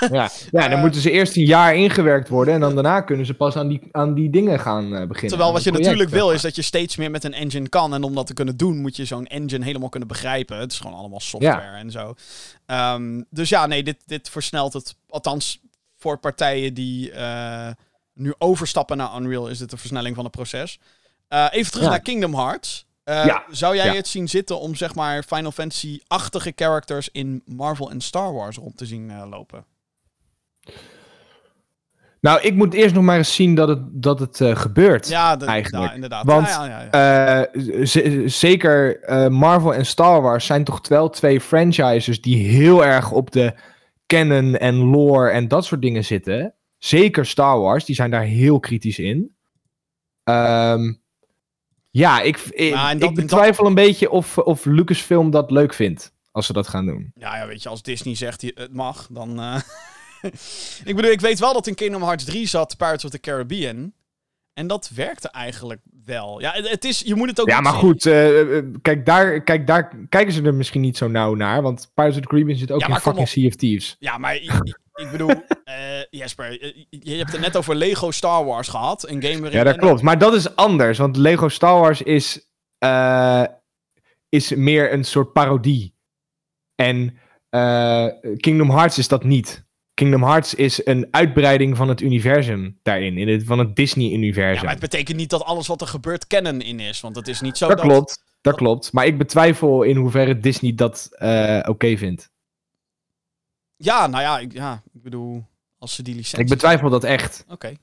Ja, 0.00 0.08
ja 0.10 0.28
dan 0.50 0.70
Eh, 0.70 0.80
moeten 0.80 1.00
ze 1.00 1.10
eerst 1.10 1.36
een 1.36 1.44
jaar 1.44 1.74
ingewerkt 1.74 2.28
worden 2.28 2.54
en 2.54 2.60
dan 2.60 2.74
daarna 2.74 3.00
kunnen 3.00 3.26
ze 3.26 3.34
pas 3.34 3.56
aan 3.56 3.68
die, 3.68 3.88
aan 3.92 4.14
die 4.14 4.30
dingen 4.30 4.60
gaan 4.60 4.84
eh, 4.94 5.06
beginnen. 5.06 5.28
Terwijl 5.28 5.52
wat 5.52 5.62
je 5.62 5.72
natuurlijk 5.72 6.10
wil 6.10 6.30
is 6.30 6.42
dat 6.42 6.56
je 6.56 6.62
steeds 6.62 6.96
meer 6.96 7.10
met 7.10 7.24
een 7.24 7.32
engine 7.34 7.68
kan. 7.68 7.94
En 7.94 8.02
om 8.02 8.14
dat 8.14 8.26
te 8.26 8.34
kunnen 8.34 8.56
doen 8.56 8.80
moet 8.80 8.96
je 8.96 9.04
zo'n 9.04 9.26
engine 9.26 9.64
helemaal 9.64 9.88
kunnen 9.88 10.08
begrijpen. 10.08 10.58
Het 10.58 10.72
is 10.72 10.78
gewoon 10.78 10.96
allemaal 10.96 11.20
software 11.20 11.76
en 11.76 11.90
zo. 11.90 12.14
Ehm, 12.66 13.22
dus 13.30 13.48
ja, 13.48 13.66
nee, 13.66 13.82
dit, 13.82 13.96
dit 14.06 14.28
versnelt 14.28 14.72
het. 14.72 14.96
Althans, 15.08 15.60
voor 15.96 16.18
partijen 16.18 16.74
die 16.74 17.10
eh, 17.12 17.68
nu 18.14 18.34
overstappen 18.38 18.96
naar 18.96 19.16
Unreal 19.20 19.48
is 19.48 19.58
dit 19.58 19.72
een 19.72 19.78
versnelling 19.78 20.14
van 20.14 20.24
het 20.24 20.32
proces. 20.34 20.78
Even 21.50 21.70
terug 21.70 21.84
Ja. 21.86 21.90
naar 21.90 22.00
Kingdom 22.02 22.34
Hearts. 22.34 22.86
Eh, 23.12 23.26
Ja, 23.26 23.44
Zou 23.50 23.76
jij 23.76 23.86
ja. 23.86 23.94
het 23.94 24.08
zien 24.08 24.28
zitten 24.28 24.60
om 24.60 24.74
zeg 24.74 24.94
maar 24.94 25.22
Final 25.22 25.52
Fantasy-achtige 25.52 26.52
characters 26.56 27.08
in 27.12 27.42
Marvel 27.46 27.90
en 27.90 28.00
Star 28.00 28.32
Wars 28.32 28.56
rond 28.56 28.76
te 28.76 28.86
zien 28.86 29.10
eh, 29.10 29.28
lopen? 29.30 29.64
Nou, 32.20 32.40
ik 32.40 32.54
moet 32.54 32.74
eerst 32.74 32.94
nog 32.94 33.04
maar 33.04 33.16
eens 33.16 33.34
zien 33.34 33.54
dat 33.54 33.68
het, 33.68 33.80
dat 34.02 34.18
het 34.18 34.40
eh, 34.40 34.56
gebeurt. 34.56 35.08
Ja, 35.08 35.36
de, 35.36 35.44
eigenlijk. 35.44 35.84
ja, 35.84 35.92
inderdaad. 35.92 36.24
Want, 36.24 36.48
ja, 36.48 36.88
ja, 36.92 37.48
zeker 38.28 39.00
Marvel 39.30 39.74
en 39.74 39.86
Star 39.86 40.22
Wars 40.22 40.46
zijn 40.46 40.64
toch 40.64 40.88
wel 40.88 41.10
twee 41.10 41.40
franchises 41.40 42.20
die 42.20 42.46
heel 42.48 42.84
erg 42.84 43.10
op 43.10 43.30
de 43.30 43.54
canon 44.06 44.56
en 44.56 44.74
lore 44.74 45.30
en 45.30 45.48
dat 45.48 45.64
soort 45.64 45.82
dingen 45.82 46.04
zitten. 46.04 46.54
Zeker 46.78 47.26
Star 47.26 47.58
Wars, 47.58 47.84
die 47.84 47.94
zijn 47.94 48.10
daar 48.10 48.22
heel 48.22 48.60
kritisch 48.60 48.98
in. 48.98 49.34
Ehm, 50.24 50.92
ja, 51.92 52.20
ik, 52.20 52.36
ik, 52.38 52.74
Nou, 52.74 52.98
dat- 52.98 53.08
ik 53.10 53.14
betwijfel 53.16 53.66
een 53.66 53.74
beetje 53.74 54.10
of, 54.10 54.38
of 54.38 54.64
Lucasfilm 54.64 55.30
dat 55.30 55.50
leuk 55.50 55.74
vindt. 55.74 56.12
Als 56.30 56.46
ze 56.46 56.52
dat 56.52 56.68
gaan 56.68 56.86
doen. 56.86 57.12
Ja, 57.14 57.36
ja, 57.36 57.46
weet 57.46 57.62
je, 57.62 57.68
als 57.68 57.82
Disney 57.82 58.14
zegt 58.14 58.42
het 58.42 58.72
mag, 58.72 59.08
dan. 59.10 59.40
eh, 59.40 59.60
ik 60.84 60.96
bedoel, 60.96 61.10
ik 61.10 61.20
weet 61.20 61.38
wel 61.38 61.52
dat 61.52 61.66
in 61.66 61.74
Kingdom 61.74 62.02
Hearts 62.02 62.24
3 62.24 62.46
zat 62.46 62.76
Pirates 62.76 63.04
of 63.04 63.10
the 63.10 63.20
Caribbean. 63.20 63.92
En 64.54 64.66
dat 64.66 64.90
werkte 64.94 65.28
eigenlijk 65.28 65.80
wel. 66.04 66.40
Ja, 66.40 66.52
het, 66.54 66.84
is, 66.84 67.00
je 67.00 67.14
moet 67.14 67.28
het 67.28 67.40
ook 67.40 67.48
Ja, 67.48 67.60
maar 67.60 67.72
zien- 67.72 67.80
goed, 67.80 68.06
eh, 68.06 68.56
eh, 68.58 68.64
kijk, 68.82 69.06
daar, 69.06 69.42
kijk, 69.42 69.66
daar 69.66 69.96
kijken 70.08 70.32
ze 70.32 70.42
er 70.42 70.54
misschien 70.54 70.80
niet 70.80 70.96
zo 70.96 71.08
nauw 71.08 71.34
naar. 71.34 71.62
Want 71.62 71.90
Pirates 71.94 72.16
of 72.16 72.22
the 72.22 72.28
Caribbean 72.28 72.58
zit 72.58 72.70
ook 72.70 72.80
Ja, 72.80 72.88
in 72.88 72.94
fucking 72.96 73.28
Sea 73.28 73.46
of 73.46 73.54
Thieves. 73.54 73.96
Ja, 73.98 74.18
maar 74.18 74.34
ik, 74.34 74.42
ik- 74.94 75.08
bedoel, 75.10 75.28
Jesper, 76.16 76.52
je 76.90 77.14
hebt 77.16 77.32
het 77.32 77.40
net 77.40 77.56
over 77.56 77.74
Lego 77.74 78.10
Star 78.10 78.44
Wars 78.44 78.68
gehad. 78.68 79.08
Een 79.08 79.22
game 79.22 79.40
waarin 79.40 79.58
Ja, 79.58 79.64
dat 79.64 79.76
klopt. 79.76 80.02
Maar 80.02 80.18
dat 80.18 80.34
is 80.34 80.56
anders. 80.56 80.98
Want 80.98 81.16
Lego 81.16 81.48
Star 81.48 81.80
Wars 81.80 82.02
is, 82.02 82.48
eh, 82.78 83.44
is 84.28 84.54
meer 84.54 84.92
een 84.92 85.04
soort 85.04 85.32
parodie. 85.32 85.94
En 86.74 87.18
eh, 87.48 88.06
Kingdom 88.36 88.70
Hearts 88.70 88.98
is 88.98 89.08
dat 89.08 89.24
niet. 89.24 89.64
Kingdom 89.94 90.22
Hearts 90.22 90.54
is 90.54 90.86
een 90.86 91.08
uitbreiding 91.10 91.76
van 91.76 91.88
het 91.88 92.00
universum 92.00 92.78
daarin. 92.82 93.18
In 93.18 93.28
het, 93.28 93.44
van 93.44 93.58
het 93.58 93.68
Ja, 93.68 93.74
Disney-universum. 93.74 94.62
maar 94.62 94.72
het 94.72 94.80
betekent 94.80 95.16
niet 95.16 95.30
dat 95.30 95.44
alles 95.44 95.66
wat 95.66 95.80
er 95.80 95.86
gebeurt 95.86 96.26
canon 96.26 96.60
in 96.60 96.80
is. 96.80 97.00
Want 97.00 97.16
het 97.16 97.28
is 97.28 97.40
niet 97.40 97.56
zo 97.56 97.68
dat, 97.68 97.76
dat... 97.76 97.86
klopt. 97.86 98.24
Dat 98.40 98.54
klopt. 98.56 98.92
Maar 98.92 99.06
ik 99.06 99.18
betwijfel 99.18 99.82
in 99.82 99.96
hoeverre 99.96 100.38
Disney 100.38 100.74
dat 100.74 101.08
eh, 101.10 101.60
oké 101.68 101.96
vindt. 101.96 102.30
Ja, 103.76 104.06
nou 104.06 104.22
ja 104.22 104.38
ik, 104.38 104.52
ja, 104.52 104.82
ik 104.92 105.02
bedoel, 105.02 105.44
als 105.82 105.94
ze 105.94 106.02
die 106.02 106.14
licentie... 106.14 106.44
Ik 106.44 106.48
betwijfel 106.48 106.90
dat 106.90 107.04
echt. 107.04 107.44
Oké. 107.48 107.74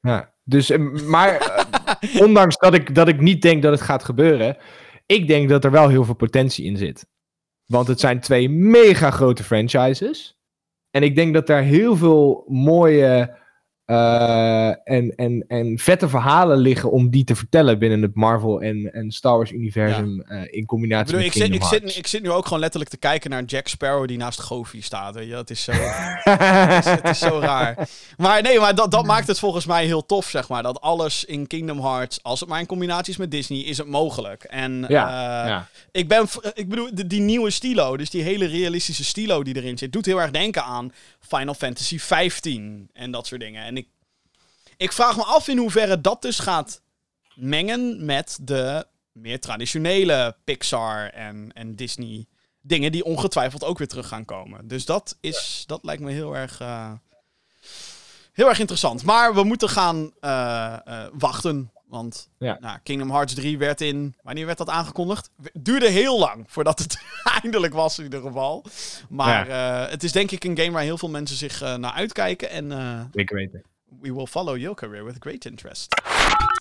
Ja. 0.00 0.34
Dus, 0.44 0.70
eh, 0.70 0.78
maar 1.06 1.36
eh, 1.36 2.20
ondanks 2.26 2.56
dat 2.56 2.74
ik, 2.74 2.94
dat 2.94 3.08
ik 3.08 3.20
niet 3.20 3.42
denk 3.42 3.62
dat 3.62 3.72
het 3.72 3.80
gaat 3.80 4.04
gebeuren, 4.04 4.56
ik 5.06 5.26
denk 5.26 5.48
dat 5.48 5.64
er 5.64 5.70
wel 5.70 5.88
heel 5.88 6.04
veel 6.04 6.14
potentie 6.14 6.64
in 6.64 6.76
zit. 6.76 7.06
Want 7.66 7.86
het 7.86 8.00
zijn 8.00 8.20
twee 8.20 8.48
mega 8.48 9.10
grote 9.10 9.44
franchises. 9.44 10.38
En 10.90 11.02
ik 11.02 11.14
denk 11.14 11.34
dat 11.34 11.46
daar 11.46 11.62
heel 11.62 11.96
veel 11.96 12.44
mooie 12.48 13.38
en, 13.90 15.14
en, 15.16 15.44
en 15.48 15.78
vette 15.78 16.08
verhalen 16.08 16.58
liggen 16.58 16.90
om 16.90 17.10
die 17.10 17.24
te 17.24 17.34
vertellen 17.34 17.78
binnen 17.78 18.02
het 18.02 18.14
Marvel 18.14 18.60
en, 18.62 18.92
en 18.92 19.10
Star 19.10 19.36
Wars 19.36 19.50
universum 19.50 20.20
eh, 20.20 20.40
in 20.40 20.48
Ik, 20.50 20.66
combinatie 20.66 21.06
bedoel, 21.06 21.20
met 21.20 21.36
ik, 21.36 21.42
zit, 21.42 21.54
ik, 21.54 21.62
zit, 21.62 21.80
Hearts. 21.80 21.96
ik 21.96 22.06
zit 22.06 22.22
nu 22.22 22.30
ook 22.30 22.44
gewoon 22.44 22.60
letterlijk 22.60 22.90
te 22.90 22.96
kijken 22.96 23.30
naar 23.30 23.42
Jack 23.44 23.68
Sparrow 23.68 24.08
die 24.08 24.16
naast 24.16 24.40
Goofy 24.40 24.82
staat. 24.82 25.14
Weet 25.14 25.26
je? 25.26 25.32
Dat 25.32 25.50
is 25.50 25.64
zo, 25.64 25.72
het, 26.22 26.86
is, 26.86 26.90
het 26.90 27.08
is 27.08 27.18
zo 27.18 27.38
raar. 27.38 27.88
Maar 28.16 28.42
nee, 28.42 28.58
maar 28.58 28.74
dat, 28.74 28.90
dat 28.90 29.06
maakt 29.06 29.26
het 29.26 29.38
volgens 29.38 29.66
mij 29.66 29.84
heel 29.84 30.06
tof, 30.06 30.28
zeg 30.28 30.48
maar. 30.48 30.62
Dat 30.62 30.80
alles 30.80 31.24
in 31.24 31.46
Kingdom 31.46 31.80
Hearts, 31.80 32.22
als 32.22 32.40
het 32.40 32.48
maar 32.48 32.60
in 32.60 32.66
combinatie 32.66 33.12
is 33.12 33.18
met 33.18 33.30
Disney, 33.30 33.58
is 33.58 33.78
het 33.78 33.86
mogelijk. 33.86 34.44
En 34.44 34.84
Ja, 34.88 35.42
eh, 35.42 35.48
ja. 35.48 35.68
ik 35.92 36.08
ben, 36.08 36.26
ik 36.54 36.68
bedoel, 36.68 36.88
die, 36.92 37.06
die 37.06 37.20
nieuwe 37.20 37.50
stilo, 37.50 37.96
dus 37.96 38.10
die 38.10 38.22
hele 38.22 38.46
realistische 38.46 39.04
stilo 39.04 39.42
die 39.42 39.56
erin 39.56 39.78
zit, 39.78 39.92
doet 39.92 40.06
heel 40.06 40.20
erg 40.20 40.30
denken 40.30 40.64
aan 40.64 40.92
Final 41.20 41.54
Fantasy 41.54 41.98
15 41.98 42.90
en 42.92 43.10
dat 43.10 43.26
soort 43.26 43.40
dingen. 43.40 43.64
En 43.64 43.76
ik, 44.80 44.88
ik 44.88 44.92
vraag 44.92 45.16
me 45.16 45.24
af 45.24 45.48
in 45.48 45.58
hoeverre 45.58 46.00
dat 46.00 46.22
dus 46.22 46.38
gaat 46.38 46.82
mengen 47.34 48.04
met 48.04 48.38
de 48.42 48.86
meer 49.12 49.40
traditionele 49.40 50.36
Pixar 50.44 51.10
en, 51.10 51.52
en 51.52 51.76
Disney 51.76 52.26
dingen 52.60 52.92
die 52.92 53.04
ongetwijfeld 53.04 53.64
ook 53.64 53.78
weer 53.78 53.88
terug 53.88 54.08
gaan 54.08 54.24
komen. 54.24 54.68
Dus 54.68 54.84
dat, 54.84 55.16
is, 55.20 55.64
dat 55.66 55.84
lijkt 55.84 56.02
me 56.02 56.12
heel 56.12 56.36
erg, 56.36 56.60
eh, 56.60 56.92
heel 58.32 58.48
erg 58.48 58.58
interessant. 58.58 59.04
Maar 59.04 59.34
we 59.34 59.42
moeten 59.42 59.68
gaan 59.68 60.12
eh, 60.20 60.76
eh, 60.84 61.08
wachten. 61.12 61.72
Want 61.86 62.28
Ja. 62.38 62.56
nou, 62.60 62.78
Kingdom 62.82 63.10
Hearts 63.10 63.34
3 63.34 63.58
werd 63.58 63.80
in... 63.80 64.14
Wanneer 64.22 64.46
werd 64.46 64.58
dat 64.58 64.68
aangekondigd? 64.68 65.30
Het 65.42 65.64
duurde 65.64 65.88
heel 65.88 66.18
lang 66.18 66.44
voordat 66.48 66.78
het 66.78 67.02
eindelijk 67.42 67.74
was 67.74 67.98
in 67.98 68.04
ieder 68.04 68.20
geval. 68.20 68.64
Maar 69.08 69.48
het 69.90 70.02
is 70.02 70.12
denk 70.12 70.30
ik 70.30 70.44
een 70.44 70.56
game 70.56 70.70
waar 70.70 70.82
heel 70.82 70.98
veel 70.98 71.08
mensen 71.08 71.36
zich 71.36 71.60
naar 71.60 71.92
uitkijken. 71.92 72.50
En 72.50 72.72
eh, 72.72 73.00
Zeker 73.12 73.36
weten. 73.36 73.62
We 74.00 74.14
will 74.14 74.26
follow 74.26 74.56
your 74.56 74.74
career 74.76 75.04
with 75.04 75.16
great 75.18 75.44
interest. 75.44 76.02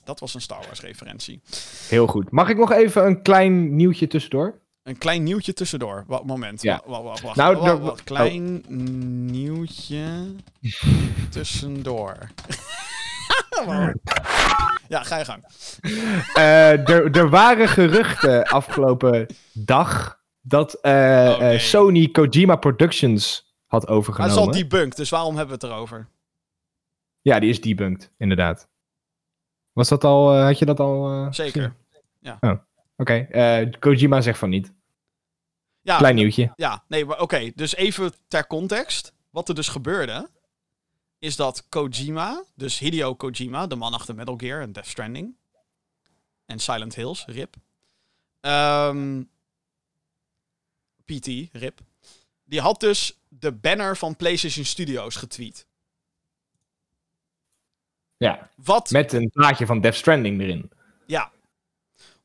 Dat 0.03 0.19
was 0.19 0.33
een 0.33 0.41
Star 0.41 0.63
Wars 0.65 0.81
referentie. 0.81 1.41
Heel 1.87 2.07
goed. 2.07 2.31
Mag 2.31 2.49
ik 2.49 2.57
nog 2.57 2.71
even 2.71 3.05
een 3.05 3.21
klein 3.21 3.75
nieuwtje 3.75 4.07
tussendoor? 4.07 4.59
Een 4.83 4.97
klein 4.97 5.23
nieuwtje 5.23 5.53
tussendoor. 5.53 6.03
Wat 6.07 6.25
moment. 6.25 6.61
Ja. 6.61 6.81
Wa- 6.85 6.91
wa- 6.91 7.03
wa- 7.03 7.17
wacht. 7.23 7.35
Nou, 7.35 7.57
Wa- 7.57 7.67
er- 7.69 7.79
wa- 7.79 7.95
klein 8.03 8.63
nieuwtje 9.25 10.35
tussendoor. 11.31 12.15
ja, 14.87 15.03
ga 15.03 15.17
je 15.17 15.25
gang. 15.25 15.43
Eh, 16.33 16.89
er, 16.89 17.11
er 17.17 17.29
waren 17.29 17.67
geruchten 17.67 18.43
afgelopen 18.43 19.27
dag 19.53 20.19
dat 20.41 20.77
Oh, 20.81 21.39
nee. 21.39 21.59
Sony 21.59 22.07
Kojima 22.07 22.55
Productions 22.55 23.53
had 23.65 23.87
overgenomen. 23.87 24.35
is 24.37 24.41
al 24.45 24.51
debunked, 24.51 24.97
dus 24.97 25.09
waarom 25.09 25.35
hebben 25.37 25.59
we 25.59 25.65
het 25.65 25.73
erover? 25.75 26.07
Ja, 27.21 27.39
die 27.39 27.49
is 27.49 27.61
debunked, 27.61 28.11
inderdaad. 28.17 28.67
Was 29.73 29.89
dat 29.89 30.03
al, 30.03 30.33
eh, 30.33 30.43
had 30.43 30.59
je 30.59 30.65
dat 30.65 30.79
al? 30.79 31.09
eh, 31.11 31.31
Zeker. 31.31 31.75
gezien? 32.21 32.61
Oké, 32.97 33.13
eh, 33.13 33.79
Kojima 33.79 34.21
zegt 34.21 34.39
van 34.39 34.49
niet. 34.49 34.73
Ja, 35.81 35.97
Klein 35.97 36.15
nieuwtje. 36.15 36.53
ja 36.55 36.83
nee, 36.87 37.05
maar 37.05 37.21
oké. 37.21 37.51
dus 37.55 37.75
even 37.75 38.13
ter 38.27 38.47
context. 38.47 39.13
Wat 39.29 39.49
er 39.49 39.55
dus 39.55 39.67
gebeurde, 39.67 40.29
is 41.19 41.35
dat 41.35 41.69
Kojima, 41.69 42.43
dus 42.55 42.79
Hideo 42.79 43.15
Kojima, 43.15 43.67
de 43.67 43.75
man 43.75 43.93
achter 43.93 44.15
Metal 44.15 44.37
Gear 44.37 44.61
en 44.61 44.71
Death 44.71 44.87
Stranding, 44.87 45.35
en 46.45 46.59
Silent 46.59 46.95
Hills, 46.95 47.25
RIP. 47.25 47.55
Ehm, 48.39 49.23
PT, 51.05 51.27
RIP. 51.51 51.79
Die 52.43 52.61
had 52.61 52.79
dus 52.79 53.19
de 53.27 53.51
banner 53.51 53.97
van 53.97 54.15
PlayStation 54.15 54.65
Studios 54.65 55.15
getweet. 55.15 55.67
Ja, 58.19 58.49
Wat 58.55 58.89
met 58.89 59.13
een 59.13 59.29
plaatje 59.29 59.65
van 59.65 59.81
Death 59.81 59.95
Stranding 59.95 60.41
erin. 60.41 60.71
Ja. 61.05 61.31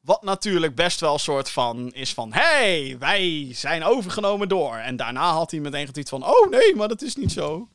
Wat 0.00 0.22
natuurlijk 0.22 0.74
best 0.74 1.00
wel 1.00 1.12
een 1.12 1.18
soort 1.18 1.50
van 1.50 1.92
is 1.92 2.14
van... 2.14 2.32
hey, 2.32 2.96
wij 2.98 3.48
zijn 3.52 3.84
overgenomen 3.84 4.48
door. 4.48 4.76
En 4.76 4.96
daarna 4.96 5.32
had 5.32 5.50
hij 5.50 5.60
meteen 5.60 5.86
getweet 5.86 6.08
van... 6.08 6.24
Oh 6.24 6.50
nee, 6.50 6.74
maar 6.74 6.88
dat 6.88 7.02
is 7.02 7.16
niet 7.16 7.32
zo. 7.32 7.68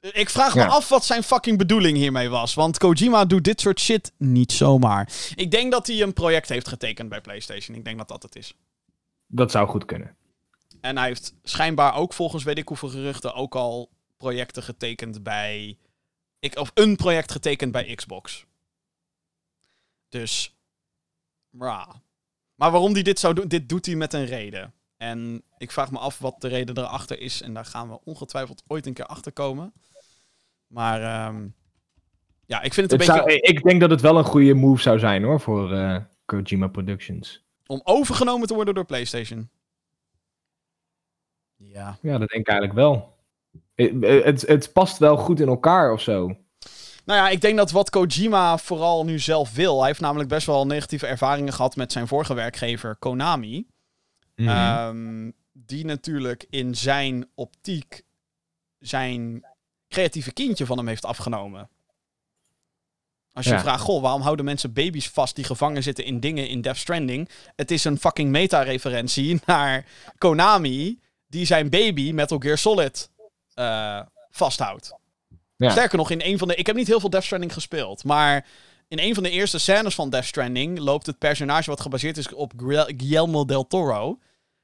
Ik 0.00 0.30
vraag 0.30 0.54
me 0.54 0.60
Ja. 0.60 0.66
af 0.66 0.88
wat 0.88 1.04
zijn 1.04 1.22
fucking 1.22 1.58
bedoeling 1.58 1.96
hiermee 1.96 2.28
was. 2.28 2.54
Want 2.54 2.78
Kojima 2.78 3.24
doet 3.24 3.44
dit 3.44 3.60
soort 3.60 3.80
shit 3.80 4.12
niet 4.16 4.52
zomaar. 4.52 5.12
Ik 5.34 5.50
denk 5.50 5.72
dat 5.72 5.86
hij 5.86 6.02
een 6.02 6.12
project 6.12 6.48
heeft 6.48 6.68
getekend 6.68 7.08
bij 7.08 7.20
PlayStation. 7.20 7.76
Ik 7.76 7.84
denk 7.84 7.98
dat 7.98 8.08
dat 8.08 8.22
het 8.22 8.36
is. 8.36 8.54
Dat 9.26 9.50
zou 9.50 9.68
goed 9.68 9.84
kunnen. 9.84 10.16
En 10.80 10.96
hij 10.96 11.06
heeft 11.06 11.34
schijnbaar 11.42 11.94
ook 11.94 12.12
volgens 12.12 12.44
weet 12.44 12.58
ik 12.58 12.68
hoeveel 12.68 12.88
geruchten... 12.88 13.34
ook 13.34 13.54
al 13.54 13.90
projecten 14.16 14.62
getekend 14.62 15.22
bij... 15.22 15.76
Ik, 16.42 16.58
of 16.58 16.70
een 16.74 16.96
project 16.96 17.32
getekend 17.32 17.72
bij 17.72 17.94
Xbox. 17.94 18.46
Dus... 20.08 20.56
Ja. 21.50 22.02
Maar 22.54 22.70
waarom 22.70 22.92
hij 22.92 23.02
dit 23.02 23.18
zou 23.18 23.34
doen, 23.34 23.48
dit 23.48 23.68
doet 23.68 23.86
hij 23.86 23.94
met 23.94 24.12
een 24.12 24.24
reden. 24.24 24.72
En 24.96 25.42
ik 25.58 25.70
vraag 25.70 25.90
me 25.90 25.98
af 25.98 26.18
wat 26.18 26.40
de 26.40 26.48
reden 26.48 26.78
erachter 26.78 27.20
is. 27.20 27.42
En 27.42 27.54
daar 27.54 27.64
gaan 27.64 27.88
we 27.88 27.98
ongetwijfeld 28.04 28.62
ooit 28.66 28.86
een 28.86 28.92
keer 28.92 29.06
achter 29.06 29.32
komen. 29.32 29.72
Maar 30.66 31.02
ehm, 31.02 31.46
ja, 32.46 32.62
ik 32.62 32.74
vind 32.74 32.90
het 32.90 33.00
een 33.00 33.06
Het 33.06 33.24
beetje 33.24 33.40
zou, 33.40 33.54
ik 33.54 33.62
denk 33.62 33.80
dat 33.80 33.90
het 33.90 34.00
wel 34.00 34.18
een 34.18 34.24
goede 34.24 34.54
move 34.54 34.82
zou 34.82 34.98
zijn 34.98 35.22
hoor, 35.22 35.40
voor 35.40 35.72
eh, 35.72 35.96
Kojima 36.24 36.66
Productions. 36.66 37.44
om 37.66 37.80
overgenomen 37.84 38.46
te 38.46 38.54
worden 38.54 38.74
door 38.74 38.84
PlayStation. 38.84 39.50
Ja. 41.56 41.98
Ja, 42.02 42.18
dat 42.18 42.28
denk 42.28 42.40
ik 42.40 42.48
eigenlijk 42.48 42.78
wel. 42.78 43.11
Het, 43.74 44.24
het, 44.24 44.40
het 44.42 44.72
past 44.72 44.98
wel 44.98 45.16
goed 45.16 45.40
in 45.40 45.48
elkaar 45.48 45.92
of 45.92 46.00
zo. 46.00 46.36
Nou 47.04 47.18
ja, 47.18 47.28
ik 47.28 47.40
denk 47.40 47.56
dat 47.56 47.70
wat 47.70 47.90
Kojima 47.90 48.58
vooral 48.58 49.04
nu 49.04 49.18
zelf 49.18 49.54
wil. 49.54 49.78
Hij 49.78 49.86
heeft 49.86 50.00
namelijk 50.00 50.28
best 50.28 50.46
wel 50.46 50.66
negatieve 50.66 51.06
ervaringen 51.06 51.52
gehad 51.52 51.76
met 51.76 51.92
zijn 51.92 52.08
vorige 52.08 52.34
werkgever 52.34 52.96
Konami. 52.96 53.66
Mhm. 54.36 54.48
Ehm, 54.48 55.30
die 55.52 55.84
natuurlijk 55.84 56.46
in 56.50 56.74
zijn 56.74 57.28
optiek 57.34 58.02
zijn 58.78 59.44
creatieve 59.88 60.32
kindje 60.32 60.66
van 60.66 60.76
hem 60.78 60.88
heeft 60.88 61.04
afgenomen. 61.04 61.68
Als 63.32 63.44
je 63.44 63.52
Ja. 63.52 63.60
vraagt, 63.60 63.80
goh, 63.82 64.02
waarom 64.02 64.20
houden 64.20 64.44
mensen 64.44 64.72
baby's 64.72 65.08
vast 65.08 65.36
die 65.36 65.44
gevangen 65.44 65.82
zitten 65.82 66.04
in 66.04 66.20
dingen 66.20 66.48
in 66.48 66.60
Death 66.60 66.76
Stranding? 66.76 67.28
Het 67.56 67.70
is 67.70 67.84
een 67.84 67.98
fucking 67.98 68.30
meta-referentie 68.30 69.40
naar 69.46 69.84
Konami, 70.18 71.00
die 71.26 71.46
zijn 71.46 71.70
baby 71.70 72.12
Metal 72.12 72.38
Gear 72.38 72.58
Solid 72.58 73.10
eh, 73.54 74.00
vasthoudt. 74.30 74.94
Ja. 75.56 75.70
Sterker 75.70 75.98
nog, 75.98 76.10
in 76.10 76.20
een 76.22 76.38
van 76.38 76.48
de. 76.48 76.54
Ik 76.54 76.66
heb 76.66 76.76
niet 76.76 76.86
heel 76.86 77.00
veel 77.00 77.10
Death 77.10 77.24
Stranding 77.24 77.52
gespeeld, 77.52 78.04
maar 78.04 78.46
in 78.88 78.98
een 78.98 79.14
van 79.14 79.22
de 79.22 79.30
eerste 79.30 79.58
scènes 79.58 79.94
van 79.94 80.10
Death 80.10 80.24
Stranding 80.24 80.78
loopt 80.78 81.06
het 81.06 81.18
personage 81.18 81.70
wat 81.70 81.80
gebaseerd 81.80 82.16
is 82.16 82.32
op 82.32 82.52
Guil- 82.56 82.92
Guillermo 82.96 83.44
del 83.44 83.66
Toro. 83.66 84.18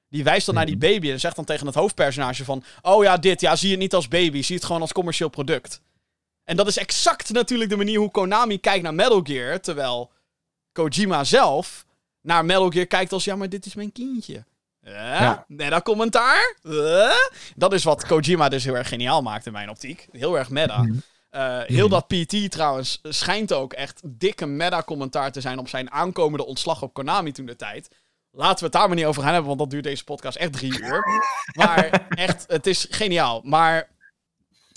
Die 0.08 0.24
wijst 0.24 0.46
dan 0.46 0.54
naar 0.54 0.66
die 0.66 0.76
baby 0.76 1.10
en 1.10 1.20
zegt 1.20 1.36
dan 1.36 1.44
tegen 1.44 1.66
het 1.66 1.74
hoofdpersonage 1.74 2.44
van... 2.44 2.64
Oh 2.82 3.04
ja, 3.04 3.16
dit, 3.16 3.40
ja, 3.40 3.56
zie 3.56 3.66
je 3.68 3.74
het 3.74 3.82
niet 3.82 3.94
als 3.94 4.08
baby, 4.08 4.42
zie 4.42 4.56
het 4.56 4.64
gewoon 4.64 4.80
als 4.80 4.92
commercieel 4.92 5.28
product. 5.28 5.80
En 6.44 6.56
dat 6.56 6.66
is 6.66 6.76
exact 6.78 7.32
natuurlijk 7.32 7.70
de 7.70 7.76
manier 7.76 7.98
hoe 7.98 8.10
Konami 8.10 8.58
kijkt 8.58 8.82
naar 8.82 8.94
Metal 8.94 9.20
Gear, 9.22 9.60
terwijl 9.60 10.12
Kojima 10.72 11.24
zelf 11.24 11.86
naar 12.20 12.44
Metal 12.44 12.70
Gear 12.70 12.86
kijkt 12.86 13.12
als... 13.12 13.24
Ja, 13.24 13.36
maar 13.36 13.48
dit 13.48 13.66
is 13.66 13.74
mijn 13.74 13.92
kindje. 13.92 14.44
Eh? 14.88 15.20
Ja. 15.20 15.44
Net 15.48 15.70
dat 15.70 15.82
commentaar? 15.82 16.56
Eh? 16.62 17.16
Dat 17.56 17.72
is 17.72 17.84
wat 17.84 18.06
Kojima 18.06 18.48
dus 18.48 18.64
heel 18.64 18.76
erg 18.76 18.88
geniaal 18.88 19.22
maakt 19.22 19.46
in 19.46 19.52
mijn 19.52 19.70
optiek. 19.70 20.08
Heel 20.12 20.38
erg 20.38 20.50
meta. 20.50 20.86
Eh, 21.30 21.60
heel 21.60 21.88
dat 21.88 22.06
PT 22.06 22.50
trouwens 22.50 23.00
schijnt 23.02 23.52
ook 23.52 23.72
echt 23.72 24.00
dikke 24.04 24.46
meta-commentaar 24.46 25.32
te 25.32 25.40
zijn 25.40 25.58
op 25.58 25.68
zijn 25.68 25.90
aankomende 25.90 26.46
ontslag 26.46 26.82
op 26.82 26.92
Konami 26.94 27.32
toen 27.32 27.46
de 27.46 27.56
tijd. 27.56 27.88
Laten 28.30 28.58
we 28.58 28.64
het 28.64 28.72
daar 28.72 28.86
maar 28.86 28.96
niet 28.96 29.04
over 29.04 29.22
gaan 29.22 29.30
hebben, 29.32 29.48
want 29.48 29.58
dat 29.58 29.70
duurt 29.70 29.84
deze 29.84 30.04
podcast 30.04 30.36
echt 30.36 30.52
drie 30.52 30.80
uur. 30.80 31.04
Maar 31.52 32.06
echt, 32.08 32.44
het 32.46 32.66
is 32.66 32.86
geniaal. 32.90 33.40
Maar 33.44 33.90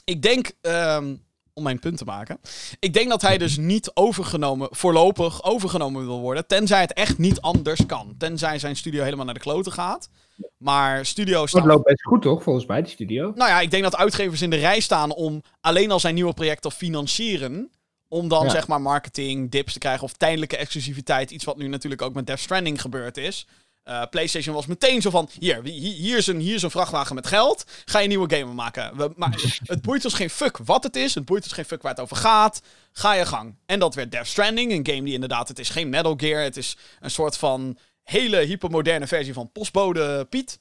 ik 0.03 0.22
denk, 0.22 0.51
ehm, 0.62 1.16
om 1.54 1.64
mijn 1.64 1.80
punt 1.80 1.97
te 1.97 2.06
maken. 2.06 2.39
Ik 2.80 2.93
denk 2.93 3.10
dat 3.10 3.22
hij 3.22 3.38
dus 3.38 3.58
niet 3.58 3.91
overgenomen, 3.93 4.68
voorlopig 4.72 5.43
overgenomen 5.43 6.06
wil 6.06 6.20
worden. 6.20 6.47
Tenzij 6.47 6.82
het 6.82 6.93
echt 6.93 7.18
niet 7.18 7.41
anders 7.41 7.86
kan. 7.86 8.16
Tenzij 8.18 8.60
zijn 8.60 8.76
studio 8.76 9.04
helemaal 9.04 9.26
naar 9.26 9.34
de 9.34 9.39
kloten 9.39 9.72
gaat. 9.72 10.10
Maar 10.58 11.06
studio's 11.06 11.52
Het 11.52 11.66
loopt 11.66 11.84
best 11.86 12.02
goed 12.04 12.22
toch, 12.22 12.43
volgens 12.43 12.66
mij, 12.66 12.82
die 12.82 12.91
studio? 12.91 13.32
nou 13.36 13.49
ja, 13.49 13.60
ik 13.60 13.72
denk 13.72 13.84
dat 13.84 13.95
uitgevers 13.95 14.41
in 14.41 14.49
de 14.49 14.56
rij 14.56 14.80
staan 14.80 15.14
om 15.14 15.41
alleen 15.62 15.91
al 15.91 15.99
zijn 15.99 16.14
nieuwe 16.16 16.34
project 16.34 16.62
te 16.62 16.72
financieren. 16.72 17.72
Om 18.08 18.28
dan 18.28 18.43
Ja. 18.43 18.49
zeg 18.49 18.68
maar 18.68 18.82
marketing, 18.82 19.52
dips 19.52 19.74
te 19.74 19.80
krijgen 19.80 20.04
of 20.04 20.14
tijdelijke 20.14 20.58
exclusiviteit. 20.58 21.32
Iets 21.32 21.45
wat 21.45 21.58
nu 21.58 21.68
natuurlijk 21.68 22.02
ook 22.02 22.14
met 22.14 22.26
Death 22.26 22.39
Stranding 22.39 22.82
gebeurd 22.82 23.18
is. 23.18 23.47
Eh, 23.84 24.03
PlayStation 24.09 24.55
was 24.55 24.65
meteen 24.65 25.01
zo 25.01 25.09
van: 25.09 25.29
hier, 25.39 25.63
hier, 25.63 26.17
is 26.17 26.27
een, 26.27 26.39
hier 26.39 26.55
is 26.55 26.61
een 26.61 26.71
vrachtwagen 26.71 27.15
met 27.15 27.27
geld. 27.27 27.63
Ga 27.86 27.99
je 27.99 28.07
nieuwe 28.07 28.36
game 28.36 28.53
maken. 28.53 28.97
We, 28.97 29.11
maar 29.15 29.59
het 29.63 29.82
boeit 29.82 30.05
ons 30.05 30.13
geen 30.13 30.29
fuck 30.29 30.57
wat 30.57 30.84
het 30.84 30.95
is. 30.95 31.15
Het 31.15 31.25
boeit 31.25 31.43
ons 31.43 31.53
geen 31.53 31.65
fuck 31.65 31.82
waar 31.82 31.91
het 31.91 32.01
over 32.01 32.15
gaat. 32.15 32.61
Ga 32.91 33.13
je 33.13 33.25
gang. 33.25 33.55
En 33.65 33.79
dat 33.79 33.95
werd 33.95 34.11
Death 34.11 34.27
Stranding. 34.27 34.71
Een 34.71 34.93
game 34.93 35.03
die 35.03 35.13
inderdaad, 35.13 35.47
het 35.47 35.59
is 35.59 35.69
geen 35.69 35.89
Metal 35.89 36.13
Gear. 36.17 36.43
Het 36.43 36.57
is 36.57 36.77
een 36.99 37.11
soort 37.11 37.38
van 37.38 37.77
hele 38.03 38.38
hypermoderne 38.38 39.07
versie 39.07 39.34
van 39.34 39.51
Postbode 39.51 40.25
Piet. 40.29 40.59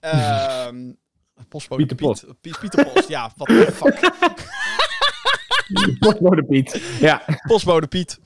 Ehm 0.00 0.76
postbode 1.48 1.86
Pieter 1.86 2.08
Piet. 2.08 2.40
Piet 2.40 2.58
Pieter 2.58 2.92
Post, 2.92 3.08
ja, 3.08 3.32
wat 3.36 3.46
de 3.46 3.72
fuck. 3.72 4.00
Postbode 5.98 6.44
Piet. 6.44 6.82
Ja. 7.00 7.22
Postbode 7.46 7.86
Piet. 7.86 8.18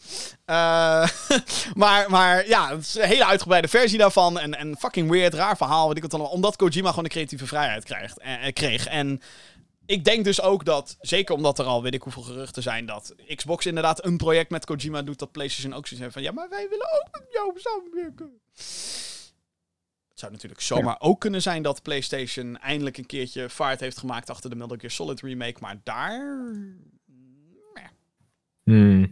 Eh, 0.45 1.09
maar, 1.75 2.11
maar 2.11 2.49
ja, 2.49 2.71
het 2.71 2.81
is 2.81 2.95
een 2.95 3.03
hele 3.03 3.27
uitgebreide 3.27 3.69
versie 3.69 3.99
daarvan. 3.99 4.39
En, 4.39 4.55
en 4.55 4.77
fucking 4.79 5.11
weird, 5.11 5.35
raar 5.35 5.57
verhaal. 5.57 5.87
Weet 5.87 5.97
ik 5.97 6.03
wat 6.03 6.11
dan, 6.11 6.21
omdat 6.21 6.57
Kojima 6.57 6.89
gewoon 6.89 7.05
de 7.05 7.11
creatieve 7.11 7.47
vrijheid 7.47 7.85
krijgt, 7.85 8.19
eh, 8.19 8.53
kreeg. 8.53 8.87
En 8.87 9.21
ik 9.87 10.05
denk 10.05 10.25
dus 10.25 10.41
ook 10.41 10.65
dat, 10.65 10.97
zeker 11.01 11.35
omdat 11.35 11.59
er 11.59 11.65
al 11.65 11.83
weet 11.83 11.95
ik 11.95 12.03
hoeveel 12.03 12.23
geruchten 12.23 12.63
zijn, 12.63 12.87
dat 12.87 13.15
Xbox 13.35 13.67
inderdaad 13.67 14.05
een 14.05 14.17
project 14.17 14.51
met 14.51 14.65
Kojima 14.65 15.03
doet, 15.03 15.19
dat 15.19 15.33
PlayStation 15.33 15.75
ook 15.75 15.87
zoiets 15.87 16.01
heeft 16.01 16.13
van, 16.13 16.23
ja, 16.23 16.33
maar 16.33 16.49
wij 16.49 16.67
willen 16.71 16.87
ook 16.87 17.09
met 17.13 17.27
jou 17.33 17.53
samenwerken. 17.59 18.41
Het 20.09 20.25
zou 20.25 20.33
natuurlijk 20.33 20.61
zomaar 20.61 20.97
ook 20.99 21.21
kunnen 21.21 21.43
zijn 21.43 21.63
dat 21.63 21.83
PlayStation 21.83 22.59
eindelijk 22.59 22.99
een 22.99 23.07
keertje 23.07 23.51
vaart 23.51 23.81
heeft 23.81 23.99
gemaakt 23.99 24.31
achter 24.31 24.51
de 24.51 24.57
Metal 24.57 24.77
Gear 24.77 24.91
Solid 24.93 25.21
remake, 25.21 25.57
maar 25.61 25.81
daar... 25.85 26.45
Hmm. 28.67 29.11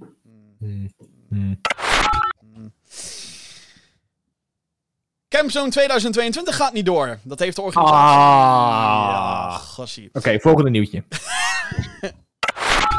Campzone 5.29 5.71
2022 5.71 6.57
gaat 6.57 6.73
niet 6.73 6.87
door. 6.87 7.19
Dat 7.23 7.39
heeft 7.39 7.57
de 7.57 7.63
organisatie... 7.63 8.05
Ah. 8.05 9.51
Ja, 9.51 9.59
gassie. 9.59 10.09
Oké, 10.13 10.41
volgende 10.41 10.71
nieuwtje. 10.71 11.05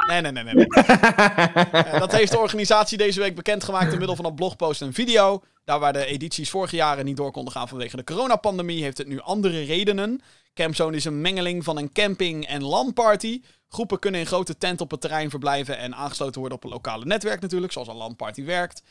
Nee, 0.07 0.21
nee, 0.21 0.31
nee, 0.31 0.43
nee. 0.43 0.53
nee. 0.53 0.67
Eh, 0.67 1.99
dat 1.99 2.11
heeft 2.11 2.31
de 2.31 2.39
organisatie 2.39 2.97
deze 2.97 3.19
week 3.19 3.35
bekendgemaakt 3.35 3.89
door 3.89 3.97
middel 3.97 4.15
van 4.15 4.25
een 4.25 4.35
blogpost 4.35 4.81
en 4.81 4.93
video. 4.93 5.41
Daar 5.63 5.79
waar 5.79 5.93
de 5.93 6.05
edities 6.05 6.49
vorige 6.49 6.75
jaren 6.75 7.05
niet 7.05 7.17
door 7.17 7.31
konden 7.31 7.53
gaan 7.53 7.67
vanwege 7.67 7.95
de 7.95 8.03
coronapandemie, 8.03 8.83
heeft 8.83 8.97
het 8.97 9.07
nu 9.07 9.19
andere 9.19 9.63
redenen. 9.63 10.21
Campzone 10.53 10.95
is 10.95 11.05
een 11.05 11.21
mengeling 11.21 11.63
van 11.63 11.77
een 11.77 11.91
camping- 11.91 12.47
en 12.47 12.63
LAN-party. 12.63 13.41
Groepen 13.69 13.99
kunnen 13.99 14.19
in 14.19 14.25
grote 14.27 14.57
tent 14.57 14.81
op 14.81 14.91
het 14.91 15.01
terrein 15.01 15.29
verblijven 15.29 15.77
en 15.77 15.95
aangesloten 15.95 16.39
worden 16.39 16.57
op 16.57 16.63
een 16.63 16.69
lokale 16.69 17.05
netwerk 17.05 17.41
natuurlijk, 17.41 17.73
zoals 17.73 17.87
een 17.87 17.95
LAN-party 17.95 18.43
werkt. 18.43 18.83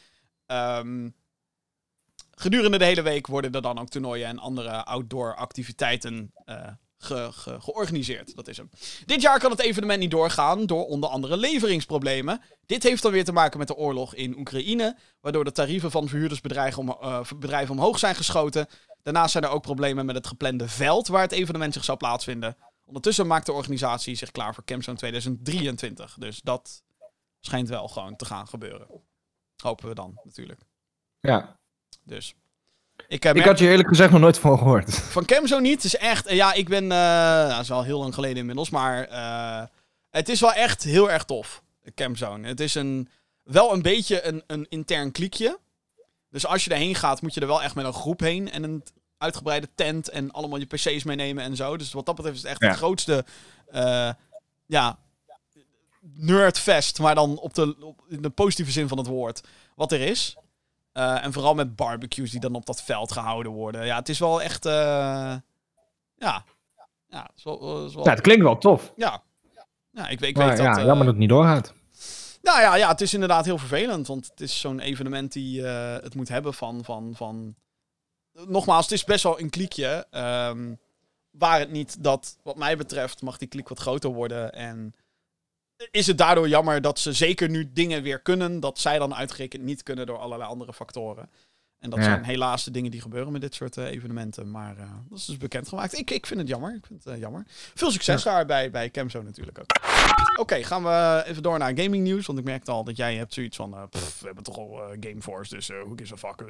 Ehm, 0.46 1.08
gedurende 2.30 2.78
de 2.78 2.84
hele 2.84 3.02
week 3.02 3.26
worden 3.26 3.52
er 3.52 3.62
dan 3.62 3.78
ook 3.78 3.88
toernooien 3.88 4.26
en 4.28 4.38
andere 4.38 4.84
outdoor 4.84 5.34
activiteiten 5.34 6.32
eh, 6.44 6.66
ge- 6.98 7.28
ge- 7.32 7.60
georganiseerd. 7.60 8.36
Dat 8.36 8.48
is 8.48 8.56
hem. 8.56 8.70
Dit 9.06 9.22
jaar 9.22 9.38
kan 9.38 9.50
het 9.50 9.60
evenement 9.60 10.00
niet 10.00 10.10
doorgaan 10.10 10.66
door 10.66 10.86
onder 10.86 11.10
andere 11.10 11.36
leveringsproblemen. 11.36 12.40
Dit 12.66 12.82
heeft 12.82 13.02
dan 13.02 13.12
weer 13.12 13.24
te 13.24 13.32
maken 13.32 13.58
met 13.58 13.68
de 13.68 13.76
oorlog 13.76 14.14
in 14.14 14.38
Oekraïne, 14.38 14.96
waardoor 15.20 15.44
de 15.44 15.52
tarieven 15.52 15.90
van 15.90 16.08
verhuurdersbedrijven 16.08 16.78
om, 16.80 16.88
eh, 16.88 17.20
bedrijven 17.38 17.74
omhoog 17.74 17.98
zijn 17.98 18.14
geschoten. 18.14 18.66
Daarnaast 19.02 19.32
zijn 19.32 19.44
er 19.44 19.50
ook 19.50 19.62
problemen 19.62 20.06
met 20.06 20.14
het 20.14 20.26
geplande 20.26 20.68
veld 20.68 21.08
waar 21.08 21.22
het 21.22 21.32
evenement 21.32 21.72
zich 21.72 21.84
zou 21.84 21.98
plaatsvinden. 21.98 22.56
Ondertussen 22.84 23.26
maakt 23.26 23.46
de 23.46 23.52
organisatie 23.52 24.14
zich 24.14 24.30
klaar 24.30 24.54
voor 24.54 24.64
Campzone 24.64 24.96
2023. 24.98 26.16
Dus 26.18 26.40
dat 26.42 26.82
schijnt 27.40 27.68
wel 27.68 27.88
gewoon 27.88 28.16
te 28.16 28.24
gaan 28.24 28.48
gebeuren. 28.48 28.86
Hopen 29.62 29.88
we 29.88 29.94
dan 29.94 30.20
natuurlijk. 30.24 30.60
Ja. 31.20 31.56
Dus. 32.02 32.34
Ik, 33.08 33.22
heb 33.22 33.36
Ik 33.36 33.44
had 33.44 33.58
je 33.58 33.68
eerlijk 33.68 33.88
gezegd 33.88 34.10
nog 34.12 34.20
nooit 34.20 34.38
van 34.38 34.58
gehoord. 34.58 34.94
van 34.94 35.24
Camzo 35.24 35.58
niet. 35.58 35.74
Het 35.74 35.84
is 35.84 35.96
echt. 35.96 36.26
eh, 36.26 36.36
Ja, 36.36 36.52
ik 36.52 36.68
ben. 36.68 36.82
eh 36.82 36.88
nou, 36.88 37.48
dat 37.48 37.60
is 37.60 37.68
wel 37.68 37.82
heel 37.82 37.98
lang 37.98 38.14
geleden 38.14 38.36
inmiddels. 38.36 38.70
Maar. 38.70 39.04
eh, 39.08 39.66
het 40.10 40.28
is 40.28 40.40
wel 40.40 40.52
echt 40.52 40.82
heel 40.82 41.10
erg 41.10 41.24
tof. 41.24 41.62
Camzone. 41.94 42.46
Het 42.48 42.60
is 42.60 42.74
een. 42.74 43.08
Wel 43.42 43.72
een 43.72 43.82
beetje 43.82 44.26
een, 44.26 44.42
een 44.46 44.66
intern 44.68 45.12
kliekje. 45.12 45.58
Dus 46.28 46.46
als 46.46 46.64
je 46.64 46.70
erheen 46.70 46.94
gaat, 46.94 47.22
moet 47.22 47.34
je 47.34 47.40
er 47.40 47.46
wel 47.46 47.62
echt 47.62 47.74
met 47.74 47.84
een 47.84 47.92
groep 47.92 48.20
heen. 48.20 48.50
En 48.50 48.62
een 48.62 48.82
uitgebreide 49.18 49.68
tent. 49.74 50.08
En 50.08 50.30
allemaal 50.30 50.58
je 50.58 50.66
PC's 50.66 51.04
meenemen 51.04 51.44
en 51.44 51.56
zo. 51.56 51.76
Dus 51.76 51.92
wat 51.92 52.06
dat 52.06 52.14
betreft 52.14 52.36
is 52.36 52.42
het 52.42 52.50
echt 52.50 52.60
Ja. 52.62 52.68
het 52.68 52.76
grootste. 52.76 53.24
eh, 53.70 54.10
ja. 54.66 54.98
Nerdfest. 56.00 56.98
Maar 56.98 57.14
dan 57.14 57.38
op 57.38 57.54
de, 57.54 57.76
op, 57.80 58.04
in 58.08 58.22
de 58.22 58.30
positieve 58.30 58.70
zin 58.70 58.88
van 58.88 58.98
het 58.98 59.06
woord. 59.06 59.42
Wat 59.74 59.92
er 59.92 60.00
is. 60.00 60.36
Eh, 60.92 61.24
en 61.24 61.32
vooral 61.32 61.54
met 61.54 61.76
barbecues 61.76 62.30
die 62.30 62.40
dan 62.40 62.54
op 62.54 62.66
dat 62.66 62.82
veld 62.82 63.12
gehouden 63.12 63.52
worden. 63.52 63.86
Ja, 63.86 63.96
het 63.96 64.08
is 64.08 64.18
wel 64.18 64.42
echt. 64.42 64.66
eh, 64.66 64.72
ja. 66.16 66.44
Ja, 67.08 67.22
het 67.22 67.32
is 67.36 67.44
wel, 67.44 67.76
het 67.80 67.88
is 67.88 67.94
wel- 67.94 68.04
Ja, 68.04 68.10
het 68.10 68.20
klinkt 68.20 68.42
wel 68.42 68.58
tof. 68.58 68.92
ja. 68.96 69.22
Ja, 69.90 70.08
ik, 70.08 70.20
weet- 70.20 70.28
ik 70.30 70.36
Maar 70.36 70.48
weet 70.48 70.58
ja, 70.58 70.68
dat. 70.68 70.78
eh, 70.78 70.84
jammer 70.84 71.04
dat 71.04 71.14
het 71.14 71.16
niet 71.22 71.28
doorgaat. 71.28 71.74
nou 72.42 72.60
ja, 72.60 72.74
ja, 72.76 72.88
het 72.88 73.00
is 73.00 73.14
inderdaad 73.14 73.44
heel 73.44 73.58
vervelend. 73.58 74.06
Want 74.06 74.26
het 74.26 74.40
is 74.40 74.60
zo'n 74.60 74.80
evenement 74.80 75.32
die 75.32 75.62
het 75.62 76.14
moet 76.14 76.28
hebben 76.28 76.54
van, 76.54 76.84
van, 76.84 77.12
van... 77.16 77.54
Nogmaals, 78.46 78.84
het 78.84 78.92
is 78.92 79.04
best 79.04 79.22
wel 79.22 79.40
een 79.40 79.50
kliekje. 79.50 80.06
Ehm 80.10 80.74
waar 81.38 81.58
het 81.58 81.70
niet 81.70 82.02
dat, 82.02 82.38
wat 82.42 82.56
mij 82.56 82.76
betreft, 82.76 83.22
mag 83.22 83.38
die 83.38 83.48
kliek 83.48 83.68
wat 83.68 83.78
groter 83.78 84.10
worden. 84.10 84.52
En 84.52 84.94
is 85.90 86.06
het 86.06 86.18
daardoor 86.18 86.48
jammer 86.48 86.80
dat 86.80 86.98
ze 86.98 87.12
zeker 87.12 87.48
nu 87.48 87.72
dingen 87.72 88.02
weer 88.02 88.20
kunnen... 88.20 88.60
dat 88.60 88.78
zij 88.78 88.98
dan 88.98 89.14
uitgerekend 89.14 89.62
niet 89.62 89.82
kunnen 89.82 90.06
door 90.06 90.18
allerlei 90.18 90.50
andere 90.50 90.72
factoren. 90.72 91.30
En 91.84 91.90
dat 91.90 91.98
Ja. 91.98 92.04
zijn 92.04 92.24
helaas 92.24 92.64
de 92.64 92.70
dingen 92.70 92.90
die 92.90 93.00
gebeuren 93.00 93.32
met 93.32 93.40
dit 93.40 93.54
soort 93.54 93.76
eh, 93.76 93.84
evenementen. 93.84 94.50
Maar 94.50 94.76
eh, 94.76 94.84
dat 95.08 95.18
is 95.18 95.24
dus 95.24 95.36
bekendgemaakt. 95.36 95.98
Ik, 95.98 96.10
ik 96.10 96.26
vind 96.26 96.40
het 96.40 96.48
jammer. 96.48 96.74
Ik 96.74 96.86
vind 96.86 97.04
het 97.04 97.14
eh, 97.14 97.20
jammer. 97.20 97.44
Veel 97.74 97.90
succes 97.90 98.22
daar 98.22 98.46
bij, 98.46 98.70
bij 98.70 98.90
Camzo 98.90 99.22
natuurlijk 99.22 99.58
ook. 99.58 99.66
Oké, 100.40 100.62
gaan 100.62 100.82
we 100.82 101.22
even 101.26 101.42
door 101.42 101.58
naar 101.58 101.72
gaming 101.78 102.02
nieuws. 102.02 102.26
Want 102.26 102.38
ik 102.38 102.44
merkte 102.44 102.70
al 102.70 102.84
dat 102.84 102.96
jij 102.96 103.14
hebt 103.14 103.34
zoiets 103.34 103.56
van... 103.56 103.76
pff, 103.90 104.20
we 104.20 104.26
hebben 104.26 104.44
toch 104.44 104.56
al 104.58 104.80
Gameforce, 105.00 105.54
dus 105.54 105.68
hoe 105.68 105.96
is 105.96 106.10
een 106.10 106.18
fuck? 106.18 106.44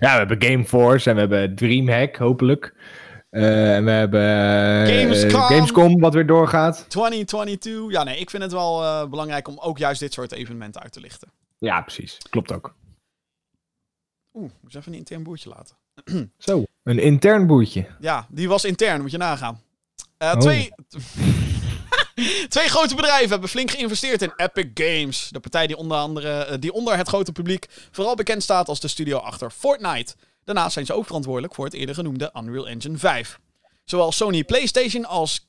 Ja, 0.00 0.12
we 0.12 0.18
hebben 0.18 0.42
Gameforce 0.42 1.08
en 1.10 1.14
we 1.14 1.20
hebben 1.20 1.54
Dreamhack, 1.54 2.16
hopelijk. 2.16 2.74
En 3.30 3.84
we 3.84 3.90
hebben 3.90 4.20
Gamescom. 4.86 5.40
Gamescom, 5.40 6.00
wat 6.00 6.14
weer 6.14 6.26
doorgaat. 6.26 6.84
2022. 6.88 7.90
Ja, 7.90 8.02
nee, 8.02 8.18
ik 8.18 8.30
vind 8.30 8.42
het 8.42 8.52
wel 8.52 9.08
belangrijk 9.08 9.48
om 9.48 9.58
ook 9.58 9.78
juist 9.78 10.00
dit 10.00 10.12
soort 10.12 10.32
evenementen 10.32 10.82
uit 10.82 10.92
te 10.92 11.00
lichten. 11.00 11.28
Ja, 11.58 11.80
precies. 11.80 12.18
Klopt 12.30 12.52
ook. 12.52 12.74
Oeh, 14.34 14.50
moet 14.60 14.74
even 14.74 14.92
een 14.92 14.98
intern 14.98 15.22
boertje 15.22 15.48
laten. 15.48 15.76
Zo, 16.38 16.64
een 16.82 16.98
intern 16.98 17.46
boertje. 17.46 17.86
Ja, 18.00 18.26
die 18.30 18.48
was 18.48 18.64
intern, 18.64 19.00
moet 19.00 19.10
je 19.10 19.16
nagaan. 19.16 19.62
Eh, 20.16 20.32
Oh. 20.32 20.38
Twee... 20.40 20.72
Twee 22.48 22.68
grote 22.68 22.94
bedrijven 22.94 23.28
hebben 23.30 23.48
flink 23.48 23.70
geïnvesteerd 23.70 24.22
in 24.22 24.32
Epic 24.36 24.70
Games. 24.74 25.28
De 25.30 25.40
partij 25.40 25.66
die 25.66 25.76
onder, 25.76 25.96
andere, 25.96 26.44
eh, 26.44 26.58
die 26.58 26.72
onder 26.72 26.96
het 26.96 27.08
grote 27.08 27.32
publiek 27.32 27.66
vooral 27.90 28.14
bekend 28.14 28.42
staat 28.42 28.68
als 28.68 28.80
de 28.80 28.88
studio 28.88 29.18
achter 29.18 29.50
Fortnite. 29.50 30.14
Daarnaast 30.44 30.72
zijn 30.72 30.86
ze 30.86 30.92
ook 30.92 31.06
verantwoordelijk 31.06 31.54
voor 31.54 31.64
het 31.64 31.74
eerder 31.74 31.94
genoemde 31.94 32.32
Unreal 32.36 32.68
Engine 32.68 32.98
5. 32.98 33.38
Zowel 33.84 34.12
Sony 34.12 34.44
PlayStation 34.44 35.04
als 35.04 35.48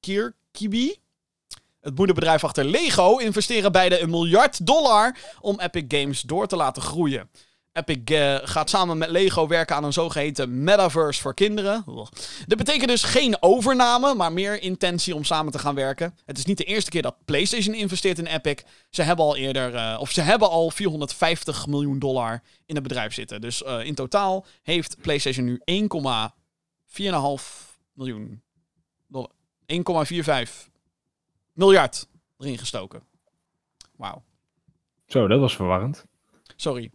Kirkby, 0.00 0.94
het 1.80 1.96
moederbedrijf 1.96 2.44
achter 2.44 2.64
Lego, 2.64 3.16
investeren 3.16 3.72
beide 3.72 4.00
een 4.00 4.10
miljard 4.10 4.66
dollar 4.66 5.16
om 5.40 5.60
Epic 5.60 5.84
Games 5.88 6.20
door 6.20 6.46
te 6.46 6.56
laten 6.56 6.82
groeien. 6.82 7.30
Epic 7.72 8.04
eh, 8.04 8.36
gaat 8.42 8.70
samen 8.70 8.98
met 8.98 9.10
Lego 9.10 9.46
werken 9.46 9.76
aan 9.76 9.84
een 9.84 9.92
zogeheten 9.92 10.64
metaverse 10.64 11.20
voor 11.20 11.34
kinderen. 11.34 11.84
Dit 12.46 12.58
betekent 12.58 12.88
dus 12.88 13.02
geen 13.02 13.42
overname, 13.42 14.14
maar 14.14 14.32
meer 14.32 14.62
intentie 14.62 15.14
om 15.14 15.24
samen 15.24 15.52
te 15.52 15.58
gaan 15.58 15.74
werken. 15.74 16.18
Het 16.24 16.38
is 16.38 16.44
niet 16.44 16.58
de 16.58 16.64
eerste 16.64 16.90
keer 16.90 17.02
dat 17.02 17.16
PlayStation 17.24 17.74
investeert 17.74 18.18
in 18.18 18.26
Epic. 18.26 18.62
Ze 18.90 19.02
hebben 19.02 19.24
al 19.24 19.36
eerder, 19.36 19.74
eh, 19.74 19.96
of 20.00 20.10
ze 20.10 20.20
hebben 20.20 20.50
al 20.50 20.70
450 20.70 21.66
miljoen 21.66 21.98
dollar 21.98 22.42
in 22.66 22.74
het 22.74 22.82
bedrijf 22.82 23.14
zitten. 23.14 23.40
Dus 23.40 23.62
eh, 23.62 23.84
in 23.84 23.94
totaal 23.94 24.46
heeft 24.62 24.96
PlayStation 25.00 25.44
nu 25.44 25.60
1,4,5 25.64 27.78
miljoen 27.92 28.42
dollar. 29.06 29.30
1,45 29.66 30.70
miljard 31.52 32.06
erin 32.38 32.58
gestoken. 32.58 33.02
Wauw. 33.96 34.22
Zo, 35.06 35.26
dat 35.26 35.40
was 35.40 35.56
verwarrend. 35.56 36.08
Sorry. 36.60 36.90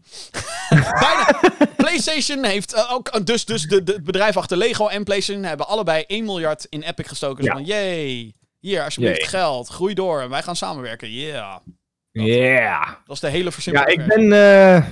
Bijna. 0.99 1.39
PlayStation 1.77 2.43
heeft 2.43 2.73
eh, 2.73 2.91
ook. 2.91 3.25
Dus, 3.25 3.45
dus 3.45 3.63
de, 3.63 3.83
de, 3.83 3.91
het 3.91 4.03
bedrijf 4.03 4.37
achter 4.37 4.57
Lego 4.57 4.87
en 4.87 5.03
PlayStation 5.03 5.43
hebben 5.43 5.67
allebei 5.67 6.03
1 6.07 6.25
miljard 6.25 6.65
in 6.69 6.81
Epic 6.81 7.07
gestoken. 7.07 7.43
Ja. 7.43 7.51
van, 7.51 7.63
yay. 7.65 8.33
Hier, 8.59 8.83
alsjeblieft, 8.83 9.17
Yay. 9.17 9.29
geld. 9.29 9.67
Groei 9.67 9.93
door. 9.93 10.21
En 10.21 10.29
wij 10.29 10.43
gaan 10.43 10.55
samenwerken. 10.55 11.11
Yeah. 11.11 11.57
Ja. 12.11 13.01
Dat 13.05 13.15
is 13.15 13.21
de 13.21 13.29
hele 13.29 13.43
Ja, 13.43 13.51
versimpelde 13.51 13.91
ik 13.91 14.05
ben... 14.07 14.31
eh, 14.31 14.85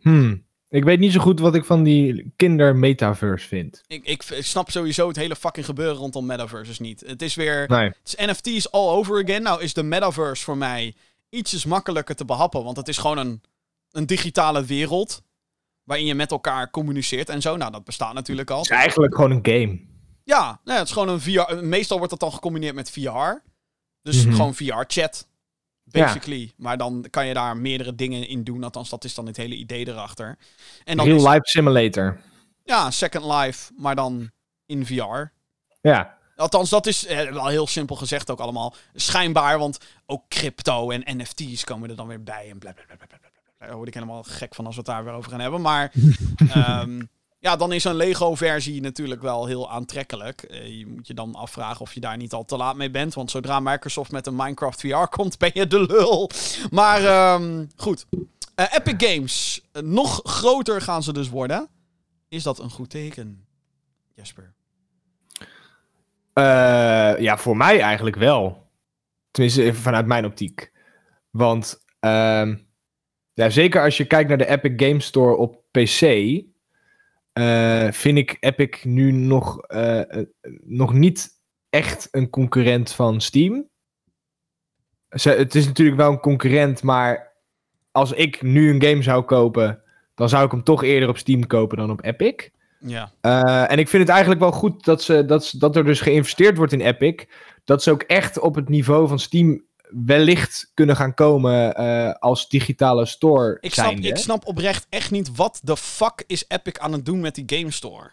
hmm. 0.00 0.44
Ik 0.68 0.84
weet 0.84 0.98
niet 0.98 1.12
zo 1.12 1.20
goed 1.20 1.40
wat 1.40 1.54
ik 1.54 1.64
van 1.64 1.82
die 1.82 2.32
kinder-metaverse 2.36 3.48
vind. 3.48 3.82
Ik, 3.86 4.04
ik, 4.04 4.24
ik 4.24 4.44
snap 4.44 4.70
sowieso 4.70 5.08
het 5.08 5.16
hele 5.16 5.36
fucking 5.36 5.66
gebeuren 5.66 5.96
rondom 5.96 6.26
metaverses 6.26 6.78
niet. 6.78 7.02
Het 7.06 7.22
is 7.22 7.34
weer. 7.34 7.64
Nee. 7.68 7.84
Het 7.84 8.16
is 8.18 8.26
NFT's 8.26 8.68
all 8.70 8.88
over 8.88 9.22
again. 9.24 9.42
Nou 9.42 9.62
is 9.62 9.74
de 9.74 9.82
metaverse 9.82 10.44
voor 10.44 10.56
mij 10.56 10.94
ietsjes 11.28 11.64
makkelijker 11.64 12.14
te 12.14 12.24
behappen. 12.24 12.64
Want 12.64 12.76
het 12.76 12.88
is 12.88 12.98
gewoon 12.98 13.18
een, 13.18 13.42
een 13.96 14.06
digitale 14.06 14.64
wereld. 14.64 15.22
Waarin 15.84 16.06
je 16.06 16.14
met 16.14 16.30
elkaar 16.30 16.70
communiceert 16.70 17.28
en 17.28 17.40
zo. 17.42 17.56
Nou, 17.56 17.72
dat 17.72 17.84
bestaat 17.84 18.14
natuurlijk 18.14 18.50
al. 18.50 18.56
Het 18.60 18.70
is 18.70 18.76
eigenlijk 18.76 19.14
gewoon 19.14 19.30
een 19.30 19.46
game. 19.46 19.80
Ja, 20.24 20.60
nou, 20.64 20.78
het 20.78 20.86
is 20.88 20.92
gewoon 20.92 21.08
een 21.08 21.20
VR. 21.20 21.54
Meestal 21.64 21.96
wordt 21.96 22.10
dat 22.10 22.20
dan 22.20 22.32
gecombineerd 22.32 22.74
met 22.74 22.90
VR. 22.90 23.42
Dus 24.02 24.24
Mhm. 24.24 24.34
gewoon 24.34 24.54
VR-chat. 24.54 25.26
Basically. 25.84 26.52
Maar 26.56 26.76
dan 26.78 27.06
kan 27.10 27.26
je 27.26 27.34
daar 27.34 27.56
meerdere 27.56 27.94
dingen 27.94 28.28
in 28.28 28.44
doen. 28.44 28.64
Althans, 28.64 28.88
dat 28.88 29.04
is 29.04 29.14
dan 29.14 29.26
het 29.26 29.36
hele 29.36 29.54
idee 29.54 29.88
erachter. 29.88 30.38
En 30.84 30.96
dan 30.96 31.06
Real 31.06 31.18
is, 31.18 31.24
Life 31.24 31.40
Simulator. 31.42 32.20
ja, 32.64 32.90
Second 32.90 33.24
Life, 33.24 33.72
maar 33.76 33.94
dan 33.94 34.30
in 34.66 34.86
VR. 34.86 35.24
Ja. 35.80 36.18
Althans, 36.36 36.70
dat 36.70 36.86
is 36.86 37.06
eh, 37.06 37.30
wel 37.32 37.46
heel 37.46 37.66
simpel 37.66 37.96
gezegd 37.96 38.30
ook 38.30 38.40
allemaal. 38.40 38.74
Schijnbaar, 38.94 39.58
want 39.58 39.78
ook 40.06 40.28
crypto 40.28 40.90
en 40.90 41.16
NFT's 41.16 41.64
komen 41.64 41.90
er 41.90 41.96
dan 41.96 42.06
weer 42.06 42.22
bij. 42.22 42.50
En 42.50 42.58
blablabla. 42.58 42.94
Daar 43.66 43.76
word 43.76 43.88
ik 43.88 43.94
helemaal 43.94 44.22
gek 44.22 44.54
van 44.54 44.66
als 44.66 44.74
we 44.74 44.80
het 44.80 44.90
daar 44.90 45.04
weer 45.04 45.12
over 45.12 45.30
gaan 45.30 45.40
hebben. 45.40 45.60
Maar 45.60 45.92
ehm, 46.54 47.02
ja, 47.38 47.56
dan 47.56 47.72
is 47.72 47.84
een 47.84 47.94
Lego-versie 47.94 48.80
natuurlijk 48.80 49.22
wel 49.22 49.46
heel 49.46 49.70
aantrekkelijk. 49.70 50.42
Eh, 50.42 50.78
je 50.78 50.86
moet 50.86 51.06
je 51.06 51.14
dan 51.14 51.34
afvragen 51.34 51.80
of 51.80 51.94
je 51.94 52.00
daar 52.00 52.16
niet 52.16 52.32
al 52.32 52.44
te 52.44 52.56
laat 52.56 52.76
mee 52.76 52.90
bent. 52.90 53.14
Want 53.14 53.30
zodra 53.30 53.60
Microsoft 53.60 54.12
met 54.12 54.26
een 54.26 54.36
Minecraft 54.36 54.80
VR 54.80 55.06
komt, 55.16 55.38
ben 55.38 55.50
je 55.54 55.66
de 55.66 55.80
lul. 55.80 56.30
Maar 56.70 57.04
ehm, 57.04 57.64
goed. 57.76 58.06
Eh, 58.56 58.66
Epic 58.72 59.08
Games. 59.08 59.62
Eh, 59.72 59.82
nog 59.82 60.20
groter 60.24 60.80
gaan 60.80 61.02
ze 61.02 61.12
dus 61.12 61.28
worden. 61.28 61.68
Is 62.28 62.42
dat 62.42 62.58
een 62.58 62.70
goed 62.70 62.90
teken, 62.90 63.46
Jesper? 64.14 64.54
Eh, 66.32 67.18
ja, 67.18 67.36
voor 67.38 67.56
mij 67.56 67.80
eigenlijk 67.80 68.16
wel. 68.16 68.70
Tenminste, 69.30 69.62
even 69.62 69.82
vanuit 69.82 70.06
mijn 70.06 70.24
optiek. 70.24 70.72
Want 71.30 71.84
ehm, 72.00 72.56
ja, 73.36 73.50
zeker 73.50 73.82
als 73.82 73.96
je 73.96 74.04
kijkt 74.04 74.28
naar 74.28 74.38
de 74.38 74.48
Epic 74.48 74.72
Game 74.76 75.00
Store 75.00 75.36
op 75.36 75.62
PC, 75.70 76.00
eh, 77.32 77.92
vind 77.92 78.18
ik 78.18 78.36
Epic 78.40 78.84
nu 78.84 79.12
nog, 79.12 79.62
eh, 79.62 80.00
eh, 80.00 80.26
nog 80.64 80.92
niet 80.92 81.28
echt 81.70 82.08
een 82.10 82.30
concurrent 82.30 82.92
van 82.92 83.20
Steam. 83.20 83.68
Ze, 85.08 85.30
het 85.30 85.54
is 85.54 85.66
natuurlijk 85.66 85.96
wel 85.96 86.10
een 86.10 86.20
concurrent, 86.20 86.82
maar 86.82 87.32
als 87.90 88.12
ik 88.12 88.42
nu 88.42 88.70
een 88.70 88.82
game 88.82 89.02
zou 89.02 89.22
kopen, 89.22 89.82
dan 90.14 90.28
zou 90.28 90.44
ik 90.44 90.50
hem 90.50 90.62
toch 90.62 90.82
eerder 90.82 91.08
op 91.08 91.18
Steam 91.18 91.46
kopen 91.46 91.76
dan 91.76 91.90
op 91.90 92.04
Epic. 92.04 92.48
Ja. 92.78 93.12
En 93.66 93.78
ik 93.78 93.88
vind 93.88 94.02
het 94.02 94.12
eigenlijk 94.12 94.40
wel 94.40 94.52
goed 94.52 94.84
dat, 94.84 95.02
ze, 95.02 95.24
dat, 95.24 95.54
dat 95.58 95.76
er 95.76 95.84
dus 95.84 96.00
geïnvesteerd 96.00 96.56
wordt 96.56 96.72
in 96.72 96.80
Epic. 96.80 97.24
Dat 97.64 97.82
ze 97.82 97.90
ook 97.90 98.02
echt 98.02 98.38
op 98.38 98.54
het 98.54 98.68
niveau 98.68 99.08
van 99.08 99.18
Steam 99.18 99.64
wellicht 100.04 100.70
kunnen 100.74 100.96
gaan 100.96 101.14
komen 101.14 101.74
eh, 101.74 102.12
als 102.12 102.48
digitale 102.48 103.06
store 103.06 103.58
Ik 103.60 103.74
snap, 103.74 103.92
ik 103.92 104.16
snap 104.16 104.46
oprecht 104.46 104.86
echt 104.88 105.10
niet 105.10 105.36
wat 105.36 105.60
de 105.62 105.76
fuck 105.76 106.24
is 106.26 106.44
Epic 106.48 106.78
aan 106.78 106.92
het 106.92 107.04
doen 107.04 107.20
met 107.20 107.34
die 107.34 107.58
Game 107.58 107.70
Store. 107.70 108.10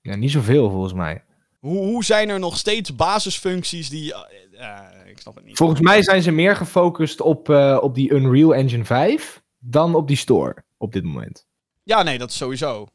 Ja, 0.00 0.16
niet 0.16 0.30
zoveel 0.30 0.70
volgens 0.70 0.92
mij. 0.92 1.24
Hoe, 1.58 1.78
hoe 1.78 2.04
zijn 2.04 2.28
er 2.28 2.38
nog 2.38 2.56
steeds 2.56 2.94
basisfuncties 2.94 3.88
die... 3.88 4.14
eh, 4.14 4.68
eh, 4.68 5.06
ik 5.06 5.18
snap 5.20 5.34
het 5.34 5.44
niet. 5.44 5.56
Volgens 5.56 5.80
mij 5.80 6.02
zijn 6.02 6.22
ze 6.22 6.30
meer 6.30 6.56
gefocust 6.56 7.20
op, 7.20 7.48
eh, 7.48 7.78
op 7.80 7.94
die 7.94 8.12
Unreal 8.12 8.54
Engine 8.54 8.84
5 8.84 9.42
dan 9.58 9.94
op 9.94 10.08
die 10.08 10.16
store 10.16 10.64
op 10.76 10.92
dit 10.92 11.04
moment. 11.04 11.46
Ja, 11.82 12.02
nee, 12.02 12.18
dat 12.18 12.30
is 12.30 12.36
sowieso. 12.36 12.86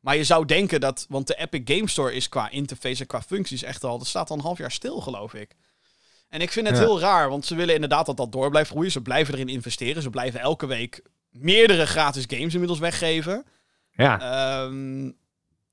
Maar 0.00 0.16
je 0.16 0.24
zou 0.24 0.44
denken 0.44 0.80
dat... 0.80 1.06
Want 1.08 1.26
de 1.26 1.34
Epic 1.38 1.76
Game 1.76 1.88
Store 1.88 2.14
is 2.14 2.28
qua 2.28 2.50
interface 2.50 3.00
en 3.00 3.06
qua 3.06 3.22
functies 3.22 3.62
echt 3.62 3.84
al... 3.84 3.98
Dat 3.98 4.06
staat 4.06 4.30
al 4.30 4.36
een 4.36 4.42
half 4.42 4.58
jaar 4.58 4.70
stil, 4.70 5.00
geloof 5.00 5.34
ik. 5.34 5.56
En 6.30 6.40
ik 6.40 6.50
vind 6.52 6.66
het 6.68 6.76
Ja. 6.76 6.82
heel 6.82 7.00
raar, 7.00 7.28
want 7.28 7.46
ze 7.46 7.54
willen 7.54 7.74
inderdaad 7.74 8.06
dat 8.06 8.16
dat 8.16 8.32
door 8.32 8.50
blijft 8.50 8.70
groeien. 8.70 8.90
Ze 8.90 9.00
blijven 9.02 9.34
erin 9.34 9.48
investeren. 9.48 10.02
Ze 10.02 10.10
blijven 10.10 10.40
elke 10.40 10.66
week 10.66 11.02
meerdere 11.30 11.86
gratis 11.86 12.24
games 12.26 12.52
inmiddels 12.52 12.78
weggeven. 12.78 13.44
Ja, 13.92 14.20
Ehm, 14.20 15.10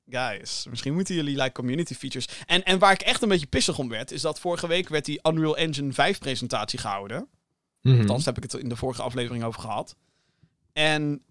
guys, 0.10 0.66
misschien 0.70 0.94
moeten 0.94 1.16
jullie 1.16 1.36
like 1.38 1.52
community 1.52 1.94
features. 1.94 2.28
En, 2.46 2.64
en 2.64 2.80
waar 2.80 2.92
ik 2.92 3.02
echt 3.02 3.22
een 3.22 3.30
beetje 3.30 3.46
pissig 3.48 3.78
om 3.80 3.90
werd, 3.90 4.12
is 4.12 4.22
dat 4.22 4.40
vorige 4.40 4.68
week 4.68 4.90
werd 4.90 5.06
die 5.06 5.20
Unreal 5.30 5.58
Engine 5.58 5.94
5 5.94 6.20
presentatie 6.20 6.80
gehouden. 6.80 7.28
Mhm. 7.82 8.00
Althans, 8.00 8.24
daar 8.24 8.34
heb 8.34 8.44
ik 8.44 8.52
het 8.52 8.62
in 8.62 8.70
de 8.70 8.76
vorige 8.76 9.02
aflevering 9.02 9.44
over 9.44 9.62
gehad. 9.62 9.96
En 10.74 11.22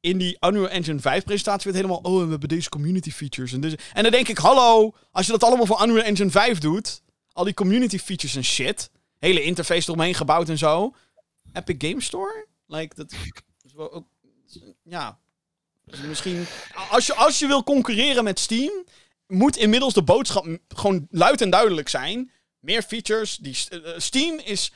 in 0.00 0.18
die 0.18 0.36
Unreal 0.46 0.68
Engine 0.68 0.98
5 1.00 1.24
presentatie 1.24 1.72
werd 1.72 1.84
helemaal, 1.84 2.12
oh, 2.12 2.24
we 2.24 2.30
hebben 2.30 2.48
deze 2.48 2.68
community 2.68 3.10
features. 3.10 3.52
En, 3.52 3.60
dus, 3.60 3.74
en 3.92 4.02
dan 4.02 4.12
denk 4.12 4.28
ik, 4.28 4.38
hallo, 4.38 4.94
als 5.10 5.26
je 5.26 5.32
dat 5.32 5.42
allemaal 5.44 5.66
voor 5.66 5.82
Unreal 5.82 6.04
Engine 6.04 6.30
5 6.30 6.58
doet, 6.58 7.02
al 7.32 7.44
die 7.44 7.54
community 7.54 7.98
features 7.98 8.36
en 8.36 8.44
shit, 8.44 8.90
hele 9.18 9.42
interface 9.42 9.88
eromheen 9.88 10.14
gebouwd 10.14 10.48
en 10.48 10.58
zo. 10.58 10.94
Epic 11.52 11.88
Game 11.88 12.00
Store? 12.00 12.46
Like, 12.66 12.94
dat 12.94 13.12
is 13.62 13.76
ook, 13.76 14.06
ja. 14.82 15.18
Misschien, 16.06 16.46
als 16.90 17.06
je, 17.06 17.14
als 17.14 17.38
je 17.38 17.46
wil 17.46 17.64
concurreren 17.64 18.24
met 18.24 18.38
Steam, 18.38 18.84
moet 19.26 19.56
inmiddels 19.56 19.94
de 19.94 20.02
boodschap 20.02 20.58
gewoon 20.68 21.06
luid 21.10 21.40
en 21.40 21.50
duidelijk 21.50 21.88
zijn. 21.88 22.30
Meer 22.58 22.82
features. 22.82 23.36
Die, 23.36 23.56
eh, 23.68 23.92
Steam 23.96 24.38
is 24.38 24.72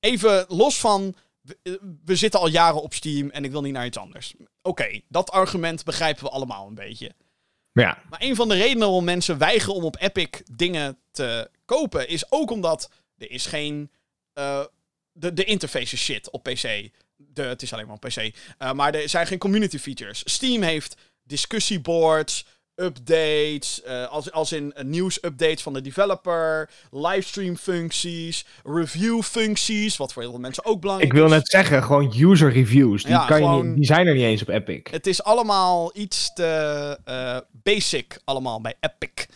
even 0.00 0.44
los 0.48 0.80
van. 0.80 1.16
Eh, 1.62 1.72
we 2.04 2.16
zitten 2.16 2.40
al 2.40 2.48
jaren 2.48 2.82
op 2.82 2.94
Steam 2.94 3.30
en 3.30 3.44
ik 3.44 3.50
wil 3.50 3.62
niet 3.62 3.72
naar 3.72 3.86
iets 3.86 3.98
anders. 3.98 4.34
Oké, 4.62 5.00
dat 5.08 5.30
argument 5.30 5.84
begrijpen 5.84 6.24
we 6.24 6.30
allemaal 6.30 6.66
een 6.66 6.74
beetje. 6.74 7.14
Ja. 7.82 7.98
Maar 8.10 8.22
een 8.22 8.36
van 8.36 8.48
de 8.48 8.54
redenen 8.54 8.78
waarom 8.78 9.04
mensen 9.04 9.38
weigeren 9.38 9.74
om 9.74 9.84
op 9.84 9.96
Epic 10.00 10.28
dingen 10.52 10.98
te 11.10 11.50
kopen, 11.64 12.08
is 12.08 12.30
ook 12.32 12.50
omdat 12.50 12.90
er 13.18 13.30
is 13.30 13.46
geen. 13.46 13.90
eh, 14.32 14.64
de, 15.12 15.32
de 15.32 15.44
interface 15.44 15.94
is 15.94 16.02
shit 16.02 16.30
op 16.30 16.42
PC. 16.42 16.90
De, 17.16 17.42
het 17.42 17.62
is 17.62 17.72
alleen 17.72 17.86
maar 17.86 17.94
op 17.94 18.00
PC. 18.00 18.16
Eh, 18.58 18.72
maar 18.72 18.94
er 18.94 19.08
zijn 19.08 19.26
geen 19.26 19.38
community 19.38 19.78
features. 19.78 20.22
Steam 20.24 20.62
heeft 20.62 20.96
discussieboards, 21.22 22.46
updates, 22.76 23.82
eh, 23.82 24.06
als, 24.08 24.32
als 24.32 24.52
in 24.52 24.74
nieuwsupdates 24.84 25.62
van 25.62 25.72
de 25.72 25.80
developer, 25.80 26.70
livestream 26.90 27.56
functies, 27.56 28.46
review 28.64 29.22
functies, 29.22 29.96
wat 29.96 30.12
voor 30.12 30.22
heel 30.22 30.30
veel 30.30 30.40
mensen 30.40 30.64
ook 30.64 30.80
belangrijk 30.80 31.12
Ik 31.12 31.18
wil 31.18 31.26
is. 31.26 31.32
net 31.32 31.48
zeggen, 31.48 31.82
gewoon 31.82 32.14
user 32.20 32.52
reviews. 32.52 33.02
Die, 33.02 33.12
Ja, 33.12 33.26
kan 33.26 33.42
je 33.42 33.62
niet, 33.62 33.76
die 33.76 33.84
zijn 33.84 34.06
er 34.06 34.14
niet 34.14 34.24
eens 34.24 34.42
op 34.42 34.48
Epic. 34.48 34.80
Het 34.90 35.06
is 35.06 35.22
allemaal 35.22 35.90
iets 35.94 36.32
te 36.32 36.98
eh, 37.04 37.38
basic 37.62 38.18
allemaal 38.24 38.60
bij 38.60 38.74
Epic. 38.80 39.26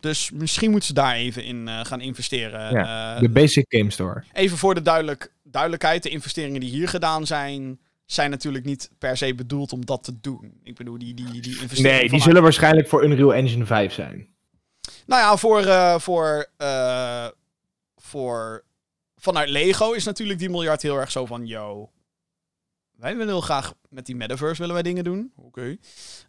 Dus 0.00 0.30
misschien 0.30 0.70
moeten 0.70 0.88
ze 0.88 0.94
daar 0.94 1.14
even 1.14 1.44
in 1.44 1.68
eh, 1.68 1.84
gaan 1.84 2.00
investeren. 2.00 2.72
Ja, 2.72 3.18
de 3.18 3.28
Basic 3.28 3.64
Game 3.68 3.90
Store. 3.90 4.24
even 4.32 4.58
voor 4.58 4.74
de 4.74 4.82
duidelijk, 4.82 5.32
duidelijkheid, 5.42 6.02
de 6.02 6.08
investeringen 6.08 6.60
die 6.60 6.70
hier 6.70 6.88
gedaan 6.88 7.26
zijn, 7.26 7.80
zijn 8.12 8.30
natuurlijk 8.30 8.64
niet 8.64 8.90
per 8.98 9.16
se 9.16 9.34
bedoeld 9.34 9.72
om 9.72 9.86
dat 9.86 10.04
te 10.04 10.20
doen. 10.20 10.60
Ik 10.62 10.76
bedoel, 10.76 10.98
die, 10.98 11.14
die, 11.14 11.40
die 11.40 11.60
investeringen... 11.60 11.98
Nee, 11.98 12.08
die 12.08 12.20
zullen 12.20 12.42
waarschijnlijk 12.42 12.88
voor 12.88 13.04
Unreal 13.04 13.34
Engine 13.34 13.66
5 13.66 13.92
zijn. 13.92 14.28
Nou 15.06 15.22
ja, 15.22 15.36
voor, 15.36 15.60
eh, 15.60 15.98
voor, 15.98 16.46
eh, 16.56 17.26
voor... 17.96 18.64
Vanuit 19.16 19.48
Lego 19.48 19.92
is 19.92 20.04
natuurlijk 20.04 20.38
die 20.38 20.50
miljard 20.50 20.82
heel 20.82 20.96
erg 20.96 21.10
zo 21.10 21.26
van, 21.26 21.46
yo... 21.46 21.90
Wij 22.96 23.12
willen 23.12 23.28
heel 23.28 23.40
graag 23.40 23.74
met 23.88 24.06
die 24.06 24.16
metaverse 24.16 24.60
willen 24.60 24.74
wij 24.74 24.82
dingen 24.82 25.04
doen. 25.04 25.32
Oké. 25.36 25.76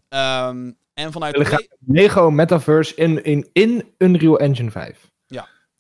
Ehm, 0.10 0.72
en 0.94 1.12
vanuit... 1.12 1.68
Lego 1.80 2.32
Metaverse 2.32 2.96
in, 2.96 3.24
in, 3.24 3.50
in 3.54 3.94
Unreal 3.98 4.40
Engine 4.40 4.72
5. 4.72 5.12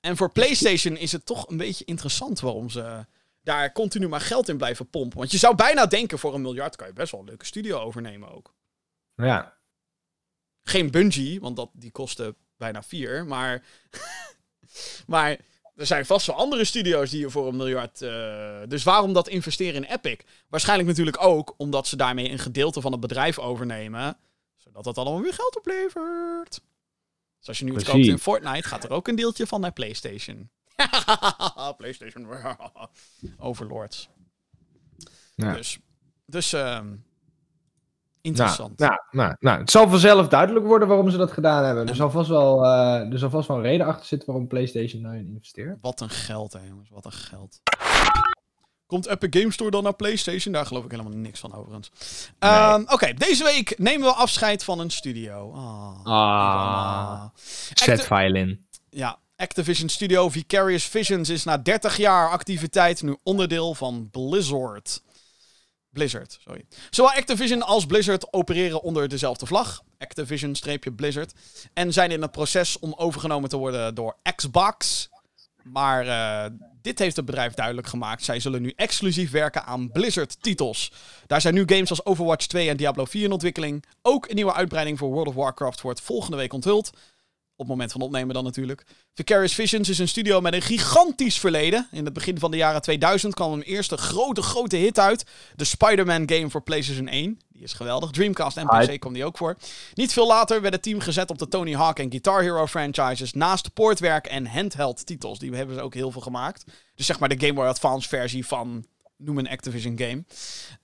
En 0.01 0.17
voor 0.17 0.31
PlayStation 0.31 0.97
is 0.97 1.11
het 1.11 1.25
toch 1.25 1.49
een 1.49 1.57
beetje 1.57 1.85
interessant 1.85 2.39
waarom 2.39 2.69
ze 2.69 3.05
daar 3.41 3.71
continu 3.71 4.07
maar 4.07 4.21
geld 4.21 4.49
in 4.49 4.57
blijven 4.57 4.89
pompen. 4.89 5.17
Want 5.17 5.31
je 5.31 5.37
zou 5.37 5.55
bijna 5.55 5.85
denken, 5.85 6.19
voor 6.19 6.33
een 6.33 6.41
miljard 6.41 6.75
kan 6.75 6.87
je 6.87 6.93
best 6.93 7.11
wel 7.11 7.21
een 7.21 7.27
leuke 7.27 7.45
studio 7.45 7.79
overnemen 7.79 8.31
ook. 8.31 8.53
Ja. 9.15 9.57
Geen 10.63 10.91
Bungie, 10.91 11.39
want 11.39 11.55
dat, 11.55 11.69
die 11.73 11.91
kostte 11.91 12.35
bijna 12.57 12.83
vier. 12.83 13.25
Maar, 13.25 13.63
maar 15.07 15.37
er 15.75 15.85
zijn 15.85 16.05
vast 16.05 16.27
wel 16.27 16.35
andere 16.35 16.65
studio's 16.65 17.09
die 17.09 17.19
je 17.19 17.29
voor 17.29 17.47
een 17.47 17.55
miljard... 17.55 18.01
eh, 18.01 18.61
dus 18.67 18.83
waarom 18.83 19.13
dat 19.13 19.27
investeren 19.27 19.83
in 19.83 19.91
Epic? 19.91 20.17
Waarschijnlijk 20.47 20.89
natuurlijk 20.89 21.23
ook 21.23 21.53
omdat 21.57 21.87
ze 21.87 21.95
daarmee 21.95 22.29
een 22.29 22.39
gedeelte 22.39 22.81
van 22.81 22.91
het 22.91 23.01
bedrijf 23.01 23.39
overnemen. 23.39 24.17
Zodat 24.55 24.83
dat 24.83 24.97
allemaal 24.97 25.21
weer 25.21 25.33
geld 25.33 25.57
oplevert. 25.57 26.61
Dus 27.37 27.47
als 27.47 27.59
je 27.59 27.65
nu 27.65 27.73
iets 27.73 27.83
koopt 27.83 28.05
in 28.05 28.19
Fortnite, 28.19 28.67
gaat 28.67 28.83
er 28.83 28.91
ook 28.91 29.07
een 29.07 29.15
deeltje 29.15 29.47
van 29.47 29.61
naar 29.61 29.71
PlayStation. 29.71 30.49
PlayStation. 31.77 32.27
Overlords. 33.37 34.09
Ja. 35.35 35.53
Dus, 35.53 35.79
dus 36.25 36.53
ehm, 36.53 36.85
Nou, 36.85 36.97
interessant. 38.21 38.79
nou, 38.79 38.99
nou, 39.11 39.35
nou, 39.39 39.59
het 39.59 39.71
zal 39.71 39.89
vanzelf 39.89 40.27
duidelijk 40.27 40.65
worden 40.65 40.87
waarom 40.87 41.09
ze 41.09 41.17
dat 41.17 41.31
gedaan 41.31 41.63
hebben. 41.63 41.87
Er 41.87 41.95
zal 41.95 42.11
vast 42.11 42.29
wel, 42.29 42.65
eh, 42.65 43.11
er 43.11 43.19
zal 43.19 43.29
vast 43.29 43.47
wel 43.47 43.57
een 43.57 43.63
reden 43.63 43.85
achter 43.87 44.05
zitten 44.05 44.27
waarom 44.27 44.47
PlayStation 44.47 45.01
daarin 45.01 45.27
investeert. 45.27 45.77
Wat 45.81 46.01
een 46.01 46.09
geld, 46.09 46.53
hè, 46.53 46.59
jongens. 46.67 46.89
Wat 46.89 47.05
een 47.05 47.11
geld. 47.11 47.61
Komt 48.85 49.07
Epic 49.07 49.39
Game 49.41 49.51
Store 49.51 49.71
dan 49.71 49.83
naar 49.83 49.93
PlayStation? 49.93 50.53
Daar 50.53 50.65
geloof 50.65 50.85
ik 50.85 50.91
helemaal 50.91 51.13
niks 51.13 51.39
van, 51.39 51.53
overigens. 51.53 51.91
Ehm, 52.39 52.83
Oké, 52.87 53.13
deze 53.13 53.43
week 53.43 53.77
nemen 53.77 54.07
we 54.07 54.13
afscheid 54.13 54.63
van 54.63 54.79
een 54.79 54.89
studio. 54.89 55.53
Ah. 55.53 56.05
Ah, 56.05 57.25
violin. 57.99 58.65
ja, 58.89 59.19
Activision 59.41 59.89
Studio 59.89 60.29
Vicarious 60.29 60.83
Visions 60.83 61.29
is 61.29 61.43
na 61.43 61.57
30 61.57 61.97
jaar 61.97 62.29
activiteit 62.29 63.01
nu 63.01 63.17
onderdeel 63.23 63.73
van 63.73 64.09
Blizzard. 64.11 65.01
Blizzard, 65.89 66.37
sorry. 66.43 66.65
Zowel 66.89 67.11
Activision 67.11 67.61
als 67.61 67.85
Blizzard 67.85 68.33
opereren 68.33 68.81
onder 68.81 69.07
dezelfde 69.07 69.45
vlag. 69.45 69.83
Activision-Blizzard. 69.97 71.33
En 71.73 71.93
zijn 71.93 72.11
in 72.11 72.21
het 72.21 72.31
proces 72.31 72.79
om 72.79 72.93
overgenomen 72.97 73.49
te 73.49 73.57
worden 73.57 73.95
door 73.95 74.15
Xbox. 74.35 75.09
Maar 75.63 76.07
eh, 76.07 76.51
dit 76.81 76.99
heeft 76.99 77.15
het 77.15 77.25
bedrijf 77.25 77.53
duidelijk 77.53 77.87
gemaakt. 77.87 78.23
Zij 78.23 78.39
zullen 78.39 78.61
nu 78.61 78.73
exclusief 78.75 79.31
werken 79.31 79.65
aan 79.65 79.91
Blizzard-titels. 79.91 80.91
Daar 81.27 81.41
zijn 81.41 81.53
nu 81.53 81.63
games 81.65 81.89
als 81.89 82.05
Overwatch 82.05 82.45
2 82.45 82.69
en 82.69 82.77
Diablo 82.77 83.05
4 83.05 83.23
in 83.23 83.31
ontwikkeling. 83.31 83.85
Ook 84.01 84.29
een 84.29 84.35
nieuwe 84.35 84.53
uitbreiding 84.53 84.97
voor 84.97 85.09
World 85.09 85.27
of 85.27 85.35
Warcraft 85.35 85.81
wordt 85.81 86.01
volgende 86.01 86.37
week 86.37 86.53
onthuld. 86.53 86.91
Op 87.61 87.67
het 87.67 87.75
moment 87.75 87.91
van 87.91 88.01
opnemen 88.01 88.33
dan 88.33 88.43
natuurlijk. 88.43 88.85
Vicarious 89.13 89.53
Visions 89.53 89.89
is 89.89 89.99
een 89.99 90.07
studio 90.07 90.41
met 90.41 90.53
een 90.53 90.61
gigantisch 90.61 91.39
verleden. 91.39 91.87
In 91.91 92.05
het 92.05 92.13
begin 92.13 92.39
van 92.39 92.51
de 92.51 92.57
jaren 92.57 92.81
2000 92.81 93.33
kwam 93.33 93.53
een 93.53 93.61
eerste 93.61 93.97
grote, 93.97 94.41
grote 94.41 94.75
hit 94.75 94.99
uit. 94.99 95.25
De 95.55 95.63
Spider-Man 95.63 96.29
game 96.29 96.49
voor 96.49 96.61
PlayStation 96.61 97.07
1. 97.07 97.39
Die 97.49 97.63
is 97.63 97.73
geweldig. 97.73 98.11
Dreamcast 98.11 98.57
en 98.57 98.67
PC 98.67 98.99
kwam 98.99 99.13
die 99.13 99.25
ook 99.25 99.37
voor. 99.37 99.57
Niet 99.93 100.13
veel 100.13 100.27
later 100.27 100.61
werd 100.61 100.73
het 100.73 100.83
team 100.83 100.99
gezet 100.99 101.29
op 101.29 101.37
de 101.37 101.47
Tony 101.47 101.73
Hawk 101.73 101.99
en 101.99 102.09
Guitar 102.09 102.41
Hero 102.41 102.67
franchises. 102.67 103.33
Naast 103.33 103.73
poortwerk 103.73 104.25
en 104.27 104.45
handheld 104.47 105.05
titels. 105.05 105.39
Die 105.39 105.55
hebben 105.55 105.75
ze 105.75 105.81
ook 105.81 105.93
heel 105.93 106.11
veel 106.11 106.21
gemaakt. 106.21 106.63
Dus 106.95 107.05
zeg 107.05 107.19
maar 107.19 107.29
de 107.29 107.39
Game 107.39 107.53
Boy 107.53 107.65
Advance 107.65 108.07
versie 108.09 108.45
van... 108.45 108.85
Noem 109.17 109.37
een 109.37 109.49
Activision 109.49 109.97
game. 109.97 110.23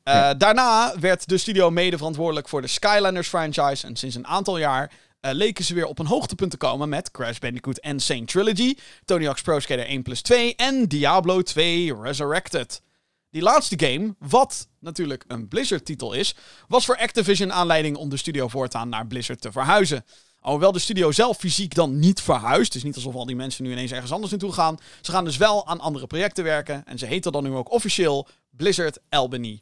Eh, 0.04 0.30
Daarna 0.38 0.94
werd 1.00 1.28
de 1.28 1.38
studio 1.38 1.70
mede 1.70 1.98
verantwoordelijk 1.98 2.50
voor 2.50 2.62
de 2.62 2.68
Skylanders 2.68 3.28
franchise. 3.28 3.88
En 3.88 3.96
sinds 3.96 4.16
een 4.16 4.28
aantal 4.28 4.58
jaar 4.58 4.92
eh, 5.28 5.34
leken 5.34 5.66
ze 5.66 5.74
weer 5.74 5.86
op 5.86 6.00
een 6.00 6.06
hoogtepunt 6.06 6.52
te 6.52 6.58
komen 6.58 6.90
met 6.90 7.12
Crash 7.12 7.38
Bandicoot 7.38 7.78
en 7.78 8.00
Sane 8.00 8.26
Trilogy, 8.26 8.76
Tony 9.06 9.26
Hawk's 9.26 9.42
Pro 9.42 9.60
Skater 9.60 9.86
1 9.86 10.02
plus 10.02 10.22
2 10.22 10.56
en 10.56 10.88
Diablo 10.88 11.42
2 11.42 11.96
Resurrected. 12.02 12.82
Die 13.30 13.42
laatste 13.42 13.80
game, 13.80 14.16
wat 14.20 14.68
natuurlijk 14.80 15.24
een 15.28 15.48
Blizzard-titel 15.48 16.14
is, 16.14 16.36
was 16.68 16.86
voor 16.86 16.98
Activision 16.98 17.54
aanleiding 17.54 17.96
om 17.96 18.10
de 18.10 18.18
studio 18.18 18.48
voortaan 18.48 18.90
naar 18.90 19.08
Blizzard 19.08 19.42
te 19.42 19.52
verhuizen. 19.52 20.06
Alhoewel 20.40 20.72
de 20.72 20.80
studio 20.80 21.12
zelf 21.12 21.38
fysiek 21.38 21.76
dan 21.76 22.00
niet 22.00 22.22
verhuist, 22.22 22.66
het 22.66 22.76
is 22.76 22.84
niet 22.84 22.96
alsof 22.96 23.16
al 23.16 23.26
die 23.26 23.36
mensen 23.36 23.64
nu 23.64 23.72
ineens 23.72 23.92
ergens 23.92 24.12
anders 24.12 24.32
naartoe 24.32 24.54
gaan. 24.54 24.78
Ze 25.02 25.12
gaan 25.12 25.26
dus 25.26 25.38
wel 25.38 25.68
aan 25.68 25.80
andere 25.80 26.08
projecten 26.08 26.44
werken 26.44 26.86
en 26.86 26.98
ze 26.98 27.06
heten 27.06 27.32
dan 27.32 27.44
nu 27.44 27.52
ook 27.52 27.72
officieel 27.72 28.28
Blizzard 28.50 29.00
Albany. 29.10 29.62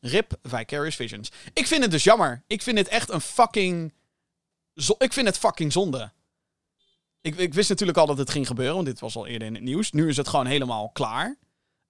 RIP 0.00 0.32
Vicarious 0.42 0.96
Visions. 0.96 1.32
Ik 1.52 1.66
vind 1.66 1.82
het 1.82 1.90
dus 1.90 2.04
jammer. 2.04 2.42
Ik 2.46 2.62
vind 2.62 2.78
het 2.78 2.88
echt 2.88 3.10
een 3.10 3.20
fucking. 3.20 3.92
Zo- 4.74 4.94
ik 4.98 5.12
vind 5.12 5.26
het 5.26 5.38
fucking 5.38 5.72
zonde. 5.72 6.12
Ik, 7.20 7.36
ik 7.36 7.54
wist 7.54 7.68
natuurlijk 7.68 7.98
al 7.98 8.06
dat 8.06 8.18
het 8.18 8.30
ging 8.30 8.46
gebeuren, 8.46 8.74
want 8.74 8.86
dit 8.86 9.00
was 9.00 9.16
al 9.16 9.26
eerder 9.26 9.48
in 9.48 9.54
het 9.54 9.62
nieuws. 9.62 9.92
Nu 9.92 10.08
is 10.08 10.16
het 10.16 10.28
gewoon 10.28 10.46
helemaal 10.46 10.90
klaar. 10.90 11.36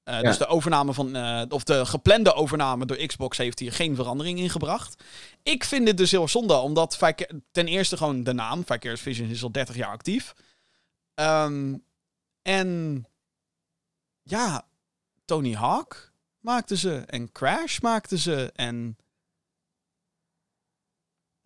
Eh, 0.03 0.21
Dus 0.21 0.39
de 0.39 0.47
overname 0.47 0.95
van. 0.95 1.17
eh, 1.17 1.43
of 1.49 1.65
de 1.65 1.87
geplande 1.87 2.35
overname 2.35 2.87
door 2.87 2.97
Xbox 2.97 3.37
heeft 3.39 3.59
hier 3.59 3.73
geen 3.73 3.95
verandering 3.95 4.39
in 4.39 4.51
gebracht. 4.51 5.03
Ik 5.43 5.65
vind 5.65 5.87
dit 5.87 5.97
dus 5.97 6.11
heel 6.11 6.29
zonde, 6.29 6.55
omdat 6.57 6.99
ten 7.51 7.67
eerste 7.69 7.97
gewoon 7.97 8.23
de 8.23 8.33
naam. 8.33 8.59
Vicarious 8.65 9.01
Visions 9.01 9.31
is 9.31 9.43
al 9.43 9.53
30 9.53 9.77
jaar 9.77 9.91
actief. 9.91 10.35
Ehm, 11.15 11.77
en. 12.43 13.05
Ja, 14.23 14.67
Tony 15.25 15.55
Hawk 15.55 16.13
maakten 16.41 16.77
ze. 16.77 16.97
En 17.07 17.33
Crash 17.33 17.79
maakten 17.79 18.19
ze. 18.19 18.53
En. 18.55 18.97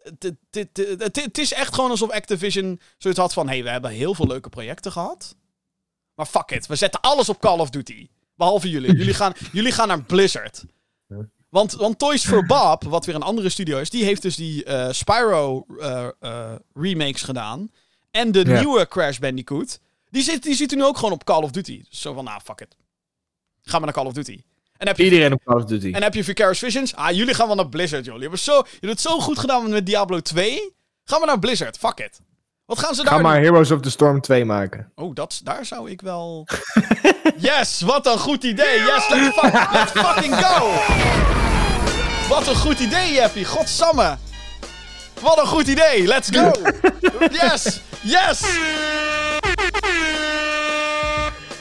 Het- 0.00 1.38
is 1.38 1.52
echt 1.52 1.74
gewoon 1.74 1.90
alsof 1.90 2.10
Activision 2.10 2.80
zoiets 2.98 3.20
had 3.20 3.32
van... 3.32 3.46
hé, 3.46 3.54
hey, 3.54 3.62
we 3.62 3.70
hebben 3.70 3.90
heel 3.90 4.14
veel 4.14 4.26
leuke 4.26 4.48
projecten 4.48 4.92
gehad. 4.92 5.36
Maar 6.14 6.26
fuck 6.26 6.50
it, 6.50 6.66
we 6.66 6.76
zetten 6.76 7.00
alles 7.00 7.28
op 7.28 7.40
Call 7.40 7.58
of 7.58 7.70
Duty. 7.70 8.08
Behalve 8.34 8.70
jullie. 8.70 8.96
Jullie 8.96 9.14
gaan, 9.14 9.32
jullie 9.52 9.72
gaan 9.72 9.88
naar 9.88 10.02
Blizzard. 10.02 10.64
Want, 11.48 11.72
want 11.72 11.98
Toys 11.98 12.24
for 12.26 12.46
Bob, 12.46 12.82
wat 12.84 13.06
weer 13.06 13.14
een 13.14 13.22
andere 13.22 13.48
studio 13.48 13.78
is... 13.78 13.90
die 13.90 14.04
heeft 14.04 14.22
dus 14.22 14.36
die 14.36 14.64
eh, 14.64 14.92
Spyro 14.92 15.66
eh, 15.78 16.08
eh, 16.20 16.54
remakes 16.74 17.22
gedaan. 17.22 17.70
En 18.10 18.32
de 18.32 18.44
nieuwe 18.44 18.88
Crash 18.88 19.18
Bandicoot... 19.18 19.80
Die 20.10 20.22
zit, 20.22 20.42
die 20.42 20.54
zit 20.54 20.70
nu 20.70 20.84
ook 20.84 20.96
gewoon 20.96 21.12
op 21.12 21.24
Call 21.24 21.42
of 21.42 21.50
Duty. 21.50 21.84
Dus 21.88 22.00
zo 22.00 22.12
van, 22.12 22.24
nou, 22.24 22.40
fuck 22.40 22.60
it. 22.60 22.76
Gaan 23.62 23.80
we 23.80 23.84
naar 23.86 23.94
Call 23.94 24.06
of 24.06 24.12
Duty. 24.12 24.42
En 24.78 24.86
heb 24.86 24.96
je 24.96 25.04
Iedereen 25.04 25.32
op 25.32 25.40
Call 25.44 25.56
of 25.56 25.64
Duty. 25.64 25.92
en 25.92 26.02
heb 26.02 26.14
je 26.14 26.24
Vicarious 26.24 26.58
Visions? 26.58 26.94
Ah, 26.94 27.10
jullie 27.10 27.34
gaan 27.34 27.46
wel 27.46 27.56
naar 27.56 27.68
Blizzard, 27.68 28.04
joh. 28.04 28.14
Jullie 28.14 28.20
hebben, 28.20 28.38
zo, 28.38 28.52
jullie 28.52 28.70
hebben 28.70 28.90
het 28.90 29.00
zo 29.00 29.20
goed 29.20 29.38
gedaan 29.38 29.70
met 29.70 29.86
Diablo 29.86 30.20
2. 30.20 30.74
Gaan 31.04 31.20
we 31.20 31.26
naar 31.26 31.38
Blizzard. 31.38 31.78
Fuck 31.78 31.98
it. 31.98 32.20
Wat 32.66 32.78
gaan 32.78 32.94
ze 32.94 33.02
Ga 33.02 33.10
daar 33.10 33.20
maar 33.20 33.34
doen? 33.34 33.42
Heroes 33.44 33.70
of 33.70 33.80
the 33.80 33.90
Storm 33.90 34.20
2 34.20 34.44
maken. 34.44 34.92
Oh, 34.94 35.14
dat, 35.14 35.40
daar 35.44 35.64
zou 35.64 35.90
ik 35.90 36.00
wel... 36.00 36.46
yes, 37.36 37.80
wat 37.80 38.06
een 38.06 38.18
goed 38.18 38.44
idee. 38.44 38.78
Yes, 38.78 39.08
let's, 39.08 39.38
fuck, 39.38 39.72
let's 39.72 39.90
fucking 39.92 40.34
go. 40.34 40.70
Wat 42.28 42.46
een 42.46 42.54
goed 42.56 42.78
idee, 42.80 43.12
Jeppy. 43.12 43.44
Godsamme. 43.44 44.16
Wat 45.20 45.38
een 45.38 45.46
goed 45.46 45.66
idee. 45.66 46.06
Let's 46.06 46.28
go. 46.32 46.50
Yes, 47.30 47.80
yes. 48.02 48.40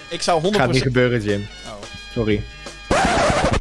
Ik 0.10 0.22
zou 0.22 0.42
100%... 0.44 0.46
Gaat 0.50 0.72
niet 0.72 0.82
gebeuren, 0.82 1.22
Jim. 1.24 1.48
Oh, 1.66 1.74
Sorry. 2.14 2.44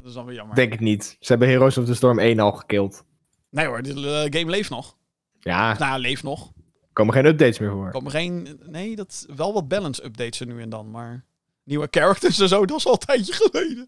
Dat 0.07 0.15
is 0.15 0.20
dan 0.20 0.31
weer 0.31 0.37
jammer. 0.37 0.57
Denk 0.57 0.73
het 0.73 0.81
niet. 0.81 1.16
Ze 1.20 1.27
hebben 1.27 1.49
Heroes 1.49 1.78
of 1.78 1.85
the 1.85 1.95
Storm 1.95 2.19
1 2.19 2.41
al 2.41 2.53
gekild. 2.53 3.05
Nee 3.51 3.66
hoor, 3.66 3.83
de 3.83 3.91
eh, 3.91 4.41
game 4.41 4.51
leeft 4.51 4.70
nog. 4.70 4.97
Ja, 5.41 5.78
Nou, 5.78 6.01
leeft 6.01 6.23
nog. 6.23 6.47
er 6.57 6.93
komen 6.93 7.15
geen 7.15 7.24
updates 7.27 7.59
meer 7.59 7.70
voor. 7.70 7.91
Komen 7.91 8.11
geen. 8.11 8.61
Nee, 8.66 8.97
dat 8.97 9.27
wel 9.37 9.53
wat 9.53 9.69
balance 9.69 10.05
updates 10.05 10.41
er 10.41 10.47
nu 10.47 10.61
en 10.61 10.69
dan. 10.69 10.91
Maar 10.91 11.24
nieuwe 11.65 11.89
characters 11.91 12.39
en 12.39 12.49
zo, 12.49 12.65
dat 12.66 12.78
is 12.78 12.87
al 12.87 12.93
een 12.93 12.99
tijdje 12.99 13.33
geleden. 13.33 13.87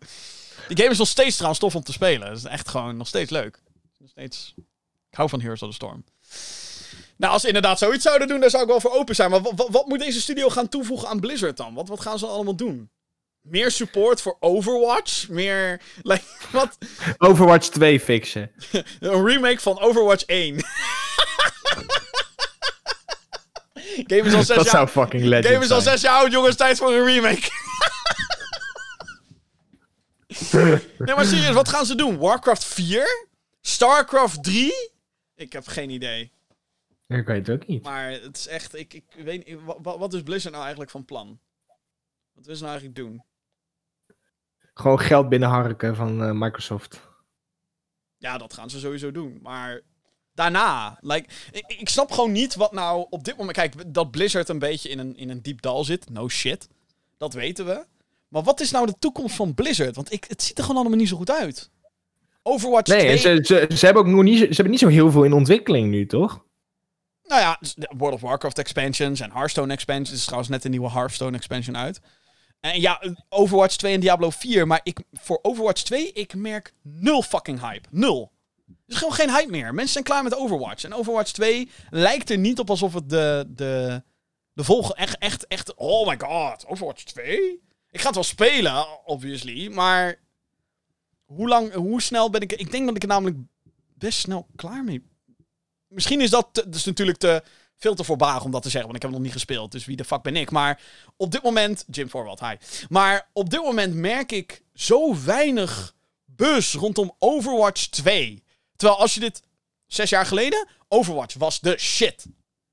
Die 0.69 0.77
game 0.77 0.91
is 0.91 0.99
nog 0.99 1.09
steeds 1.09 1.35
trouwens 1.35 1.61
tof 1.61 1.75
om 1.75 1.83
te 1.83 1.93
spelen. 1.93 2.29
Het 2.29 2.39
is 2.39 2.45
echt 2.45 2.69
gewoon 2.69 2.97
nog 2.97 3.07
steeds 3.07 3.31
leuk. 3.31 3.63
Nog 3.99 4.11
steeds. 4.11 4.55
Ik 5.11 5.17
hou 5.17 5.29
van 5.29 5.41
Heroes 5.41 5.63
of 5.63 5.69
the 5.69 5.75
Storm. 5.75 6.05
Nou, 7.17 7.33
als 7.33 7.43
ze 7.43 7.47
inderdaad 7.49 7.79
zoiets 7.79 8.05
zouden 8.05 8.29
doen, 8.29 8.41
daar 8.41 8.51
zou 8.51 8.63
ik 8.63 8.69
wel 8.69 8.81
voor 8.81 8.93
open 8.93 9.15
zijn. 9.15 9.31
Maar 9.31 9.43
wat, 9.43 9.53
wat, 9.57 9.69
wat 9.71 9.87
moet 9.87 9.99
deze 9.99 10.21
studio 10.21 10.49
gaan 10.49 10.69
toevoegen 10.69 11.09
aan 11.09 11.21
Blizzard 11.21 11.57
dan? 11.57 11.75
Wat, 11.75 11.89
wat 11.89 12.01
gaan 12.01 12.19
ze 12.19 12.27
allemaal 12.27 12.57
doen? 12.57 12.91
Meer 13.41 13.71
support 13.71 14.21
voor 14.21 14.37
Overwatch? 14.41 15.29
Meer. 15.29 15.81
Like, 16.03 16.25
wat? 16.53 16.79
Overwatch 17.19 17.69
2 17.69 18.01
fixen. 18.01 18.51
Een 19.01 19.25
remake 19.27 19.61
van 19.61 19.81
Overwatch 19.81 20.25
1. 20.25 20.57
game 24.07 24.23
is 24.23 24.35
al 24.35 24.43
zes 24.43 24.57
Dat 24.57 24.65
jaar 24.65 24.75
zou 24.75 24.87
fucking 24.89 25.23
legend 25.25 25.47
Game 25.47 25.65
is 25.65 25.71
al 25.71 25.81
zijn. 25.81 25.99
zes 25.99 26.11
jaar 26.11 26.21
oud, 26.21 26.33
jongens. 26.33 26.57
Tijd 26.57 26.79
voor 26.79 26.93
een 26.93 27.05
remake. 27.05 27.51
nee, 30.99 31.15
maar 31.15 31.25
serieus, 31.25 31.55
wat 31.55 31.69
gaan 31.69 31.87
ze 31.87 31.95
doen? 31.95 32.19
Warcraft 32.19 32.65
4? 32.65 33.27
Starcraft 33.61 34.43
3? 34.45 34.73
Ik 35.35 35.53
heb 35.53 35.67
geen 35.67 35.91
idee. 35.91 36.33
Ik 37.07 37.27
weet 37.27 37.47
het 37.47 37.61
ook 37.61 37.67
niet. 37.67 37.83
Maar 37.83 38.11
het 38.11 38.37
is 38.37 38.47
echt... 38.47 38.75
Ik, 38.75 38.95
ik 38.95 39.05
weet 39.17 39.47
niet... 39.47 39.59
Wat, 39.65 39.99
wat 39.99 40.15
is 40.15 40.23
Blizzard 40.23 40.51
nou 40.51 40.63
eigenlijk 40.63 40.91
van 40.91 41.05
plan? 41.05 41.41
Wat 42.33 42.45
willen 42.45 42.57
ze 42.59 42.65
nou 42.65 42.79
eigenlijk 42.79 42.95
doen? 42.95 43.25
Gewoon 44.81 45.01
geld 45.01 45.29
binnenharken 45.29 45.97
van 45.97 46.23
eh, 46.23 46.31
Microsoft. 46.33 47.01
Ja, 48.17 48.39
dat 48.39 48.55
gaan 48.55 48.71
ze 48.71 48.79
sowieso 48.79 49.13
doen. 49.13 49.39
Maar 49.43 49.81
daarna... 50.35 50.99
Like, 51.01 51.29
ik, 51.51 51.65
ik 51.67 51.89
snap 51.89 52.11
gewoon 52.11 52.33
niet 52.33 52.55
wat 52.55 52.73
nou 52.73 53.07
op 53.11 53.25
dit 53.25 53.37
moment... 53.37 53.57
Kijk, 53.57 53.95
dat 53.95 54.11
Blizzard 54.11 54.49
een 54.49 54.59
beetje 54.59 54.89
in 54.89 54.99
een, 54.99 55.17
in 55.17 55.31
een 55.31 55.43
diep 55.43 55.63
dal 55.63 55.85
zit. 55.85 56.11
No 56.11 56.29
shit. 56.29 56.69
Dat 57.17 57.33
weten 57.35 57.67
we. 57.67 57.85
Maar 58.29 58.43
wat 58.43 58.61
is 58.61 58.71
nou 58.71 58.87
de 58.87 58.99
toekomst 58.99 59.37
van 59.37 59.55
Blizzard? 59.55 59.97
Want 59.97 60.13
ik, 60.13 60.25
het 60.29 60.43
ziet 60.43 60.59
er 60.59 60.65
gewoon 60.65 60.81
allemaal 60.81 60.99
niet 60.99 61.09
zo 61.09 61.17
goed 61.17 61.31
uit. 61.31 61.71
Overwatch 62.43 62.91
Nee, 62.91 63.01
2... 63.01 63.11
en 63.11 63.45
ze, 63.45 63.67
ze, 63.69 63.77
ze 63.77 63.85
hebben 63.85 64.03
ook 64.03 64.09
nog 64.09 64.23
niet, 64.23 64.39
ze 64.39 64.47
hebben 64.47 64.71
niet 64.71 64.81
zo 64.81 64.89
heel 64.89 65.11
veel 65.11 65.25
in 65.25 65.33
ontwikkeling 65.33 65.91
nu, 65.91 66.07
toch? 66.07 66.45
Nou 67.23 67.41
ja, 67.41 67.61
World 67.97 68.15
of 68.15 68.21
Warcraft 68.21 68.59
expansions 68.59 69.21
en 69.21 69.33
Hearthstone 69.33 69.73
expansions. 69.73 70.11
Er 70.11 70.17
is 70.17 70.25
trouwens 70.25 70.51
net 70.51 70.65
een 70.65 70.71
nieuwe 70.71 70.91
Hearthstone 70.91 71.37
expansion 71.37 71.77
uit. 71.77 72.01
En 72.61 72.81
ja, 72.81 73.03
Overwatch 73.29 73.77
2 73.77 73.95
en 73.95 74.01
Diablo 74.01 74.31
4. 74.31 74.67
Maar 74.67 74.81
ik, 74.83 75.01
voor 75.13 75.39
Overwatch 75.43 75.83
2, 75.83 76.13
ik 76.13 76.35
merk 76.35 76.75
nul 76.83 77.23
fucking 77.23 77.61
hype. 77.61 77.89
Nul. 77.91 78.33
Er 78.67 78.75
is 78.95 78.97
gewoon 78.97 79.13
geen 79.13 79.31
hype 79.31 79.51
meer. 79.51 79.75
Mensen 79.75 79.93
zijn 79.93 80.05
klaar 80.05 80.23
met 80.23 80.37
Overwatch. 80.37 80.85
En 80.85 80.95
Overwatch 80.95 81.33
2 81.33 81.71
lijkt 81.91 82.31
er 82.31 82.39
niet 82.39 82.59
op 82.59 82.71
alsof 82.71 82.95
het 82.95 83.11
de, 83.11 83.45
de, 83.49 84.03
de 84.53 84.65
volgende... 84.65 84.97
Echt, 84.97 85.19
echt, 85.19 85.47
echt... 85.47 85.75
Oh 85.75 86.07
my 86.07 86.19
god, 86.19 86.67
Overwatch 86.67 87.03
2? 87.03 87.63
Ik 87.91 88.01
ga 88.01 88.07
het 88.07 88.15
wel 88.15 88.25
spelen, 88.25 89.05
obviously. 89.05 89.69
Maar 89.69 90.21
hoe 91.25 91.49
lang, 91.49 91.73
hoe 91.73 92.03
snel 92.03 92.31
ben 92.31 92.41
ik... 92.41 92.53
Ik 92.53 92.71
denk 92.71 92.87
dat 92.87 92.97
ik 92.97 93.03
er 93.03 93.09
namelijk 93.09 93.37
best 93.95 94.19
snel 94.19 94.47
klaar 94.57 94.85
mee 94.85 95.03
misschien 95.89 96.21
is 96.21 96.31
dat, 96.31 96.65
dus 96.69 96.85
natuurlijk 96.85 97.19
te, 97.19 97.43
veel 97.79 97.95
te 97.95 98.05
voorbarig 98.05 98.45
om 98.45 98.51
dat 98.51 98.63
te 98.63 98.71
zeggen, 98.71 98.91
want 98.91 98.97
ik 98.97 99.03
heb 99.03 99.11
het 99.11 99.21
nog 99.21 99.31
niet 99.31 99.39
gespeeld. 99.39 99.73
Dus 99.73 99.85
wie 99.85 99.97
de 99.97 100.05
fuck 100.05 100.23
ben 100.23 100.37
ik? 100.37 100.51
Maar 100.51 100.81
op 101.17 101.31
dit 101.31 101.43
moment, 101.43 101.85
Jim 101.91 102.09
Forwald, 102.09 102.41
hi. 102.41 102.55
Maar 102.89 103.29
op 103.33 103.51
dit 103.51 103.63
moment 103.63 103.95
merk 103.95 104.33
ik 104.33 104.63
zo 104.75 105.23
weinig 105.25 105.95
buzz 106.25 106.75
rondom 106.75 107.15
Overwatch 107.19 107.87
2. 107.87 108.43
Terwijl 108.77 109.01
als 109.01 109.15
je 109.15 109.21
dit 109.21 109.43
zes 109.87 110.11
jaar 110.11 110.27
geleden, 110.27 110.69
Overwatch 110.89 111.35
was 111.35 111.61
de 111.61 111.79
shit. 111.79 112.27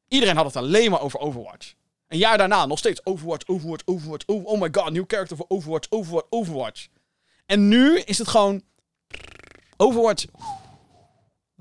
Iedereen 0.07 0.35
had 0.35 0.45
het 0.45 0.55
alleen 0.55 0.91
maar 0.91 1.01
over 1.01 1.19
Overwatch. 1.19 1.73
Een 2.07 2.17
jaar 2.17 2.37
daarna 2.37 2.65
nog 2.65 2.77
steeds 2.77 3.05
Overwatch, 3.05 3.47
Overwatch, 3.47 3.83
Overwatch. 3.85 4.25
Oh, 4.25 4.45
oh 4.45 4.61
my 4.61 4.69
god, 4.71 4.89
nieuw 4.89 5.03
character 5.07 5.37
voor 5.37 5.45
Overwatch, 5.47 5.89
Overwatch, 5.89 6.27
Overwatch. 6.29 6.87
En 7.45 7.67
nu 7.67 7.99
is 7.99 8.17
het 8.17 8.27
gewoon 8.27 8.61
Overwatch. 9.77 10.25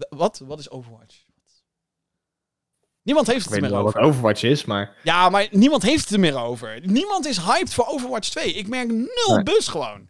Wat? 0.09 0.39
Wat 0.45 0.59
is 0.59 0.71
Overwatch? 0.71 1.24
Niemand 3.05 3.27
heeft 3.27 3.39
Ik 3.39 3.45
het 3.45 3.55
weet 3.55 3.63
er 3.63 3.69
meer 3.69 3.77
wel 3.77 3.93
wat 3.93 3.97
over. 3.97 4.09
Overwatch 4.09 4.43
is, 4.43 4.65
maar... 4.65 4.97
Ja, 5.03 5.29
maar 5.29 5.49
niemand 5.51 5.83
heeft 5.83 6.01
het 6.05 6.11
er 6.13 6.21
meer 6.21 6.39
over. 6.39 6.81
Niemand 6.83 7.27
is 7.27 7.39
hyped 7.39 7.75
voor 7.75 7.87
Overwatch 7.87 8.29
2. 8.29 8.53
Ik 8.53 8.69
merk 8.69 8.89
nul 8.89 9.35
Nee. 9.35 9.43
buzz 9.43 9.71
gewoon. 9.71 10.09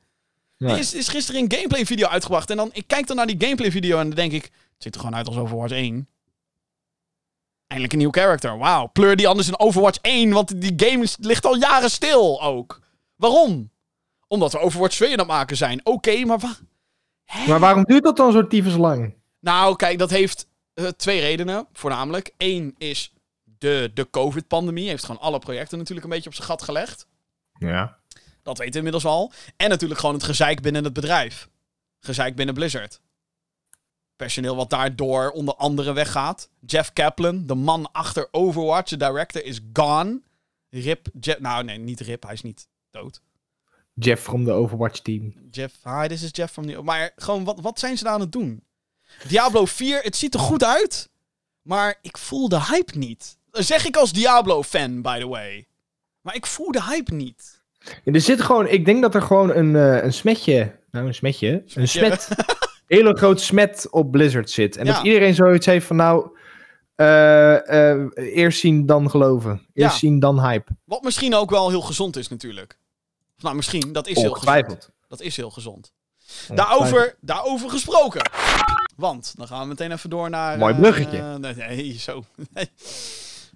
Nee. 0.58 0.72
Er 0.72 0.78
is, 0.78 0.94
is 0.94 1.08
gisteren 1.08 1.40
een 1.40 1.52
gameplay 1.52 1.86
video 1.86 2.06
uitgebracht. 2.08 2.50
En 2.50 2.56
dan, 2.56 2.70
ik 2.72 2.84
kijk 2.86 3.06
dan 3.06 3.16
naar 3.16 3.26
die 3.26 3.36
gameplay 3.40 3.70
video 3.70 3.98
en 3.98 4.06
dan 4.06 4.14
denk 4.16 4.32
ik... 4.32 4.42
Het 4.44 4.82
ziet 4.82 4.94
er 4.94 5.00
gewoon 5.00 5.16
uit 5.16 5.26
als 5.26 5.36
Overwatch 5.36 5.72
1. 5.72 6.08
Eindelijk 7.66 7.92
een 7.92 7.98
nieuw 7.98 8.10
character. 8.22 8.58
Wauw. 8.58 8.86
Pleur 8.92 9.16
die 9.16 9.28
anders 9.28 9.48
in 9.48 9.58
Overwatch 9.58 9.98
1, 10.02 10.30
want 10.32 10.60
die 10.60 10.72
game 10.76 11.06
ligt 11.20 11.46
al 11.46 11.56
jaren 11.56 11.90
stil 11.90 12.42
ook. 12.42 12.80
Waarom? 13.16 13.70
Omdat 14.28 14.52
we 14.52 14.58
Overwatch 14.58 14.96
2 14.96 15.12
aan 15.12 15.18
het 15.18 15.26
maken 15.26 15.56
zijn. 15.56 15.80
Oké, 15.84 16.24
maar 16.24 16.38
wa- 16.38 16.56
Maar 17.46 17.60
waarom 17.60 17.84
duurt 17.84 18.02
dat 18.04 18.16
dan 18.16 18.32
zo 18.32 18.46
tyfus 18.46 18.76
lang? 18.76 19.14
Nou, 19.40 19.76
kijk, 19.76 19.98
dat 19.98 20.10
heeft 20.10 20.46
eh, 20.74 20.86
twee 20.86 21.20
redenen. 21.20 21.66
Voornamelijk. 21.72 22.34
Eén 22.36 22.74
is 22.78 23.12
de, 23.58 23.90
de 23.94 24.10
COVID-pandemie. 24.10 24.88
Heeft 24.88 25.04
gewoon 25.04 25.20
alle 25.20 25.38
projecten 25.38 25.78
natuurlijk 25.78 26.06
een 26.06 26.12
beetje 26.12 26.28
op 26.28 26.34
zijn 26.34 26.48
gat 26.48 26.62
gelegd. 26.62 27.06
Ja. 27.58 27.98
Dat 28.42 28.58
weten 28.58 28.72
we 28.72 28.78
inmiddels 28.78 29.04
al. 29.04 29.32
En 29.56 29.68
natuurlijk 29.68 30.00
gewoon 30.00 30.14
het 30.14 30.24
gezeik 30.24 30.62
binnen 30.62 30.84
het 30.84 30.92
bedrijf. 30.92 31.48
Gezeik 31.98 32.36
binnen 32.36 32.54
Blizzard. 32.54 33.00
Personeel 34.16 34.56
wat 34.56 34.70
daardoor 34.70 35.30
onder 35.30 35.54
andere 35.54 35.92
weggaat. 35.92 36.50
Jeff 36.60 36.92
Kaplan, 36.92 37.46
de 37.46 37.54
man 37.54 37.92
achter 37.92 38.28
Overwatch, 38.30 38.88
de 38.88 38.96
director, 38.96 39.44
is 39.44 39.60
gone. 39.72 40.20
Rip, 40.70 41.08
Jeff, 41.20 41.40
nou 41.40 41.64
nee, 41.64 41.78
niet 41.78 42.00
Rip, 42.00 42.22
hij 42.22 42.32
is 42.32 42.42
niet 42.42 42.68
dood. 42.90 43.20
Jeff 43.94 44.22
from 44.22 44.44
the 44.44 44.50
Overwatch 44.52 45.00
team. 45.00 45.34
Jeff, 45.50 45.74
hi, 45.84 46.06
this 46.06 46.22
is 46.22 46.30
Jeff 46.32 46.52
from 46.52 46.66
the... 46.66 46.82
Maar 46.82 47.12
gewoon, 47.16 47.44
wat, 47.44 47.60
wat 47.60 47.78
zijn 47.78 47.98
ze 47.98 48.04
daar 48.04 48.12
aan 48.12 48.20
het 48.20 48.32
doen? 48.32 48.62
Diablo 49.28 49.64
4, 49.64 50.00
het 50.02 50.16
ziet 50.16 50.34
er 50.34 50.40
goed 50.40 50.64
uit. 50.64 51.08
Maar 51.62 51.98
ik 52.02 52.18
voel 52.18 52.48
de 52.48 52.60
hype 52.60 52.98
niet. 52.98 53.36
Dat 53.50 53.64
zeg 53.64 53.86
ik 53.86 53.96
als 53.96 54.12
Diablo-fan, 54.12 55.02
by 55.02 55.18
the 55.20 55.26
way. 55.28 55.66
Maar 56.20 56.34
ik 56.34 56.46
voel 56.46 56.72
de 56.72 56.82
hype 56.82 57.14
niet. 57.14 57.62
Ja, 58.04 58.12
er 58.12 58.20
zit 58.20 58.42
gewoon, 58.42 58.66
ik 58.68 58.84
denk 58.84 59.02
dat 59.02 59.14
er 59.14 59.22
gewoon 59.22 59.50
een, 59.50 59.76
eh, 59.76 60.02
een 60.04 60.12
smetje, 60.12 60.76
nou 60.90 61.06
een 61.06 61.14
smetje, 61.14 61.62
een 61.74 61.88
smet, 61.88 62.28
hele 62.86 63.16
groot 63.16 63.40
smet 63.40 63.86
op 63.90 64.10
Blizzard 64.10 64.50
zit. 64.50 64.76
En 64.76 64.86
Ja. 64.86 64.92
dat 64.94 65.04
iedereen 65.04 65.34
zoiets 65.34 65.66
heeft 65.66 65.86
van 65.86 65.96
nou, 65.96 66.36
eh, 66.94 67.90
eh, 67.90 68.10
eerst 68.16 68.60
zien 68.60 68.86
dan 68.86 69.10
geloven. 69.10 69.66
Eerst 69.72 69.92
Ja. 69.92 69.98
zien 69.98 70.18
dan 70.20 70.40
hype. 70.40 70.72
Wat 70.84 71.02
misschien 71.02 71.34
ook 71.34 71.50
wel 71.50 71.68
heel 71.68 71.80
gezond 71.82 72.16
is 72.16 72.28
natuurlijk. 72.28 72.78
Of 73.36 73.42
nou, 73.42 73.56
misschien, 73.56 73.92
dat 73.92 74.06
is 74.06 74.14
heel 74.16 74.30
gezond. 74.32 74.46
Ongetwijfeld. 74.46 74.90
Dat 75.08 75.20
is 75.20 75.36
heel 75.36 75.50
gezond. 75.50 75.92
Daarover, 76.48 77.16
daarover 77.20 77.70
gesproken. 77.70 78.30
Want, 78.96 79.34
dan 79.36 79.46
gaan 79.46 79.60
we 79.60 79.66
meteen 79.66 79.92
even 79.92 80.10
door 80.10 80.30
naar... 80.30 80.58
Mooi 80.58 80.74
eh, 80.74 80.80
bruggetje. 80.80 81.38
nee, 81.38 81.54
nee, 81.54 81.98
zo. 81.98 82.24
Nee. 82.54 82.68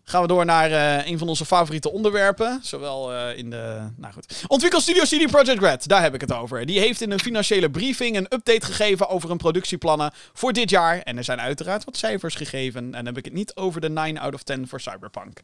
Gaan 0.05 0.23
we 0.23 0.29
door 0.29 0.45
naar 0.45 0.71
eh, 0.71 1.07
een 1.07 1.19
van 1.19 1.29
onze 1.29 1.45
favoriete 1.45 1.93
onderwerpen. 1.93 2.61
Zowel 2.63 3.13
eh, 3.13 3.39
in 3.39 3.51
de... 3.51 3.89
Nou 3.97 4.13
goed. 4.13 4.45
Ontwikkelstudio 4.47 5.03
CD 5.03 5.31
Projekt 5.31 5.61
Red, 5.61 5.89
daar 5.89 6.03
heb 6.03 6.15
ik 6.15 6.21
het 6.21 6.33
over. 6.33 6.67
Die 6.67 6.81
heeft 6.81 7.01
in 7.01 7.11
een 7.11 7.21
financiële 7.21 7.71
briefing 7.71 8.17
een 8.17 8.27
update 8.35 8.67
gegeven 8.67 9.09
over 9.09 9.29
hun 9.29 9.39
productieplannen 9.39 10.13
voor 10.33 10.53
dit 10.53 10.71
jaar. 10.71 11.01
En 11.01 11.17
er 11.17 11.25
zijn 11.25 11.41
uiteraard 11.41 11.85
wat 11.85 11.97
cijfers 11.97 12.35
gegeven. 12.35 12.85
En 12.85 12.91
dan 12.91 13.07
heb 13.07 13.17
ik 13.17 13.25
het 13.25 13.35
niet 13.35 13.57
over 13.57 13.81
de 13.81 13.91
9 13.91 14.19
out 14.19 14.35
of 14.35 14.43
10 14.43 14.69
voor 14.69 14.81
Cyberpunk. 14.81 15.41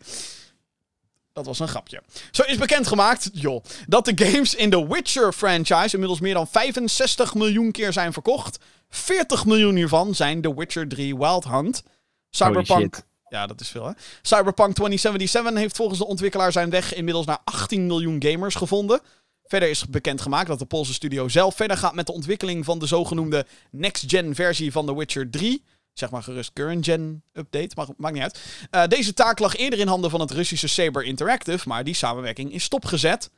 Dat 1.34 1.46
was 1.46 1.58
een 1.58 1.68
grapje. 1.68 2.02
Zo 2.30 2.42
is 2.42 2.56
bekendgemaakt, 2.56 3.30
joh, 3.32 3.64
dat 3.86 4.04
de 4.04 4.24
games 4.24 4.54
in 4.54 4.70
de 4.70 4.86
Witcher 4.86 5.32
franchise 5.32 5.92
inmiddels 5.92 6.20
meer 6.20 6.34
dan 6.34 6.46
65 6.46 7.34
miljoen 7.34 7.70
keer 7.70 7.92
zijn 7.92 8.12
verkocht. 8.12 8.58
40 8.94 9.44
miljoen 9.44 9.74
hiervan 9.74 10.14
zijn 10.14 10.40
The 10.40 10.54
Witcher 10.54 10.88
3 10.88 11.16
Wild 11.16 11.44
Hunt. 11.44 11.82
Cyberpunk. 12.30 13.02
Ja, 13.28 13.46
dat 13.46 13.60
is 13.60 13.68
veel, 13.68 13.86
hè? 13.86 13.92
Cyberpunk 14.22 14.74
2077 14.74 15.54
heeft 15.62 15.76
volgens 15.76 15.98
de 15.98 16.06
ontwikkelaar 16.06 16.52
zijn 16.52 16.70
weg 16.70 16.94
inmiddels 16.94 17.26
naar 17.26 17.38
18 17.44 17.86
miljoen 17.86 18.22
gamers 18.22 18.54
gevonden. 18.54 19.00
Verder 19.44 19.68
is 19.68 19.86
bekendgemaakt 19.86 20.46
dat 20.46 20.58
de 20.58 20.64
Poolse 20.64 20.92
studio 20.92 21.28
zelf 21.28 21.54
verder 21.54 21.76
gaat 21.76 21.94
met 21.94 22.06
de 22.06 22.12
ontwikkeling 22.12 22.64
van 22.64 22.78
de 22.78 22.86
zogenoemde 22.86 23.46
next-gen 23.70 24.34
versie 24.34 24.72
van 24.72 24.86
The 24.86 24.96
Witcher 24.96 25.30
3. 25.30 25.64
Zeg 25.92 26.10
maar 26.10 26.22
gerust 26.22 26.52
current-gen 26.52 27.22
update, 27.32 27.70
maar 27.74 27.86
maakt 27.96 28.14
niet 28.14 28.22
uit. 28.22 28.40
Eh, 28.70 28.86
deze 28.86 29.14
taak 29.14 29.38
lag 29.38 29.56
eerder 29.56 29.78
in 29.78 29.88
handen 29.88 30.10
van 30.10 30.20
het 30.20 30.30
Russische 30.30 30.68
Saber 30.68 31.04
Interactive, 31.04 31.68
maar 31.68 31.84
die 31.84 31.94
samenwerking 31.94 32.52
is 32.52 32.64
stopgezet. 32.64 33.30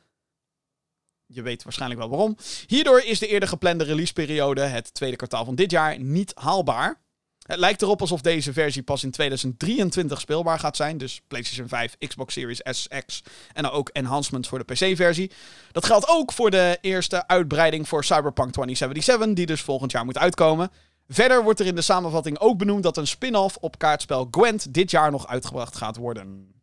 Je 1.27 1.41
weet 1.41 1.63
waarschijnlijk 1.63 1.99
wel 1.99 2.09
waarom. 2.09 2.37
Hierdoor 2.67 3.01
is 3.01 3.19
de 3.19 3.27
eerder 3.27 3.49
geplande 3.49 3.83
releaseperiode, 3.83 4.61
het 4.61 4.93
tweede 4.93 5.15
kwartaal 5.15 5.45
van 5.45 5.55
dit 5.55 5.71
jaar, 5.71 5.99
niet 5.99 6.31
haalbaar. 6.35 7.05
Het 7.47 7.59
lijkt 7.59 7.81
erop 7.81 8.01
alsof 8.01 8.21
deze 8.21 8.53
versie 8.53 8.83
pas 8.83 9.03
in 9.03 9.11
2023 9.11 10.19
speelbaar 10.19 10.59
gaat 10.59 10.75
zijn. 10.75 10.97
Dus 10.97 11.21
PlayStation 11.27 11.67
5, 11.67 11.95
Xbox 12.07 12.33
Series 12.33 12.61
S, 12.63 12.87
X 13.05 13.23
en 13.53 13.63
dan 13.63 13.71
ook 13.71 13.89
enhancements 13.89 14.47
voor 14.47 14.63
de 14.65 14.73
PC-versie. 14.73 15.31
Dat 15.71 15.85
geldt 15.85 16.07
ook 16.07 16.31
voor 16.33 16.51
de 16.51 16.77
eerste 16.81 17.27
uitbreiding 17.27 17.87
voor 17.87 18.03
Cyberpunk 18.03 18.51
2077, 18.51 19.33
die 19.35 19.45
dus 19.45 19.61
volgend 19.61 19.91
jaar 19.91 20.05
moet 20.05 20.17
uitkomen. 20.17 20.71
Verder 21.07 21.43
wordt 21.43 21.59
er 21.59 21.65
in 21.65 21.75
de 21.75 21.81
samenvatting 21.81 22.39
ook 22.39 22.57
benoemd 22.57 22.83
dat 22.83 22.97
een 22.97 23.07
spin-off 23.07 23.57
op 23.59 23.77
kaartspel 23.77 24.27
Gwent 24.31 24.73
dit 24.73 24.91
jaar 24.91 25.11
nog 25.11 25.27
uitgebracht 25.27 25.77
gaat 25.77 25.95
worden. 25.95 26.56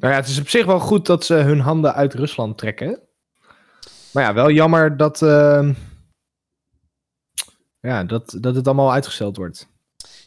Nou 0.00 0.12
ja, 0.12 0.20
het 0.20 0.28
is 0.28 0.38
op 0.40 0.48
zich 0.48 0.66
wel 0.66 0.80
goed 0.80 1.06
dat 1.06 1.24
ze 1.24 1.34
hun 1.34 1.60
handen 1.60 1.94
uit 1.94 2.14
Rusland 2.14 2.58
trekken. 2.58 3.00
Maar 4.12 4.22
ja, 4.22 4.34
wel 4.34 4.50
jammer 4.50 4.96
dat, 4.96 5.22
ehm, 5.22 5.74
ja, 7.80 8.04
dat, 8.04 8.36
dat 8.40 8.54
het 8.54 8.66
allemaal 8.66 8.92
uitgesteld 8.92 9.36
wordt. 9.36 9.68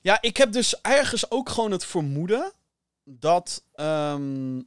Ja, 0.02 0.22
ik 0.22 0.38
heb 0.38 0.52
dus 0.52 0.82
ergens 0.82 1.32
ook 1.32 1.50
gewoon 1.50 1.72
het 1.72 1.86
vermoeden 1.86 2.54
dat. 3.04 3.64
ehm, 3.74 4.62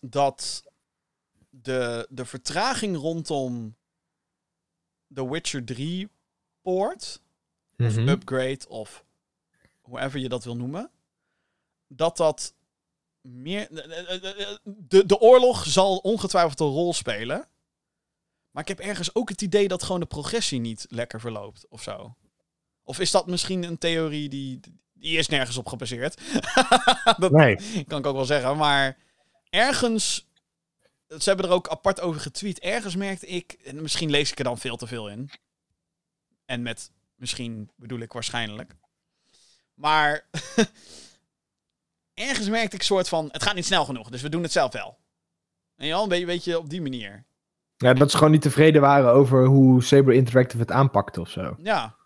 dat 0.00 0.64
de, 1.50 2.06
de 2.10 2.24
vertraging 2.24 2.96
rondom 2.96 3.76
The 5.14 5.30
Witcher 5.30 5.64
3 5.64 6.08
poort, 6.62 7.20
of 7.78 7.96
Mhm. 7.96 8.08
upgrade, 8.08 8.68
of 8.68 9.04
hoever 9.80 10.20
je 10.20 10.28
dat 10.28 10.44
wil 10.44 10.56
noemen, 10.56 10.90
dat 11.96 12.16
dat 12.16 12.54
meer. 13.20 13.68
De, 14.64 15.06
de 15.06 15.18
oorlog 15.18 15.66
zal 15.66 15.96
ongetwijfeld 15.96 16.60
een 16.60 16.66
rol 16.66 16.94
spelen. 16.94 17.48
Maar 18.50 18.62
ik 18.62 18.68
heb 18.68 18.78
ergens 18.78 19.14
ook 19.14 19.28
het 19.28 19.42
idee 19.42 19.68
dat 19.68 19.82
gewoon 19.82 20.00
de 20.00 20.06
progressie 20.06 20.60
niet 20.60 20.86
lekker 20.88 21.20
verloopt 21.20 21.66
of 21.68 21.82
zo. 21.82 22.16
Of 22.82 22.98
is 22.98 23.10
dat 23.10 23.26
misschien 23.26 23.62
een 23.62 23.78
theorie 23.78 24.28
die. 24.28 24.60
Die 24.92 25.18
is 25.18 25.28
nergens 25.28 25.56
op 25.56 25.66
gebaseerd. 25.66 26.20
dat 27.18 27.30
Nee. 27.32 27.84
kan 27.86 27.98
ik 27.98 28.06
ook 28.06 28.14
wel 28.14 28.24
zeggen. 28.24 28.56
Maar 28.56 28.98
ergens. 29.50 30.26
Ze 31.08 31.28
hebben 31.28 31.46
er 31.46 31.52
ook 31.52 31.68
apart 31.68 32.00
over 32.00 32.20
getweet. 32.20 32.58
Ergens 32.58 32.96
merkte 32.96 33.26
ik. 33.26 33.52
En 33.52 33.82
misschien 33.82 34.10
lees 34.10 34.30
ik 34.30 34.38
er 34.38 34.44
dan 34.44 34.58
veel 34.58 34.76
te 34.76 34.86
veel 34.86 35.08
in. 35.08 35.30
En 36.44 36.62
met 36.62 36.90
misschien 37.14 37.70
bedoel 37.76 37.98
ik 38.00 38.12
waarschijnlijk. 38.12 38.76
Maar. 39.74 40.26
ergens 42.28 42.48
merkte 42.48 42.74
ik 42.74 42.80
een 42.80 42.86
soort 42.86 43.08
van. 43.08 43.28
Het 43.32 43.42
gaat 43.42 43.54
niet 43.54 43.66
snel 43.66 43.84
genoeg, 43.84 44.08
dus 44.08 44.22
we 44.22 44.28
doen 44.28 44.42
het 44.42 44.52
zelf 44.52 44.72
wel. 44.72 44.98
En 45.76 45.86
ja, 45.86 45.98
een 45.98 46.08
beetje, 46.08 46.26
weet 46.26 46.44
je 46.44 46.58
op 46.58 46.70
die 46.70 46.82
manier. 46.82 47.24
Ja, 47.76 47.92
dat 47.94 48.10
ze 48.10 48.16
gewoon 48.16 48.32
niet 48.32 48.42
tevreden 48.42 48.80
waren 48.80 49.12
over 49.12 49.46
hoe 49.46 49.82
Saber 49.82 50.14
Interactive 50.14 50.62
het 50.62 50.70
aanpakte 50.70 51.20
of 51.20 51.30
zo. 51.30 51.56
Ja. 51.62 51.96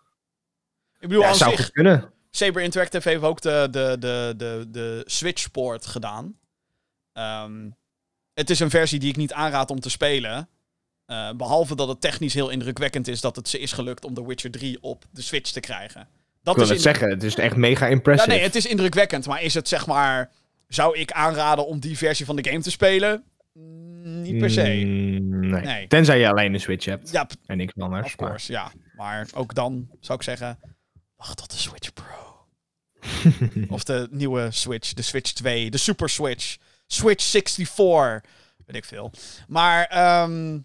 Ik 0.99 1.07
bedoel, 1.07 1.23
Ja, 1.23 1.33
zou 1.33 1.55
zich, 1.55 1.71
kunnen. 1.71 2.13
Saber 2.29 2.61
Interactive 2.61 3.09
heeft 3.09 3.23
ook 3.23 3.41
de, 3.41 3.67
de, 3.71 3.95
de, 3.99 4.33
de, 4.37 4.65
de 4.69 5.03
Switch-port 5.05 5.85
gedaan. 5.85 6.39
Ehm, 7.13 7.69
het 8.33 8.49
is 8.49 8.59
een 8.59 8.69
versie 8.69 8.99
die 8.99 9.09
ik 9.09 9.15
niet 9.15 9.33
aanraad 9.33 9.69
om 9.69 9.79
te 9.79 9.89
spelen. 9.89 10.49
Eh, 11.05 11.31
behalve 11.31 11.75
dat 11.75 11.87
het 11.87 12.01
technisch 12.01 12.33
heel 12.33 12.49
indrukwekkend 12.49 13.07
is 13.07 13.21
dat 13.21 13.35
het 13.35 13.47
ze 13.47 13.59
is 13.59 13.71
gelukt 13.71 14.05
om 14.05 14.13
The 14.13 14.27
Witcher 14.27 14.51
3 14.51 14.77
op 14.81 15.05
de 15.11 15.21
Switch 15.21 15.51
te 15.51 15.59
krijgen. 15.59 16.07
Ik 16.47 16.53
Dat 16.57 16.67
wil 16.67 16.75
is 16.77 16.83
het 16.83 16.93
zeggen, 16.95 17.09
het 17.09 17.23
is 17.23 17.35
echt 17.35 17.55
mega 17.55 17.85
Ja, 17.85 17.91
impressive. 17.91 18.29
nee, 18.29 18.41
het 18.41 18.55
is 18.55 18.65
indrukwekkend. 18.65 19.25
Maar 19.27 19.41
is 19.43 19.53
het 19.53 19.67
zeg 19.67 19.85
maar. 19.87 20.31
Zou 20.67 20.97
ik 20.97 21.11
aanraden 21.11 21.67
om 21.67 21.79
die 21.79 21.97
versie 21.97 22.25
van 22.25 22.35
de 22.35 22.49
game 22.49 22.61
te 22.61 22.71
spelen? 22.71 23.23
Mm, 23.53 24.21
Niet 24.21 24.37
per 24.37 24.49
se. 24.49 24.61
Mm, 24.85 25.49
nee. 25.49 25.61
Nee. 25.61 25.87
Tenzij 25.87 26.19
je 26.19 26.29
alleen 26.29 26.53
een 26.53 26.59
Switch 26.59 26.85
hebt. 26.85 27.09
Ja, 27.11 27.27
En 27.45 27.57
niks 27.57 27.73
anders. 27.77 28.05
of 28.05 28.19
maar- 28.19 28.43
ja. 28.47 28.71
Maar 28.95 29.27
ook 29.35 29.53
dan 29.53 29.89
zou 29.99 30.17
ik 30.17 30.23
zeggen. 30.23 30.59
Wacht 31.15 31.37
tot 31.37 31.51
de 31.51 31.57
Switch 31.57 31.93
Pro. 31.93 32.05
Of 33.75 33.83
de 33.83 34.07
nieuwe 34.11 34.47
Switch, 34.51 34.93
de 34.93 35.01
Switch 35.01 35.31
2, 35.31 35.69
de 35.71 35.77
Super 35.77 36.09
Switch, 36.09 36.57
Switch 36.87 37.23
64, 37.23 38.21
weet 38.65 38.75
ik 38.75 38.85
veel. 38.85 39.11
Maar 39.47 39.85
ehm, 39.85 40.59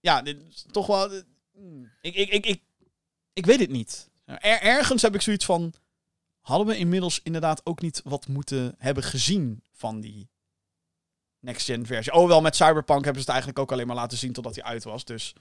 ja, 0.00 0.22
dit 0.22 0.36
is 0.50 0.64
toch 0.70 0.86
wel. 0.86 1.12
eh, 1.12 1.20
hmm, 1.54 1.90
Ik, 2.00 2.14
ik, 2.14 2.28
ik, 2.28 2.46
ik, 2.46 2.60
ik 3.32 3.46
weet 3.46 3.60
het 3.60 3.70
niet. 3.70 4.08
Er- 4.24 4.60
ergens 4.60 5.02
heb 5.02 5.14
ik 5.14 5.20
zoiets 5.20 5.44
van. 5.44 5.74
Hadden 6.40 6.66
we 6.66 6.76
inmiddels 6.76 7.20
inderdaad 7.22 7.60
ook 7.66 7.80
niet 7.80 8.00
wat 8.04 8.28
moeten 8.28 8.74
hebben 8.78 9.02
gezien 9.02 9.62
van 9.72 10.00
die 10.00 10.28
next-gen 11.38 11.86
versie? 11.86 12.12
Oh, 12.12 12.26
wel 12.26 12.40
met 12.40 12.56
Cyberpunk 12.56 13.04
hebben 13.04 13.22
ze 13.22 13.30
het 13.30 13.36
eigenlijk 13.38 13.58
ook 13.58 13.72
alleen 13.72 13.86
maar 13.86 13.96
laten 13.96 14.18
zien 14.18 14.32
totdat 14.32 14.54
hij 14.54 14.64
uit 14.64 14.84
was. 14.84 15.04
Dus 15.04 15.34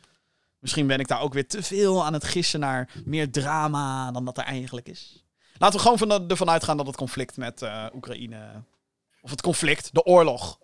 misschien 0.59 0.87
ben 0.87 0.99
ik 0.99 1.07
daar 1.07 1.21
ook 1.21 1.33
weer 1.33 1.47
te 1.47 1.63
veel 1.63 2.05
aan 2.05 2.13
het 2.13 2.23
gissen 2.23 2.59
naar 2.59 2.89
meer 3.05 3.31
drama 3.31 4.11
dan 4.11 4.25
dat 4.25 4.37
er 4.37 4.43
eigenlijk 4.43 4.87
is. 4.87 5.23
Laten 5.57 5.75
we 5.75 5.83
gewoon 5.83 5.97
van, 5.97 6.29
ervan 6.29 6.49
uitgaan 6.49 6.77
dat 6.77 6.87
het 6.87 6.95
conflict 6.95 7.37
met 7.37 7.61
eh, 7.61 7.85
Oekraïne. 7.93 8.63
Of 9.21 9.29
het 9.29 9.41
conflict, 9.41 9.93
de 9.93 10.03
oorlog. 10.03 10.59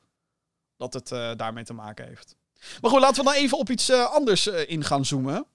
Dat 0.77 0.93
het 0.93 1.11
eh, 1.11 1.31
daarmee 1.35 1.63
te 1.63 1.73
maken 1.73 2.07
heeft. 2.07 2.35
Maar 2.81 2.91
goed, 2.91 2.99
laten 2.99 3.23
we 3.23 3.31
dan 3.31 3.39
even 3.39 3.57
op 3.57 3.69
iets 3.69 3.89
eh, 3.89 4.05
anders 4.05 4.47
in 4.47 4.83
gaan 4.83 5.05
zoomen. 5.05 5.45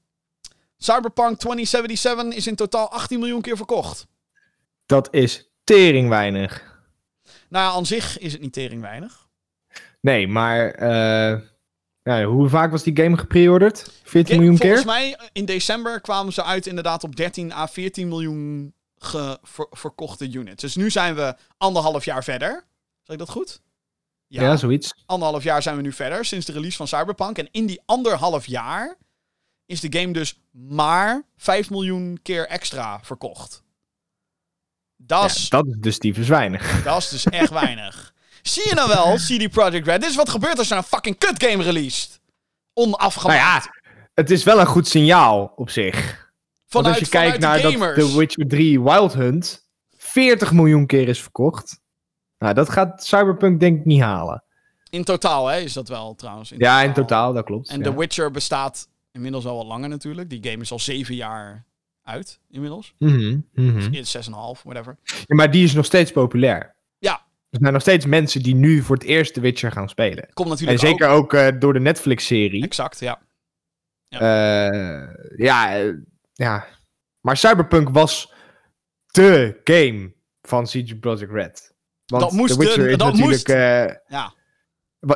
Cyberpunk 0.77 1.39
2077 1.39 2.33
is 2.39 2.47
in 2.47 2.55
totaal 2.55 2.91
18 2.91 3.19
miljoen 3.19 3.41
keer 3.41 3.57
verkocht. 3.57 4.07
Dat 4.87 5.09
is 5.15 5.51
tering 5.65 6.09
weinig. 6.09 6.73
Nou 7.49 7.71
ja, 7.71 7.77
aan 7.77 7.87
zich 7.87 8.19
is 8.19 8.33
het 8.33 8.41
niet 8.41 8.53
tering 8.53 8.81
weinig. 8.81 9.29
Nee, 10.01 10.29
maar 10.29 10.71
eh, 10.71 12.27
hoe 12.27 12.49
vaak 12.49 12.71
was 12.71 12.83
die 12.83 12.97
game 12.97 13.17
gepreorderd? 13.17 13.91
14 14.03 14.37
miljoen 14.37 14.57
Volgens 14.57 14.81
keer? 14.83 14.91
mij 14.91 15.19
in 15.33 15.45
december 15.45 16.01
kwamen 16.01 16.33
ze 16.33 16.43
uit 16.45 16.67
inderdaad 16.67 17.05
op 17.05 17.17
13 17.17 17.53
à 17.53 17.67
14 17.67 18.09
miljoen 18.09 18.75
ge- 18.97 19.39
ver- 19.43 19.67
verkochte 19.71 20.31
units. 20.33 20.63
Dus 20.63 20.77
nu 20.77 20.91
zijn 20.91 21.15
we 21.15 21.35
anderhalf 21.59 22.05
jaar 22.05 22.25
verder. 22.25 22.65
Zeg 23.03 23.13
ik 23.17 23.19
dat 23.19 23.31
goed? 23.31 23.61
Ja. 24.27 24.57
zoiets. 24.57 25.03
anderhalf 25.07 25.43
jaar 25.43 25.63
zijn 25.63 25.77
we 25.77 25.83
nu 25.83 25.93
verder 25.93 26.25
sinds 26.25 26.47
de 26.47 26.53
release 26.53 26.77
van 26.77 26.89
Cyberpunk. 26.89 27.39
En 27.39 27.49
in 27.51 27.67
die 27.67 27.81
anderhalf 27.87 28.47
jaar 28.47 28.97
is 29.67 29.81
de 29.81 29.99
game 29.99 30.13
dus 30.13 30.41
maar 30.51 31.23
5 31.37 31.71
miljoen 31.71 32.19
keer 32.23 32.47
extra 32.47 33.01
verkocht. 33.03 33.63
Dat 34.97 35.31
is, 35.31 35.49
Ja, 35.49 35.59
dat 35.59 35.67
is 35.67 35.77
dus 35.79 35.99
tyfus 35.99 36.29
weinig. 36.29 36.83
dat 36.83 37.03
is 37.03 37.09
dus 37.09 37.25
echt 37.25 37.51
weinig. 37.51 38.15
Zie 38.43 38.69
je 38.69 38.75
nou 38.75 38.89
wel, 38.89 39.15
CD 39.27 39.51
Projekt 39.51 39.87
Red? 39.87 40.01
Dit 40.01 40.11
is 40.11 40.17
wat 40.17 40.29
gebeurt 40.29 40.59
als 40.59 40.69
je 40.69 40.75
een 40.75 40.83
fucking 40.83 41.19
kut 41.19 41.43
game 41.45 41.63
released. 41.63 42.21
Nou 42.75 42.89
Onafgemaakt. 42.89 43.65
ja, 43.65 43.91
het 44.15 44.31
is 44.31 44.45
wel 44.45 44.61
een 44.61 44.67
goed 44.67 44.89
signaal 44.89 45.53
op 45.57 45.71
zich. 45.71 45.95
Want 45.95 46.87
vanuit, 46.87 46.95
als 46.95 46.99
je 46.99 47.09
kijkt 47.19 47.39
naar 47.39 47.61
dat. 47.63 47.73
The 47.73 48.17
Witcher 48.17 48.49
3 48.49 48.83
Wild 48.83 49.13
Hunt 49.13 49.69
40 49.97 50.53
miljoen 50.53 50.87
keer 50.87 51.09
is 51.09 51.23
verkocht. 51.23 51.81
Nou, 52.39 52.55
dat 52.55 52.71
gaat 52.71 53.05
Cyberpunk 53.05 53.61
denk 53.61 53.79
ik 53.79 53.85
niet 53.85 54.01
halen. 54.01 54.45
In 54.91 55.05
totaal 55.05 55.47
hè, 55.47 55.59
is 55.59 55.73
dat 55.73 55.89
wel 55.89 56.15
trouwens. 56.15 56.53
Ja, 56.57 56.83
in 56.83 56.93
totaal, 56.93 57.33
dat 57.33 57.45
klopt. 57.45 57.69
En 57.69 57.79
ja. 57.79 57.85
The 57.85 57.97
Witcher 57.97 58.31
bestaat 58.31 58.89
inmiddels 59.15 59.47
al 59.47 59.57
wat 59.57 59.67
langer 59.67 59.89
natuurlijk. 59.89 60.31
Die 60.31 60.51
game 60.51 60.63
is 60.63 60.73
al 60.73 60.79
zeven 60.79 61.15
jaar 61.15 61.67
uit 62.03 62.41
inmiddels. 62.51 62.95
Mhm, 62.99 63.39
mhm. 63.53 63.93
Is 63.95 64.17
6,5, 64.17 64.63
whatever. 64.63 64.99
Ja, 65.05 65.35
maar 65.35 65.51
die 65.51 65.65
is 65.65 65.75
nog 65.75 65.85
steeds 65.85 66.13
populair. 66.13 66.75
Ja. 66.99 67.27
Er 67.51 67.59
zijn 67.61 67.73
nog 67.73 67.83
steeds 67.83 68.07
mensen 68.07 68.43
die 68.43 68.55
nu 68.55 68.83
voor 68.83 68.97
het 68.97 69.05
eerst 69.05 69.35
The 69.35 69.41
Witcher 69.41 69.73
gaan 69.73 69.89
spelen. 69.89 70.29
Komt 70.33 70.49
En 70.49 70.55
natuurlijk 70.55 70.81
zeker 70.81 71.09
ook. 71.09 71.23
ook, 71.23 71.33
eh, 71.33 71.49
door 71.59 71.73
de 71.73 71.81
Netflix-serie. 71.81 72.63
Exact, 72.63 72.99
ja. 72.99 73.23
Eh, 74.09 75.09
ja, 75.37 75.77
eh, 75.77 75.93
ja. 76.33 76.67
Maar 77.21 77.37
Cyberpunk 77.37 77.89
was 77.89 78.33
de 79.07 79.61
game 79.65 80.13
van 80.43 80.65
CG 80.65 80.99
Projekt 80.99 81.33
Red. 81.33 81.75
Want 82.07 82.23
Dat 82.23 82.33
moest 82.33 82.53
The 82.53 82.59
Witcher 82.59 82.89
is 82.89 82.97
dat 82.97 83.13
natuurlijk, 83.13 83.49
moest. 83.49 84.01
Ja. 84.09 84.35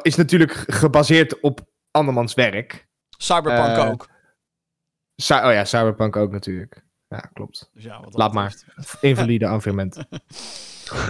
is 0.02 0.16
natuurlijk 0.16 0.52
gebaseerd 0.66 1.40
op 1.40 1.60
andermans 1.90 2.34
werk. 2.34 2.87
Cyberpunk 3.18 3.76
Eh, 3.76 3.90
ook. 3.90 4.08
Oh 5.28 5.52
ja, 5.52 5.64
Cyberpunk 5.64 6.16
ook 6.16 6.30
natuurlijk. 6.32 6.84
Ja, 7.08 7.18
klopt. 7.18 7.70
Dus 7.74 7.84
ja, 7.84 8.00
wat 8.00 8.14
Laat 8.14 8.32
maar. 8.32 8.54
Invalide 9.00 9.46
argument. 9.46 9.96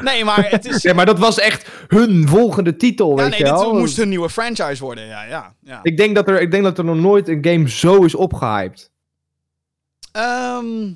Nee, 0.02 0.24
maar 0.24 0.50
het 0.50 0.64
is... 0.64 0.82
Nee, 0.82 0.94
maar 0.94 1.06
dat 1.06 1.18
was 1.18 1.38
echt 1.38 1.68
hun 1.88 2.28
volgende 2.28 2.76
titel, 2.76 3.08
ja, 3.10 3.14
weet 3.16 3.30
nee, 3.30 3.38
je 3.38 3.44
dit 3.44 3.52
wel. 3.52 3.74
moest 3.74 3.98
een 3.98 4.08
nieuwe 4.08 4.30
franchise 4.30 4.84
worden. 4.84 5.06
Ja, 5.06 5.22
ja, 5.22 5.54
ja. 5.60 5.80
Ik 5.82 5.96
denk, 5.96 6.14
dat 6.14 6.28
er, 6.28 6.40
ik 6.40 6.50
denk 6.50 6.62
dat 6.62 6.78
er 6.78 6.84
nog 6.84 6.96
nooit 6.96 7.28
een 7.28 7.44
game 7.44 7.68
zo 7.68 8.04
is 8.04 8.14
opgehyped. 8.14 8.90
Ehm, 10.12 10.92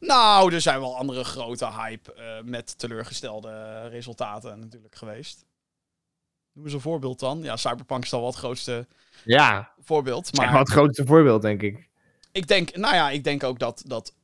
nou, 0.00 0.54
er 0.54 0.60
zijn 0.60 0.80
wel 0.80 0.96
andere 0.96 1.24
grote 1.24 1.70
hype 1.72 2.14
eh, 2.14 2.42
met 2.44 2.78
teleurgestelde 2.78 3.88
resultaten 3.88 4.58
natuurlijk 4.60 4.94
geweest. 4.94 5.44
Noem 6.52 6.64
eens 6.64 6.74
een 6.74 6.80
voorbeeld 6.80 7.18
dan. 7.18 7.42
Ja, 7.42 7.56
Cyberpunk 7.56 8.04
is 8.04 8.10
dan 8.10 8.20
wel 8.20 8.28
het 8.28 8.38
grootste 8.38 8.86
Ja, 9.24 9.72
voorbeeld. 9.78 10.26
zeg 10.32 10.50
maar 10.50 10.58
het 10.58 10.68
grootste 10.70 11.06
voorbeeld, 11.06 11.42
denk 11.42 11.62
ik. 11.62 11.88
ik 12.32 12.46
denk, 12.48 12.76
nou 12.76 12.94
ja, 12.94 13.10
ik 13.10 13.24
denk 13.24 13.42
ook 13.42 13.58
dat, 13.58 13.82
dat 13.86 14.14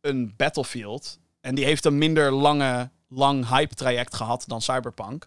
een 0.00 0.34
Battlefield, 0.36 1.18
en 1.40 1.54
die 1.54 1.64
heeft 1.64 1.84
een 1.84 1.98
minder 1.98 2.32
lange, 2.32 2.90
lang 3.08 3.48
hype 3.48 3.74
traject 3.74 4.14
gehad 4.14 4.44
dan 4.46 4.62
Cyberpunk. 4.62 5.20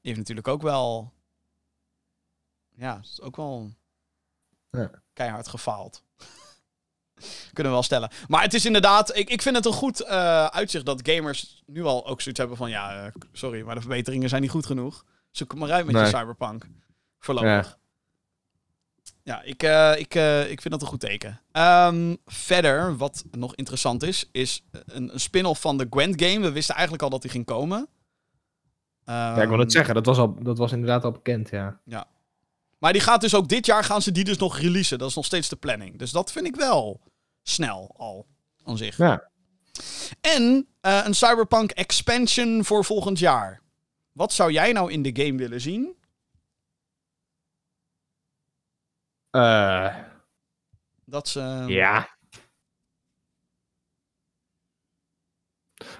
Die 0.00 0.12
heeft 0.12 0.18
natuurlijk 0.18 0.48
ook 0.48 0.62
wel, 0.62 1.12
ja, 2.76 2.98
is 3.02 3.20
ook 3.20 3.36
wel 3.36 3.70
Ja. 4.70 4.90
keihard 5.12 5.48
gefaald. 5.48 6.02
Kunnen 7.52 7.72
we 7.72 7.78
wel 7.78 7.82
stellen. 7.82 8.10
Maar 8.28 8.42
het 8.42 8.54
is 8.54 8.64
inderdaad, 8.66 9.16
ik, 9.16 9.28
ik 9.30 9.42
vind 9.42 9.56
het 9.56 9.64
een 9.66 9.72
goed 9.72 10.00
eh, 10.00 10.46
uitzicht 10.46 10.86
dat 10.86 11.08
gamers 11.08 11.62
nu 11.66 11.84
al 11.84 12.06
ook 12.06 12.20
zoiets 12.20 12.40
hebben 12.40 12.56
van, 12.58 12.70
ja, 12.70 13.04
eh, 13.04 13.12
sorry, 13.32 13.62
maar 13.62 13.74
de 13.74 13.80
verbeteringen 13.80 14.28
zijn 14.28 14.42
niet 14.42 14.50
goed 14.50 14.66
genoeg. 14.66 15.04
Zoek 15.30 15.54
maar 15.54 15.70
uit 15.72 15.84
met 15.86 15.94
Nee. 15.94 16.04
je 16.04 16.08
Cyberpunk. 16.10 16.66
Voorlopig. 17.24 17.78
Ja, 19.22 19.42
ik, 19.42 19.62
eh, 19.62 19.98
ik, 19.98 20.14
eh, 20.14 20.50
ik 20.50 20.60
vind 20.60 20.70
dat 20.74 20.82
een 20.82 20.88
goed 20.88 21.00
teken. 21.00 21.40
Ehm, 21.52 22.14
verder, 22.26 22.96
wat 22.96 23.24
nog 23.30 23.54
interessant 23.54 24.02
is, 24.02 24.28
is 24.32 24.64
een, 24.70 25.12
een 25.12 25.20
spin-off 25.20 25.60
van 25.60 25.76
de 25.78 25.86
Gwent 25.90 26.22
game. 26.22 26.40
We 26.40 26.52
wisten 26.52 26.74
eigenlijk 26.74 27.04
al 27.04 27.10
dat 27.10 27.22
die 27.22 27.30
ging 27.30 27.44
komen. 27.44 27.88
Ja, 29.04 29.30
ik 29.30 29.36
wil 29.36 29.50
Ehm, 29.50 29.58
het 29.58 29.72
zeggen. 29.72 29.94
Dat 29.94 30.06
was, 30.06 30.18
al, 30.18 30.42
dat 30.42 30.58
was 30.58 30.72
inderdaad 30.72 31.04
al 31.04 31.12
bekend, 31.12 31.50
ja. 31.50 31.80
Maar 32.78 32.92
die 32.92 33.02
gaat 33.02 33.20
dus 33.20 33.34
ook 33.34 33.48
dit 33.48 33.66
jaar 33.66 33.84
gaan 33.84 34.02
ze 34.02 34.12
die 34.12 34.24
dus 34.24 34.38
nog 34.38 34.58
releasen. 34.58 34.98
Dat 34.98 35.08
is 35.08 35.14
nog 35.14 35.24
steeds 35.24 35.48
de 35.48 35.56
planning. 35.56 35.98
Dus 35.98 36.10
dat 36.10 36.32
vind 36.32 36.46
ik 36.46 36.56
wel 36.56 37.00
snel 37.42 37.94
al 37.96 38.26
aan 38.64 38.76
zich. 38.76 38.96
Ja. 38.96 39.28
En 40.20 40.66
eh, 40.80 41.00
een 41.04 41.14
Cyberpunk 41.14 41.70
expansion 41.70 42.64
voor 42.64 42.84
volgend 42.84 43.18
jaar. 43.18 43.60
Wat 44.12 44.32
zou 44.32 44.52
jij 44.52 44.72
nou 44.72 44.92
in 44.92 45.02
de 45.02 45.22
game 45.22 45.38
willen 45.38 45.60
zien? 45.60 45.94
Eh, 49.34 49.94
Dat 51.04 51.28
ze. 51.28 51.64
ja. 51.66 52.08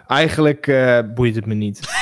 Eigenlijk 0.07 0.67
eh, 0.67 1.01
boeit 1.15 1.35
het 1.35 1.47
me 1.47 1.55
niet. 1.55 1.81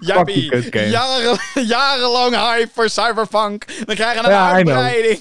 Jappie, 0.00 0.70
jaren, 0.90 1.38
jarenlang 1.66 2.34
hype 2.36 2.70
voor 2.72 2.88
Cyberpunk. 2.88 3.64
We 3.84 3.94
krijgen 3.94 4.24
een 4.24 4.30
Ja, 4.30 4.58
I 4.58 4.62
know. 4.62 4.74
uitbreiding. 4.76 5.18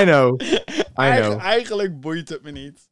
I 0.00 0.02
know. 0.04 0.40
I 0.42 0.82
Eigen- 0.94 1.30
know. 1.30 1.40
eigenlijk 1.40 2.00
boeit 2.00 2.28
het 2.28 2.42
me 2.42 2.50
niet. 2.50 2.88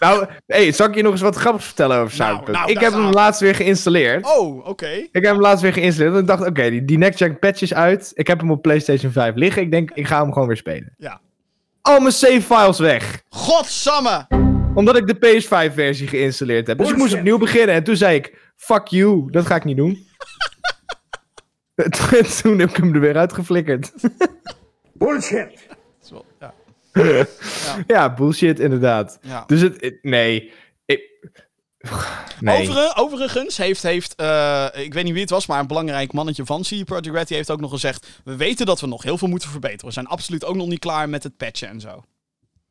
Nou, 0.00 0.26
hey, 0.46 0.72
zal 0.72 0.86
ik 0.88 0.94
je 0.94 1.02
nog 1.02 1.12
eens 1.12 1.20
wat 1.20 1.36
grappigs 1.36 1.64
vertellen 1.66 1.96
over 1.98 2.18
Nou, 2.18 2.30
Cyberpunk? 2.30 2.56
nou, 2.58 2.70
ik 2.70 2.80
heb 2.80 2.92
hem 2.92 3.10
laatst 3.10 3.40
weer 3.40 3.54
geïnstalleerd. 3.54 4.26
Oh, 4.36 4.66
oké. 4.66 4.86
Ik 4.88 5.08
heb 5.12 5.24
hem 5.24 5.40
laatst 5.40 5.62
weer 5.62 5.72
geïnstalleerd. 5.72 6.14
En 6.14 6.20
ik 6.20 6.26
dacht, 6.26 6.46
oké, 6.46 6.70
die, 6.70 6.84
die 6.84 6.98
next-gen 6.98 7.38
patch 7.38 7.62
is 7.62 7.74
uit. 7.74 8.10
Ik 8.14 8.26
heb 8.26 8.40
hem 8.40 8.50
op 8.50 8.62
PlayStation 8.62 9.12
5 9.12 9.34
liggen. 9.34 9.62
Ik 9.62 9.70
denk, 9.70 9.90
ik 9.90 10.06
ga 10.06 10.20
hem 10.22 10.32
gewoon 10.32 10.48
weer 10.48 10.56
spelen. 10.56 10.94
Ja. 10.96 11.20
Al 11.82 12.00
mijn 12.00 12.12
save 12.12 12.42
files 12.42 12.78
weg. 12.78 13.22
Godsamme! 13.28 14.26
Omdat 14.74 14.96
ik 14.96 15.06
de 15.06 15.16
PS5-versie 15.16 16.06
geïnstalleerd 16.08 16.66
heb. 16.66 16.78
Dus 16.78 16.90
ik 16.90 16.96
moest 16.96 17.14
opnieuw 17.14 17.38
beginnen. 17.38 17.74
En 17.74 17.84
toen 17.84 17.96
zei 17.96 18.16
ik, 18.16 18.52
fuck 18.56 18.86
you, 18.86 19.30
dat 19.30 19.46
ga 19.46 19.54
ik 19.54 19.64
niet 19.64 19.76
doen. 19.76 20.06
En 21.74 21.90
toen 22.42 22.58
heb 22.58 22.70
ik 22.70 22.76
hem 22.76 22.94
er 22.94 23.00
weer 23.00 23.16
uitgeflikkerd. 23.16 23.92
Bullshit. 24.92 25.66
Ja. 26.92 27.26
ja, 27.86 28.14
bullshit 28.14 28.60
inderdaad. 28.60 29.18
Ja. 29.22 29.44
Dus 29.46 29.60
het, 29.60 29.80
het- 29.80 29.98
nee. 30.02 30.52
Ik, 30.84 31.02
nee. 32.40 32.58
Overigens, 32.68 32.96
overigens 32.96 33.56
heeft, 33.56 33.82
heeft 33.82 34.14
eh, 34.14 34.66
ik 34.72 34.94
weet 34.94 35.04
niet 35.04 35.12
wie 35.12 35.22
het 35.22 35.30
was, 35.30 35.46
maar 35.46 35.60
een 35.60 35.66
belangrijk 35.66 36.12
mannetje 36.12 36.44
van 36.46 36.62
CD 36.62 36.84
Projekt 36.84 37.06
Red, 37.06 37.28
die 37.28 37.36
heeft 37.36 37.50
ook 37.50 37.60
nog 37.60 37.70
gezegd, 37.70 38.20
we 38.24 38.36
weten 38.36 38.66
dat 38.66 38.80
we 38.80 38.86
nog 38.86 39.02
heel 39.02 39.18
veel 39.18 39.28
moeten 39.28 39.50
verbeteren. 39.50 39.86
We 39.86 39.92
zijn 39.92 40.06
absoluut 40.06 40.44
ook 40.44 40.56
nog 40.56 40.66
niet 40.66 40.78
klaar 40.78 41.08
met 41.08 41.22
het 41.22 41.36
patchen 41.36 41.68
en 41.68 41.80
zo. 41.80 42.04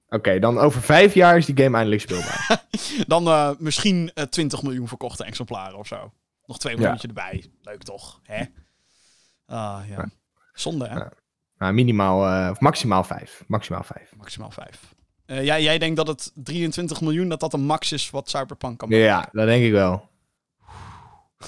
Oké, 0.10 0.40
dan 0.40 0.58
over 0.58 0.82
vijf 0.82 1.14
jaar 1.14 1.38
is 1.38 1.46
die 1.46 1.58
game 1.64 1.76
eindelijk 1.76 2.02
speelbaar. 2.02 2.66
Dan 3.08 3.28
eh, 3.28 3.50
misschien 3.58 4.12
eh 4.14 4.24
20 4.24 4.62
miljoen 4.62 4.88
verkochte 4.88 5.24
exemplaren 5.24 5.78
of 5.78 5.88
zo. 5.88 6.12
Nog 6.46 6.60
twee 6.60 6.74
Ja. 6.74 6.80
miljoentje 6.80 7.08
erbij. 7.08 7.46
Leuk 7.62 7.84
toch, 7.84 8.20
hè? 8.24 8.44
Ah, 9.46 9.80
ja. 9.90 10.10
Zonde, 10.54 10.88
hè? 10.88 10.96
Ja. 10.96 11.12
Nou, 11.60 11.74
minimaal, 11.74 12.26
eh, 12.26 12.50
of 12.52 12.60
maximaal 12.60 13.04
vijf. 13.04 13.44
Maximaal 13.48 13.84
vijf. 13.84 14.14
Maximaal 14.18 14.52
vijf. 14.52 14.80
Eh, 15.26 15.44
jij, 15.44 15.64
jij 15.64 15.78
denkt 15.78 15.96
dat 15.96 16.08
het 16.08 16.32
23 16.36 17.02
miljoen, 17.02 17.30
dat 17.30 17.40
dat 17.40 17.54
een 17.54 17.66
max 17.66 17.92
is 17.92 18.10
wat 18.10 18.30
Cyberpunk 18.30 18.78
kan 18.78 18.90
maken? 18.90 19.04
Ja, 19.04 19.30
dat 19.32 19.46
denk 19.46 19.64
ik 19.64 19.72
wel. 19.72 20.10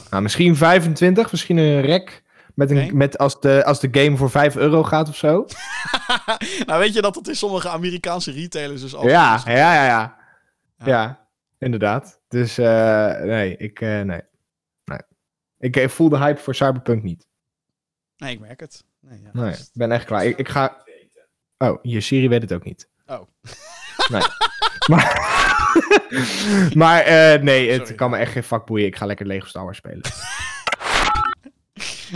Nou, 0.10 0.24
misschien 0.24 0.56
25, 0.56 1.32
misschien 1.32 1.58
een 1.58 1.82
rek. 1.82 2.24
Met 2.56 2.72
een, 2.72 2.98
met 2.98 3.18
als, 3.18 3.40
de, 3.40 3.66
als 3.66 3.80
de 3.80 3.88
game 3.92 4.18
voor 4.18 4.30
5 4.30 4.56
euro 4.56 4.84
gaat 4.84 5.10
of 5.10 5.16
zo. 5.16 5.46
nou, 6.66 6.80
weet 6.80 6.94
je 6.94 7.02
dat 7.02 7.16
het 7.16 7.28
in 7.28 7.36
sommige 7.36 7.70
Amerikaanse 7.70 8.32
retailers 8.32 8.82
dus 8.82 8.96
ook 8.96 9.04
Ja, 9.04 9.42
ja, 9.46 9.54
ja, 9.54 9.86
ja. 9.86 10.18
Ja. 10.78 10.86
Ja, 10.86 11.28
inderdaad. 11.60 12.22
Dus 12.28 12.58
eh, 12.58 13.20
nee, 13.22 13.58
ik, 13.58 13.82
eh, 13.82 14.02
nee. 14.02 14.22
nee. 14.86 15.00
Ik 15.58 15.90
voel 15.90 16.10
de 16.10 16.18
hype 16.18 16.40
voor 16.40 16.56
Cyberpunk 16.56 17.04
niet. 17.04 17.28
Nee, 18.18 18.34
ik 18.34 18.40
merk 18.40 18.60
het. 18.60 18.84
Nee, 19.02 19.22
ja, 19.22 19.30
Nee, 19.34 19.52
ik 19.54 19.70
ben 19.74 19.92
echt 19.92 20.06
klaar. 20.06 20.26
Ik, 20.26 20.38
ik 20.38 20.50
ga... 20.50 20.84
Oh, 21.58 21.80
je 21.82 22.02
Siri 22.02 22.30
weet 22.30 22.42
het 22.42 22.54
ook 22.54 22.64
niet. 22.64 22.90
Oh. 23.06 23.22
Nee. 24.10 24.22
maar... 24.88 25.30
maar 26.82 27.02
eh, 27.02 27.42
nee, 27.42 27.70
het 27.70 27.82
Sorry. 27.82 27.96
kan 27.96 28.10
me 28.10 28.18
echt 28.18 28.32
geen 28.32 28.44
vak 28.44 28.66
boeien. 28.66 28.86
Ik 28.86 28.96
ga 28.96 29.06
lekker 29.06 29.26
Lego 29.26 29.48
Star 29.48 29.64
Wars 29.64 29.78
spelen. 29.78 30.02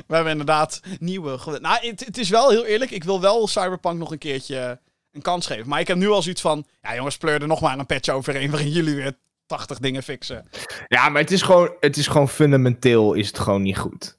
We 0.08 0.16
hebben 0.16 0.32
inderdaad 0.32 0.82
nieuwe... 1.00 1.40
Nou, 1.60 1.88
het, 1.88 2.06
het 2.06 2.18
is 2.18 2.30
wel 2.30 2.50
heel 2.50 2.66
eerlijk. 2.66 2.92
Ik 2.92 3.04
wil 3.04 3.22
wel 3.22 3.48
Cyberpunk 3.48 4.00
nog 4.00 4.12
een 4.12 4.18
keertje 4.18 4.80
een 5.12 5.22
kans 5.22 5.48
geven. 5.48 5.68
Maar 5.68 5.80
ik 5.80 5.88
heb 5.88 5.98
nu 5.98 6.10
al 6.10 6.22
zoiets 6.22 6.42
van... 6.42 6.66
Ja 6.82 6.96
jongens, 6.96 7.18
pleur 7.18 7.42
er 7.42 7.48
nog 7.48 7.62
maar 7.62 7.80
een 7.80 7.86
patch 7.86 8.10
overheen... 8.10 8.50
waarin 8.52 8.72
jullie 8.72 8.96
weer 8.96 9.18
80 9.46 9.80
dingen 9.80 10.04
fixen. 10.04 10.50
Ja, 10.88 11.10
maar 11.10 11.22
het 11.22 11.32
is 11.32 11.42
gewoon, 11.42 11.76
het 11.80 11.98
is 11.98 12.08
gewoon 12.08 12.30
fundamenteel 12.30 13.14
is 13.14 13.28
het 13.28 13.40
gewoon 13.40 13.62
niet 13.62 13.78
goed. 13.78 14.18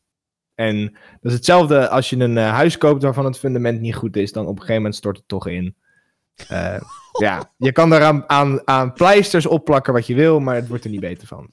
En 0.57 0.85
dat 1.21 1.31
is 1.31 1.33
hetzelfde 1.33 1.89
als 1.89 2.11
je 2.11 2.17
een 2.17 2.39
eh, 2.39 2.51
huis 2.51 2.79
koopt 2.79 3.03
waarvan 3.03 3.25
het 3.25 3.39
fundament 3.39 3.81
niet 3.81 3.95
goed 3.95 4.17
is, 4.17 4.33
dan 4.33 4.45
op 4.45 4.51
een 4.51 4.57
gegeven 4.57 4.77
moment 4.77 4.95
stort 4.95 5.17
het 5.17 5.29
toch 5.29 5.47
in. 5.49 5.77
Eh, 6.49 6.81
ja, 7.19 7.53
je 7.57 7.73
kan 7.73 7.91
daar 7.91 8.03
aan, 8.03 8.29
aan, 8.29 8.61
aan 8.69 8.93
pleisters 8.93 9.47
opplakken 9.47 9.93
wat 9.93 10.07
je 10.07 10.15
wil, 10.15 10.41
maar 10.41 10.55
het 10.55 10.69
wordt 10.69 10.85
er 10.85 10.91
niet 10.91 11.01
beter 11.01 11.27
van. 11.27 11.51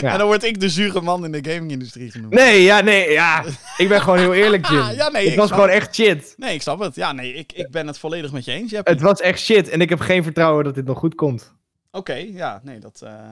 Ja. 0.00 0.12
En 0.12 0.18
dan 0.18 0.26
word 0.26 0.42
ik 0.42 0.60
de 0.60 0.68
zure 0.68 1.00
man 1.00 1.24
in 1.24 1.32
de 1.32 1.52
gaming-industrie 1.52 2.10
genoemd. 2.10 2.34
Nee, 2.34 2.62
ja, 2.62 2.80
nee, 2.80 3.10
ja. 3.10 3.44
Ik 3.76 3.88
ben 3.88 4.00
gewoon 4.00 4.18
heel 4.18 4.34
eerlijk, 4.34 4.66
Jim. 4.70 4.78
Ja, 4.78 5.08
nee, 5.08 5.22
het 5.22 5.32
ik 5.32 5.38
was 5.38 5.50
gewoon 5.50 5.68
echt 5.68 5.94
shit. 5.94 6.34
Nee, 6.36 6.54
ik 6.54 6.62
snap 6.62 6.78
het. 6.78 6.94
Ja, 6.94 7.12
nee, 7.12 7.32
ik, 7.34 7.52
ik 7.52 7.70
ben 7.70 7.86
het 7.86 7.98
volledig 7.98 8.32
met 8.32 8.44
je 8.44 8.52
eens. 8.52 8.70
Je 8.70 8.76
hebt... 8.76 8.88
Het 8.88 9.00
was 9.00 9.20
echt 9.20 9.40
shit 9.40 9.68
en 9.68 9.80
ik 9.80 9.88
heb 9.88 10.00
geen 10.00 10.22
vertrouwen 10.22 10.64
dat 10.64 10.74
dit 10.74 10.84
nog 10.84 10.98
goed 10.98 11.14
komt. 11.14 11.54
Oké, 11.90 12.14
ja, 12.14 12.60
nee, 12.64 12.78
dat... 12.78 13.00
eh, 13.04 13.30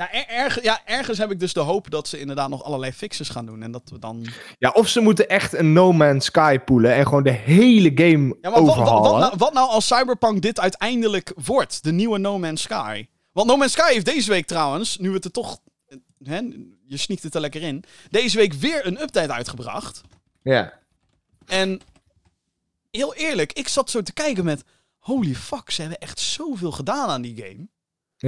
Ja, 0.00 0.12
er- 0.12 0.26
erg- 0.28 0.62
ja, 0.62 0.80
ergens 0.84 1.18
heb 1.18 1.30
ik 1.30 1.40
dus 1.40 1.52
de 1.52 1.60
hoop 1.60 1.90
dat 1.90 2.08
ze 2.08 2.20
inderdaad 2.20 2.48
nog 2.48 2.64
allerlei 2.64 2.92
fixes 2.92 3.28
gaan 3.28 3.46
doen. 3.46 3.62
En 3.62 3.70
dat 3.70 3.82
we 3.92 3.98
dan... 3.98 4.26
Ja, 4.58 4.70
of 4.70 4.88
ze 4.88 5.00
moeten 5.00 5.28
echt 5.28 5.52
een 5.52 5.72
No 5.72 5.92
Man's 5.92 6.24
Sky 6.24 6.58
poelen 6.58 6.94
en 6.94 7.04
gewoon 7.06 7.22
de 7.22 7.30
hele 7.30 7.90
game 7.94 8.36
Ja, 8.40 8.50
maar 8.50 8.62
wat, 8.64 8.76
wat, 8.76 9.18
nou, 9.18 9.34
wat 9.36 9.52
nou 9.52 9.68
als 9.68 9.86
Cyberpunk 9.86 10.42
dit 10.42 10.60
uiteindelijk 10.60 11.32
wordt? 11.44 11.82
De 11.84 11.92
nieuwe 11.92 12.18
No 12.18 12.38
Man's 12.38 12.62
Sky. 12.62 13.06
Want 13.32 13.46
No 13.46 13.56
Man's 13.56 13.72
Sky 13.72 13.92
heeft 13.92 14.04
deze 14.04 14.30
week 14.30 14.46
trouwens, 14.46 14.98
nu 14.98 15.12
het 15.14 15.24
er 15.24 15.30
toch... 15.30 15.58
Hè, 16.22 16.38
je 16.86 16.96
sneakt 16.96 17.22
het 17.22 17.34
er 17.34 17.40
lekker 17.40 17.62
in. 17.62 17.84
Deze 18.10 18.36
week 18.36 18.52
weer 18.52 18.86
een 18.86 19.00
update 19.00 19.32
uitgebracht. 19.32 20.00
Ja. 20.42 20.72
En 21.46 21.80
heel 22.90 23.14
eerlijk, 23.14 23.52
ik 23.52 23.68
zat 23.68 23.90
zo 23.90 24.02
te 24.02 24.12
kijken 24.12 24.44
met... 24.44 24.64
Holy 24.98 25.34
fuck, 25.34 25.70
ze 25.70 25.80
hebben 25.80 25.98
echt 26.00 26.20
zoveel 26.20 26.70
gedaan 26.72 27.08
aan 27.08 27.22
die 27.22 27.36
game. 27.36 27.68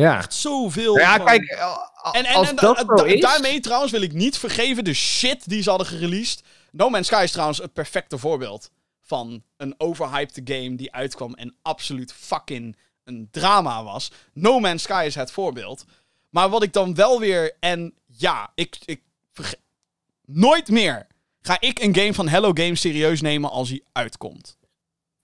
Ja. 0.00 0.18
Echt 0.18 0.34
zoveel. 0.34 0.98
Ja, 0.98 1.16
van- 1.16 1.26
kijk, 1.26 1.42
eh, 1.44 1.76
En, 2.12 2.24
en, 2.24 2.34
als 2.34 2.48
en 2.48 2.56
dat 2.56 2.76
da- 2.76 2.84
zo 2.96 3.04
da- 3.04 3.04
is... 3.12 3.20
daarmee 3.20 3.60
trouwens 3.60 3.92
wil 3.92 4.02
ik 4.02 4.12
niet 4.12 4.38
vergeven 4.38 4.84
de 4.84 4.94
shit 4.94 5.48
die 5.48 5.62
ze 5.62 5.68
hadden 5.68 5.86
gereleased. 5.88 6.42
No 6.70 6.88
Man's 6.90 7.06
Sky 7.06 7.20
is 7.24 7.30
trouwens 7.32 7.58
het 7.58 7.72
perfecte 7.72 8.18
voorbeeld 8.18 8.70
van 9.00 9.42
een 9.56 9.74
overhyped 9.78 10.40
game 10.44 10.74
die 10.74 10.92
uitkwam 10.92 11.34
en 11.34 11.56
absoluut 11.62 12.12
fucking 12.12 12.76
een 13.04 13.28
drama 13.30 13.84
was. 13.84 14.10
No 14.32 14.60
Man's 14.60 14.82
Sky 14.82 15.04
is 15.06 15.14
het 15.14 15.30
voorbeeld. 15.30 15.84
Maar 16.30 16.48
wat 16.48 16.62
ik 16.62 16.72
dan 16.72 16.94
wel 16.94 17.20
weer... 17.20 17.56
En 17.60 17.94
ja, 18.06 18.52
ik... 18.54 18.76
ik 18.84 19.02
verge- 19.32 19.58
nooit 20.26 20.68
meer 20.68 21.06
ga 21.40 21.56
ik 21.60 21.78
een 21.78 21.94
game 21.96 22.14
van 22.14 22.28
Hello 22.28 22.50
Games 22.54 22.80
serieus 22.80 23.20
nemen 23.20 23.50
als 23.50 23.68
hij 23.68 23.82
uitkomt. 23.92 24.56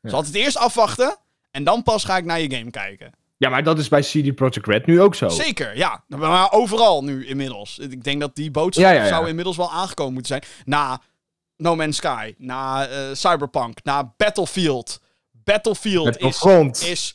Ja. 0.01 0.11
Zal 0.11 0.23
het 0.23 0.35
eerst 0.35 0.57
afwachten 0.57 1.16
en 1.51 1.65
dan 1.65 1.82
pas 1.82 2.05
ga 2.05 2.16
ik 2.16 2.24
naar 2.24 2.40
je 2.40 2.51
game 2.57 2.70
kijken. 2.70 3.12
Ja, 3.39 3.48
maar 3.48 3.62
dat 3.62 3.78
is 3.78 3.89
bij 3.89 4.01
CD 4.01 4.35
Projekt 4.35 4.66
Red 4.66 4.86
nu 4.86 5.01
ook 5.01 5.15
zo. 5.15 5.28
Zeker, 5.28 5.77
ja. 5.77 6.05
Maar 6.06 6.52
overal 6.52 7.05
nu 7.05 7.27
inmiddels. 7.27 7.78
Ik 7.78 8.05
denk 8.05 8.20
dat 8.20 8.35
die 8.35 8.51
boodschap 8.51 8.85
Ja, 8.85 8.93
ja, 8.93 9.02
ja. 9.02 9.09
zou 9.09 9.28
inmiddels 9.28 9.56
wel 9.56 9.73
aangekomen 9.73 10.12
moeten 10.12 10.40
zijn. 10.40 10.52
Na 10.65 11.01
No 11.56 11.77
Man's 11.77 11.97
Sky, 11.97 12.35
na 12.39 12.86
eh, 12.86 12.98
Cyberpunk, 13.12 13.78
na 13.85 14.15
Battlefield. 14.16 15.01
Battlefield 15.31 16.06
is, 16.06 16.16
Battlefront. 16.16 16.82
is... 16.82 17.15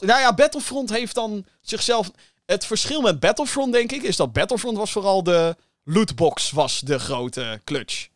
Nou 0.00 0.20
ja, 0.20 0.34
Battlefront 0.34 0.90
heeft 0.90 1.14
dan 1.14 1.44
zichzelf... 1.60 2.10
Het 2.46 2.66
verschil 2.66 3.00
met 3.00 3.20
Battlefront, 3.20 3.72
denk 3.72 3.92
ik, 3.92 4.02
is 4.02 4.16
dat 4.16 4.32
Battlefront 4.32 4.76
was 4.76 4.92
vooral 4.92 5.22
de 5.22 5.56
lootbox 5.84 6.50
was 6.50 6.80
de 6.80 6.98
grote 6.98 7.60
clutch. 7.64 8.08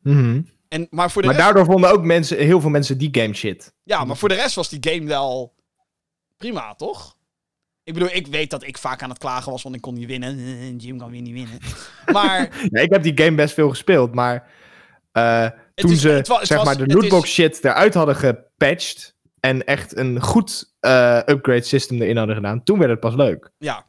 Mhm. 0.00 0.40
En, 0.68 0.86
maar, 0.90 1.10
voor 1.10 1.22
de 1.22 1.28
Maar 1.28 1.36
rest, 1.36 1.48
daardoor 1.48 1.72
vonden 1.72 1.90
ook 1.90 2.02
mensen, 2.02 2.38
heel 2.38 2.60
veel 2.60 2.70
mensen 2.70 2.98
die 2.98 3.08
game 3.12 3.34
shit. 3.34 3.72
ja, 3.82 4.04
maar 4.04 4.16
voor 4.16 4.28
de 4.28 4.34
rest 4.34 4.54
was 4.54 4.68
die 4.68 4.92
game 4.92 5.06
wel 5.06 5.53
prima, 6.36 6.74
toch? 6.74 7.16
Ik 7.82 7.92
bedoel, 7.94 8.08
ik 8.12 8.26
weet 8.26 8.50
dat 8.50 8.62
ik 8.62 8.78
vaak 8.78 9.02
aan 9.02 9.08
het 9.08 9.18
klagen 9.18 9.52
was, 9.52 9.62
want 9.62 9.74
ik 9.74 9.80
kon 9.80 9.94
niet 9.94 10.06
winnen. 10.06 10.36
Jim 10.76 10.98
kan 10.98 11.10
weer 11.10 11.20
niet 11.20 11.32
winnen. 11.32 11.58
Maar 12.12 12.48
Ja, 12.70 12.80
ik 12.80 12.92
heb 12.92 13.02
die 13.02 13.18
game 13.24 13.36
best 13.36 13.54
veel 13.54 13.68
gespeeld, 13.68 14.14
maar 14.14 14.50
eh, 15.12 15.48
toen 15.74 15.90
is- 15.90 16.00
ze 16.00 16.20
zeg 16.42 16.56
was- 16.56 16.64
maar 16.64 16.76
de 16.76 16.86
lootbox 16.94 17.24
is- 17.28 17.32
shit 17.34 17.64
eruit 17.64 17.94
hadden 17.94 18.16
gepatcht 18.16 19.16
en 19.40 19.64
echt 19.66 19.96
een 19.96 20.20
goed 20.22 20.74
eh, 20.80 21.20
upgrade 21.26 21.62
system 21.62 22.02
erin 22.02 22.16
hadden 22.16 22.34
gedaan, 22.36 22.62
toen 22.62 22.78
werd 22.78 22.90
het 22.90 23.00
pas 23.00 23.14
leuk. 23.14 23.50
ja. 23.58 23.86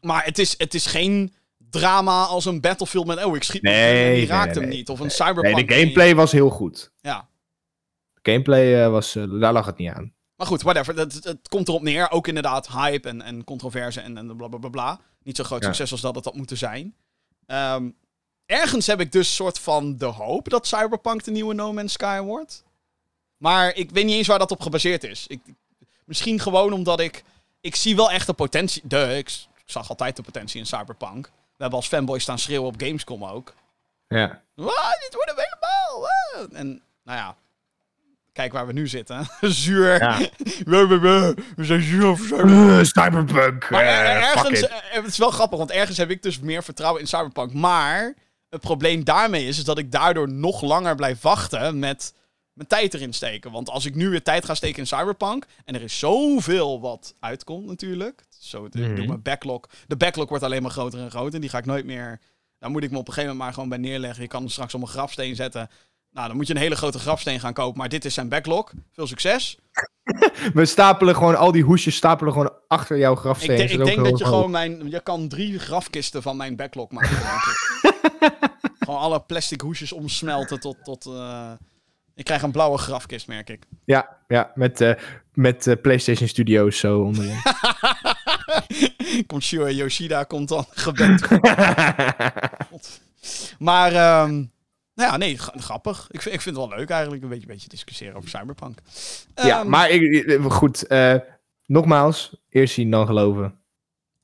Maar 0.00 0.24
het 0.24 0.38
is, 0.38 0.54
het 0.58 0.74
is 0.74 0.86
geen 0.86 1.34
drama 1.70 2.24
als 2.24 2.44
een 2.44 2.60
Battlefield 2.60 3.06
met... 3.06 3.24
Oh, 3.24 3.36
ik 3.36 3.42
schiet 3.42 3.62
Nee, 3.62 4.04
die 4.04 4.16
nee, 4.16 4.26
raakt 4.26 4.46
nee, 4.46 4.54
hem 4.54 4.68
nee. 4.68 4.76
niet. 4.78 4.88
Of 4.88 4.98
een 5.00 5.06
Nee, 5.06 5.14
Cyberpunk. 5.14 5.68
de 5.68 5.74
gameplay 5.74 6.14
was 6.14 6.32
heel 6.32 6.50
goed. 6.50 6.92
Ja. 7.00 7.28
De 8.22 8.30
gameplay 8.30 8.84
eh, 8.84 8.90
was, 8.90 9.12
daar 9.12 9.52
lag 9.52 9.66
het 9.66 9.76
niet 9.76 9.90
aan. 9.90 10.12
Maar 10.36 10.46
goed, 10.46 10.62
whatever. 10.62 10.96
Het, 10.98 11.24
het 11.24 11.48
komt 11.48 11.68
erop 11.68 11.82
neer. 11.82 12.10
Ook 12.10 12.26
inderdaad 12.28 12.68
hype 12.68 13.08
en, 13.08 13.22
en 13.22 13.44
controverse 13.44 14.00
en, 14.00 14.16
en 14.18 14.36
bla 14.36 14.48
bla 14.48 14.58
bla 14.58 14.68
bla. 14.68 15.00
Niet 15.22 15.36
zo 15.36 15.44
groot 15.44 15.60
Ja. 15.62 15.66
succes 15.66 15.92
als 15.92 16.00
dat 16.00 16.14
het 16.14 16.24
had 16.24 16.34
moeten 16.34 16.56
zijn. 16.56 16.94
Ehm, 17.46 17.90
ergens 18.46 18.86
heb 18.86 19.00
ik 19.00 19.12
dus 19.12 19.34
soort 19.34 19.58
van 19.58 19.96
de 19.96 20.04
hoop 20.04 20.48
dat 20.48 20.66
Cyberpunk 20.66 21.24
de 21.24 21.30
nieuwe 21.30 21.54
No 21.54 21.72
Man's 21.72 21.92
Sky 21.92 22.20
wordt. 22.20 22.64
Maar 23.36 23.74
ik 23.74 23.90
weet 23.90 24.04
niet 24.04 24.14
eens 24.14 24.26
waar 24.26 24.38
dat 24.38 24.50
op 24.50 24.60
gebaseerd 24.60 25.04
is. 25.04 25.26
Ik, 25.26 25.40
misschien 26.04 26.40
gewoon 26.40 26.72
omdat 26.72 27.00
ik... 27.00 27.24
Ik 27.60 27.76
zie 27.76 27.96
wel 27.96 28.10
echt 28.10 28.26
de 28.26 28.32
potentie... 28.32 28.82
De, 28.84 29.14
ik, 29.16 29.30
zag 29.64 29.88
altijd 29.88 30.16
de 30.16 30.22
potentie 30.22 30.60
in 30.60 30.66
Cyberpunk. 30.66 31.24
We 31.26 31.62
hebben 31.62 31.78
als 31.78 31.88
fanboy 31.88 32.18
staan 32.18 32.38
schreeuwen 32.38 32.68
op 32.68 32.80
Gamescom 32.80 33.24
ook. 33.24 33.54
Ja. 34.08 34.24
Ah, 34.56 35.00
dit 35.00 35.14
wordt 35.14 35.32
hem 35.34 35.36
helemaal. 35.36 36.08
ah. 36.34 36.58
En 36.60 36.82
nou 37.02 37.18
ja, 37.18 37.36
kijk 38.36 38.52
waar 38.52 38.66
we 38.66 38.72
nu 38.72 38.88
zitten. 38.88 39.26
Zuur. 39.40 39.98
Ja. 40.02 40.18
We, 40.64 41.34
zijn 41.56 41.82
zuur 41.82 42.08
of. 42.08 42.20
Cyberpunk. 42.86 43.70
Maar 43.70 43.82
er- 43.84 44.20
ergens, 44.22 44.60
het 44.90 45.06
is 45.06 45.18
wel 45.18 45.30
grappig, 45.30 45.58
want 45.58 45.70
ergens 45.70 45.96
heb 45.96 46.10
ik 46.10 46.22
dus 46.22 46.40
meer 46.40 46.62
vertrouwen 46.62 47.00
in 47.00 47.06
Cyberpunk. 47.06 47.52
Maar 47.52 48.14
het 48.48 48.60
probleem 48.60 49.04
daarmee 49.04 49.46
is, 49.46 49.58
is 49.58 49.64
dat 49.64 49.78
ik 49.78 49.92
daardoor 49.92 50.28
nog 50.32 50.62
langer 50.62 50.94
blijf 50.94 51.20
wachten 51.20 51.78
met 51.78 52.14
mijn 52.52 52.68
tijd 52.68 52.94
erin 52.94 53.12
steken. 53.12 53.50
Want 53.52 53.70
als 53.70 53.84
ik 53.84 53.94
nu 53.94 54.08
weer 54.08 54.22
tijd 54.22 54.44
ga 54.44 54.54
steken 54.54 54.78
in 54.78 54.86
Cyberpunk, 54.86 55.44
en 55.64 55.74
er 55.74 55.82
is 55.82 55.98
zoveel 55.98 56.80
wat 56.80 57.14
uitkomt 57.20 57.66
natuurlijk. 57.66 58.22
Zo, 58.38 58.64
ik 58.64 58.74
Mhm. 58.74 58.94
doe 58.94 59.06
mijn 59.06 59.22
backlog. 59.22 59.60
De 59.86 59.96
backlog 59.96 60.28
wordt 60.28 60.44
alleen 60.44 60.62
maar 60.62 60.70
groter 60.70 61.00
en 61.00 61.10
groter. 61.10 61.40
Die 61.40 61.50
ga 61.50 61.58
ik 61.58 61.66
nooit 61.66 61.84
meer... 61.84 62.20
Daar 62.58 62.70
moet 62.70 62.82
ik 62.82 62.90
me 62.90 62.98
op 62.98 63.06
een 63.08 63.12
gegeven 63.12 63.36
moment 63.36 63.44
maar 63.44 63.54
gewoon 63.54 63.80
bij 63.80 63.90
neerleggen. 63.90 64.22
Je 64.22 64.28
kan 64.28 64.40
hem 64.40 64.50
straks 64.50 64.74
op 64.74 64.80
een 64.80 64.86
grafsteen 64.88 65.34
zetten. 65.36 65.70
Nou, 66.16 66.28
dan 66.28 66.36
moet 66.36 66.46
je 66.46 66.54
een 66.54 66.60
hele 66.60 66.76
grote 66.76 66.98
grafsteen 66.98 67.40
gaan 67.40 67.52
kopen. 67.52 67.78
Maar 67.78 67.88
dit 67.88 68.04
is 68.04 68.14
zijn 68.14 68.28
backlog. 68.28 68.72
Veel 68.92 69.06
succes. 69.06 69.58
We 70.54 70.64
stapelen 70.64 71.14
gewoon 71.14 71.36
al 71.36 71.52
die 71.52 71.62
hoesjes 71.62 71.96
stapelen 71.96 72.32
gewoon 72.32 72.52
achter 72.68 72.98
jouw 72.98 73.12
Ik, 73.12 73.18
grafsteen. 73.18 73.60
ik 73.60 73.68
zodat 73.68 73.86
denk 73.86 74.04
dat 74.04 74.18
je 74.18 74.24
gewoon 74.24 74.50
mijn... 74.50 74.90
Je 74.90 75.00
kan 75.00 75.28
drie 75.28 75.58
grafkisten 75.58 76.22
van 76.22 76.36
mijn 76.36 76.56
backlog 76.56 76.90
maken. 76.90 77.10
ik. 77.10 77.94
gewoon 78.78 79.00
alle 79.00 79.20
plastic 79.20 79.60
hoesjes 79.60 79.92
omsmelten 79.92 80.60
tot... 80.60 80.76
tot 80.84 81.06
eh, 81.06 81.52
ik 82.14 82.24
krijg 82.24 82.42
een 82.42 82.50
blauwe 82.50 82.78
grafkist, 82.78 83.26
merk 83.26 83.50
ik. 83.50 83.62
Ja, 83.84 84.16
ja 84.28 84.52
met, 84.54 84.80
eh, 84.80 84.92
met 85.34 85.66
eh, 85.66 85.74
PlayStation 85.82 86.28
Studios 86.28 86.78
zo 86.78 87.00
onderin. 87.00 87.38
komt 89.26 89.42
Shuei 89.42 89.74
Yoshida 89.74 90.24
komt 90.24 90.48
dan 90.48 90.66
gebed. 90.70 91.22
God. 92.70 93.00
Maar, 93.58 93.92
ehm, 93.92 94.44
nou 94.96 95.10
ja, 95.10 95.16
nee, 95.16 95.38
gra- 95.38 95.52
grappig. 95.60 96.06
Ik 96.10 96.22
vind, 96.22 96.34
ik 96.34 96.40
vind 96.40 96.56
het 96.56 96.68
wel 96.68 96.78
leuk 96.78 96.90
eigenlijk, 96.90 97.22
een 97.22 97.28
beetje, 97.28 97.46
beetje 97.46 97.68
discussiëren 97.68 98.14
over 98.16 98.28
Cyberpunk. 98.28 98.78
ja, 99.34 99.60
Ehm, 99.60 99.68
maar 99.68 99.90
ik, 99.90 100.40
goed. 100.48 100.86
eh, 100.86 101.14
nogmaals, 101.66 102.36
eerst 102.50 102.74
zien 102.74 102.90
dan 102.90 103.06
geloven. 103.06 103.58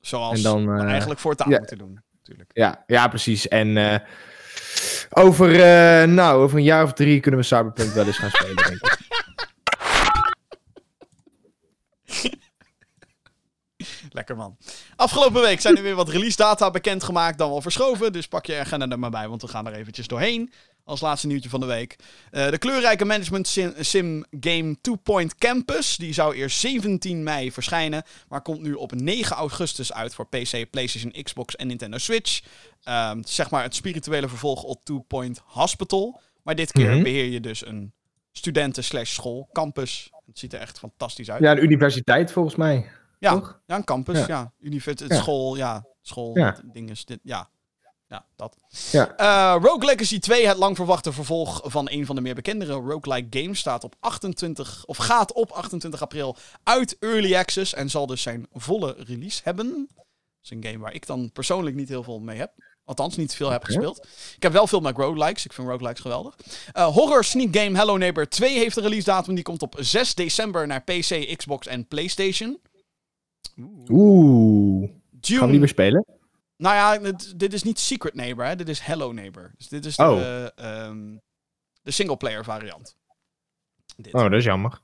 Zoals 0.01 0.37
en 0.37 0.43
dan, 0.43 0.79
eh, 0.79 0.85
eigenlijk 0.91 1.21
voortaan 1.21 1.51
ja. 1.51 1.59
moeten 1.59 1.79
doen, 1.79 2.01
natuurlijk. 2.19 2.51
Ja, 2.53 2.85
ja 2.87 3.09
precies. 3.09 3.49
En 3.49 3.77
eh, 3.77 3.99
over, 5.11 5.49
nou, 6.09 6.43
over 6.43 6.57
een 6.59 6.65
jaar 6.65 6.85
of 6.85 6.93
drie 6.93 7.21
kunnen 7.21 7.41
we 7.41 7.47
Cyberpunk 7.47 7.93
wel 7.93 8.07
eens 8.07 8.19
gaan 8.19 8.31
spelen, 8.31 8.57
denk 8.57 8.69
ik. 8.71 9.01
Lekker 14.13 14.37
man. 14.37 14.57
Afgelopen 14.97 15.43
week 15.43 15.61
zijn 15.61 15.77
er 15.77 15.83
weer 15.83 15.95
wat 15.95 16.09
release 16.09 16.37
data 16.37 16.71
bekendgemaakt, 16.71 17.39
dan 17.39 17.51
wel 17.51 17.61
verschoven. 17.63 18.13
Dus 18.13 18.29
pak 18.29 18.47
je 18.47 18.59
agenda 18.59 18.89
er 18.89 18.99
maar 18.99 19.11
bij, 19.11 19.29
want 19.29 19.43
we 19.43 19.49
gaan 19.49 19.67
er 19.67 19.73
eventjes 19.73 20.07
doorheen. 20.07 20.53
Als 20.85 21.01
laatste 21.01 21.27
nieuwtje 21.27 21.49
van 21.49 21.61
de 21.61 21.67
week. 21.67 21.97
Eh, 22.31 22.51
de 22.51 22.59
kleurrijke 22.59 23.05
management 23.05 23.49
sim, 23.49 23.73
sim 23.81 24.25
game 24.41 24.77
Two 24.81 24.95
Point 24.97 25.35
Campus. 25.35 25.97
Die 25.97 26.13
zou 26.13 26.35
eerst 26.35 26.59
17 26.59 27.23
mei 27.23 27.53
verschijnen. 27.53 28.03
Maar 28.29 28.43
komt 28.43 28.61
nu 28.61 28.73
op 28.75 28.95
9 28.95 29.37
augustus 29.37 29.93
uit 29.93 30.15
voor 30.15 30.27
PC, 30.29 30.71
PlayStation, 30.71 31.23
Xbox 31.23 31.57
en 31.57 31.67
Nintendo 31.67 31.99
Switch. 31.99 32.41
Ehm, 32.83 33.21
zeg 33.25 33.51
maar 33.51 33.63
het 33.63 33.75
spirituele 33.75 34.29
vervolg 34.29 34.63
op 34.63 34.85
Two 34.85 34.99
Point 34.99 35.41
Hospital. 35.45 36.21
Maar 36.43 36.55
dit 36.55 36.73
keer 36.73 36.91
Mhm. 36.91 37.03
beheer 37.03 37.25
je 37.27 37.41
dus 37.41 37.67
een 37.67 37.93
studenten 38.33 38.85
slash 38.85 39.13
school, 39.13 39.49
campus. 39.53 40.11
Het 40.27 40.39
ziet 40.39 40.53
er 40.53 40.61
echt 40.61 40.79
fantastisch 40.79 41.31
uit. 41.31 41.43
Ja, 41.43 41.51
een 41.51 41.63
universiteit 41.63 42.33
volgens 42.33 42.55
mij. 42.57 42.91
Ja, 43.23 43.33
Toch? 43.33 43.61
ja 43.67 43.77
een 43.77 43.85
campus, 43.85 44.19
ja. 44.19 44.27
Ja. 44.27 44.53
Universiteit, 44.61 45.11
Ja. 45.11 45.17
school, 45.17 45.57
ja. 45.57 45.87
School, 46.01 46.35
dingen, 46.73 46.97
dit, 47.05 47.19
ja. 47.23 47.49
Ja, 48.09 48.27
dat. 48.37 48.57
Ja. 48.91 49.17
Eh, 49.17 49.63
Rogue 49.63 49.85
Legacy 49.85 50.19
2, 50.19 50.47
het 50.47 50.57
lang 50.57 50.77
verwachte 50.77 51.13
vervolg 51.13 51.61
van 51.65 51.89
een 51.91 52.07
van 52.07 52.15
de 52.15 52.21
meer 52.23 52.35
bekendere 52.35 52.73
roguelike 52.73 53.41
games, 53.41 53.59
staat 53.59 53.85
op 53.85 53.95
28, 54.01 54.85
of 54.87 54.97
gaat 54.97 55.33
op 55.33 55.51
28 55.51 56.03
april 56.03 56.37
uit 56.63 56.97
Early 56.99 57.35
Access 57.35 57.75
en 57.75 57.91
zal 57.91 58.07
dus 58.07 58.23
zijn 58.23 58.47
volle 58.53 58.95
release 58.99 59.41
hebben. 59.45 59.89
Dat 59.97 60.05
is 60.43 60.51
een 60.51 60.65
game 60.65 60.79
waar 60.79 60.95
ik 60.95 61.07
dan 61.07 61.31
persoonlijk 61.33 61.77
niet 61.77 61.89
heel 61.89 62.03
veel 62.03 62.21
mee 62.21 62.39
heb. 62.39 62.53
Althans, 62.85 63.17
niet 63.17 63.35
veel 63.35 63.51
heb 63.51 63.65
gespeeld. 63.65 64.07
Ik 64.37 64.43
heb 64.43 64.53
wel 64.53 64.67
veel 64.67 64.81
met 64.81 64.97
roguelikes. 64.97 65.45
Ik 65.45 65.53
vind 65.53 65.69
roguelikes 65.69 66.01
geweldig. 66.01 66.37
Eh, 66.73 66.87
horror 66.87 67.25
sneak 67.25 67.57
game 67.57 67.79
Hello 67.79 67.97
Neighbor 67.97 68.29
2 68.29 68.59
heeft 68.59 68.77
een 68.77 68.83
release 68.83 69.05
datum. 69.05 69.35
Die 69.35 69.45
komt 69.45 69.63
op 69.63 69.75
6 69.79 70.15
december 70.15 70.67
naar 70.67 70.83
PC, 70.83 71.37
Xbox 71.37 71.67
en 71.67 71.87
PlayStation. 71.87 72.61
Oeh. 73.89 74.91
Gaan 75.21 75.41
we 75.47 75.51
die 75.51 75.59
weer 75.59 75.69
spelen? 75.69 76.05
nou 76.57 76.75
ja, 76.75 77.13
dit 77.37 77.53
is 77.53 77.63
niet 77.63 77.79
Secret 77.79 78.15
Neighbor, 78.15 78.45
hè? 78.45 78.57
dit 78.57 78.69
is 78.69 78.81
Hello 78.81 79.13
Neighbor. 79.13 79.53
Dus 79.57 79.69
dit 79.69 79.85
is 79.87 79.97
Oh. 79.97 80.17
de, 80.17 80.53
ehm 80.57 81.17
de 81.83 81.91
singleplayer 81.91 82.45
variant. 82.45 82.97
Dit. 83.97 84.15
Oh, 84.15 84.23
dat 84.23 84.33
is 84.33 84.45
jammer. 84.45 84.81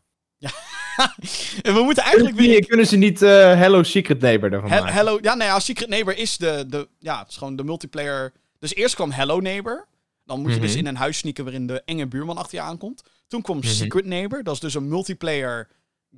En 1.62 1.74
we 1.74 1.80
moeten 1.82 2.02
eigenlijk 2.02 2.36
Kunnen, 2.36 2.52
weer... 2.55 2.66
kunnen 2.66 2.86
ze 2.86 2.97
niet 2.97 3.22
eh, 3.22 3.30
Hello 3.59 3.82
Secret 3.82 4.20
Neighbor 4.20 4.52
ervan 4.52 4.70
He- 4.70 4.78
maken? 4.78 4.94
Hello, 4.94 5.18
ja, 5.22 5.35
nou 5.35 5.51
ja, 5.51 5.60
Secret 5.60 5.89
Neighbor 5.89 6.16
is 6.16 6.36
de, 6.36 6.64
de, 6.68 6.89
ja, 6.98 7.18
het 7.18 7.28
is 7.28 7.36
gewoon 7.36 7.56
de 7.56 7.64
multiplayer. 7.64 8.32
Dus 8.59 8.74
eerst 8.74 8.94
kwam 8.94 9.10
Hello 9.10 9.40
Neighbor. 9.40 9.86
Dan 10.24 10.40
moet 10.40 10.55
je 10.55 10.60
dus 10.60 10.70
Mhm. 10.70 10.78
in 10.78 10.86
een 10.86 10.97
huis 10.97 11.18
sneaken 11.18 11.44
waarin 11.44 11.66
de 11.66 11.82
enge 11.85 12.06
buurman 12.06 12.36
achter 12.36 12.59
je 12.59 12.64
aankomt. 12.64 13.02
Toen 13.26 13.43
kwam 13.43 13.56
Mhm. 13.59 13.66
Secret 13.66 14.05
Neighbor. 14.05 14.43
Dat 14.43 14.55
is 14.55 14.60
dus 14.60 14.74
een 14.74 14.89
multiplayer 14.89 15.68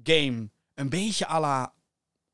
game. 0.03 0.49
Een 0.75 0.89
beetje 0.89 1.29
à 1.29 1.41
la 1.41 1.73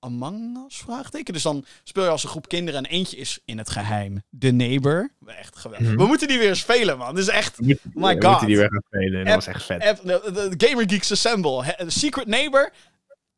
Among 0.07 0.65
Us, 0.67 0.77
vraagteken. 0.77 1.33
Dus 1.33 1.43
dan 1.43 1.65
speel 1.85 2.03
je 2.05 2.09
als 2.11 2.23
een 2.23 2.29
groep 2.29 2.49
kinderen 2.49 2.85
en 2.85 2.91
eentje 2.91 3.17
is 3.17 3.39
in 3.45 3.59
het 3.59 3.71
geheim 3.71 4.23
de 4.29 4.53
neighbor. 4.53 5.11
Echt 5.27 5.57
geweldig. 5.57 5.89
Mhm. 5.89 5.97
We 5.97 6.07
moeten 6.07 6.29
die 6.29 6.39
weer 6.39 6.57
spelen, 6.57 6.99
man. 6.99 7.15
Dit 7.15 7.25
is 7.25 7.31
echt... 7.31 7.61
My 7.61 7.77
we 7.93 8.11
god. 8.11 8.23
moeten 8.23 8.47
die 8.47 8.57
weer 8.57 8.69
gaan 8.71 8.83
spelen. 8.87 9.19
Dat 9.25 9.27
App- 9.27 9.35
was 9.35 9.47
echt 9.47 9.65
vet. 9.65 9.83
App- 9.83 10.03
de, 10.05 10.57
de 10.57 10.67
Gamer 10.67 10.85
Geeks 10.91 11.13
Assemble. 11.13 11.65
He- 11.65 11.91
Secret 11.91 12.27
Neighbor. 12.27 12.73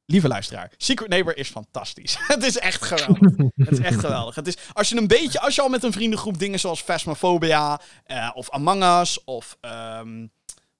Lieve 0.07 0.29
luisteraar, 0.29 0.71
Secret 0.77 1.09
Neighbor 1.09 1.37
is 1.37 1.49
fantastisch. 1.49 2.17
het 2.27 2.43
is 2.43 2.59
echt 2.59 2.83
geweldig. 2.85 3.37
het 3.57 3.71
is 3.71 3.79
echt 3.79 4.01
geweldig. 4.01 4.35
Het 4.35 4.47
is, 4.47 4.57
als 4.73 4.89
je 4.89 4.97
een 4.97 5.07
beetje, 5.07 5.41
als 5.41 5.55
je 5.55 5.63
al 5.63 5.69
met 5.69 5.83
een 5.85 5.93
vriendengroep 5.93 6.39
dingen 6.39 6.61
zoals 6.61 6.83
Phasmophobia 6.83 7.81
eh, 8.05 8.31
of 8.35 8.51
Among 8.51 9.01
Us 9.01 9.25
of 9.25 9.57
ehm, 9.61 10.27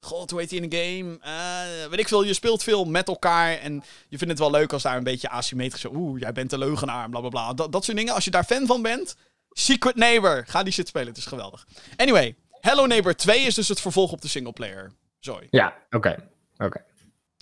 God, 0.01 0.31
hoe 0.31 0.41
heet 0.41 0.49
die 0.49 0.61
in 0.61 0.69
de 0.69 0.77
game? 0.77 1.19
Eh, 1.21 1.91
weet 1.91 1.99
ik 1.99 2.09
veel, 2.09 2.25
je 2.25 2.35
speelt 2.35 2.63
veel 2.63 2.85
met 2.85 3.09
elkaar 3.09 3.59
en 3.59 3.75
je 4.09 4.19
vindt 4.19 4.33
het 4.33 4.39
wel 4.39 4.51
leuk 4.51 4.73
als 4.73 4.83
daar 4.83 4.97
een 4.97 5.05
beetje 5.05 5.29
asymmetrisch 5.29 5.85
oeh, 5.85 6.21
jij 6.21 6.33
bent 6.33 6.51
de 6.51 6.59
leugenaar, 6.59 7.09
bla 7.11 7.21
bla 7.21 7.29
bla. 7.29 7.55
Dat, 7.55 7.73
dat 7.73 7.85
soort 7.85 7.97
dingen. 7.97 8.15
Als 8.15 8.25
je 8.25 8.31
daar 8.31 8.45
fan 8.45 8.67
van 8.67 8.83
bent, 8.83 9.17
Secret 9.51 9.97
Neighbor, 9.97 10.45
ga 10.47 10.63
die 10.63 10.73
shit 10.73 10.89
spelen, 10.89 11.09
het 11.09 11.17
is 11.17 11.27
geweldig. 11.27 11.67
Anyway, 11.97 12.37
Hello 12.61 12.87
Neighbor 12.87 13.17
2 13.17 13.41
is 13.41 13.55
dus 13.55 13.69
het 13.69 13.81
vervolg 13.81 14.13
op 14.13 14.21
de 14.21 14.29
singleplayer. 14.29 14.93
Zooi. 15.19 15.47
Ja, 15.51 15.77
oké. 15.91 16.29
Oké. 16.57 16.85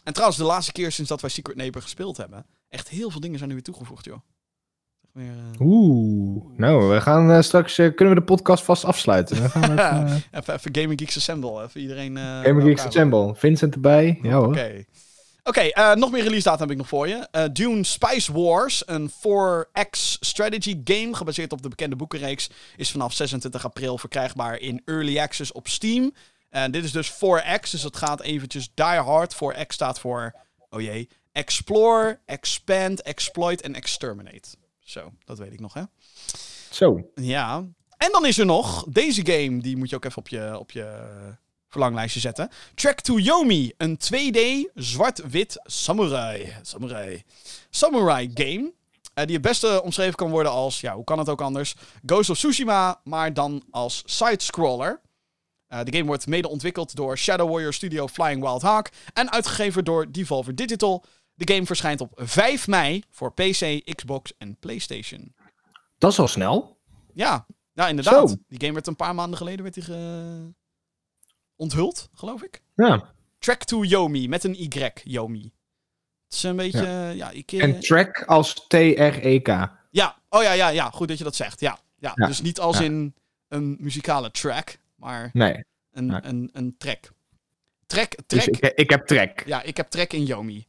En 0.04 0.12
trouwens, 0.12 0.38
de 0.38 0.44
laatste 0.44 0.72
keer 0.72 0.92
sinds 0.92 1.10
dat 1.10 1.20
wij 1.20 1.30
Secret 1.30 1.56
Neighbor 1.56 1.82
gespeeld 1.82 2.16
hebben, 2.16 2.46
echt 2.68 2.88
heel 2.88 3.10
veel 3.10 3.20
dingen 3.20 3.38
zijn 3.38 3.50
er 3.50 3.56
weer 3.56 3.64
toegevoegd, 3.64 4.04
joh. 4.04 4.18
Eh, 5.16 5.60
Oeh. 5.60 6.44
Nou, 6.56 6.88
we 6.94 7.00
gaan 7.00 7.30
eh, 7.30 7.40
straks... 7.40 7.78
eh, 7.78 7.94
kunnen 7.94 8.14
we 8.14 8.20
de 8.20 8.26
podcast 8.26 8.64
vast 8.64 8.84
afsluiten? 8.84 9.36
Dan 9.36 9.50
gaan 9.50 9.76
we 9.76 9.82
even, 9.82 10.22
even, 10.40 10.54
even 10.54 10.76
Gaming 10.76 10.98
Geeks 11.00 11.16
Assemble, 11.16 11.62
even 11.62 11.80
iedereen... 11.80 12.14
bij 12.14 12.54
Geeks 12.60 12.84
Assemble. 12.84 13.34
Vincent 13.34 13.74
erbij. 13.74 14.18
Ja 14.22 14.32
hoor. 14.32 14.46
Oké. 14.46 14.84
Oké, 15.44 15.94
nog 15.94 16.10
meer 16.10 16.22
release 16.22 16.42
data 16.42 16.60
heb 16.60 16.70
ik 16.70 16.76
nog 16.76 16.88
voor 16.88 17.08
je. 17.08 17.48
Dune 17.52 17.84
Spice 17.84 18.32
Wars, 18.32 18.82
een 18.86 19.10
4X 19.10 19.90
strategy 20.20 20.80
game 20.84 21.14
gebaseerd 21.14 21.52
op 21.52 21.62
de 21.62 21.68
bekende 21.68 21.96
boekenreeks, 21.96 22.50
is 22.76 22.90
vanaf 22.90 23.12
26 23.12 23.64
april 23.64 23.98
verkrijgbaar 23.98 24.58
in 24.58 24.82
Early 24.84 25.18
Access 25.18 25.52
op 25.52 25.68
Steam. 25.68 26.12
En 26.50 26.70
dit 26.70 26.84
is 26.84 26.92
dus 26.92 27.12
4X, 27.12 27.70
dus 27.70 27.82
dat 27.82 27.96
gaat 27.96 28.22
eventjes 28.22 28.70
die 28.74 28.84
hard. 28.84 29.34
4X 29.34 29.66
staat 29.66 30.00
voor, 30.00 30.34
oh 30.70 30.80
jee, 30.80 31.08
Explore, 31.32 32.18
Expand, 32.24 33.02
Exploit 33.02 33.60
en 33.60 33.74
Exterminate. 33.74 34.48
Zo, 34.86 35.12
dat 35.24 35.38
weet 35.38 35.52
ik 35.52 35.60
nog, 35.60 35.74
hè? 35.74 35.82
Zo. 36.70 37.10
Ja. 37.14 37.64
En 37.96 38.12
dan 38.12 38.26
is 38.26 38.38
er 38.38 38.46
nog 38.46 38.84
deze 38.88 39.26
game, 39.26 39.58
die 39.62 39.76
moet 39.76 39.90
je 39.90 39.96
ook 39.96 40.04
even 40.04 40.18
op 40.18 40.28
je, 40.28 40.58
op 40.58 40.70
je 40.70 41.08
verlanglijstje 41.68 42.20
zetten. 42.20 42.48
Track 42.74 43.00
to 43.00 43.18
Yomi, 43.18 43.72
een 43.76 43.98
2D 43.98 44.70
zwart-wit 44.74 45.60
samurai. 45.62 46.52
Samurai. 46.62 47.22
Samurai 47.70 48.30
game. 48.34 48.72
eh, 49.14 49.24
die 49.24 49.34
het 49.34 49.42
beste 49.44 49.82
omschreven 49.82 50.14
kan 50.14 50.30
worden 50.30 50.52
als, 50.52 50.80
ja, 50.80 50.94
hoe 50.94 51.04
kan 51.04 51.18
het 51.18 51.28
ook 51.28 51.40
anders? 51.40 51.74
Ghost 52.06 52.30
of 52.30 52.36
Tsushima, 52.36 53.00
maar 53.04 53.32
dan 53.34 53.64
als 53.70 54.02
side-scroller. 54.04 55.00
Eh, 55.66 55.80
de 55.84 55.92
game 55.96 56.06
wordt 56.06 56.26
mede 56.26 56.48
ontwikkeld 56.48 56.96
door 56.96 57.18
Shadow 57.18 57.50
Warrior 57.50 57.72
Studio 57.72 58.08
Flying 58.08 58.40
Wild 58.42 58.62
Hawk 58.62 58.88
en 59.12 59.32
uitgegeven 59.32 59.84
door 59.84 60.12
Devolver 60.12 60.54
Digital. 60.54 61.04
De 61.38 61.52
game 61.54 61.66
verschijnt 61.66 62.00
op 62.00 62.12
5 62.16 62.66
mei 62.66 63.02
voor 63.10 63.32
PC, 63.32 63.80
Xbox 63.94 64.32
en 64.38 64.56
PlayStation. 64.58 65.34
Dat 65.98 66.12
is 66.12 66.18
al 66.18 66.28
snel. 66.28 66.78
Ja, 67.14 67.46
ja 67.72 67.88
inderdaad. 67.88 68.30
Zo. 68.30 68.36
Die 68.48 68.60
game 68.60 68.72
werd 68.72 68.86
een 68.86 68.96
paar 68.96 69.14
maanden 69.14 69.36
geleden 69.38 69.62
werd 69.62 69.74
die 69.74 69.82
ge... 69.82 70.52
onthuld, 71.56 72.08
geloof 72.14 72.42
ik. 72.42 72.62
Ja. 72.74 73.14
Track 73.38 73.64
to 73.64 73.82
Yomi, 73.84 74.28
met 74.28 74.44
een 74.44 74.54
Y, 74.62 74.90
Yomi. 75.04 75.52
Het 76.24 76.34
is 76.34 76.42
een 76.42 76.56
beetje, 76.56 77.12
ja, 77.16 77.30
ik... 77.30 77.52
eh, 77.52 77.62
En 77.62 77.80
track 77.80 78.22
als 78.24 78.54
T-R-E-K. 78.68 79.48
ja, 79.90 80.18
oh 80.28 80.42
ja, 80.42 80.52
ja, 80.52 80.68
ja, 80.68 80.90
goed 80.90 81.08
dat 81.08 81.18
je 81.18 81.24
dat 81.24 81.36
zegt. 81.36 81.60
Ja, 81.60 81.78
ja. 81.98 82.12
Ja. 82.14 82.26
dus 82.26 82.40
niet 82.40 82.60
als 82.60 82.78
Ja. 82.78 82.84
in 82.84 83.14
een 83.48 83.76
muzikale 83.80 84.30
track, 84.30 84.78
maar 84.94 85.30
Nee. 85.32 85.64
een, 85.90 86.06
Nee. 86.06 86.20
een, 86.22 86.50
een 86.52 86.74
track. 86.78 87.10
Track, 87.86 88.16
Dus 88.26 88.44
track. 88.44 88.56
ik, 88.56 88.72
ik 88.78 88.90
heb 88.90 89.06
track. 89.06 89.42
Ja, 89.46 89.62
ik 89.62 89.76
heb 89.76 89.88
track 89.88 90.12
in 90.12 90.24
Yomi. 90.24 90.66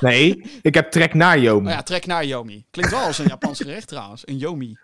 Nee, 0.00 0.58
ik 0.62 0.74
heb 0.74 0.90
track 0.90 1.14
naar 1.14 1.38
Yomi. 1.38 1.66
Oh 1.68 1.72
ja, 1.74 1.82
track 1.82 2.06
naar 2.06 2.24
Yomi. 2.24 2.66
Klinkt 2.70 2.90
wel 2.92 3.00
als 3.04 3.18
een 3.18 3.26
Japans 3.28 3.58
gerecht 3.62 3.88
trouwens. 3.88 4.26
Een 4.28 4.36
Yomi. 4.36 4.78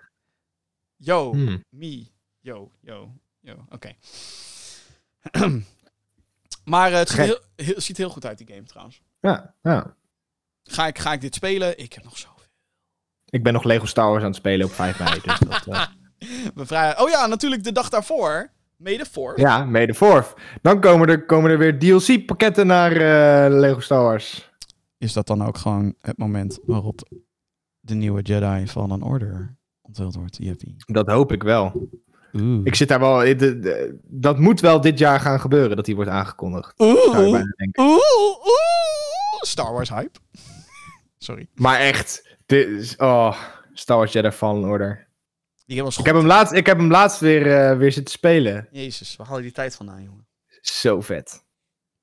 Yo, 0.97 1.31
Hmm. 1.33 1.65
me. 1.69 2.07
Yo, 2.41 2.71
yo, 2.81 3.13
yo. 3.41 3.65
Oké. 3.69 3.93
maar 6.65 6.93
eh, 6.93 6.99
het 6.99 7.09
ziet, 7.09 7.19
heel, 7.19 7.41
heel- 7.57 7.81
ziet 7.81 7.97
heel 7.97 8.11
goed 8.11 8.25
uit, 8.27 8.39
die 8.39 8.47
game 8.47 8.63
trouwens. 8.63 9.01
Ja, 9.21 9.55
ja. 9.63 9.95
Ga 10.65 10.87
ik, 10.87 10.99
ga 10.99 11.13
ik 11.13 11.21
dit 11.21 11.35
spelen? 11.35 11.79
Ik 11.79 11.93
heb 11.93 12.05
nog 12.05 12.19
zoveel. 12.19 12.35
Ik 13.25 13.43
ben 13.43 13.53
nog 13.53 13.65
Lego 13.65 13.87
Star 13.87 14.09
Wars 14.11 14.21
aan 14.23 14.29
het 14.29 14.37
spelen 14.37 14.67
op 14.67 14.73
5 14.73 14.99
mei. 14.99 15.21
Dus 15.21 15.39
dat, 15.39 15.67
eh, 15.67 15.87
Bevrij- 16.55 16.99
Oh 17.01 17.09
ja, 17.11 17.27
natuurlijk 17.27 17.65
de 17.65 17.73
dag 17.73 17.89
daarvoor. 17.89 18.51
Mede 18.77 19.05
voor. 19.11 19.41
ja, 19.41 19.65
May 19.65 19.87
the 19.87 19.95
4th. 19.95 20.41
Dan 20.63 20.81
komen 20.81 21.09
er, 21.09 21.25
komen 21.25 21.51
er 21.51 21.59
weer 21.59 21.79
DLC-pakketten 21.79 22.67
naar 22.67 22.93
eh, 22.93 23.59
Lego 23.59 23.81
Star 23.81 24.03
Wars. 24.03 24.51
Is 24.99 25.13
dat 25.13 25.27
dan 25.27 25.45
ook 25.45 25.57
gewoon 25.59 25.95
het 26.01 26.19
moment 26.19 26.59
waarop 26.67 27.09
de 27.81 27.95
nieuwe 27.95 28.23
Jedi 28.23 28.67
Fallen 28.67 29.03
Order 29.03 29.57
onthuld 29.83 30.15
wordt? 30.15 30.37
Jippie. 30.41 30.75
Dat 30.87 31.07
hoop 31.07 31.33
ik 31.33 31.43
wel. 31.43 31.89
Oeh. 32.33 32.61
Ik 32.65 32.75
zit 32.75 32.89
daar 32.89 33.01
wel... 33.01 33.23
eh, 33.23 33.39
de- 33.39 33.59
de- 33.59 33.99
dat 34.03 34.39
moet 34.39 34.61
wel 34.61 34.81
dit 34.81 34.99
jaar 34.99 35.21
gaan 35.21 35.41
gebeuren, 35.41 35.77
dat 35.77 35.85
die 35.85 35.95
wordt 35.95 36.11
aangekondigd. 36.11 36.75
Oeh. 36.81 37.43
Star 39.41 39.73
Wars 39.73 39.89
hype. 39.91 40.19
Sorry. 41.19 41.49
Maar 41.55 41.79
echt, 41.81 42.37
dit 42.47 42.69
is... 42.69 42.97
Oh, 42.97 43.37
Star 43.73 43.97
Wars 43.97 44.13
Jedi 44.13 44.31
Fallen 44.31 44.69
Order. 44.69 45.06
Die 45.67 45.77
game 45.77 45.89
was 45.89 45.99
Ik 45.99 46.05
heb 46.07 46.15
hem 46.15 46.27
laatst, 46.27 46.53
ik 46.53 46.67
heb 46.67 46.79
hem 46.79 46.91
laatst 46.91 47.21
weer, 47.21 47.71
eh, 47.71 47.77
weer 47.77 47.93
zitten 47.93 48.13
spelen. 48.15 48.69
Jezus, 48.71 49.17
waar 49.17 49.27
haal 49.27 49.37
je 49.37 49.43
die 49.43 49.53
tijd 49.53 49.75
vandaan, 49.77 50.03
jongen? 50.03 50.27
Zo 50.61 51.01
vet. 51.01 51.45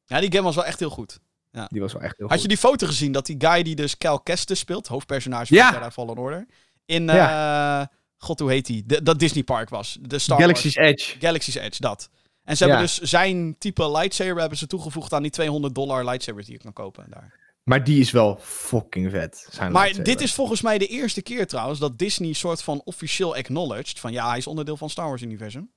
Ja, 0.05 0.19
die 0.19 0.31
game 0.31 0.43
was 0.43 0.55
wel 0.55 0.65
echt 0.65 0.79
heel 0.79 0.89
goed. 0.89 1.19
Die 1.67 1.81
was 1.81 1.93
wel 1.93 2.01
echt 2.01 2.17
heel 2.17 2.27
Had 2.29 2.41
je 2.41 2.47
die 2.47 2.57
foto 2.57 2.87
gezien 2.87 3.11
dat 3.11 3.25
die 3.25 3.35
guy 3.39 3.63
die 3.63 3.75
dus 3.75 3.97
Cal 3.97 4.19
Kestis 4.19 4.59
speelt, 4.59 4.87
hoofdpersonage 4.87 5.45
van 5.45 5.57
Ja. 5.57 5.71
Jedi 5.73 5.89
Fallen 5.91 6.17
Order, 6.17 6.45
in, 6.85 7.09
eh, 7.09 7.81
god 8.17 8.39
hoe 8.39 8.49
heet 8.49 8.65
die, 8.65 8.85
De- 8.85 9.03
dat 9.03 9.19
Disney 9.19 9.43
Park 9.43 9.69
was. 9.69 9.97
De 10.01 10.19
Star 10.19 10.39
Galaxy's 10.39 10.75
Wars. 10.75 10.87
Edge. 10.89 11.19
Galaxy's 11.19 11.55
Edge, 11.55 11.81
dat. 11.81 12.09
En 12.43 12.57
ze 12.57 12.63
hebben 12.63 12.81
Ja. 12.81 12.87
dus 12.87 12.99
zijn 13.09 13.55
type 13.57 13.91
lightsaber 13.91 14.39
hebben 14.39 14.57
ze 14.57 14.67
toegevoegd 14.67 15.13
aan 15.13 15.21
die 15.21 15.31
200 15.31 15.75
dollar 15.75 16.05
lightsabers 16.05 16.45
die 16.45 16.55
je 16.55 16.61
kan 16.63 16.73
kopen 16.73 17.05
daar. 17.09 17.39
Maar 17.63 17.83
die 17.83 17.99
is 17.99 18.11
wel 18.11 18.37
fucking 18.41 19.11
vet. 19.11 19.47
Zijn 19.49 19.71
Maar 19.71 20.03
dit 20.03 20.21
is 20.21 20.33
volgens 20.33 20.61
mij 20.61 20.77
de 20.77 20.87
eerste 20.87 21.21
keer 21.21 21.47
trouwens 21.47 21.79
dat 21.79 21.99
Disney 21.99 22.33
soort 22.33 22.63
van 22.63 22.81
officieel 22.85 23.35
acknowledged 23.35 23.99
van 23.99 24.11
ja, 24.11 24.29
hij 24.29 24.37
is 24.37 24.47
onderdeel 24.47 24.77
van 24.77 24.89
Star 24.89 25.07
Wars 25.07 25.21
universum. 25.21 25.71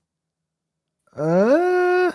Eh, 1.13 2.09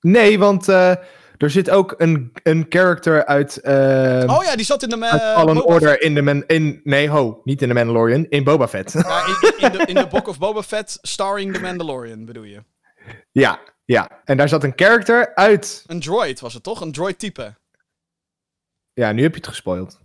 nee, 0.00 0.38
want 0.38 0.68
eh, 0.68 0.90
er 1.36 1.50
zit 1.50 1.70
ook 1.70 1.94
een, 1.98 2.32
een 2.42 2.66
character 2.68 3.26
uit, 3.26 3.56
eh 3.60 4.24
oh 4.26 4.44
ja, 4.44 4.56
die 4.56 4.64
zat 4.64 4.82
in 4.82 4.88
de 4.88 4.96
uh, 4.96 5.14
Fallen 5.14 5.64
Order 5.64 6.02
in 6.02 6.14
de 6.14 6.22
Man... 6.22 6.44
In, 6.46 6.80
nee, 6.84 7.08
ho, 7.08 7.40
niet 7.44 7.62
in 7.62 7.68
de 7.68 7.74
Mandalorian. 7.74 8.26
In 8.28 8.44
Boba 8.44 8.68
Fett. 8.68 8.92
Ja, 8.92 9.26
in, 9.26 9.52
in, 9.58 9.72
de, 9.72 9.84
in 9.86 9.94
de 9.94 10.06
Book 10.06 10.28
of 10.28 10.38
Boba 10.38 10.62
Fett 10.62 10.98
starring 11.02 11.54
The 11.54 11.60
Mandalorian 11.60 12.24
bedoel 12.24 12.44
je. 12.44 12.62
ja, 13.32 13.60
ja. 13.84 14.20
En 14.24 14.36
daar 14.36 14.48
zat 14.48 14.64
een 14.64 14.72
character 14.76 15.34
uit... 15.34 15.84
Een 15.86 16.00
droid 16.00 16.40
was 16.40 16.54
het 16.54 16.62
toch? 16.62 16.80
Een 16.80 16.92
droid 16.92 17.18
type. 17.18 17.54
Ja, 18.96 19.12
nu 19.12 19.22
heb 19.22 19.30
je 19.30 19.40
het 19.40 19.48
gespoild, 19.48 20.00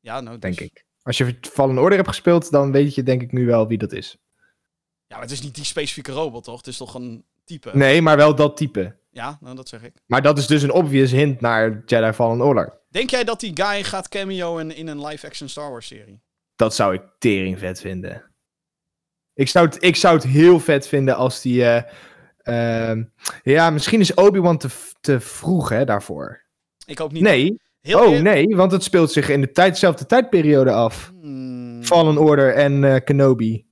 Ja, 0.00 0.20
nou, 0.20 0.38
denk 0.38 0.56
dus- 0.58 0.66
ik. 0.66 0.84
Als 1.02 1.18
je 1.18 1.38
Fallen 1.40 1.78
Order 1.78 1.96
hebt 1.96 2.08
gespeeld, 2.08 2.50
dan 2.50 2.72
weet 2.72 2.94
je 2.94 3.02
denk 3.02 3.22
ik 3.22 3.32
nu 3.32 3.46
wel 3.46 3.66
wie 3.68 3.78
dat 3.78 3.92
is. 3.92 4.16
Ja, 5.06 5.14
maar 5.14 5.20
het 5.20 5.30
is 5.30 5.42
niet 5.42 5.54
die 5.54 5.64
specifieke 5.64 6.12
robot, 6.12 6.44
toch? 6.44 6.56
Het 6.56 6.66
is 6.66 6.76
toch 6.76 6.94
een 6.94 7.24
type? 7.44 7.70
Nee, 7.74 8.02
maar 8.02 8.16
wel 8.16 8.34
dat 8.34 8.56
type. 8.56 8.96
Ja, 9.10 9.38
nou, 9.40 9.56
dat 9.56 9.68
zeg 9.68 9.82
ik. 9.82 9.92
Maar 10.06 10.22
dat 10.22 10.38
is 10.38 10.46
dus 10.46 10.62
een 10.62 10.72
obvious 10.72 11.10
hint 11.10 11.40
naar 11.40 11.82
Jedi 11.86 12.12
Fallen 12.12 12.40
Order. 12.40 12.80
Denk 12.88 13.10
jij 13.10 13.24
dat 13.24 13.40
die 13.40 13.50
guy 13.62 13.82
gaat 13.84 14.08
cameo 14.08 14.58
in, 14.58 14.88
een 14.88 15.06
live-action 15.06 15.48
Star 15.48 15.70
Wars 15.70 15.86
serie? 15.86 16.20
Dat 16.56 16.74
zou 16.74 16.94
ik 16.94 17.02
tering 17.18 17.58
vet 17.58 17.80
vinden. 17.80 18.34
Ik 19.34 19.48
zou 19.48 19.66
het, 19.66 19.82
ik 19.82 19.96
zou 19.96 20.14
het 20.14 20.24
heel 20.24 20.60
vet 20.60 20.88
vinden 20.88 21.16
als 21.16 21.40
die... 21.42 21.64
eh, 21.64 21.82
ehm, 22.90 23.04
ja, 23.42 23.70
misschien 23.70 24.00
is 24.00 24.14
Obi-Wan 24.14 24.58
te, 24.58 24.68
te 25.00 25.20
vroeg 25.20 25.68
hè, 25.68 25.84
daarvoor. 25.84 26.44
Ik 26.86 26.98
hoop 26.98 27.12
niet. 27.12 27.22
Nee, 27.22 27.60
Heel 27.86 28.00
oh 28.06 28.12
eer- 28.14 28.22
nee, 28.22 28.56
want 28.56 28.72
het 28.72 28.82
speelt 28.82 29.12
zich 29.12 29.28
in 29.28 29.40
de 29.40 29.52
tijd, 29.52 29.72
dezelfde 29.72 30.06
tijdperiode 30.06 30.72
af. 30.72 31.12
Hmm, 31.20 31.84
Fallen 31.84 32.18
Order 32.18 32.54
en 32.54 32.84
eh, 32.84 33.04
Kenobi. 33.04 33.66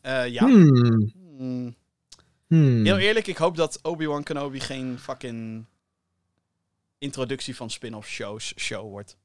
eh, 0.00 0.26
ja. 0.28 0.44
Hmm, 0.44 1.74
Hmm. 2.48 2.84
Heel 2.84 2.98
eerlijk, 2.98 3.26
ik 3.26 3.36
hoop 3.36 3.56
dat 3.56 3.78
Obi-Wan 3.82 4.22
Kenobi 4.22 4.60
geen 4.60 4.98
fucking 4.98 5.66
introductie 6.98 7.56
van 7.56 7.70
spin-off 7.70 8.08
shows 8.08 8.52
show 8.56 8.90
wordt. 8.90 9.16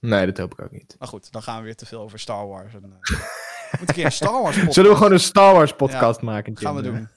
Nee, 0.00 0.26
dat 0.26 0.38
hoop 0.38 0.52
ik 0.52 0.60
ook 0.60 0.70
niet. 0.72 0.96
Maar 0.98 1.08
goed, 1.08 1.32
dan 1.32 1.42
gaan 1.42 1.58
we 1.58 1.64
weer 1.64 1.76
te 1.76 1.86
veel 1.86 2.00
over 2.00 2.18
Star 2.18 2.46
Wars. 2.48 2.74
En, 2.74 2.82
eh, 2.84 3.20
moet 3.80 3.90
ik 3.96 3.96
een 4.04 4.12
Star 4.12 4.42
Wars 4.42 4.54
podcast 4.56 4.74
Zullen 4.74 4.90
we 4.90 4.96
gewoon 4.96 5.12
een 5.12 5.20
Star 5.20 5.54
Wars 5.54 5.72
podcast 5.74 6.20
maken? 6.20 6.58
gaan 6.58 6.74
we 6.74 6.82
doen. 6.82 7.08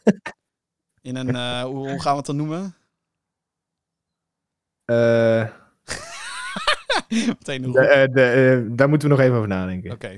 In 1.01 1.15
een, 1.15 1.35
eh, 1.35 1.61
hoe, 1.63 1.89
hoe 1.89 2.01
gaan 2.01 2.11
we 2.11 2.17
het 2.17 2.25
dan 2.25 2.35
noemen? 2.35 2.75
Eh, 4.85 5.47
Meteen 7.27 7.61
de, 7.71 7.79
eh, 7.79 8.13
de, 8.13 8.23
eh, 8.23 8.75
daar 8.77 8.89
moeten 8.89 9.09
we 9.09 9.15
nog 9.15 9.23
even 9.23 9.35
over 9.35 9.47
nadenken. 9.47 9.91
Oké. 9.91 10.17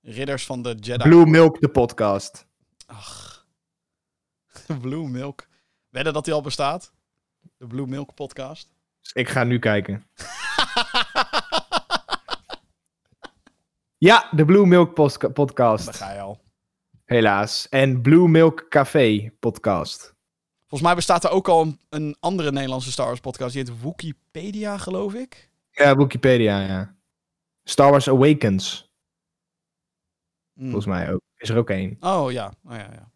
Ridders 0.00 0.46
van 0.46 0.62
de 0.62 0.74
Jedi. 0.80 1.08
Blue 1.08 1.26
Milk, 1.26 1.60
de 1.60 1.68
podcast. 1.68 2.46
Ach. 2.86 3.46
Blue 4.80 5.08
Milk. 5.08 5.46
Wedden 5.88 6.12
dat 6.12 6.24
die 6.24 6.34
al 6.34 6.40
bestaat? 6.42 6.92
De 7.56 7.66
Blue 7.66 7.86
Milk 7.86 8.14
podcast. 8.14 8.68
Dus 9.00 9.12
ik 9.12 9.28
ga 9.28 9.44
nu 9.44 9.58
kijken. 9.58 10.04
Ja, 13.98 14.28
de 14.30 14.44
Blue 14.44 14.66
Milk 14.66 14.94
post- 14.94 15.20
Daar 15.20 15.30
podcast. 15.32 15.96
ga 15.96 16.12
je 16.12 16.20
al. 16.20 16.40
Helaas. 17.04 17.68
En 17.68 18.00
Blue 18.02 18.28
Milk 18.28 18.66
Café 18.68 19.30
podcast. 19.38 20.14
Volgens 20.60 20.80
mij 20.82 20.94
bestaat 20.94 21.24
er 21.24 21.30
ook 21.30 21.48
al 21.48 21.62
een, 21.62 21.78
een 21.88 22.16
andere 22.20 22.52
Nederlandse 22.52 22.90
Star 22.92 23.06
Wars 23.06 23.20
podcast. 23.20 23.52
Die 23.54 23.62
heet 23.64 23.82
Wikipedia, 23.82 24.78
geloof 24.78 25.14
ik. 25.14 25.50
Ja, 25.72 25.96
Wikipedia, 25.96 26.60
ja. 26.60 26.94
Star 27.64 27.90
Wars 27.90 28.08
Awakens, 28.08 28.90
Hmm. 30.54 30.64
volgens 30.64 30.86
mij 30.86 31.12
ook. 31.12 31.20
Is 31.36 31.48
er 31.48 31.56
ook 31.56 31.70
één. 31.70 31.96
Oh 32.00 32.32
ja. 32.32 32.52
Oh, 32.64 32.72
ja, 32.72 32.78
ja. 32.92 33.10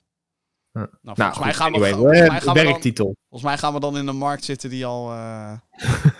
Nou, 0.72 0.88
volgens, 1.02 1.18
Nou, 1.18 1.38
mij 1.40 1.48
goed, 1.48 1.56
gaan 1.56 1.72
we, 1.72 1.78
anyway, 1.78 1.92
volgens, 1.92 2.20
eh, 2.20 2.28
mij 2.28 2.40
gaan 2.40 2.54
we 2.54 2.60
dan, 2.62 2.70
werktitel. 2.70 3.16
volgens 3.28 3.50
mij 3.50 3.58
gaan 3.58 3.72
we 3.74 3.80
dan 3.80 3.96
in 3.96 4.06
een 4.06 4.16
markt 4.16 4.44
zitten 4.44 4.70
die 4.70 4.86
al 4.86 5.12
eh, 5.12 5.52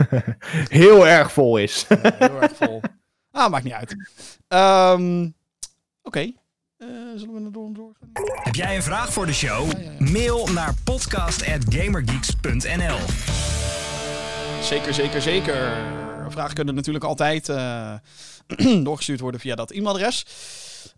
Heel 0.80 1.06
erg 1.06 1.32
vol 1.32 1.56
is. 1.56 1.86
heel 1.88 2.42
erg 2.42 2.56
vol. 2.56 2.80
Ah, 3.30 3.50
maakt 3.50 3.64
niet 3.64 3.72
uit. 3.72 3.96
Ehm, 4.48 5.28
Oké. 6.02 6.20
Eh, 6.76 6.86
zullen 7.16 7.34
we 7.34 7.44
er 7.44 7.52
door 7.52 7.72
doorgaan? 7.72 8.10
Heb 8.42 8.54
jij 8.54 8.76
een 8.76 8.82
vraag 8.82 9.12
voor 9.12 9.26
de 9.26 9.32
show? 9.32 9.72
Ja, 9.72 9.78
ja, 9.78 9.90
ja. 9.98 10.10
Mail 10.10 10.46
naar 10.52 10.74
podcast.gamergeeks.nl 10.84 12.98
Zeker, 14.62 14.94
zeker, 14.94 15.22
zeker. 15.22 15.72
Vragen 16.36 16.54
kunnen 16.54 16.74
natuurlijk 16.74 17.04
altijd 17.04 17.48
eh, 17.48 17.94
doorgestuurd 18.84 19.20
worden 19.20 19.40
via 19.40 19.54
dat 19.54 19.70
e-mailadres. 19.70 20.24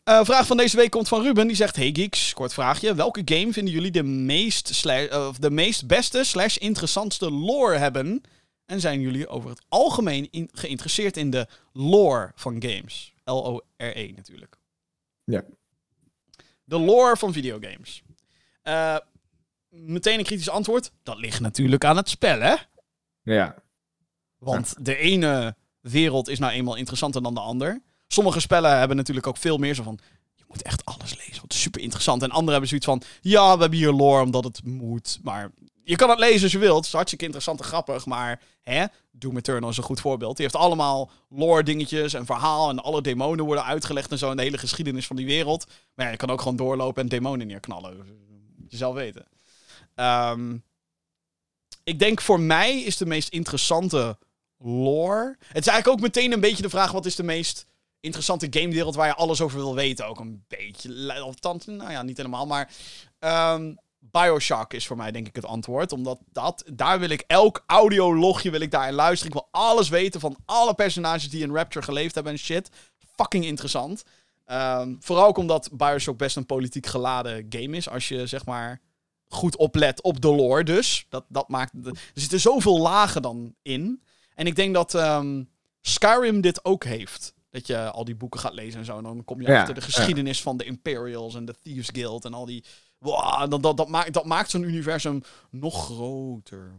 Eh 0.05 0.25
vraag 0.25 0.47
van 0.47 0.57
deze 0.57 0.77
week 0.77 0.91
komt 0.91 1.09
van 1.09 1.23
Ruben. 1.23 1.47
Die 1.47 1.57
zegt: 1.57 1.77
Hey 1.77 1.91
geeks, 1.93 2.33
kort 2.35 2.53
vraagje. 2.55 2.95
Welke 2.95 3.23
game 3.25 3.53
vinden 3.53 3.75
jullie 3.75 3.91
de 3.91 4.03
meest, 4.03 4.87
of 5.13 5.39
de 5.39 5.51
meest 5.51 5.87
beste 5.87 6.25
slash 6.25 6.57
interessantste 6.57 7.31
lore 7.31 7.77
hebben? 7.77 8.23
En 8.67 8.81
zijn 8.81 9.01
jullie 9.01 9.29
over 9.29 9.51
het 9.51 9.63
algemeen 9.69 10.29
in- 10.31 10.49
geïnteresseerd 10.53 11.17
in 11.17 11.31
de 11.31 11.47
lore 11.73 12.33
van 12.35 12.63
games? 12.63 13.13
L-O-R-E 13.25 14.13
natuurlijk. 14.17 14.57
Ja. 15.25 15.43
De 16.65 16.79
lore 16.79 17.17
van 17.17 17.33
videogames. 17.33 18.03
Meteen 19.69 20.19
een 20.19 20.25
kritisch 20.25 20.51
antwoord. 20.51 20.91
Dat 21.03 21.19
ligt 21.19 21.41
natuurlijk 21.41 21.85
aan 21.85 21.97
het 21.97 22.09
spel, 22.09 22.41
hè? 22.41 22.55
ja. 23.23 23.55
Want 24.39 24.75
de 24.81 24.97
ene 24.97 25.57
wereld 25.81 26.29
is 26.29 26.39
nou 26.39 26.53
eenmaal 26.53 26.75
interessanter 26.75 27.23
dan 27.23 27.35
de 27.35 27.41
ander. 27.41 27.83
Sommige 28.07 28.41
spellen 28.41 28.79
hebben 28.79 28.97
natuurlijk 28.97 29.27
ook 29.27 29.37
veel 29.37 29.59
meer 29.59 29.75
zo 29.75 29.83
van... 29.83 29.99
Je 30.35 30.45
moet 30.49 30.63
echt 30.63 30.85
alles 30.85 31.17
lezen, 31.17 31.33
want 31.33 31.43
het 31.43 31.53
is 31.53 31.61
super 31.61 31.81
interessant. 31.81 32.23
En 32.23 32.31
anderen 32.31 32.51
hebben 32.51 32.69
zoiets 32.69 32.87
van... 32.87 33.03
Ja, 33.21 33.55
we 33.55 33.61
hebben 33.61 33.79
hier 33.79 33.93
lore 33.93 34.23
omdat 34.23 34.45
het 34.45 34.65
moet. 34.65 35.19
Maar 35.23 35.51
je 35.83 35.97
kan 35.97 36.11
het 36.11 36.19
lezen 36.19 36.43
als 36.43 36.53
je 36.53 36.59
wilt. 36.59 36.77
Het 36.77 36.87
is 36.87 36.93
hartstikke 36.93 37.25
interessant 37.25 37.61
en 37.61 37.67
grappig. 37.67 38.07
Maar 38.07 38.43
hè, 38.63 38.85
Doom 39.11 39.37
Eternal 39.37 39.71
is 39.71 39.77
een 39.77 39.83
goed 39.83 40.01
voorbeeld. 40.01 40.37
Die 40.37 40.45
heeft 40.45 40.59
allemaal 40.59 41.11
lore 41.29 41.63
dingetjes 41.63 42.15
en 42.15 42.27
verhaal. 42.27 42.69
En 42.71 42.83
alle 42.83 43.03
demonen 43.03 43.45
worden 43.45 43.65
uitgelegd 43.65 44.11
en 44.11 44.19
zo. 44.19 44.31
En 44.31 44.37
de 44.37 44.43
hele 44.43 44.59
geschiedenis 44.59 45.07
van 45.07 45.17
die 45.17 45.27
wereld. 45.27 45.67
Maar 45.95 46.05
ja, 46.07 46.13
je 46.13 46.19
kan 46.19 46.31
ook 46.31 46.41
gewoon 46.41 46.57
doorlopen 46.57 47.03
en 47.03 47.09
demonen 47.09 47.47
neerknallen. 47.47 47.97
Moet 48.57 48.71
je 48.71 48.77
zelf 48.77 48.95
weten. 48.95 49.27
Ehm, 49.95 50.57
ik 51.85 51.99
denk 51.99 52.21
voor 52.21 52.41
mij 52.41 52.81
is 52.81 52.97
de 52.97 53.07
meest 53.07 53.29
interessante 53.29 54.19
lore. 54.59 55.37
Het 55.39 55.67
is 55.67 55.73
eigenlijk 55.73 55.89
ook 55.89 56.01
meteen 56.01 56.33
een 56.33 56.41
beetje 56.41 56.63
de 56.63 56.71
vraag: 56.71 56.93
wat 56.93 57.07
is 57.07 57.17
de 57.17 57.23
meest 57.23 57.67
interessante 58.01 58.47
gamewereld 58.51 58.95
waar 58.95 59.07
je 59.07 59.15
alles 59.15 59.41
over 59.41 59.59
wil 59.59 59.75
weten? 59.75 60.07
Ook 60.07 60.21
een 60.21 60.45
beetje. 60.49 61.15
Althans, 61.21 61.67
nou 61.67 61.91
ja, 61.91 62.03
niet 62.03 62.17
helemaal. 62.17 62.47
Maar. 62.47 62.71
ehm, 63.19 63.75
Bioshock 64.11 64.73
is 64.73 64.87
voor 64.87 64.97
mij 64.97 65.11
denk 65.11 65.27
ik 65.27 65.35
het 65.35 65.45
antwoord. 65.45 65.93
Omdat 65.93 66.19
dat, 66.33 66.65
daar 66.73 66.99
wil 66.99 67.09
ik 67.09 67.25
elk 67.27 67.63
audiologje 67.67 68.51
wil 68.51 68.61
ik 68.61 68.71
daarin 68.71 68.95
luisteren. 68.95 69.35
Ik 69.35 69.41
wil 69.41 69.63
alles 69.63 69.89
weten 69.89 70.21
van 70.21 70.37
alle 70.45 70.75
personages 70.75 71.31
die 71.31 71.43
in 71.43 71.55
Rapture 71.55 71.85
geleefd 71.85 72.15
hebben 72.15 72.33
en 72.33 72.39
shit. 72.39 72.71
Fucking 73.17 73.45
interessant. 73.45 74.03
Ehm, 74.45 74.95
vooral 75.01 75.27
ook 75.27 75.39
omdat 75.39 75.69
Bioshock 75.73 76.19
best 76.19 76.37
een 76.37 76.47
politiek 76.47 76.87
geladen 76.87 77.47
game 77.49 77.77
is. 77.77 77.89
Als 77.89 78.09
je 78.09 78.27
zeg 78.27 78.45
maar 78.45 78.81
goed 79.29 79.57
oplet 79.57 80.03
op 80.03 80.21
de 80.21 80.35
lore 80.35 80.65
dus. 80.65 81.07
Dat, 81.09 81.25
dat 81.29 81.49
maakt, 81.49 81.73
er 81.85 82.11
zitten 82.15 82.41
zoveel 82.41 82.79
lagen 82.79 83.23
dan 83.23 83.55
in. 83.63 84.03
En 84.39 84.47
ik 84.47 84.57
denk 84.57 84.75
dat 84.75 84.95
ehm, 84.95 85.43
Skyrim 85.81 86.41
dit 86.41 86.65
ook 86.65 86.85
heeft. 86.85 87.35
Dat 87.51 87.67
je 87.67 87.91
al 87.91 88.05
die 88.05 88.15
boeken 88.15 88.41
gaat 88.41 88.53
lezen 88.53 88.79
en 88.79 88.85
zo. 88.85 88.97
En 88.97 89.03
dan 89.03 89.25
kom 89.25 89.41
je 89.41 89.49
Ja, 89.49 89.59
achter 89.59 89.75
de 89.75 89.81
geschiedenis 89.81 90.43
van 90.43 90.57
de 90.57 90.65
Imperials 90.65 91.35
en 91.35 91.45
de 91.45 91.55
Thieves 91.63 91.89
Guild 91.93 92.25
en 92.25 92.35
al 92.35 92.47
die... 92.47 92.65
Wow, 92.99 93.51
dat, 93.51 93.63
dat, 93.63 93.77
dat, 93.77 93.89
maakt, 93.89 94.13
dat 94.13 94.25
maakt 94.25 94.51
zo'n 94.51 94.63
universum 94.63 95.23
nog 95.51 95.85
groter. 95.85 96.73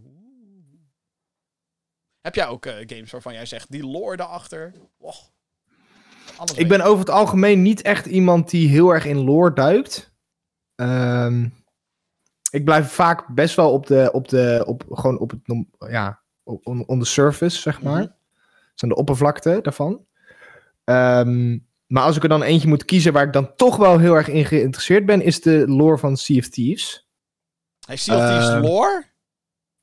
Heb 2.21 2.35
jij 2.35 2.47
ook 2.47 2.65
eh, 2.65 2.73
games 2.85 3.11
waarvan 3.11 3.33
jij 3.33 3.45
zegt, 3.45 3.71
die 3.71 3.85
lore 3.85 4.15
daarachter? 4.15 4.73
Wow. 4.97 5.13
Ik 6.55 6.67
ben 6.67 6.81
over 6.81 6.99
het 6.99 7.09
algemeen 7.09 7.61
niet 7.61 7.81
echt 7.81 8.05
iemand 8.05 8.49
die 8.49 8.69
heel 8.69 8.89
erg 8.89 9.05
in 9.05 9.23
lore 9.23 9.53
duikt. 9.53 10.13
Ehm, 10.75 11.47
ik 12.51 12.65
blijf 12.65 12.91
vaak 12.91 13.27
best 13.27 13.55
wel 13.55 13.71
op 13.71 13.87
de, 13.87 14.09
op 14.11 14.27
de, 14.27 14.63
op, 14.65 14.83
gewoon 14.89 15.19
op 15.19 15.29
het, 15.31 15.65
ja, 15.89 16.18
on, 16.63 16.85
on 16.87 16.99
the 16.99 17.05
surface, 17.05 17.57
zeg 17.59 17.81
maar. 17.81 18.01
Mhm. 18.01 18.11
Dus 18.73 18.83
aan 18.83 18.89
de 18.89 18.95
oppervlakte 18.95 19.59
daarvan. 19.61 20.05
Ehm, 20.83 21.57
maar 21.87 22.03
als 22.03 22.15
ik 22.15 22.23
er 22.23 22.29
dan 22.29 22.43
eentje 22.43 22.67
moet 22.67 22.85
kiezen 22.85 23.13
waar 23.13 23.25
ik 23.25 23.33
dan 23.33 23.55
toch 23.55 23.75
wel 23.75 23.97
heel 23.99 24.13
erg 24.15 24.27
in 24.27 24.45
geïnteresseerd 24.45 25.05
ben, 25.05 25.21
is 25.21 25.41
de 25.41 25.67
lore 25.67 25.97
van 25.97 26.17
Sea 26.17 26.37
of 26.37 26.47
Thieves. 26.49 27.07
Hij 27.87 27.95
Sea 27.97 28.15
of 28.17 28.29
Thieves 28.29 28.49
Eh, 28.55 28.61
lore? 28.61 29.03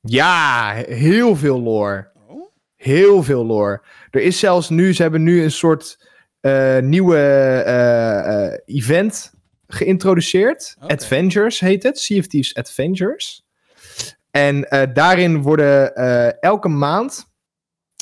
Ja, 0.01 0.73
he- 0.73 0.93
heel 0.93 1.35
veel 1.35 1.61
lore. 1.61 2.11
Oh. 2.27 2.47
Heel 2.75 3.23
veel 3.23 3.45
lore. 3.45 3.81
Er 4.11 4.21
is 4.21 4.39
zelfs 4.39 4.69
nu, 4.69 4.93
ze 4.93 5.01
hebben 5.01 5.23
nu 5.23 5.43
een 5.43 5.51
soort 5.51 6.05
eh, 6.39 6.77
nieuwe 6.79 7.17
eh, 7.17 8.45
eh, 8.45 8.59
event 8.65 9.33
geïntroduceerd. 9.67 10.75
Adventures 10.79 11.59
heet 11.59 11.83
het. 11.83 11.99
Sea 11.99 12.19
of 12.19 12.27
Thieves 12.27 12.55
Adventures. 12.55 13.45
En 14.31 14.69
eh, 14.69 14.93
daarin 14.93 15.41
worden 15.41 15.95
eh, 15.95 16.41
elke 16.41 16.67
maand 16.67 17.25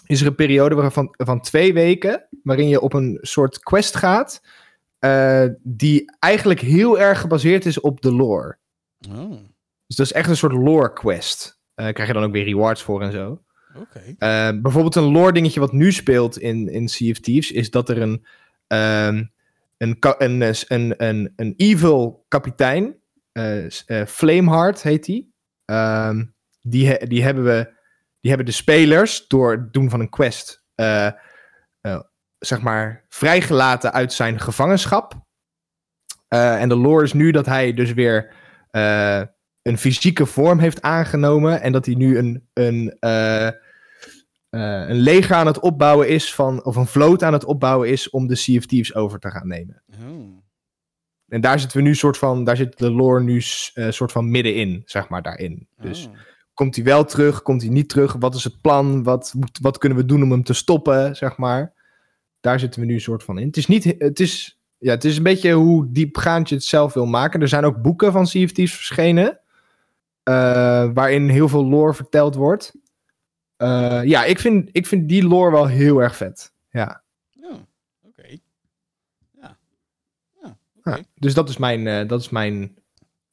is 0.06 0.22
er 0.22 0.28
een 0.28 0.36
periode 0.36 0.76
waarvan, 0.76 1.16
van 1.18 1.42
twee 1.42 1.74
weken 1.74 2.28
waarin 2.44 2.68
je 2.68 2.82
op 2.82 2.94
een 2.94 3.18
soort 3.22 3.60
quest 3.60 3.96
gaat 3.96 4.42
eh, 5.00 5.46
die 5.64 6.16
eigenlijk 6.20 6.60
heel 6.60 7.00
erg 7.00 7.20
gebaseerd 7.20 7.66
is 7.66 7.80
op 7.80 8.02
de 8.02 8.12
lore. 8.14 8.58
Oh, 9.10 9.32
Dus 9.88 9.96
dat 9.96 10.06
is 10.06 10.12
echt 10.12 10.30
een 10.30 10.38
soort 10.38 10.54
lore 10.54 10.94
quest. 10.94 11.60
Eh 11.76 11.94
krijg 11.94 12.08
je 12.08 12.14
dan 12.14 12.24
ook 12.24 12.32
weer 12.32 12.44
rewards 12.44 12.82
voor 12.82 13.02
en 13.02 13.12
zo. 13.12 13.42
oké. 13.76 14.00
Eh, 14.18 14.62
bijvoorbeeld 14.62 14.96
een 14.96 15.12
lore 15.12 15.34
dingetje 15.34 15.60
wat 15.60 15.72
nu 15.72 15.92
speelt 15.92 16.38
in, 16.38 16.70
in 16.70 16.88
Sea 16.88 17.12
of 17.12 17.20
Thieves 17.20 17.52
is 17.52 17.70
dat 17.70 17.90
er 17.90 18.02
een, 18.02 18.26
ehm, 18.68 19.24
een, 19.78 19.98
een, 20.00 20.42
een, 20.68 20.94
een, 20.98 21.34
een 21.36 21.54
evil 21.58 22.26
kapitein, 22.28 22.96
eh, 23.32 23.66
eh, 23.66 24.08
Flameheart 24.08 24.82
heet 24.82 25.06
die. 25.06 25.34
Ehm, 25.66 26.26
die, 26.62 27.08
die, 27.08 27.24
hebben 27.24 27.44
we, 27.44 27.74
die 28.20 28.30
hebben 28.30 28.46
de 28.46 28.52
spelers 28.52 29.28
door 29.28 29.52
het 29.52 29.74
doen 29.74 29.90
van 29.90 30.00
een 30.00 30.10
quest 30.10 30.66
eh, 30.76 31.06
eh, 31.82 32.00
zeg 32.38 32.62
maar, 32.62 33.06
vrijgelaten 33.10 33.94
uit 33.94 34.14
zijn 34.14 34.40
gevangenschap. 34.40 35.14
Eh, 36.28 36.62
en 36.62 36.70
de 36.70 36.76
lore 36.76 37.04
is 37.04 37.14
nu 37.14 37.32
dat 37.32 37.46
hij 37.46 37.74
dus 37.74 37.94
weer 37.94 38.34
een 39.62 39.78
fysieke 39.78 40.26
vorm 40.26 40.60
heeft 40.60 40.82
aangenomen. 40.82 41.62
En 41.62 41.72
dat 41.72 41.86
hij 41.86 41.96
nu 41.96 42.18
een, 42.18 42.50
een, 42.54 42.98
een 44.50 44.94
leger 44.94 45.36
aan 45.36 45.48
het 45.48 45.60
opbouwen 45.60 46.08
is 46.08 46.34
van, 46.34 46.66
of 46.66 46.76
een 46.76 46.88
vloot 46.88 47.24
aan 47.24 47.34
het 47.34 47.46
opbouwen 47.46 47.90
is 47.90 48.10
om 48.10 48.28
de 48.28 48.36
Sea 48.36 48.62
over 48.94 49.20
te 49.20 49.32
gaan 49.32 49.48
nemen. 49.48 49.84
Oh. 49.88 50.05
En 51.36 51.42
daar 51.42 51.60
zitten 51.60 51.78
we 51.78 51.84
nu 51.84 51.96
soort 51.96 52.18
van, 52.18 52.44
daar 52.44 52.56
zit 52.56 52.78
de 52.78 52.92
lore 52.92 53.22
nu 53.22 53.42
eh, 53.74 53.90
soort 53.90 54.12
van 54.12 54.32
middenin, 54.32 54.82
zeg 54.86 55.10
maar, 55.10 55.22
daarin. 55.22 55.68
Dus 55.82 56.08
Oh. 56.08 56.14
komt 56.54 56.76
hij 56.76 56.84
wel 56.86 57.06
terug, 57.06 57.42
komt 57.42 57.62
hij 57.62 57.72
niet 57.72 57.90
terug? 57.90 58.14
Wat 58.14 58.36
is 58.36 58.44
het 58.44 58.62
plan? 58.62 59.04
Wat, 59.04 59.34
wat 59.62 59.78
kunnen 59.78 59.98
we 59.98 60.06
doen 60.06 60.24
om 60.24 60.32
hem 60.32 60.44
te 60.44 60.54
stoppen, 60.54 61.16
zeg 61.16 61.38
maar? 61.38 61.74
Daar 62.40 62.60
zitten 62.60 62.80
we 62.80 62.86
nu 62.86 62.94
een 62.94 63.02
soort 63.02 63.24
van 63.24 63.38
in. 63.40 63.48
Het 63.48 63.58
is 63.58 63.68
niet, 63.68 63.96
het 63.98 64.20
is, 64.20 64.60
ja, 64.78 64.92
het 64.92 65.04
is 65.04 65.18
een 65.18 65.24
beetje 65.24 65.52
hoe 65.54 65.92
diepgaand 65.92 66.50
je 66.50 66.56
het 66.56 66.64
zelf 66.64 66.94
wil 66.94 67.06
maken. 67.06 67.42
Er 67.42 67.48
zijn 67.48 67.66
ook 67.66 67.82
boeken 67.82 68.12
van 68.12 68.26
Thieves 68.26 68.76
verschenen, 68.76 69.40
eh, 70.24 70.90
waarin 70.94 71.30
heel 71.30 71.50
veel 71.50 71.66
lore 71.66 71.94
verteld 71.94 72.36
wordt. 72.36 72.74
Eh, 73.56 74.02
ja, 74.04 74.24
ik 74.24 74.40
vind, 74.40 74.70
ik 74.72 74.88
vind 74.88 75.10
die 75.10 75.28
lore 75.28 75.52
wel 75.52 75.68
heel 75.68 76.02
erg 76.02 76.16
vet. 76.16 76.54
Ja. 76.70 77.04
Oh, 77.42 77.58
Oké. 78.02 78.38
Ja. 79.42 79.58
Ja, 80.86 81.00
dus 81.16 81.34
dat 81.34 81.50
is, 81.50 81.58
mijn, 81.58 81.88
eh, 81.88 82.08
dat 82.08 82.22
is 82.22 82.30
mijn 82.30 82.78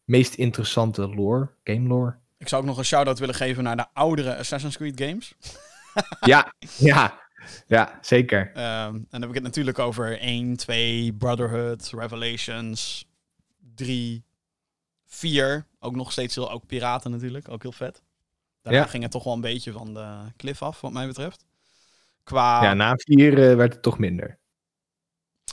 meest 0.04 0.34
interessante 0.34 1.08
lore, 1.08 1.50
game 1.64 1.88
lore. 1.88 2.14
Ik 2.38 2.48
zou 2.48 2.62
ook 2.62 2.68
nog 2.68 2.78
een 2.78 2.84
shout-out 2.84 3.18
willen 3.18 3.34
geven 3.34 3.62
naar 3.64 3.76
de 3.76 3.86
oudere 3.92 4.36
Assassin's 4.36 4.76
Creed 4.76 5.00
games. 5.00 5.34
ja, 6.32 6.52
ja, 6.78 7.20
ja, 7.66 7.98
zeker. 8.00 8.50
Ehm, 8.54 8.94
en 8.94 9.06
dan 9.10 9.20
heb 9.20 9.28
ik 9.28 9.34
het 9.34 9.44
natuurlijk 9.44 9.78
over 9.78 10.18
1, 10.20 10.56
2, 10.56 11.12
Brotherhood, 11.12 11.90
Revelations, 11.96 13.06
3, 13.74 14.24
4. 15.06 15.66
Ook 15.78 15.94
nog 15.94 16.12
steeds 16.12 16.34
heel, 16.34 16.50
ook 16.50 16.66
piraten 16.66 17.10
natuurlijk, 17.10 17.48
ook 17.48 17.62
heel 17.62 17.72
vet. 17.72 18.02
Daarna 18.62 18.78
Ja. 18.80 18.86
ging 18.86 19.02
het 19.02 19.12
toch 19.12 19.24
wel 19.24 19.32
een 19.34 19.40
beetje 19.40 19.72
van 19.72 19.94
de 19.94 20.16
cliff 20.36 20.62
af, 20.62 20.80
wat 20.80 20.92
mij 20.92 21.06
betreft. 21.06 21.44
Qua, 22.22 22.62
Ja, 22.62 22.74
na 22.74 22.94
vier 22.96 23.50
eh, 23.50 23.56
werd 23.56 23.72
het 23.72 23.82
toch 23.82 23.98
minder. 23.98 24.38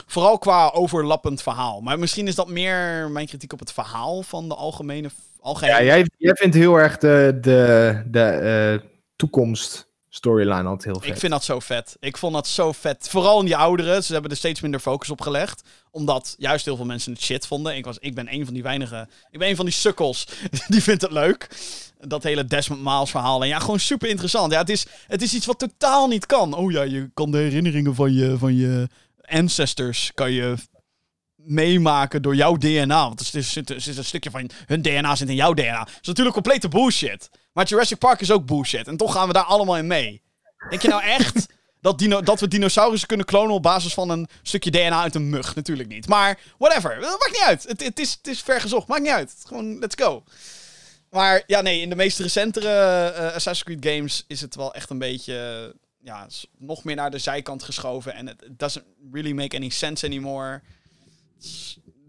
Vooral 0.09 0.37
qua 0.37 0.69
overlappend 0.69 1.41
verhaal. 1.41 1.81
Maar 1.81 1.99
misschien 1.99 2.27
is 2.27 2.35
dat 2.35 2.47
meer 2.47 3.09
mijn 3.09 3.27
kritiek 3.27 3.53
op 3.53 3.59
het 3.59 3.71
verhaal 3.71 4.23
van 4.23 4.47
de 4.47 4.55
algemene... 4.55 5.09
algemene 5.39 5.73
Ja, 5.73 5.83
jij, 5.83 6.07
jij 6.17 6.33
vindt 6.35 6.55
heel 6.55 6.75
erg 6.75 6.97
de, 6.97 7.37
de, 7.41 8.03
de 8.07 8.19
eh, 8.21 8.87
toekomst 9.15 9.87
storyline 10.09 10.63
altijd 10.63 10.83
heel 10.83 10.99
vet. 10.99 11.09
Ik 11.09 11.19
vind 11.19 11.31
dat 11.31 11.43
zo 11.43 11.59
vet. 11.59 11.97
Ik 11.99 12.17
vond 12.17 12.33
dat 12.33 12.47
zo 12.47 12.71
vet. 12.71 13.09
Vooral 13.09 13.39
in 13.39 13.45
die 13.45 13.55
ouderen. 13.55 14.03
Ze 14.03 14.13
hebben 14.13 14.31
er 14.31 14.37
steeds 14.37 14.61
minder 14.61 14.79
focus 14.79 15.09
op 15.09 15.21
gelegd. 15.21 15.61
Omdat 15.91 16.35
juist 16.37 16.65
heel 16.65 16.75
veel 16.75 16.85
mensen 16.85 17.13
het 17.13 17.21
shit 17.21 17.47
vonden. 17.47 17.75
Ik, 17.75 17.85
was, 17.85 17.97
ik 17.99 18.15
ben 18.15 18.33
een 18.33 18.45
van 18.45 18.53
die 18.53 18.63
weinige... 18.63 19.07
Ik 19.31 19.39
ben 19.39 19.49
een 19.49 19.55
van 19.55 19.65
die 19.65 19.73
sukkels. 19.73 20.27
Die 20.67 20.83
vindt 20.83 21.01
het 21.01 21.11
leuk. 21.11 21.47
Dat 21.99 22.23
hele 22.23 22.45
Desmond 22.45 22.83
Miles 22.83 23.09
verhaal. 23.09 23.41
En 23.41 23.47
ja, 23.47 23.59
gewoon 23.59 23.79
super 23.79 24.09
interessant. 24.09 24.51
Ja, 24.51 24.59
het 24.59 24.69
is, 24.69 24.85
het 25.07 25.21
is 25.21 25.33
iets 25.33 25.45
wat 25.45 25.59
totaal 25.59 26.07
niet 26.07 26.25
kan. 26.25 26.53
Oh 26.53 26.71
ja, 26.71 26.81
je 26.81 27.09
kan 27.13 27.31
de 27.31 27.37
herinneringen 27.37 27.95
van 27.95 28.13
je, 28.13 28.37
van 28.37 28.55
je 28.55 28.87
ancestors... 29.29 30.11
kan 30.13 30.31
je 30.31 30.55
meemaken 31.35 32.21
door 32.21 32.35
jouw 32.35 32.55
DNA. 32.55 33.03
Want 33.07 33.19
er 33.19 33.43
zit, 33.43 33.69
er 33.69 33.81
zit 33.81 33.97
een 33.97 34.05
stukje 34.05 34.31
van 34.31 34.49
hun 34.65 34.81
DNA 34.81 35.15
zit 35.15 35.29
in 35.29 35.35
jouw 35.35 35.53
DNA. 35.53 35.83
Dat 35.83 35.97
is 36.01 36.07
natuurlijk 36.07 36.35
complete 36.35 36.67
bullshit. 36.67 37.29
Maar 37.53 37.65
Jurassic 37.65 37.97
Park 37.97 38.21
is 38.21 38.31
ook 38.31 38.45
bullshit. 38.45 38.87
En 38.87 38.97
toch 38.97 39.13
gaan 39.13 39.27
we 39.27 39.33
daar 39.33 39.43
allemaal 39.43 39.77
in 39.77 39.87
mee. 39.87 40.21
Denk 40.69 40.81
je 40.81 40.87
nou 40.87 41.03
echt 41.03 41.45
dat, 41.81 41.99
dino 41.99 42.21
dat 42.21 42.39
we 42.39 42.47
dinosaurussen 42.47 43.07
kunnen 43.07 43.25
klonen 43.25 43.55
op 43.55 43.63
basis 43.63 43.93
van 43.93 44.09
een 44.09 44.27
stukje 44.41 44.71
DNA 44.71 45.01
uit 45.01 45.15
een 45.15 45.29
mug? 45.29 45.55
Natuurlijk 45.55 45.89
niet. 45.89 46.07
Maar 46.07 46.39
whatever. 46.57 46.95
Dat 46.95 47.19
maakt 47.19 47.31
niet 47.31 47.45
uit. 47.45 47.63
Het, 47.63 47.83
het, 47.83 47.99
is, 47.99 48.11
het 48.11 48.27
is 48.27 48.41
ver 48.41 48.61
gezocht. 48.61 48.87
Maakt 48.87 49.01
niet 49.01 49.11
uit. 49.11 49.35
Gewoon, 49.45 49.79
let's 49.79 50.03
go. 50.03 50.23
Maar 51.09 51.43
ja, 51.47 51.61
nee, 51.61 51.81
in 51.81 51.89
de 51.89 51.95
meest 51.95 52.19
recentere 52.19 52.69
eh, 52.69 53.25
Assassin's 53.25 53.63
Creed 53.63 53.95
games 53.95 54.23
is 54.27 54.41
het 54.41 54.55
wel 54.55 54.73
echt 54.73 54.89
een 54.89 54.97
beetje... 54.97 55.75
ja, 56.09 56.27
nog 56.57 56.83
meer 56.83 56.95
naar 56.95 57.11
de 57.11 57.17
zijkant 57.17 57.63
geschoven. 57.63 58.13
En 58.13 58.27
het 58.27 58.45
doesn't 58.49 58.85
really 59.11 59.31
make 59.31 59.55
any 59.55 59.69
sense 59.69 60.05
anymore. 60.05 60.61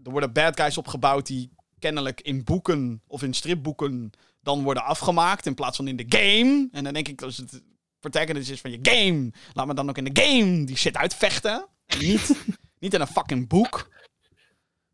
Er 0.03 0.11
worden 0.11 0.33
bad 0.33 0.59
guys 0.59 0.77
opgebouwd 0.77 1.25
die 1.25 1.51
kennelijk 1.79 2.21
in 2.21 2.43
boeken 2.43 3.01
of 3.07 3.23
in 3.23 3.33
stripboeken 3.33 4.11
dan 4.41 4.63
worden 4.63 4.83
afgemaakt 4.83 5.45
in 5.45 5.53
plaats 5.53 5.75
van 5.75 5.87
in 5.87 5.95
de 5.95 6.05
game. 6.07 6.69
En 6.71 6.83
dan 6.83 6.93
denk 6.93 7.07
ik, 7.07 7.21
als 7.21 7.37
het 7.37 7.61
protagonist 7.99 8.49
is 8.49 8.61
van 8.61 8.71
je 8.71 8.79
game, 8.81 9.31
laat 9.53 9.67
me 9.67 9.73
dan 9.73 9.89
ook 9.89 9.97
in 9.97 10.13
de 10.13 10.21
game 10.21 10.63
die 10.63 10.77
shit 10.77 10.97
uitvechten. 10.97 11.67
En 11.85 11.99
niet, 11.99 12.45
niet 12.79 12.93
in 12.93 13.01
een 13.01 13.07
fucking 13.07 13.47
boek. 13.47 13.89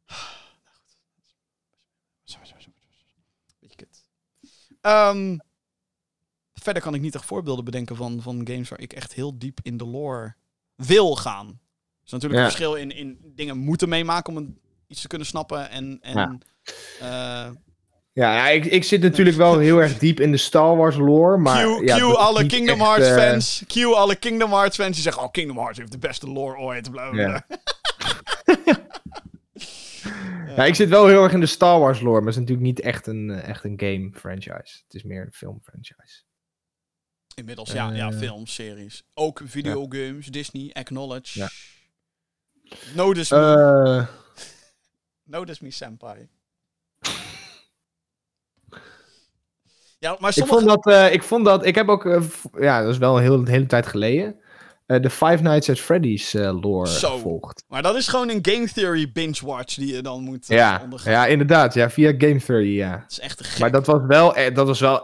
Beetje 3.60 3.76
kut. 3.76 4.04
Ehm, 4.82 5.38
verder 6.68 6.84
kan 6.84 6.94
ik 6.96 7.02
niet 7.02 7.16
echt 7.16 7.26
voorbeelden 7.26 7.66
bedenken 7.66 7.96
van, 7.96 8.22
van 8.22 8.48
games 8.52 8.70
waar 8.70 8.80
ik 8.80 8.94
echt 8.94 9.14
heel 9.14 9.38
diep 9.38 9.60
in 9.64 9.78
de 9.78 9.86
lore 9.86 10.36
wil 10.76 11.16
gaan. 11.16 11.48
Er 11.48 11.54
is 12.06 12.12
natuurlijk 12.12 12.40
Ja. 12.40 12.46
een 12.46 12.52
verschil 12.52 12.76
in, 12.76 12.92
in 12.92 13.18
dingen 13.36 13.58
moeten 13.58 13.90
meemaken 13.90 14.34
om 14.34 14.38
een, 14.40 14.60
iets 14.88 15.02
te 15.02 15.08
kunnen 15.08 15.28
snappen. 15.28 15.70
En, 15.70 15.98
en 16.02 16.14
Ja. 16.16 16.38
eh, 17.00 17.52
Ja, 18.14 18.36
ja, 18.36 18.48
ik, 18.50 18.66
ik 18.66 18.84
zit 18.84 19.02
natuurlijk 19.02 19.38
wel 19.38 19.58
heel 19.60 19.78
erg 19.78 19.98
diep 19.98 20.20
in 20.20 20.32
de 20.32 20.38
Star 20.38 20.76
Wars 20.78 20.96
lore, 20.96 21.38
maar... 21.38 21.64
Q, 21.66 21.88
ja, 21.88 21.98
Q 21.98 22.02
alle 22.02 22.46
Kingdom 22.46 22.80
echt, 22.80 22.88
Hearts 22.88 23.08
eh, 23.08 23.16
fans. 23.30 23.64
Q 23.68 23.76
alle 23.84 24.16
Kingdom 24.16 24.52
Hearts 24.52 24.76
fans 24.76 24.94
die 24.94 25.04
zeggen: 25.04 25.22
Oh, 25.24 25.32
Kingdom 25.32 25.58
Hearts 25.58 25.78
heeft 25.78 25.92
de 25.92 25.98
beste 25.98 26.30
lore 26.30 26.58
ooit. 26.58 26.92
Bla, 26.92 27.10
bla, 27.10 27.22
Ja. 27.22 27.46
Ja, 30.56 30.66
ik 30.66 30.76
zit 30.76 30.90
wel 30.90 31.08
heel 31.08 31.24
erg 31.24 31.34
in 31.34 31.40
de 31.40 31.46
Star 31.46 31.80
Wars 31.80 32.00
lore, 32.02 32.18
maar 32.22 32.34
het 32.34 32.34
is 32.34 32.40
natuurlijk 32.40 32.68
niet 32.68 32.80
echt 32.80 33.08
een, 33.08 33.30
eh, 33.30 33.50
echt 33.50 33.64
een 33.64 33.80
game 33.80 34.10
franchise. 34.14 34.82
Het 34.84 34.94
is 34.94 35.04
meer 35.04 35.22
een 35.22 35.34
film 35.34 35.60
franchise. 35.64 36.24
Inmiddels, 37.38 37.72
ja, 37.72 37.92
ja, 37.92 38.12
Eh. 38.12 38.18
films, 38.18 38.54
series. 38.54 39.04
Ook 39.14 39.42
videogames, 39.46 40.26
Disney, 40.26 40.70
Acknowledge. 40.74 41.40
Ja. 41.40 41.50
Notice 42.94 43.36
me, 43.36 44.06
notice 45.24 45.64
me, 45.64 45.72
senpai. 45.72 46.28
ja, 50.00 50.16
maar 50.20 50.30
ik, 50.30 50.36
sommige... 50.36 50.60
vond 50.60 50.66
dat, 50.84 50.94
eh, 50.94 51.14
ik 51.14 51.24
vond 51.24 51.46
dat... 51.46 51.66
Ik 51.66 51.76
heb 51.76 51.88
ook... 51.90 52.06
eh, 52.06 52.24
ja, 52.60 52.82
dat 52.82 52.92
is 52.92 52.98
wel 52.98 53.16
een 53.18 53.24
heel, 53.24 53.46
hele 53.46 53.66
tijd 53.66 53.86
geleden. 53.88 54.36
de 54.86 55.10
Five 55.10 55.38
Nights 55.42 55.70
at 55.70 55.80
Freddy's 55.80 56.34
lore 56.34 56.88
Zo. 56.88 57.16
gevolgd. 57.16 57.64
Maar 57.68 57.82
dat 57.82 57.96
is 57.96 58.08
gewoon 58.08 58.30
een 58.30 58.40
game 58.50 58.68
theory 58.68 59.12
binge-watch 59.12 59.76
die 59.76 59.94
je 59.96 60.02
dan 60.02 60.24
moet 60.24 60.48
Ja, 60.48 60.80
ondergaan. 60.84 61.12
ja, 61.14 61.26
inderdaad. 61.28 61.74
Ja, 61.74 61.90
via 61.90 62.14
Game 62.18 62.42
Theory, 62.42 62.76
ja. 62.76 62.98
Dat 62.98 63.12
is 63.12 63.20
echt 63.20 63.40
een 63.40 63.46
gek. 63.46 63.60
Maar 63.60 63.72
dat 63.72 63.86
was 63.86 64.02
wel, 64.08 64.34
dat 64.54 64.68
was 64.68 64.80
wel, 64.80 65.02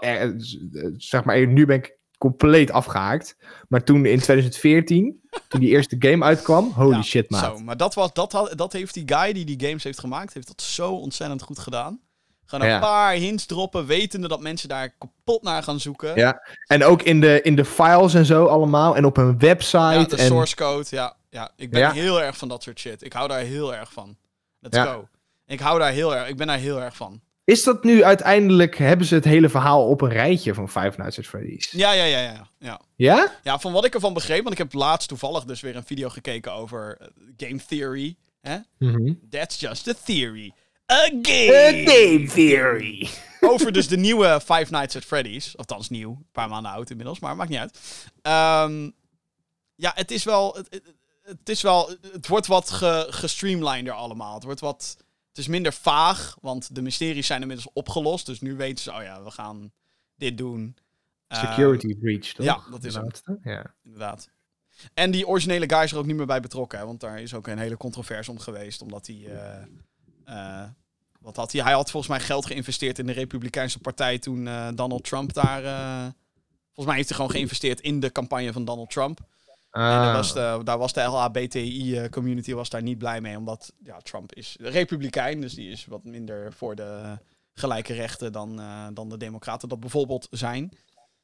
zeg 0.98 1.24
maar, 1.24 1.48
nu 1.48 1.66
ben 1.66 1.76
ik 1.78 1.98
compleet 2.30 2.72
afgehaakt. 2.72 3.36
Maar 3.68 3.84
toen 3.84 4.06
in 4.06 4.20
2014, 4.20 5.22
toen 5.48 5.60
die 5.60 5.70
eerste 5.70 5.96
game 6.00 6.26
uitkwam, 6.26 6.72
holy 6.72 6.96
Ja, 6.96 7.02
shit, 7.02 7.30
maat. 7.30 7.44
Zo, 7.44 7.64
maar 7.64 7.78
dat, 7.78 7.94
was, 7.94 8.14
dat, 8.14 8.32
had, 8.32 8.54
dat 8.58 8.74
heeft 8.74 8.94
die 8.94 9.04
guy 9.06 9.34
die 9.34 9.46
die 9.46 9.68
games 9.68 9.84
heeft 9.84 10.00
gemaakt, 10.00 10.34
heeft 10.34 10.48
dat 10.48 10.62
zo 10.62 10.92
ontzettend 10.92 11.42
goed 11.42 11.60
gedaan. 11.60 12.00
Gewoon 12.46 12.66
een 12.66 12.72
Ja. 12.74 12.80
paar 12.80 13.14
hints 13.14 13.46
droppen, 13.46 13.86
wetende 13.86 14.28
dat 14.28 14.42
mensen 14.42 14.70
daar 14.70 14.90
kapot 14.98 15.44
naar 15.44 15.64
gaan 15.64 15.80
zoeken. 15.80 16.16
Ja, 16.16 16.42
En 16.68 16.84
ook 16.84 17.02
in 17.02 17.22
de, 17.22 17.42
in 17.42 17.56
de 17.56 17.66
files 17.66 18.14
en 18.14 18.26
zo 18.26 18.46
allemaal, 18.46 18.96
en 18.96 19.06
op 19.06 19.18
een 19.18 19.40
website. 19.40 19.78
Ja, 19.78 20.04
de 20.04 20.16
en, 20.18 20.26
source 20.26 20.56
code, 20.56 20.86
ja. 20.90 21.16
ja. 21.30 21.52
Ik 21.56 21.70
ben 21.72 21.80
Ja. 21.80 21.92
heel 21.92 22.22
erg 22.22 22.38
van 22.38 22.48
dat 22.48 22.64
soort 22.64 22.80
shit. 22.80 23.04
Ik 23.04 23.14
hou 23.14 23.28
daar 23.28 23.40
heel 23.40 23.76
erg 23.76 23.94
van. 23.94 24.18
Let's 24.60 24.78
Ja. 24.78 24.86
go. 24.86 25.08
Ik 25.46 25.60
hou 25.60 25.80
daar 25.80 25.92
heel 25.92 26.16
erg, 26.16 26.28
ik 26.28 26.38
ben 26.38 26.48
daar 26.48 26.58
heel 26.58 26.82
erg 26.82 26.96
van. 26.96 27.22
Is 27.46 27.64
dat 27.64 27.84
nu 27.84 28.04
uiteindelijk, 28.04 28.78
hebben 28.78 29.08
ze 29.08 29.16
het 29.16 29.24
hele 29.26 29.50
verhaal 29.50 29.88
op 29.88 30.02
een 30.02 30.10
rijtje 30.10 30.54
van 30.54 30.70
Five 30.70 30.94
Nights 30.98 31.18
at 31.20 31.26
Freddy's? 31.26 31.72
Ja, 31.72 31.92
ja, 31.92 32.04
ja, 32.04 32.20
ja. 32.20 32.48
ja. 32.60 32.82
Ja? 32.96 33.32
Ja, 33.44 33.60
van 33.60 33.72
wat 33.72 33.86
ik 33.86 33.94
ervan 33.94 34.14
begreep, 34.14 34.42
want 34.42 34.52
ik 34.52 34.58
heb 34.58 34.74
laatst 34.74 35.08
toevallig 35.08 35.44
dus 35.44 35.62
weer 35.62 35.76
een 35.76 35.84
video 35.86 36.10
gekeken 36.10 36.54
over 36.54 36.98
eh, 37.00 37.08
game 37.38 37.60
theory. 37.68 38.16
Hè? 38.42 38.58
Mhm. 38.80 39.14
That's 39.30 39.60
just 39.60 39.88
a 39.88 39.94
theory. 40.06 40.54
A 40.92 41.10
game! 41.22 42.26
theory. 42.34 43.10
Over 43.40 43.72
dus 43.72 43.88
de 43.88 43.98
nieuwe 43.98 44.40
Five 44.46 44.66
Nights 44.70 44.96
at 44.96 45.04
Freddy's. 45.04 45.58
Althans 45.58 45.90
nieuw, 45.90 46.10
een 46.10 46.28
paar 46.32 46.50
maanden 46.50 46.72
oud 46.72 46.90
inmiddels, 46.90 47.20
maar 47.20 47.36
maakt 47.36 47.50
niet 47.50 47.60
uit. 47.60 47.80
Ehm, 48.22 48.90
ja, 49.76 49.92
het 49.96 50.12
is 50.12 50.24
wel... 50.24 50.54
Het, 50.56 50.68
het- 50.70 50.94
het 51.24 51.50
is 51.50 51.62
wel... 51.62 51.90
Het 52.12 52.28
wordt 52.28 52.48
wat 52.48 52.70
ge, 52.72 53.08
gestreamliner 53.10 53.94
allemaal. 53.94 54.34
Het 54.34 54.44
wordt 54.44 54.60
wat... 54.60 54.98
Het 55.34 55.42
is 55.42 55.48
minder 55.48 55.74
vaag, 55.74 56.38
want 56.42 56.76
de 56.76 56.82
mysteries 56.82 57.28
zijn 57.28 57.42
inmiddels 57.42 57.70
opgelost. 57.74 58.26
Dus 58.26 58.42
nu 58.42 58.56
weten 58.56 58.84
ze, 58.84 58.92
oh 58.94 59.02
ja, 59.04 59.24
we 59.24 59.32
gaan 59.32 59.72
dit 60.16 60.38
doen. 60.38 60.76
Ehm, 61.28 61.46
Security 61.46 61.96
breach, 61.98 62.28
toch? 62.34 62.46
ja, 62.46 62.60
dat 62.72 62.84
is 62.84 62.96
laatste? 62.96 63.40
Ja. 63.44 63.74
inderdaad. 63.84 64.30
En 64.94 65.12
die 65.12 65.28
originele 65.28 65.70
guy 65.70 65.84
is 65.84 65.92
er 65.92 65.98
ook 65.98 66.06
niet 66.06 66.16
meer 66.16 66.26
bij 66.26 66.40
betrokken. 66.40 66.80
Hè? 66.80 66.86
Want 66.86 67.00
daar 67.00 67.22
is 67.22 67.34
ook 67.34 67.48
een 67.48 67.58
hele 67.58 67.78
controverse 67.78 68.32
om 68.32 68.40
geweest. 68.40 68.82
Omdat 68.82 69.08
hij. 69.08 69.26
eh, 69.26 70.62
eh, 70.64 70.70
wat 71.20 71.36
had 71.36 71.52
hij? 71.52 71.62
Hij 71.64 71.74
had 71.74 71.92
volgens 71.92 72.12
mij 72.18 72.22
geld 72.22 72.46
geïnvesteerd 72.46 73.00
in 73.00 73.06
de 73.06 73.14
Republikeinse 73.14 73.80
Partij 73.80 74.20
toen 74.20 74.48
eh, 74.48 74.68
Donald 74.76 75.04
Trump 75.04 75.34
daar. 75.34 75.64
eh, 75.64 76.12
volgens 76.66 76.86
mij 76.86 76.96
heeft 76.96 77.08
hij 77.08 77.18
gewoon 77.18 77.32
geïnvesteerd 77.32 77.80
in 77.82 78.00
de 78.00 78.12
campagne 78.12 78.54
van 78.54 78.66
Donald 78.66 78.90
Trump. 78.90 79.20
En 79.74 79.82
Ah. 79.82 80.14
was 80.14 80.34
de, 80.34 80.62
daar 80.64 80.78
was 80.78 80.94
de 80.94 81.02
LHBTI-community 81.02 82.54
was 82.54 82.70
daar 82.70 82.82
niet 82.82 82.98
blij 82.98 83.22
mee, 83.22 83.38
omdat 83.38 83.74
ja, 83.84 83.98
Trump 83.98 84.34
is 84.34 84.56
republikein, 84.60 85.42
dus 85.42 85.54
die 85.54 85.70
is 85.72 85.86
wat 85.86 86.04
minder 86.04 86.54
voor 86.54 86.76
de 86.76 87.18
gelijke 87.54 87.94
rechten 87.94 88.32
dan, 88.32 88.60
eh, 88.60 88.88
dan 88.94 89.10
de 89.10 89.18
democraten 89.18 89.70
dat 89.70 89.80
bijvoorbeeld 89.80 90.28
zijn. 90.32 90.72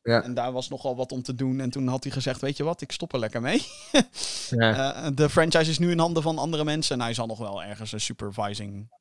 Ja. 0.01 0.23
En 0.23 0.34
daar 0.34 0.51
was 0.51 0.69
nogal 0.69 0.95
wat 0.95 1.11
om 1.11 1.21
te 1.21 1.35
doen. 1.35 1.59
En 1.59 1.69
toen 1.69 1.88
had 1.88 2.03
hij 2.03 2.11
gezegd, 2.11 2.41
weet 2.41 2.57
je 2.57 2.63
wat, 2.63 2.81
ik 2.81 2.91
stop 2.91 3.13
er 3.13 3.19
lekker 3.19 3.41
mee. 3.41 3.61
ja. 4.49 4.93
Eh, 4.93 5.11
de 5.13 5.30
franchise 5.30 5.69
is 5.69 5.80
nu 5.80 5.91
in 5.91 5.99
handen 5.99 6.23
van 6.23 6.38
andere 6.38 6.63
mensen. 6.63 6.95
En 6.95 7.01
hij 7.01 7.13
zal 7.13 7.27
nog 7.27 7.38
wel 7.38 7.63
ergens 7.63 7.91
een 7.91 8.01
supervising, 8.01 8.91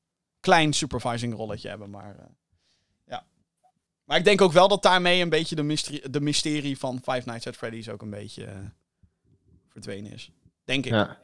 klein 0.40 0.72
supervising 0.72 1.34
rolletje 1.34 1.68
hebben. 1.68 1.90
Maar 1.90 2.16
eh, 2.18 2.24
ja. 3.04 3.26
Maar 4.04 4.18
ik 4.18 4.24
denk 4.24 4.40
ook 4.40 4.52
wel 4.52 4.68
dat 4.68 4.82
daarmee 4.82 5.22
een 5.22 5.28
beetje 5.28 5.54
de 5.54 5.62
mysterie, 5.62 6.10
de 6.10 6.20
mysterie 6.20 6.78
van 6.78 6.96
Five 6.96 7.22
Nights 7.24 7.46
at 7.46 7.56
Freddy's 7.56 7.88
ook 7.88 8.02
een 8.02 8.10
beetje 8.10 8.44
eh, 8.44 8.56
verdwenen 9.82 10.12
is. 10.12 10.30
Denk 10.64 10.86
ik. 10.86 10.92
Ja. 10.92 11.18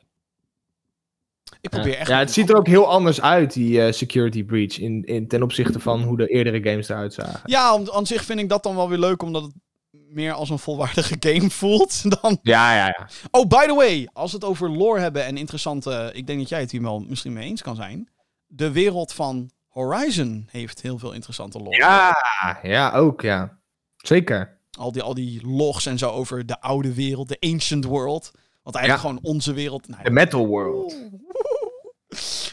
Ik 1.60 1.70
probeer 1.70 1.97
echt... 1.97 2.09
ja, 2.09 2.18
het 2.18 2.32
ziet 2.32 2.51
er 2.51 2.56
ook 2.56 2.66
heel 2.66 2.89
anders 2.89 3.20
uit, 3.20 3.52
die 3.52 3.82
eh, 3.82 3.93
security 3.93 4.44
breach, 4.44 4.78
in, 4.78 5.05
in, 5.05 5.28
ten 5.28 5.43
opzichte 5.43 5.81
van 5.81 6.02
hoe 6.02 6.16
de 6.16 6.26
eerdere 6.26 6.70
games 6.70 6.89
eruit 6.89 7.14
zagen. 7.14 7.40
Ja, 7.44 7.68
aan, 7.68 7.93
aan 7.93 8.06
zich 8.06 8.24
vind 8.24 8.40
ik 8.40 8.48
dat 8.48 8.62
dan 8.62 8.76
wel 8.76 8.89
weer 8.89 8.98
leuk, 8.98 9.22
omdat 9.22 9.43
het 9.43 9.52
meer 9.90 10.32
als 10.32 10.51
een 10.51 10.59
volwaardige 10.59 11.16
game 11.26 11.51
voelt 11.51 12.20
dan... 12.20 12.39
Ja, 12.43 12.74
ja, 12.74 12.86
ja. 12.86 13.09
Oh, 13.31 13.47
by 13.47 13.66
the 13.66 13.74
way, 13.74 14.09
als 14.12 14.31
we 14.31 14.36
het 14.36 14.47
over 14.47 14.70
lore 14.70 15.01
hebben 15.01 15.24
en 15.24 15.36
interessante... 15.36 16.10
Ik 16.12 16.26
denk 16.26 16.39
dat 16.39 16.48
jij 16.48 16.60
het 16.60 16.70
hier 16.70 16.82
wel 16.82 17.01
misschien 17.01 17.32
mee 17.32 17.48
eens 17.48 17.62
kan 17.62 17.76
zijn. 17.76 18.09
De 18.47 18.70
wereld 18.70 19.12
van 19.12 19.51
Horizon 19.68 20.48
heeft 20.51 20.82
heel 20.82 20.98
veel 20.98 21.12
interessante 21.12 21.59
lore. 21.59 21.76
Ja, 21.76 22.16
ja, 22.62 22.93
ook, 22.93 23.20
ja. 23.20 23.59
Zeker. 23.97 24.59
Al, 24.78 24.93
die, 24.93 25.02
al 25.02 25.14
die 25.14 25.47
logs 25.47 25.86
en 25.86 25.98
zo 25.98 26.10
over 26.10 26.47
de 26.47 26.60
oude 26.60 26.94
wereld, 26.94 27.28
de 27.28 27.36
ancient 27.40 27.85
world. 27.85 28.31
Wat 28.65 28.74
eigenlijk 28.74 29.05
Ja. 29.05 29.11
gewoon 29.11 29.24
onze 29.35 29.53
wereld... 29.53 29.89
Nou, 29.89 30.05
The 30.05 30.11
Metal 30.11 30.47
World. 30.47 30.95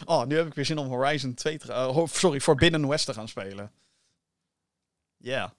Oh, 0.04 0.24
nu 0.24 0.36
heb 0.36 0.46
ik 0.46 0.54
weer 0.54 0.64
zin 0.64 0.78
om 0.78 0.86
Horizon 0.86 1.34
2 1.34 1.58
te... 1.58 1.72
ho- 1.72 2.06
sorry, 2.06 2.40
Forbidden 2.40 2.88
West 2.88 3.06
te 3.06 3.14
gaan 3.14 3.28
spelen. 3.28 3.70
Ja. 5.16 5.54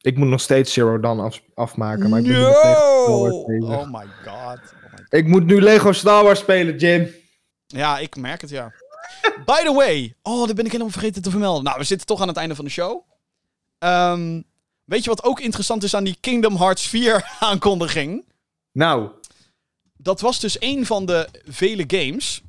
Ik 0.00 0.16
moet 0.16 0.28
nog 0.28 0.40
steeds 0.40 0.72
Zero 0.72 1.00
Dawn 1.00 1.20
af, 1.20 1.40
afmaken, 1.54 2.10
maar 2.10 2.18
ik 2.20 2.26
ben 2.26 2.40
no! 2.40 2.48
Oh 2.48 3.90
my 3.92 4.06
god. 4.24 4.60
Oh 4.84 4.92
my 4.92 5.04
Ik 5.18 5.26
moet 5.26 5.44
nu 5.44 5.60
Lego 5.60 5.92
Star 5.92 6.24
Wars 6.24 6.38
spelen, 6.40 6.76
Jim. 6.78 7.14
Ja, 7.66 7.98
ik 7.98 8.16
merk 8.16 8.40
het, 8.40 8.50
ja. 8.50 8.72
By 9.44 9.62
the 9.64 9.72
way. 9.74 10.14
Oh, 10.22 10.46
dat 10.46 10.56
ben 10.56 10.64
ik 10.64 10.70
helemaal 10.72 10.92
vergeten 10.92 11.22
te 11.22 11.30
vermelden. 11.30 11.64
Nou, 11.64 11.78
we 11.78 11.84
zitten 11.84 12.06
toch 12.06 12.20
aan 12.20 12.28
het 12.28 12.36
einde 12.36 12.54
van 12.54 12.64
de 12.64 12.70
show. 12.70 13.02
Ehm, 13.78 14.40
weet 14.84 15.04
je 15.04 15.10
wat 15.10 15.24
ook 15.24 15.40
interessant 15.40 15.82
is 15.82 15.94
aan 15.94 16.04
die 16.04 16.16
Kingdom 16.20 16.56
Hearts 16.56 16.88
4 16.88 17.30
aankondiging? 17.40 18.24
Nou, 18.72 19.10
Dat 20.04 20.20
was 20.20 20.40
dus 20.40 20.56
een 20.60 20.86
van 20.86 21.06
de 21.06 21.28
vele 21.44 21.84
games 21.86 22.42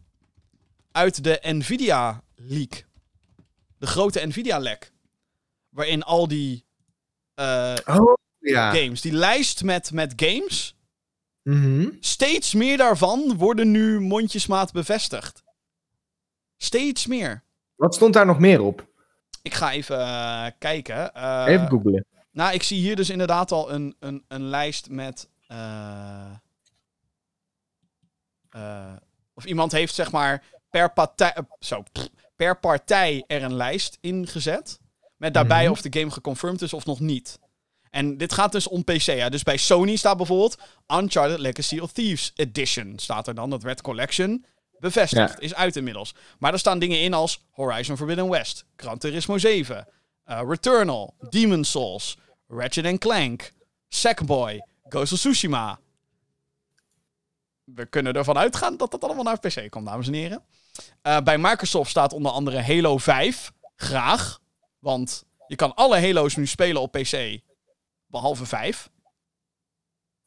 uit 0.92 1.24
de 1.24 1.40
Nvidia 1.42 2.22
leak. 2.36 2.86
De 3.78 3.88
grote 3.88 4.26
Nvidia 4.28 4.58
lek. 4.58 4.92
Waarin 5.70 6.04
al 6.04 6.28
die 6.28 6.66
eh, 7.34 7.76
oh, 7.86 8.14
ja. 8.40 8.72
games, 8.74 9.02
die 9.02 9.12
lijst 9.12 9.64
met, 9.64 9.92
met 9.92 10.14
games, 10.16 10.76
Mhm. 11.44 11.88
steeds 12.00 12.54
meer 12.54 12.78
daarvan 12.78 13.38
worden 13.38 13.72
nu 13.72 14.00
mondjesmaat 14.00 14.72
bevestigd. 14.72 15.44
Steeds 16.58 17.06
meer. 17.06 17.44
Wat 17.76 17.96
stond 17.96 18.14
daar 18.14 18.26
nog 18.26 18.40
meer 18.40 18.62
op? 18.62 18.88
Ik 19.42 19.54
ga 19.54 19.72
even 19.72 20.00
eh, 20.00 20.46
kijken. 20.60 21.14
Eh, 21.14 21.44
Even 21.48 21.68
googlen. 21.70 22.06
Nou, 22.32 22.54
ik 22.54 22.64
zie 22.64 22.80
hier 22.80 22.96
dus 22.96 23.10
inderdaad 23.10 23.52
al 23.52 23.72
een, 23.72 23.96
een, 24.00 24.24
een 24.28 24.44
lijst 24.44 24.90
met. 24.90 25.30
Eh, 28.56 28.94
of 29.34 29.46
iemand 29.46 29.72
heeft 29.72 29.94
zeg 29.96 30.12
maar 30.12 30.44
per 30.70 30.94
partij. 30.94 31.34
eh, 31.34 31.44
zo, 31.60 31.84
per 32.36 32.60
partij 32.60 33.24
er 33.28 33.44
een 33.44 33.56
lijst 33.56 33.98
ingezet. 34.02 34.80
Met 35.18 35.34
daarbij 35.34 35.64
Mhm. 35.64 35.72
of 35.72 35.82
de 35.82 36.00
game 36.00 36.12
geconfirmed 36.12 36.62
is 36.62 36.74
of 36.74 36.86
nog 36.86 37.00
niet. 37.00 37.40
En 37.90 38.18
dit 38.18 38.34
gaat 38.34 38.52
dus 38.52 38.68
om 38.68 38.84
PC. 38.84 39.00
Ja. 39.02 39.30
Dus 39.30 39.44
bij 39.44 39.58
Sony 39.58 39.96
staat 39.96 40.18
bijvoorbeeld 40.18 40.58
Uncharted 40.94 41.40
Legacy 41.40 41.80
of 41.80 41.92
Thieves 41.92 42.32
Edition. 42.36 42.94
Staat 43.00 43.28
er 43.28 43.36
dan. 43.36 43.50
Dat 43.50 43.64
werd 43.64 43.82
Collection 43.82 44.46
bevestigd. 44.80 45.34
Ja. 45.34 45.40
Is 45.40 45.56
uit 45.56 45.76
inmiddels. 45.76 46.16
Maar 46.40 46.54
er 46.54 46.60
staan 46.60 46.80
dingen 46.80 47.02
in 47.02 47.14
als 47.14 47.46
Horizon 47.52 47.98
Forbidden 47.98 48.30
West. 48.30 48.66
Gran 48.76 48.98
Turismo 48.98 49.38
7. 49.38 49.88
eh, 50.24 50.42
Returnal. 50.48 51.16
Demon's 51.30 51.72
Souls. 51.72 52.18
Ratchet 52.48 52.98
Clank. 53.00 53.52
Sackboy. 53.88 54.62
Ghost 54.84 55.14
of 55.14 55.20
Tsushima. 55.20 55.80
We 57.66 57.86
kunnen 57.86 58.14
ervan 58.14 58.38
uitgaan 58.38 58.78
dat 58.78 58.92
dat 58.92 59.04
allemaal 59.04 59.24
naar 59.24 59.40
PC 59.40 59.70
komt, 59.70 59.86
dames 59.86 60.08
en 60.08 60.14
heren. 60.14 60.44
Eh, 61.02 61.22
bij 61.22 61.38
Microsoft 61.38 61.90
staat 61.90 62.14
onder 62.14 62.32
andere 62.32 62.62
Halo 62.62 62.98
5. 62.98 63.52
Graag. 63.76 64.40
Want 64.80 65.26
je 65.48 65.56
kan 65.56 65.76
alle 65.76 66.00
Halo's 66.00 66.36
nu 66.36 66.48
spelen 66.48 66.82
op 66.82 66.92
PC. 66.92 67.40
Behalve 68.08 68.46
5. 68.46 68.90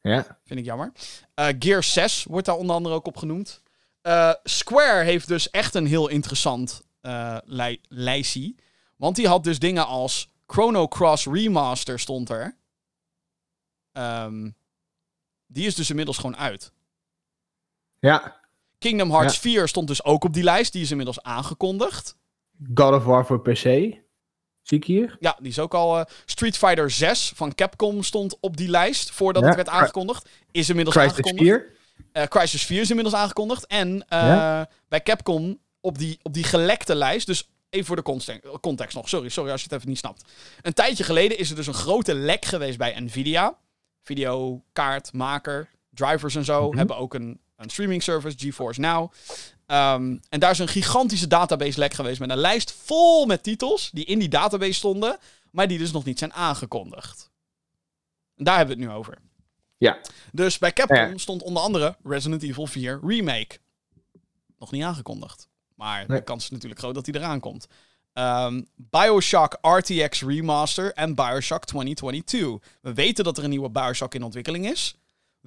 Ja. 0.01 0.39
Vind 0.45 0.61
ik 0.61 0.67
jammer. 0.67 0.93
Eh, 1.35 1.47
Gear 1.59 1.83
6 1.83 2.25
wordt 2.25 2.47
daar 2.47 2.57
onder 2.57 2.77
andere 2.77 2.95
ook 2.95 3.07
op 3.07 3.17
genoemd. 3.17 3.63
Eh, 4.01 4.33
Square 4.43 5.05
heeft 5.05 5.29
dus 5.29 5.51
echt 5.51 5.75
een 5.75 5.87
heel 5.87 6.09
interessant 6.09 6.87
lij- 7.45 7.81
lijstje. 7.89 8.55
Want 8.97 9.17
die 9.17 9.29
had 9.29 9.45
dus 9.45 9.59
dingen 9.59 9.87
als 9.87 10.31
Chrono 10.47 10.89
Cross 10.89 11.27
Remaster 11.27 11.99
stond 11.99 12.31
er. 12.31 12.57
Ehm, 13.93 14.51
die 15.47 15.67
is 15.67 15.75
dus 15.75 15.91
inmiddels 15.91 16.17
gewoon 16.17 16.37
uit. 16.37 16.73
Ja. 17.99 18.41
Kingdom 18.79 19.11
Hearts 19.11 19.35
Ja. 19.35 19.41
4 19.41 19.69
stond 19.69 19.87
dus 19.89 20.05
ook 20.05 20.25
op 20.25 20.33
die 20.35 20.43
lijst. 20.43 20.73
Die 20.73 20.83
is 20.83 20.91
inmiddels 20.91 21.23
aangekondigd. 21.23 22.17
God 22.75 22.95
of 22.95 23.05
War 23.05 23.27
voor 23.27 23.41
PC. 23.43 23.63
Zie 24.63 24.79
ik 24.79 24.85
hier? 24.85 25.17
Ja, 25.21 25.37
die 25.41 25.49
is 25.51 25.59
ook 25.59 25.75
al. 25.75 25.99
eh, 25.99 26.05
Street 26.25 26.57
Fighter 26.59 26.91
6 26.91 27.33
van 27.35 27.55
Capcom 27.55 28.03
stond 28.03 28.37
op 28.41 28.57
die 28.57 28.69
lijst 28.69 29.11
voordat 29.11 29.43
Ja, 29.43 29.49
het 29.49 29.57
werd 29.57 29.69
aangekondigd. 29.69 30.29
Is 30.51 30.69
inmiddels 30.69 30.97
aangekondigd. 30.97 31.43
4. 31.43 31.77
Eh, 32.13 32.23
Crisis 32.25 32.67
4 32.67 32.81
is 32.81 32.89
inmiddels 32.89 33.17
aangekondigd. 33.17 33.67
En 33.67 34.09
eh, 34.09 34.19
Ja? 34.21 34.69
bij 34.89 35.03
Capcom 35.03 35.59
op 35.81 35.99
die, 35.99 36.19
op 36.23 36.33
die 36.35 36.45
gelekte 36.45 36.95
lijst. 36.95 37.27
Dus 37.27 37.49
even 37.71 37.87
voor 37.87 37.97
de 37.97 38.03
context, 38.03 38.61
context 38.61 38.97
nog. 38.97 39.09
Sorry, 39.09 39.29
sorry 39.29 39.51
als 39.51 39.61
je 39.61 39.67
het 39.67 39.77
even 39.77 39.89
niet 39.89 39.99
snapt. 39.99 40.25
Een 40.63 40.73
tijdje 40.73 41.05
geleden 41.05 41.39
is 41.39 41.51
er 41.51 41.57
dus 41.57 41.67
een 41.67 41.75
grote 41.75 42.15
lek 42.15 42.45
geweest 42.45 42.79
bij 42.79 43.01
Nvidia. 43.01 43.57
Videokaartmaker, 44.03 45.69
drivers 45.91 46.35
en 46.35 46.45
zo. 46.45 46.69
Mhm. 46.69 46.77
Hebben 46.79 46.97
ook 46.97 47.15
een, 47.15 47.41
een 47.59 47.71
streaming 47.71 48.03
service, 48.03 48.39
GeForce 48.39 48.81
Now. 48.81 49.13
Ehm, 49.67 50.17
en 50.29 50.41
daar 50.41 50.51
is 50.51 50.59
een 50.59 50.69
gigantische 50.69 51.27
database 51.27 51.79
lek 51.79 51.95
geweest 51.95 52.21
met 52.21 52.31
een 52.31 52.37
lijst 52.37 52.73
vol 52.73 53.27
met 53.27 53.43
titels 53.43 53.91
die 53.93 54.05
in 54.05 54.19
die 54.19 54.29
database 54.29 54.73
stonden, 54.73 55.19
maar 55.51 55.69
die 55.69 55.79
dus 55.79 55.93
nog 55.93 56.05
niet 56.05 56.19
zijn 56.19 56.33
aangekondigd. 56.33 57.31
En 58.37 58.45
daar 58.45 58.57
hebben 58.57 58.77
we 58.77 58.83
het 58.83 58.91
nu 58.93 58.97
over. 58.99 59.19
Ja. 59.77 59.99
Dus 60.33 60.59
bij 60.59 60.73
Capcom 60.73 60.97
Ja. 60.97 61.17
stond 61.19 61.43
onder 61.43 61.63
andere 61.63 61.97
Resident 62.03 62.43
Evil 62.43 62.67
4 62.67 63.01
Remake. 63.03 63.59
Nog 64.59 64.71
niet 64.71 64.83
aangekondigd. 64.83 65.49
Maar 65.75 66.05
Nee. 66.09 66.19
de 66.19 66.25
kans 66.25 66.45
is 66.45 66.51
natuurlijk 66.51 66.81
groot 66.81 66.95
dat 66.95 67.07
hij 67.07 67.15
eraan 67.15 67.41
komt. 67.41 67.67
Ehm, 68.13 68.63
Bioshock 68.77 69.59
RTX 69.61 70.23
Remaster 70.23 70.93
en 70.93 71.15
Bioshock 71.15 71.65
2022. 71.65 72.69
We 72.81 72.95
weten 72.95 73.25
dat 73.25 73.39
er 73.39 73.45
een 73.45 73.51
nieuwe 73.51 73.71
Bioshock 73.71 74.15
in 74.15 74.23
ontwikkeling 74.23 74.71
is. 74.71 74.97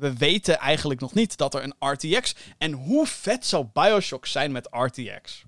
We 0.01 0.17
weten 0.17 0.57
eigenlijk 0.57 0.99
nog 0.99 1.13
niet 1.13 1.37
dat 1.37 1.53
er 1.53 1.63
een 1.63 1.89
RTX... 1.89 2.35
En 2.57 2.71
hoe 2.71 3.05
vet 3.07 3.45
zou 3.45 3.65
Bioshock 3.73 4.25
zijn 4.25 4.51
met 4.51 4.67
RTX? 4.71 5.45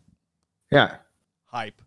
Ja. 0.67 1.05
Hype. 1.49 1.81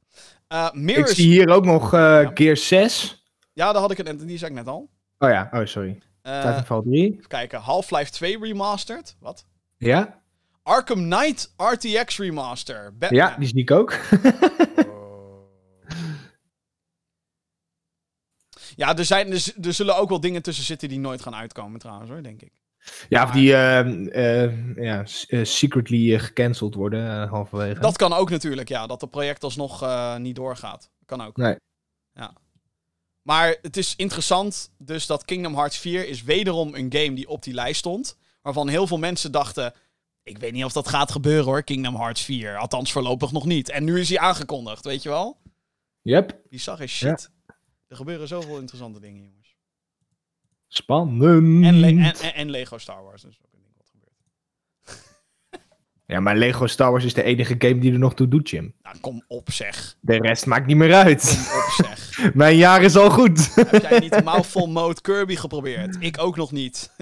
Uh, 0.49 0.97
Ik 0.97 1.07
zie 1.07 1.27
hier 1.27 1.49
ook 1.49 1.65
nog 1.65 1.95
eh, 1.95 2.29
Gear 2.35 2.57
6. 2.57 3.25
Ja, 3.53 3.73
daar 3.73 3.81
had 3.81 3.91
ik 3.91 3.97
het... 3.97 4.29
Die 4.29 4.39
zei 4.39 4.51
ik 4.51 4.57
net 4.57 4.67
al. 4.67 4.89
Oh 5.19 5.31
ja, 5.31 5.49
oh 5.53 5.67
sorry. 5.67 5.99
Eh, 6.23 6.41
Titanfall 6.41 6.83
3. 6.83 7.13
even 7.13 7.27
kijken. 7.27 7.61
Half-Life 7.61 8.11
2 8.11 8.39
Remastered. 8.39 9.17
Wat? 9.21 9.45
Ja? 9.77 10.21
Arkham 10.63 11.11
Knight 11.11 11.53
RTX 11.57 12.19
Remaster. 12.19 12.97
Batman. 12.99 13.21
Ja, 13.21 13.37
die 13.39 13.49
zie 13.49 13.61
ik 13.61 13.71
ook. 13.71 13.93
Ja, 18.77 18.97
er, 18.97 19.05
zijn, 19.05 19.33
er, 19.33 19.55
er 19.63 19.73
zullen 19.73 19.97
ook 19.97 20.09
wel 20.09 20.21
dingen 20.21 20.43
tussen 20.43 20.65
zitten 20.65 20.89
die 20.89 20.99
nooit 20.99 21.23
gaan 21.23 21.35
uitkomen 21.35 21.81
trouwens 21.81 22.11
hoor, 22.11 22.23
denk 22.23 22.43
ik. 22.43 22.53
ja, 23.09 23.25
of 23.25 23.31
die 23.31 23.55
ehm, 23.55 24.07
eh, 24.07 24.77
ja, 24.77 25.05
eh, 25.29 25.45
secretly 25.45 26.15
eh, 26.15 26.21
gecanceld 26.21 26.75
worden 26.75 27.29
halverwege. 27.29 27.81
Dat 27.81 27.97
kan 27.97 28.13
ook 28.13 28.31
natuurlijk, 28.31 28.69
ja. 28.69 28.87
Dat 28.87 29.01
het 29.01 29.11
project 29.11 29.45
alsnog 29.45 29.87
niet 30.19 30.37
doorgaat. 30.37 30.91
Kan 31.07 31.21
ook. 31.21 31.37
Nee. 31.37 31.57
Ja. 32.13 32.33
Maar 33.23 33.57
het 33.63 33.77
is 33.77 33.95
interessant 33.97 34.71
dus 34.79 35.07
dat 35.07 35.25
Kingdom 35.25 35.55
Hearts 35.55 35.79
4 35.79 36.09
is 36.09 36.23
wederom 36.23 36.75
een 36.75 36.93
game 36.93 37.15
die 37.15 37.29
op 37.29 37.43
die 37.43 37.55
lijst 37.55 37.79
stond. 37.79 38.19
Waarvan 38.43 38.69
heel 38.69 38.87
veel 38.87 38.99
mensen 38.99 39.33
dachten... 39.33 39.73
Ik 40.23 40.39
weet 40.39 40.53
niet 40.53 40.65
of 40.65 40.73
dat 40.73 40.89
gaat 40.89 41.11
gebeuren 41.11 41.45
hoor, 41.45 41.63
Kingdom 41.63 41.97
Hearts 41.97 42.23
4. 42.23 42.57
Althans 42.57 42.93
voorlopig 42.93 43.33
nog 43.33 43.45
niet. 43.45 43.71
En 43.71 43.85
nu 43.85 44.01
is 44.01 44.09
hij 44.09 44.19
aangekondigd, 44.19 44.85
weet 44.85 45.03
je 45.03 45.09
wel? 45.09 45.39
Yep. 46.03 46.41
Bizar 46.49 46.81
is 46.81 46.93
shit. 46.93 47.31
Er 47.89 47.97
gebeuren 47.97 48.29
zoveel 48.29 48.59
interessante 48.59 49.01
dingen, 49.01 49.23
jongens. 49.23 49.57
Spannend. 50.69 51.65
En, 51.65 51.81
Le- 51.81 51.87
en, 51.87 52.35
en, 52.35 52.51
Lego 52.51 52.79
Star 52.79 53.03
Wars. 53.03 53.23
Dat 53.23 53.31
is 53.31 53.39
ook 53.45 53.53
een 53.53 53.61
ding 53.63 53.75
wat 53.77 53.91
gebeurt. 53.91 54.15
Ja, 56.07 56.21
maar 56.21 56.37
Lego 56.37 56.67
Star 56.67 56.91
Wars 56.91 57.05
is 57.05 57.15
de 57.15 57.23
enige 57.23 57.55
game 57.59 57.79
die 57.79 57.93
er 57.93 57.99
nog 57.99 58.15
toe 58.15 58.29
doet, 58.29 58.51
Jim. 58.51 58.75
Nou, 58.83 58.99
kom 59.01 59.25
op 59.29 59.51
zeg. 59.51 59.97
De 60.01 60.17
rest 60.17 60.47
maakt 60.47 60.67
niet 60.67 60.77
meer 60.77 60.95
uit. 60.95 61.47
Kom 61.51 61.59
op 61.61 61.87
zeg. 61.87 62.05
Mijn 62.35 62.57
jaar 62.57 62.83
is 62.83 62.97
al 62.97 63.11
goed. 63.11 63.55
Heb 63.55 63.83
jij 63.83 63.99
niet 63.99 64.25
Mouthful 64.25 64.67
Mode 64.67 65.01
Kirby 65.01 65.37
geprobeerd? 65.37 65.97
Ik 66.01 66.19
ook 66.21 66.37
nog 66.37 66.53
niet. 66.53 66.93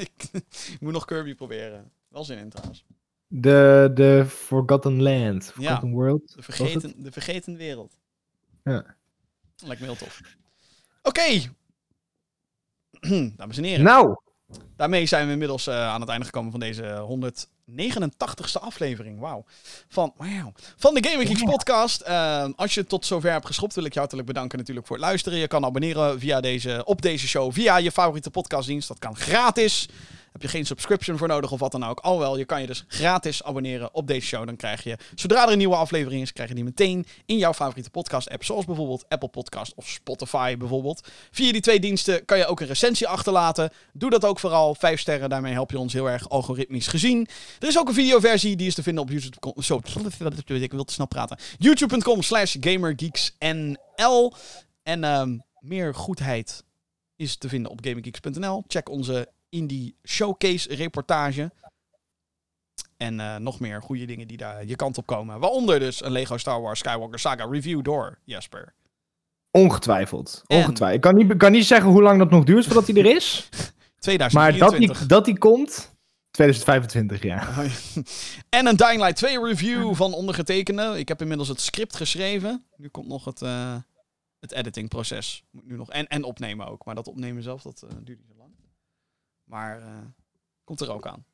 Ik 0.72 0.80
moet 0.80 0.92
nog 0.92 1.04
Kirby 1.04 1.34
proberen. 1.34 1.92
Wel 2.08 2.24
zin 2.24 2.38
in 2.38 2.48
trouwens. 2.48 2.84
De, 3.26 3.90
de 3.94 4.24
Forgotten 4.28 5.02
Land. 5.02 5.52
Forgotten 5.54 5.90
World. 5.90 6.34
De 6.34 6.42
vergeten, 6.42 7.02
de 7.02 7.12
vergeten 7.12 7.56
wereld. 7.56 7.98
Ja. 8.62 8.96
Lijkt 9.64 9.80
me 9.80 9.86
heel 9.86 9.96
tof. 9.96 10.20
Oké. 11.04 11.52
Dames 13.36 13.56
en 13.56 13.64
heren. 13.64 13.84
Nou, 13.84 14.16
Daarmee 14.76 15.06
zijn 15.06 15.26
we 15.26 15.32
inmiddels 15.32 15.66
eh, 15.66 15.88
aan 15.88 16.00
het 16.00 16.10
einde 16.10 16.24
gekomen 16.24 16.50
van 16.50 16.60
deze 16.60 17.06
189ste 17.70 18.60
aflevering. 18.60 19.20
Wauw. 19.20 19.44
Van, 19.88 20.14
van 20.76 20.94
de 20.94 21.08
Gaming 21.08 21.28
Geeks 21.28 21.42
podcast. 21.42 22.00
Eh, 22.00 22.48
als 22.56 22.74
je 22.74 22.86
tot 22.86 23.06
zover 23.06 23.30
hebt 23.30 23.46
geschopt, 23.46 23.74
wil 23.74 23.84
ik 23.84 23.92
je 23.92 23.98
hartelijk 23.98 24.26
bedanken 24.26 24.58
natuurlijk 24.58 24.86
voor 24.86 24.96
het 24.96 25.04
luisteren. 25.04 25.38
Je 25.38 25.48
kan 25.48 25.64
abonneren 25.64 26.20
via 26.20 26.40
deze, 26.40 26.82
op 26.84 27.02
deze 27.02 27.28
show 27.28 27.52
via 27.52 27.76
je 27.76 27.92
favoriete 27.92 28.30
podcastdienst. 28.30 28.88
Dat 28.88 28.98
kan 28.98 29.16
gratis. 29.16 29.88
Heb 30.34 30.42
je 30.42 30.48
geen 30.48 30.66
subscription 30.66 31.18
voor 31.18 31.28
nodig 31.28 31.52
of 31.52 31.60
wat 31.60 31.72
dan 31.72 31.84
ook. 31.84 32.00
Alhoewel, 32.00 32.38
je 32.38 32.44
kan 32.44 32.60
je 32.60 32.66
dus 32.66 32.84
gratis 32.88 33.42
abonneren 33.42 33.94
op 33.94 34.06
deze 34.06 34.26
show. 34.26 34.46
Dan 34.46 34.56
krijg 34.56 34.84
je, 34.84 34.98
zodra 35.14 35.46
er 35.46 35.52
een 35.52 35.58
nieuwe 35.58 35.76
aflevering 35.76 36.22
is, 36.22 36.32
krijg 36.32 36.48
je 36.48 36.54
die 36.54 36.64
meteen 36.64 37.06
in 37.26 37.36
jouw 37.36 37.52
favoriete 37.52 37.90
podcast 37.90 38.30
app. 38.30 38.44
Zoals 38.44 38.64
bijvoorbeeld 38.64 39.04
Apple 39.08 39.28
Podcast 39.28 39.74
of 39.74 39.88
Spotify 39.88 40.56
bijvoorbeeld. 40.56 41.08
Via 41.30 41.52
die 41.52 41.60
twee 41.60 41.80
diensten 41.80 42.24
kan 42.24 42.38
je 42.38 42.46
ook 42.46 42.60
een 42.60 42.66
recensie 42.66 43.08
achterlaten. 43.08 43.70
Doe 43.92 44.10
dat 44.10 44.24
ook 44.24 44.38
vooral. 44.38 44.74
Vijf 44.74 45.00
sterren, 45.00 45.28
daarmee 45.28 45.52
help 45.52 45.70
je 45.70 45.78
ons 45.78 45.92
heel 45.92 46.10
erg 46.10 46.28
algoritmisch 46.28 46.86
gezien. 46.86 47.28
Er 47.60 47.68
is 47.68 47.78
ook 47.78 47.88
een 47.88 47.94
videoversie, 47.94 48.56
die 48.56 48.66
is 48.66 48.74
te 48.74 48.82
vinden 48.82 49.02
op 49.02 49.10
YouTube. 49.10 49.62
Zo, 49.62 49.80
ik 50.54 50.72
wil 50.72 50.84
te 50.84 50.92
snel 50.92 51.06
praten. 51.06 51.38
YouTube.com 51.58 52.22
slash 52.22 52.56
gamergeeksnl. 52.60 54.32
En 54.82 55.04
ehm, 55.04 55.38
meer 55.60 55.94
goedheid 55.94 56.64
is 57.16 57.36
te 57.36 57.48
vinden 57.48 57.70
op 57.70 57.78
gaminggeeks.nl. 57.82 58.64
Check 58.66 58.88
onze 58.88 59.28
indie 59.54 59.96
showcase 60.04 60.74
reportage. 60.74 61.52
En 62.96 63.20
eh, 63.20 63.36
nog 63.36 63.60
meer 63.60 63.82
goede 63.82 64.04
dingen 64.04 64.28
die 64.28 64.36
daar 64.36 64.64
je 64.66 64.76
kant 64.76 64.98
op 64.98 65.06
komen. 65.06 65.40
Waaronder 65.40 65.78
dus 65.78 66.04
een 66.04 66.12
Lego 66.12 66.36
Star 66.36 66.60
Wars 66.60 66.78
Skywalker 66.78 67.18
Saga 67.18 67.44
review 67.44 67.82
door 67.82 68.18
Jasper. 68.24 68.74
ongetwijfeld. 69.50 70.42
En- 70.46 70.56
Ongetwijfeld. 70.56 71.04
Ik 71.04 71.10
kan 71.10 71.14
niet, 71.14 71.36
kan 71.36 71.52
niet 71.52 71.66
zeggen 71.66 71.90
hoe 71.90 72.02
lang 72.02 72.18
dat 72.18 72.30
nog 72.30 72.44
duurt 72.44 72.64
voordat 72.64 72.86
hij 72.86 72.96
er 72.96 73.16
is. 73.16 73.48
Maar 74.06 74.18
dat 74.18 74.28
2024. 74.30 74.98
die, 74.98 75.06
dat 75.06 75.24
die 75.24 75.38
komt, 75.38 75.96
2025 76.30 77.22
ja. 77.22 77.48
en 78.58 78.66
een 78.66 78.76
Dying 78.76 79.00
Light 79.00 79.16
2 79.16 79.40
review 79.44 79.94
van 79.94 80.12
ondergetekende. 80.12 80.98
Ik 80.98 81.08
heb 81.08 81.20
inmiddels 81.20 81.48
het 81.48 81.60
script 81.60 81.96
geschreven. 81.96 82.64
Nu 82.76 82.88
komt 82.88 83.08
nog 83.08 83.24
het, 83.24 83.42
eh 83.42 83.76
het 84.40 84.52
editingproces. 84.52 85.44
Moet 85.50 85.66
nu 85.66 85.76
nog, 85.76 85.90
en, 85.90 86.06
en 86.06 86.24
opnemen 86.24 86.66
ook. 86.66 86.84
Maar 86.84 86.94
dat 86.94 87.08
opnemen 87.08 87.42
zelf, 87.42 87.62
dat 87.62 87.82
eh, 87.82 87.96
duurt 88.02 88.18
niet. 88.18 88.33
Maar 89.54 89.80
eh, 89.80 89.86
komt 90.64 90.80
er 90.80 90.92
ook 90.92 91.06
aan. 91.06 91.24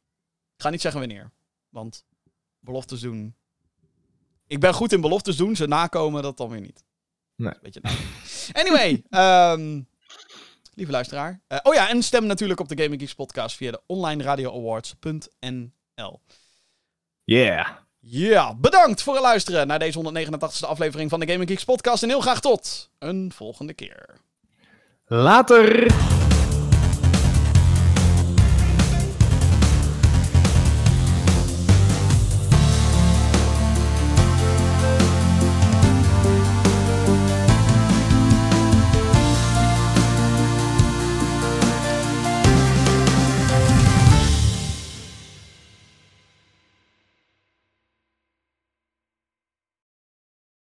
Ik 0.57 0.63
ga 0.63 0.71
niet 0.71 0.81
zeggen 0.81 1.01
wanneer. 1.01 1.31
Want 1.69 2.05
beloftes 2.59 3.01
doen... 3.01 3.35
Ik 4.47 4.61
ben 4.61 4.75
goed 4.75 4.93
in 4.93 5.01
beloftes 5.01 5.37
doen. 5.37 5.57
Ze 5.57 5.67
nakomen, 5.67 6.23
dat 6.23 6.37
dan 6.37 6.49
weer 6.49 6.61
niet. 6.61 6.85
Nee. 7.35 7.55
Beetje. 7.63 7.81
Anyway, 8.53 9.03
ehm, 9.11 9.81
lieve 10.75 10.93
luisteraar. 10.93 11.41
Eh, 11.47 11.59
oh 11.63 11.75
ja, 11.75 11.89
en 11.89 12.03
stem 12.03 12.27
natuurlijk 12.27 12.61
op 12.61 12.69
de 12.69 12.83
Gaming 12.83 13.01
Geeks 13.01 13.15
podcast 13.15 13.57
via 13.57 13.71
de 13.71 13.81
online 13.87 14.23
radio 14.23 14.59
awards.nl. 14.59 16.21
Yeah. 17.25 17.69
Ja, 17.99 18.55
bedankt 18.55 19.03
voor 19.03 19.15
het 19.15 19.23
luisteren 19.23 19.67
naar 19.67 19.79
deze 19.79 20.27
189e 20.29 20.67
aflevering 20.67 21.11
van 21.11 21.21
de 21.21 21.29
Gaming 21.31 21.51
Geeks 21.51 21.65
podcast. 21.65 22.03
En 22.03 22.09
heel 22.09 22.21
graag 22.21 22.41
tot 22.41 22.91
een 22.99 23.33
volgende 23.33 23.75
keer. 23.75 24.21
Later. 25.07 25.87